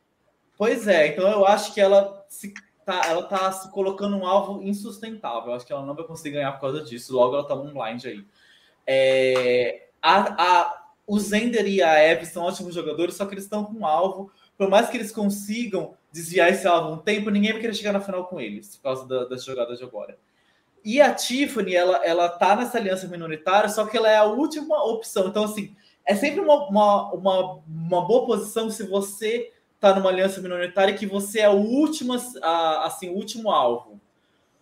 Pois 0.56 0.88
é, 0.88 1.08
então 1.08 1.28
eu 1.28 1.46
acho 1.46 1.74
que 1.74 1.80
ela 1.80 2.24
se, 2.28 2.52
tá, 2.84 3.02
ela 3.06 3.22
tá 3.24 3.52
se 3.52 3.70
colocando 3.70 4.16
um 4.16 4.26
alvo 4.26 4.62
insustentável. 4.62 5.50
Eu 5.50 5.56
acho 5.56 5.66
que 5.66 5.72
ela 5.72 5.84
não 5.84 5.94
vai 5.94 6.04
conseguir 6.04 6.36
ganhar 6.36 6.52
por 6.52 6.62
causa 6.62 6.82
disso. 6.82 7.14
Logo 7.14 7.34
ela 7.34 7.46
tá 7.46 7.54
um 7.54 7.72
blind 7.72 8.04
aí. 8.06 8.24
É, 8.86 9.85
a, 10.02 10.42
a, 10.42 10.86
o 11.06 11.18
Zender 11.18 11.66
e 11.66 11.82
a 11.82 11.94
Eve 11.94 12.26
são 12.26 12.44
ótimos 12.44 12.74
jogadores, 12.74 13.14
só 13.14 13.26
que 13.26 13.34
eles 13.34 13.44
estão 13.44 13.64
com 13.64 13.80
um 13.80 13.86
alvo. 13.86 14.30
Por 14.56 14.68
mais 14.68 14.88
que 14.88 14.96
eles 14.96 15.12
consigam 15.12 15.94
desviar 16.10 16.50
esse 16.50 16.66
alvo 16.66 16.94
um 16.94 16.98
tempo, 16.98 17.30
ninguém 17.30 17.52
vai 17.52 17.60
querer 17.60 17.74
chegar 17.74 17.92
na 17.92 18.00
final 18.00 18.26
com 18.26 18.40
eles, 18.40 18.76
por 18.76 18.82
causa 18.82 19.06
da, 19.06 19.24
das 19.24 19.44
jogadas 19.44 19.78
de 19.78 19.84
agora. 19.84 20.16
E 20.84 21.00
a 21.00 21.12
Tiffany, 21.12 21.74
ela, 21.74 21.96
ela 22.04 22.28
tá 22.28 22.54
nessa 22.54 22.78
aliança 22.78 23.08
minoritária, 23.08 23.68
só 23.68 23.84
que 23.84 23.96
ela 23.96 24.08
é 24.08 24.16
a 24.16 24.24
última 24.24 24.82
opção. 24.84 25.28
Então, 25.28 25.44
assim, 25.44 25.74
é 26.04 26.14
sempre 26.14 26.40
uma, 26.40 26.68
uma, 26.68 27.12
uma, 27.12 27.60
uma 27.66 28.06
boa 28.06 28.24
posição 28.24 28.70
se 28.70 28.84
você 28.84 29.52
tá 29.80 29.94
numa 29.94 30.08
aliança 30.08 30.40
minoritária 30.40 30.94
que 30.94 31.06
você 31.06 31.40
é 31.40 31.48
o 31.48 31.56
último, 31.56 32.14
assim, 32.84 33.10
o 33.10 33.14
último 33.14 33.50
alvo. 33.50 34.00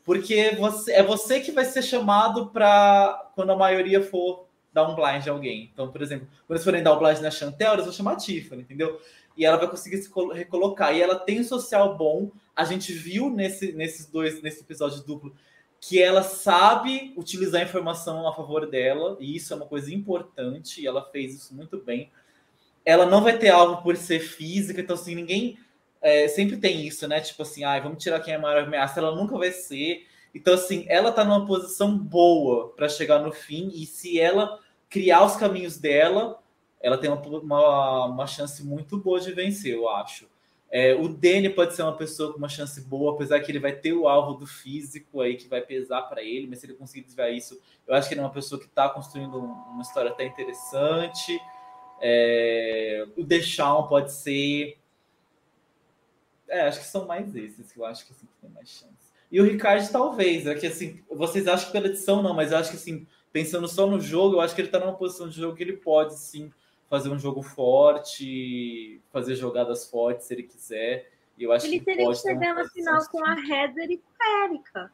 Porque 0.03 0.57
você, 0.59 0.93
é 0.93 1.03
você 1.03 1.41
que 1.41 1.53
vai 1.53 1.65
ser 1.65 1.83
chamado 1.83 2.49
para 2.49 3.31
quando 3.35 3.53
a 3.53 3.57
maioria 3.57 4.03
for 4.03 4.47
dar 4.75 4.89
um 4.89 4.95
blind 4.95 5.27
a 5.27 5.31
alguém. 5.31 5.71
Então, 5.73 5.91
por 5.91 6.03
exemplo, 6.03 6.27
quando 6.47 6.57
eles 6.57 6.65
forem 6.65 6.83
dar 6.83 6.95
um 6.95 6.99
blind 6.99 7.21
na 7.21 7.31
Chantel, 7.31 7.73
eles 7.73 7.85
vão 7.85 7.95
chamar 7.95 8.13
a 8.13 8.17
Tiffany, 8.17 8.63
entendeu? 8.63 9.01
E 9.37 9.47
ela 9.47 9.57
vai 9.57 9.69
conseguir 9.69 9.97
se 9.99 10.11
recolocar. 10.35 10.95
E 10.95 11.01
ela 11.01 11.15
tem 11.15 11.41
um 11.41 11.45
social 11.45 11.97
bom. 11.97 12.31
A 12.55 12.65
gente 12.65 12.93
viu 12.93 13.31
nesse, 13.31 13.73
nesses 13.73 14.07
dois, 14.07 14.43
nesse 14.43 14.61
episódio 14.61 15.03
duplo, 15.03 15.35
que 15.81 16.03
ela 16.03 16.23
sabe 16.23 17.15
utilizar 17.17 17.61
a 17.61 17.65
informação 17.65 18.27
a 18.29 18.35
favor 18.35 18.69
dela, 18.69 19.17
e 19.21 19.37
isso 19.37 19.53
é 19.53 19.57
uma 19.57 19.67
coisa 19.67 19.93
importante, 19.95 20.81
e 20.81 20.87
ela 20.87 21.03
fez 21.11 21.35
isso 21.35 21.55
muito 21.55 21.79
bem 21.79 22.11
ela 22.85 23.07
não 23.07 23.23
vai 23.23 23.39
ter 23.39 23.49
algo 23.49 23.83
por 23.83 23.97
ser 23.97 24.21
física, 24.21 24.81
então 24.81 24.95
assim, 24.95 25.15
ninguém 25.15 25.59
é, 26.03 26.29
sempre 26.29 26.59
tem 26.59 26.87
isso, 26.87 27.09
né? 27.09 27.21
Tipo 27.21 27.43
assim, 27.43 27.65
ah, 27.65 27.81
vamos 27.81 28.03
tirar 28.03 28.21
quem 28.21 28.35
é 28.35 28.37
a 28.37 28.41
maior 28.41 28.65
ameaça, 28.65 29.01
ela 29.01 29.17
nunca 29.17 29.39
vai 29.39 29.51
ser. 29.51 30.07
Então, 30.35 30.53
assim, 30.53 30.85
ela 30.89 31.13
tá 31.13 31.25
numa 31.25 31.47
posição 31.47 31.97
boa 31.97 32.71
para 32.71 32.89
chegar 32.89 33.21
no 33.21 33.33
fim, 33.33 33.71
e 33.75 33.87
se 33.87 34.21
ela 34.21 34.61
criar 34.95 35.25
os 35.25 35.35
caminhos 35.35 35.77
dela, 35.77 36.41
ela 36.81 36.97
tem 36.97 37.11
uma, 37.11 37.21
uma, 37.21 38.07
uma 38.07 38.27
chance 38.29 38.65
muito 38.65 38.97
boa 38.97 39.19
de 39.19 39.33
vencer, 39.33 39.75
eu 39.75 39.89
acho. 39.89 40.29
É, 40.71 40.95
o 40.95 41.09
Danny 41.09 41.51
pode 41.51 41.75
ser 41.75 41.83
uma 41.83 41.97
pessoa 41.97 42.31
com 42.31 42.39
uma 42.39 42.49
chance 42.49 42.81
boa, 42.81 43.13
apesar 43.13 43.41
que 43.41 43.51
ele 43.51 43.59
vai 43.59 43.73
ter 43.73 43.93
o 43.93 44.07
alvo 44.07 44.35
do 44.35 44.47
físico 44.47 45.21
aí 45.21 45.37
que 45.37 45.49
vai 45.49 45.63
pesar 45.63 46.03
para 46.03 46.23
ele, 46.23 46.47
mas 46.47 46.61
se 46.61 46.67
ele 46.67 46.75
conseguir 46.75 47.05
desviar 47.05 47.33
isso, 47.33 47.61
eu 47.89 47.93
acho 47.93 48.07
que 48.07 48.15
ele 48.15 48.21
é 48.21 48.25
uma 48.25 48.31
pessoa 48.31 48.61
que 48.61 48.67
está 48.67 48.89
construindo 48.89 49.37
uma 49.37 49.83
história 49.83 50.13
até 50.13 50.25
interessante. 50.25 51.41
É, 52.01 53.05
o 53.17 53.25
Deschamps 53.25 53.89
pode 53.89 54.13
ser. 54.13 54.79
É, 56.47 56.69
acho 56.69 56.79
que 56.79 56.87
são 56.87 57.05
mais 57.05 57.35
esses 57.35 57.73
que 57.73 57.81
eu 57.81 57.85
acho 57.85 58.07
que, 58.07 58.13
assim, 58.13 58.27
que 58.27 58.41
tem 58.41 58.51
mais 58.51 58.69
chance. 58.69 58.95
E 59.29 59.41
o 59.41 59.45
Ricardo, 59.45 59.91
talvez. 59.91 60.47
É 60.47 60.55
que 60.55 60.69
assim, 60.69 61.03
vocês 61.11 61.49
acham 61.49 61.67
que 61.67 61.73
pela 61.73 61.89
edição 61.89 62.23
não, 62.23 62.33
mas 62.33 62.53
eu 62.53 62.59
acho 62.59 62.71
que 62.71 62.77
assim, 62.77 63.05
pensando 63.35 63.67
só 63.67 63.85
no 63.85 64.01
jogo, 64.01 64.37
eu 64.37 64.41
acho 64.41 64.55
que 64.55 64.61
ele 64.61 64.69
tá 64.69 64.79
numa 64.79 64.95
posição 64.95 65.29
de 65.29 65.41
jogo 65.41 65.57
que 65.57 65.63
ele 65.65 65.77
pode 65.77 66.17
sim 66.17 66.53
fazer 66.89 67.09
um 67.09 67.19
jogo 67.19 67.43
forte, 67.43 69.03
fazer 69.13 69.35
jogadas 69.35 69.91
fortes 69.91 70.29
se 70.29 70.35
ele 70.35 70.45
quiser. 70.45 71.11
E 71.37 71.43
eu 71.43 71.51
acho 71.51 71.67
ele 71.67 71.81
que 71.81 71.85
teria 71.85 72.07
que 72.07 72.15
chegar 72.15 72.55
na 72.55 72.69
final 72.69 73.05
com 73.09 73.25
a 73.25 73.35
Heather 73.35 73.91
e 73.91 73.99
com 73.99 74.23
a 74.23 74.45
Erika. 74.45 74.93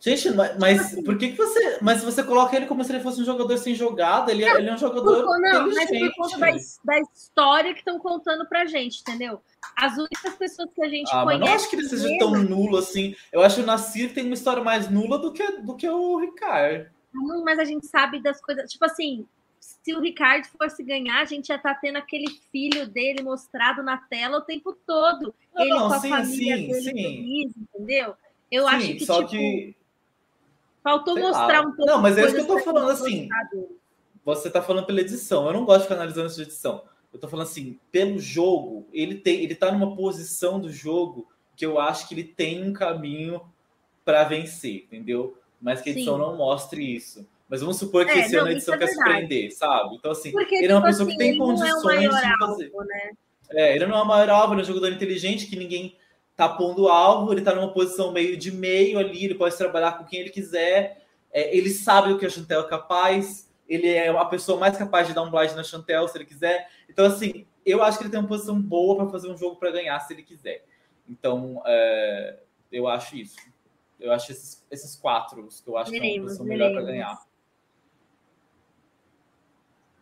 Gente, 0.00 0.32
mas, 0.32 0.58
mas 0.58 1.00
por 1.04 1.16
que, 1.16 1.28
que 1.28 1.36
você. 1.36 1.78
Mas 1.80 2.00
se 2.00 2.04
você 2.04 2.24
coloca 2.24 2.56
ele 2.56 2.66
como 2.66 2.82
se 2.82 2.90
ele 2.90 3.04
fosse 3.04 3.22
um 3.22 3.24
jogador 3.24 3.56
sem 3.56 3.72
jogada, 3.72 4.32
ele, 4.32 4.42
é, 4.42 4.56
ele 4.56 4.68
é 4.68 4.74
um 4.74 4.78
jogador. 4.78 5.24
Por, 5.24 5.38
não, 5.38 5.68
mas 5.72 5.88
por 5.90 6.14
conta 6.16 6.38
da, 6.38 6.50
da 6.84 7.00
história 7.02 7.72
que 7.72 7.78
estão 7.78 8.00
contando 8.00 8.44
pra 8.48 8.66
gente, 8.66 9.00
entendeu? 9.00 9.40
As 9.76 9.92
únicas 9.92 10.34
pessoas 10.34 10.70
que 10.74 10.82
a 10.82 10.88
gente 10.88 11.08
ah, 11.12 11.22
conhece. 11.22 11.40
Mas 11.40 11.48
não 11.48 11.54
acho 11.54 11.70
que 11.70 11.76
ele 11.76 11.88
seja 11.88 12.02
mesmo, 12.02 12.18
tão 12.18 12.42
nulo 12.42 12.78
assim. 12.78 13.14
Eu 13.30 13.42
acho 13.42 13.54
que 13.54 13.62
o 13.62 13.66
Nassir 13.66 14.12
tem 14.12 14.24
uma 14.24 14.34
história 14.34 14.64
mais 14.64 14.90
nula 14.90 15.20
do 15.20 15.32
que, 15.32 15.48
do 15.60 15.76
que 15.76 15.88
o 15.88 16.18
Ricardo. 16.18 16.90
Não, 17.12 17.44
mas 17.44 17.58
a 17.58 17.64
gente 17.64 17.86
sabe 17.86 18.22
das 18.22 18.40
coisas. 18.40 18.70
Tipo 18.70 18.84
assim, 18.84 19.26
se 19.60 19.94
o 19.94 20.00
Ricardo 20.00 20.46
fosse 20.46 20.82
ganhar, 20.82 21.20
a 21.20 21.24
gente 21.24 21.48
já 21.48 21.58
tá 21.58 21.74
tendo 21.74 21.96
aquele 21.96 22.30
filho 22.50 22.86
dele 22.86 23.22
mostrado 23.22 23.82
na 23.82 23.96
tela 23.96 24.38
o 24.38 24.42
tempo 24.42 24.72
todo. 24.86 25.34
Não, 25.54 25.62
ele 25.62 25.70
não, 25.70 25.88
com 25.88 25.94
a 25.94 26.00
sim, 26.00 26.08
família 26.08 26.56
sim, 26.56 26.66
dele 26.66 26.82
sim. 26.82 26.92
feliz, 26.92 27.52
entendeu? 27.56 28.14
Eu 28.50 28.68
sim, 28.68 28.74
acho 28.74 28.86
que. 28.94 29.06
Só 29.06 29.24
tipo, 29.24 29.30
que 29.30 29.76
Faltou 30.82 31.14
Sei 31.14 31.22
mostrar 31.22 31.60
lá. 31.60 31.68
um 31.68 31.72
pouco. 31.72 31.86
Não, 31.86 32.02
mas 32.02 32.18
é 32.18 32.24
isso 32.24 32.34
que 32.34 32.40
eu 32.40 32.46
tô 32.46 32.58
falando 32.58 32.90
assim. 32.90 33.28
Você 34.24 34.50
tá 34.50 34.60
falando 34.60 34.84
pela 34.84 35.00
edição. 35.00 35.46
Eu 35.46 35.52
não 35.52 35.64
gosto 35.64 35.78
de 35.78 35.84
ficar 35.84 35.94
analisando 35.94 36.26
essa 36.26 36.42
edição. 36.42 36.84
Eu 37.12 37.20
tô 37.20 37.28
falando 37.28 37.46
assim, 37.46 37.78
pelo 37.90 38.18
jogo, 38.18 38.88
ele 38.92 39.16
tem, 39.16 39.42
ele 39.42 39.54
tá 39.54 39.70
numa 39.70 39.94
posição 39.94 40.58
do 40.58 40.72
jogo 40.72 41.28
que 41.54 41.64
eu 41.64 41.78
acho 41.78 42.08
que 42.08 42.14
ele 42.14 42.24
tem 42.24 42.66
um 42.66 42.72
caminho 42.72 43.40
para 44.04 44.24
vencer, 44.24 44.84
entendeu? 44.84 45.38
Mas 45.62 45.80
que 45.80 45.90
a 45.90 45.92
edição 45.92 46.14
Sim. 46.14 46.20
não 46.20 46.36
mostre 46.36 46.84
isso. 46.96 47.26
Mas 47.48 47.60
vamos 47.60 47.76
supor 47.76 48.04
que 48.04 48.12
é, 48.12 48.20
esse 48.20 48.34
ano 48.34 48.48
a 48.48 48.52
edição 48.52 48.74
é 48.74 48.78
quer 48.78 48.88
surpreender, 48.88 49.54
sabe? 49.54 49.94
Então, 49.94 50.10
assim, 50.10 50.32
Porque, 50.32 50.56
ele 50.56 50.72
é 50.72 50.74
uma 50.74 50.80
tipo 50.80 50.86
pessoa 50.88 51.08
assim, 51.08 51.18
que 51.18 51.24
tem 51.24 51.38
condições 51.38 52.04
é 52.04 52.08
de 52.08 52.38
fazer. 52.38 52.70
Alvo, 52.72 52.84
né? 52.84 53.10
É, 53.50 53.76
ele 53.76 53.86
não 53.86 53.98
é 53.98 54.02
o 54.02 54.06
maior 54.06 54.30
alvo, 54.30 54.54
ele 54.54 54.62
é 54.62 54.64
um 54.64 54.66
jogador 54.66 54.90
inteligente 54.90 55.46
que 55.46 55.56
ninguém 55.56 55.96
tá 56.36 56.48
pondo 56.48 56.88
alvo, 56.88 57.32
ele 57.32 57.42
tá 57.42 57.54
numa 57.54 57.72
posição 57.72 58.10
meio 58.10 58.36
de 58.36 58.50
meio 58.50 58.98
ali, 58.98 59.26
ele 59.26 59.34
pode 59.34 59.56
trabalhar 59.56 59.98
com 59.98 60.04
quem 60.04 60.20
ele 60.20 60.30
quiser, 60.30 61.04
é, 61.30 61.54
ele 61.56 61.70
sabe 61.70 62.12
o 62.12 62.18
que 62.18 62.26
a 62.26 62.30
Chantel 62.30 62.62
é 62.62 62.68
capaz, 62.68 63.50
ele 63.68 63.88
é 63.88 64.08
a 64.08 64.24
pessoa 64.24 64.58
mais 64.58 64.76
capaz 64.76 65.06
de 65.06 65.14
dar 65.14 65.22
um 65.22 65.30
blind 65.30 65.52
na 65.52 65.62
Chantel, 65.62 66.08
se 66.08 66.16
ele 66.16 66.24
quiser. 66.24 66.68
Então, 66.88 67.04
assim, 67.04 67.46
eu 67.64 67.82
acho 67.82 67.98
que 67.98 68.04
ele 68.04 68.10
tem 68.10 68.20
uma 68.20 68.28
posição 68.28 68.60
boa 68.60 68.96
para 68.96 69.08
fazer 69.08 69.30
um 69.30 69.36
jogo 69.36 69.56
para 69.56 69.70
ganhar, 69.70 70.00
se 70.00 70.12
ele 70.12 70.22
quiser. 70.22 70.64
Então, 71.08 71.62
é, 71.66 72.38
eu 72.70 72.88
acho 72.88 73.16
isso. 73.16 73.36
Eu 74.02 74.12
acho 74.12 74.32
esses, 74.32 74.64
esses 74.68 74.96
quatro 74.96 75.48
que 75.48 75.70
eu 75.70 75.76
acho 75.78 75.90
veremos, 75.90 76.32
que 76.32 76.36
são 76.38 76.44
melhor 76.44 76.72
para 76.72 76.82
ganhar. 76.82 77.22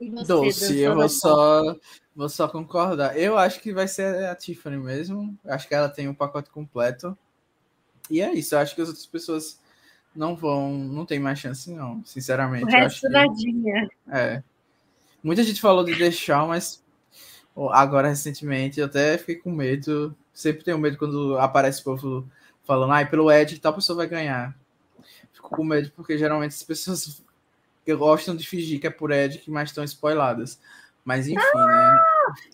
Você, 0.01 0.24
Doce, 0.27 0.78
eu 0.78 0.94
vou 0.94 1.09
só, 1.10 1.77
vou 2.16 2.28
só 2.31 2.48
concordar. 2.48 3.18
Eu 3.18 3.36
acho 3.36 3.60
que 3.60 3.74
vai 3.74 3.86
ser 3.86 4.24
a 4.24 4.35
Tiffany 4.35 4.78
mesmo. 4.78 5.39
Acho 5.44 5.68
que 5.68 5.74
ela 5.74 5.90
tem 5.90 6.09
um 6.09 6.14
pacote 6.14 6.48
completo. 6.48 7.16
E 8.09 8.22
é 8.22 8.32
isso. 8.32 8.55
Eu 8.55 8.60
acho 8.60 8.74
que 8.74 8.81
as 8.81 8.89
outras 8.89 9.05
pessoas 9.05 9.60
não 10.16 10.35
vão, 10.35 10.72
não 10.72 11.05
tem 11.05 11.20
mais 11.20 11.39
chance, 11.39 11.70
não. 11.70 12.02
Sinceramente. 12.02 12.64
O 12.64 12.68
resto 12.68 13.10
nadinha. 13.10 13.89
Que, 13.89 14.10
é. 14.10 14.43
Muita 15.22 15.43
gente 15.43 15.60
falou 15.60 15.85
de 15.85 15.94
deixar, 15.94 16.47
mas 16.47 16.82
agora 17.72 18.09
recentemente 18.09 18.81
eu 18.81 18.86
até 18.86 19.18
fiquei 19.18 19.36
com 19.36 19.51
medo. 19.51 20.16
Sempre 20.32 20.64
tenho 20.64 20.78
medo 20.78 20.97
quando 20.97 21.39
aparece 21.39 21.82
o 21.82 21.85
povo 21.85 22.27
falando, 22.70 22.92
ai, 22.92 23.02
ah, 23.02 23.06
pelo 23.06 23.32
Ed 23.32 23.59
tal 23.59 23.74
pessoa 23.74 23.97
vai 23.97 24.06
ganhar. 24.06 24.55
Fico 25.32 25.51
com 25.51 25.64
medo 25.64 25.90
porque 25.97 26.16
geralmente 26.16 26.52
as 26.52 26.62
pessoas 26.62 27.20
gostam 27.98 28.36
de 28.36 28.47
fingir 28.47 28.80
que 28.80 28.86
é 28.86 28.90
por 28.90 29.10
Ed 29.10 29.38
que 29.38 29.51
mais 29.51 29.70
estão 29.70 29.82
spoiladas. 29.82 30.60
Mas 31.05 31.26
enfim, 31.26 31.40
ah! 31.56 31.66
né? 31.66 32.01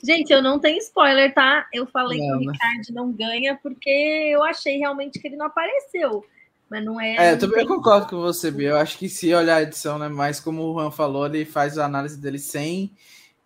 Gente, 0.03 0.33
eu 0.33 0.41
não 0.41 0.59
tenho 0.59 0.79
spoiler, 0.79 1.35
tá? 1.35 1.67
Eu 1.71 1.87
falei 1.87 2.19
não, 2.19 2.39
que 2.39 2.47
o 2.47 2.51
Ricardo 2.51 2.95
não 2.95 3.13
ganha 3.13 3.59
porque 3.63 3.91
eu 3.91 4.43
achei 4.43 4.79
realmente 4.79 5.19
que 5.19 5.29
ele 5.29 5.37
não 5.37 5.45
apareceu. 5.45 6.25
Mas 6.71 6.83
não 6.83 6.99
é. 6.99 7.17
É, 7.17 7.33
eu 7.33 7.39
também 7.39 7.59
tem... 7.59 7.67
concordo 7.67 8.07
com 8.07 8.17
você, 8.17 8.51
Bia. 8.51 8.71
Eu 8.71 8.77
acho 8.79 8.97
que 8.97 9.11
se 9.11 9.35
olhar 9.35 9.57
a 9.57 9.63
edição, 9.63 9.99
né? 9.99 10.09
Mas 10.09 10.41
como 10.41 10.63
o 10.63 10.73
Juan 10.73 10.91
falou, 10.91 11.27
ele 11.27 11.45
faz 11.45 11.77
a 11.77 11.85
análise 11.85 12.19
dele 12.19 12.39
sem 12.39 12.91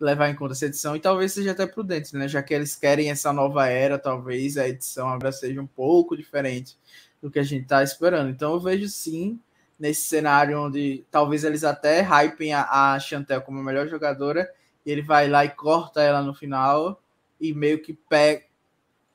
levar 0.01 0.29
em 0.29 0.35
conta 0.35 0.53
essa 0.53 0.65
edição, 0.65 0.95
e 0.95 0.99
talvez 0.99 1.31
seja 1.31 1.51
até 1.51 1.65
prudente, 1.67 2.15
né? 2.15 2.27
Já 2.27 2.41
que 2.41 2.53
eles 2.53 2.75
querem 2.75 3.11
essa 3.11 3.31
nova 3.31 3.67
era, 3.67 3.99
talvez 3.99 4.57
a 4.57 4.67
edição 4.67 5.07
agora 5.09 5.31
seja 5.31 5.61
um 5.61 5.67
pouco 5.67 6.17
diferente 6.17 6.75
do 7.21 7.29
que 7.29 7.37
a 7.37 7.43
gente 7.43 7.67
tá 7.67 7.83
esperando. 7.83 8.29
Então 8.29 8.53
eu 8.53 8.59
vejo 8.59 8.89
sim 8.89 9.39
nesse 9.79 10.01
cenário 10.01 10.59
onde 10.59 11.05
talvez 11.11 11.43
eles 11.43 11.63
até 11.63 12.01
hypem 12.01 12.53
a, 12.53 12.93
a 12.93 12.99
Chantel 12.99 13.41
como 13.41 13.59
a 13.59 13.63
melhor 13.63 13.87
jogadora, 13.87 14.51
e 14.85 14.91
ele 14.91 15.01
vai 15.03 15.27
lá 15.29 15.45
e 15.45 15.49
corta 15.49 16.01
ela 16.01 16.21
no 16.21 16.33
final 16.33 17.01
e 17.39 17.53
meio 17.53 17.81
que 17.81 17.93
pega 17.93 18.43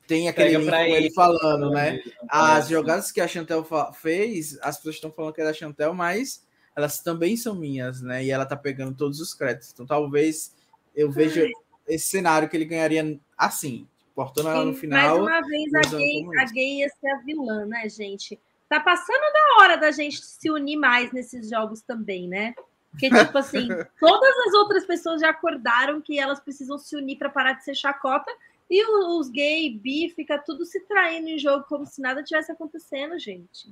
tem 0.06 0.28
aquele 0.28 0.56
link 0.56 0.70
com 0.70 0.76
ele, 0.76 1.10
falando, 1.10 1.70
né? 1.70 2.00
As 2.28 2.68
jogadas 2.68 3.10
que 3.10 3.20
a 3.20 3.26
Chantel 3.26 3.66
fez, 3.92 4.56
as 4.62 4.76
pessoas 4.76 4.94
estão 4.94 5.10
falando 5.10 5.34
que 5.34 5.40
é 5.40 5.44
da 5.44 5.52
Chantel, 5.52 5.92
mas 5.92 6.46
elas 6.76 7.00
também 7.00 7.36
são 7.36 7.54
minhas, 7.54 8.00
né? 8.02 8.24
E 8.24 8.30
ela 8.30 8.46
tá 8.46 8.56
pegando 8.56 8.94
todos 8.94 9.18
os 9.20 9.34
créditos. 9.34 9.72
Então 9.72 9.84
talvez 9.84 10.54
eu 10.96 11.10
veja 11.10 11.46
esse 11.86 12.08
cenário 12.08 12.48
que 12.48 12.56
ele 12.56 12.64
ganharia 12.64 13.20
assim, 13.36 13.86
cortando 14.14 14.48
ela 14.48 14.64
no 14.64 14.74
final. 14.74 14.98
Mais 14.98 15.42
uma 15.42 15.46
vez, 15.46 15.74
a 15.74 15.80
gay, 15.96 16.26
a 16.38 16.44
gay 16.46 16.78
ia 16.78 16.88
ser 16.88 17.08
a 17.10 17.18
vilã, 17.18 17.66
né, 17.66 17.88
gente? 17.88 18.40
Tá 18.68 18.80
passando 18.80 19.20
da 19.32 19.62
hora 19.62 19.76
da 19.76 19.90
gente 19.92 20.24
se 20.24 20.50
unir 20.50 20.76
mais 20.76 21.12
nesses 21.12 21.48
jogos 21.48 21.82
também, 21.82 22.26
né? 22.26 22.54
Porque, 22.90 23.10
tipo 23.10 23.36
assim, 23.36 23.68
todas 24.00 24.36
as 24.46 24.54
outras 24.54 24.86
pessoas 24.86 25.20
já 25.20 25.30
acordaram 25.30 26.00
que 26.00 26.18
elas 26.18 26.40
precisam 26.40 26.78
se 26.78 26.96
unir 26.96 27.16
para 27.16 27.28
parar 27.28 27.52
de 27.52 27.64
ser 27.64 27.74
chacota 27.74 28.30
e 28.68 28.84
os 28.84 29.28
gay, 29.28 29.70
bi, 29.78 30.08
fica 30.08 30.38
tudo 30.38 30.64
se 30.64 30.80
traindo 30.80 31.28
em 31.28 31.38
jogo 31.38 31.64
como 31.68 31.86
se 31.86 32.00
nada 32.00 32.22
tivesse 32.22 32.50
acontecendo, 32.50 33.18
gente. 33.18 33.68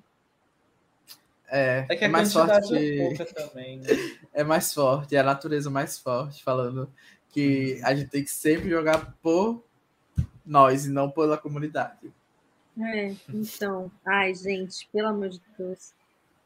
É, 1.48 1.86
é, 1.88 1.96
que 1.96 2.04
é 2.04 2.08
mais 2.08 2.32
forte. 2.32 2.74
É, 2.74 3.24
também, 3.24 3.78
né? 3.78 3.86
é 4.32 4.42
mais 4.42 4.72
forte, 4.72 5.14
é 5.14 5.20
a 5.20 5.22
natureza 5.22 5.70
mais 5.70 5.98
forte, 5.98 6.42
falando 6.42 6.90
que 7.30 7.80
a 7.82 7.94
gente 7.94 8.10
tem 8.10 8.24
que 8.24 8.30
sempre 8.30 8.70
jogar 8.70 9.14
por 9.22 9.62
nós 10.44 10.86
e 10.86 10.90
não 10.90 11.10
pela 11.10 11.36
comunidade. 11.36 12.12
É, 12.80 13.14
então. 13.28 13.90
Ai, 14.04 14.34
gente, 14.34 14.88
pelo 14.92 15.08
amor 15.08 15.28
de 15.28 15.40
Deus. 15.58 15.92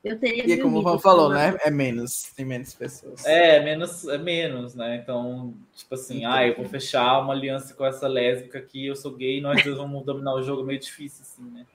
Eu 0.04 0.18
teria 0.18 0.46
e 0.46 0.60
como 0.60 0.78
o 0.78 0.82
Juan 0.82 0.98
falou, 0.98 1.28
né? 1.30 1.58
É 1.62 1.70
menos, 1.70 2.32
tem 2.36 2.44
menos 2.44 2.72
pessoas. 2.72 3.24
É, 3.26 3.62
menos, 3.62 4.06
é 4.06 4.16
menos, 4.16 4.74
né? 4.74 4.96
Então, 4.96 5.54
tipo 5.74 5.94
assim, 5.94 6.18
então, 6.18 6.32
ah, 6.32 6.46
eu 6.46 6.56
vou 6.56 6.66
fechar 6.66 7.20
uma 7.20 7.32
aliança 7.32 7.74
com 7.74 7.84
essa 7.84 8.06
lésbica 8.06 8.58
aqui, 8.58 8.86
eu 8.86 8.94
sou 8.94 9.12
gay, 9.12 9.40
nós 9.40 9.62
dois 9.64 9.76
vamos 9.76 10.04
dominar 10.04 10.34
o 10.34 10.42
jogo 10.42 10.64
meio 10.64 10.78
difícil, 10.78 11.22
assim, 11.22 11.42
né? 11.50 11.66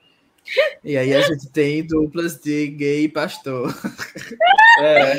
E 0.84 0.98
aí 0.98 1.14
a 1.14 1.22
gente 1.22 1.50
tem 1.50 1.86
duplas 1.86 2.40
de 2.40 2.68
gay 2.68 3.04
e 3.06 3.10
pastor. 3.10 3.74
É. 4.80 5.14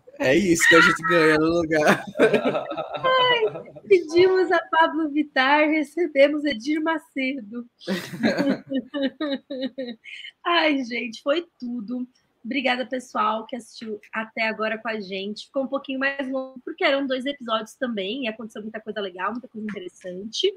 É 0.20 0.36
isso 0.36 0.68
que 0.68 0.76
a 0.76 0.80
gente 0.82 1.02
ganha 1.08 1.38
no 1.38 1.46
lugar. 1.46 2.04
Ai, 2.18 3.80
pedimos 3.88 4.52
a 4.52 4.58
Pablo 4.70 5.08
Vitar, 5.08 5.66
recebemos 5.66 6.44
Edir 6.44 6.78
Macedo. 6.82 7.66
Ai, 10.44 10.84
gente, 10.84 11.22
foi 11.22 11.46
tudo. 11.58 12.06
Obrigada, 12.44 12.84
pessoal, 12.84 13.46
que 13.46 13.56
assistiu 13.56 13.98
até 14.12 14.46
agora 14.46 14.76
com 14.76 14.90
a 14.90 15.00
gente. 15.00 15.46
Ficou 15.46 15.64
um 15.64 15.68
pouquinho 15.68 15.98
mais 15.98 16.30
longo, 16.30 16.60
porque 16.62 16.84
eram 16.84 17.06
dois 17.06 17.24
episódios 17.24 17.74
também, 17.76 18.24
e 18.24 18.28
aconteceu 18.28 18.60
muita 18.60 18.80
coisa 18.80 19.00
legal, 19.00 19.32
muita 19.32 19.48
coisa 19.48 19.66
interessante. 19.66 20.52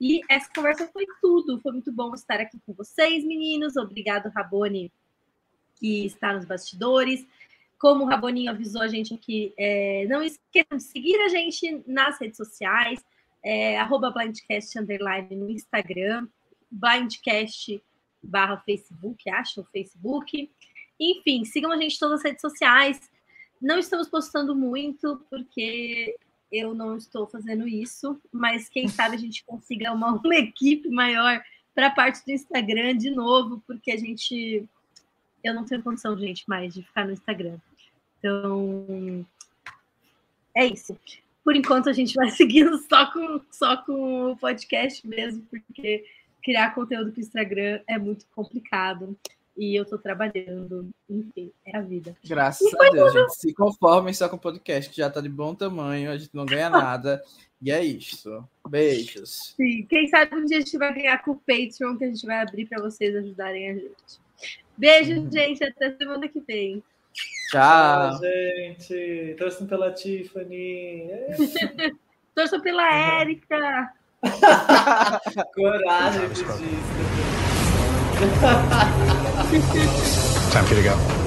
E 0.00 0.20
essa 0.28 0.50
conversa 0.54 0.86
foi 0.88 1.06
tudo. 1.20 1.60
Foi 1.60 1.72
muito 1.72 1.92
bom 1.92 2.14
estar 2.14 2.40
aqui 2.40 2.58
com 2.66 2.72
vocês, 2.72 3.24
meninos. 3.24 3.76
Obrigado, 3.76 4.28
Rabone, 4.28 4.92
que 5.76 6.06
está 6.06 6.34
nos 6.34 6.44
bastidores. 6.44 7.26
Como 7.78 8.04
o 8.04 8.06
Raboninho 8.06 8.50
avisou 8.50 8.82
a 8.82 8.88
gente 8.88 9.14
aqui, 9.14 9.52
é, 9.56 10.06
não 10.08 10.22
esqueçam 10.22 10.78
de 10.78 10.82
seguir 10.82 11.16
a 11.20 11.28
gente 11.28 11.82
nas 11.86 12.18
redes 12.18 12.38
sociais, 12.38 13.04
é, 13.42 13.78
blindcast 13.84 14.78
underline 14.78 15.36
no 15.36 15.50
Instagram, 15.50 16.26
blindcast 16.70 17.82
barra 18.22 18.56
Facebook, 18.64 19.28
acha 19.30 19.60
o 19.60 19.64
Facebook. 19.64 20.50
Enfim, 20.98 21.44
sigam 21.44 21.70
a 21.70 21.76
gente 21.76 21.96
em 21.96 21.98
todas 21.98 22.20
as 22.20 22.24
redes 22.24 22.40
sociais. 22.40 23.10
Não 23.60 23.78
estamos 23.78 24.08
postando 24.08 24.54
muito, 24.54 25.24
porque 25.30 26.16
eu 26.50 26.74
não 26.74 26.96
estou 26.96 27.26
fazendo 27.26 27.66
isso, 27.66 28.20
mas 28.32 28.68
quem 28.68 28.88
sabe 28.88 29.16
a 29.16 29.18
gente 29.18 29.44
consiga 29.44 29.92
uma, 29.92 30.12
uma 30.12 30.36
equipe 30.36 30.88
maior 30.88 31.42
para 31.74 31.88
a 31.88 31.90
parte 31.90 32.24
do 32.24 32.32
Instagram 32.32 32.96
de 32.96 33.10
novo, 33.10 33.62
porque 33.66 33.90
a 33.90 33.96
gente 33.96 34.68
eu 35.46 35.54
não 35.54 35.64
tenho 35.64 35.82
condição, 35.82 36.18
gente, 36.18 36.44
mais 36.48 36.74
de 36.74 36.82
ficar 36.82 37.04
no 37.04 37.12
Instagram. 37.12 37.58
Então, 38.18 39.24
é 40.54 40.66
isso. 40.66 40.98
Por 41.44 41.54
enquanto, 41.54 41.88
a 41.88 41.92
gente 41.92 42.14
vai 42.14 42.30
seguindo 42.32 42.76
só 42.78 43.12
com, 43.12 43.40
só 43.50 43.76
com 43.76 44.32
o 44.32 44.36
podcast 44.36 45.06
mesmo, 45.06 45.42
porque 45.48 46.04
criar 46.42 46.74
conteúdo 46.74 47.12
para 47.12 47.20
o 47.20 47.22
Instagram 47.22 47.80
é 47.86 47.98
muito 47.98 48.26
complicado. 48.34 49.16
E 49.56 49.74
eu 49.74 49.84
estou 49.84 49.98
trabalhando, 49.98 50.90
enfim, 51.08 51.50
é 51.64 51.78
a 51.78 51.80
vida. 51.80 52.14
Graças 52.24 52.74
a 52.74 52.90
Deus, 52.90 53.12
tudo. 53.12 53.22
gente. 53.22 53.36
Se 53.36 53.54
conformem 53.54 54.12
só 54.12 54.28
com 54.28 54.36
o 54.36 54.40
podcast, 54.40 54.90
que 54.90 54.98
já 54.98 55.06
está 55.06 55.20
de 55.20 55.30
bom 55.30 55.54
tamanho, 55.54 56.10
a 56.10 56.18
gente 56.18 56.34
não 56.34 56.44
ganha 56.44 56.68
nada. 56.68 57.22
e 57.60 57.70
é 57.70 57.82
isso. 57.82 58.46
Beijos. 58.68 59.54
Sim, 59.56 59.86
quem 59.88 60.08
sabe 60.08 60.36
um 60.36 60.44
dia 60.44 60.58
a 60.58 60.60
gente 60.60 60.76
vai 60.76 60.92
ganhar 60.92 61.22
com 61.22 61.30
o 61.30 61.36
Patreon, 61.36 61.96
que 61.96 62.04
a 62.04 62.08
gente 62.08 62.26
vai 62.26 62.42
abrir 62.42 62.66
para 62.66 62.82
vocês 62.82 63.16
ajudarem 63.16 63.70
a 63.70 63.74
gente. 63.74 64.26
Beijo, 64.76 65.12
uhum. 65.14 65.30
gente. 65.32 65.64
Até 65.64 65.96
semana 65.96 66.28
que 66.28 66.40
vem. 66.40 66.82
Tchau. 67.50 68.10
Tchau, 68.10 68.20
gente. 68.20 69.36
Torçam 69.38 69.66
pela 69.66 69.90
Tiffany. 69.92 71.08
Torçam 72.34 72.60
pela 72.60 73.20
Érica. 73.20 73.94
Coragem 75.54 76.28
disso. 76.28 76.44
Time 79.46 80.64
for 80.64 80.74
you 80.74 80.82
to 80.82 80.88
go. 80.88 81.25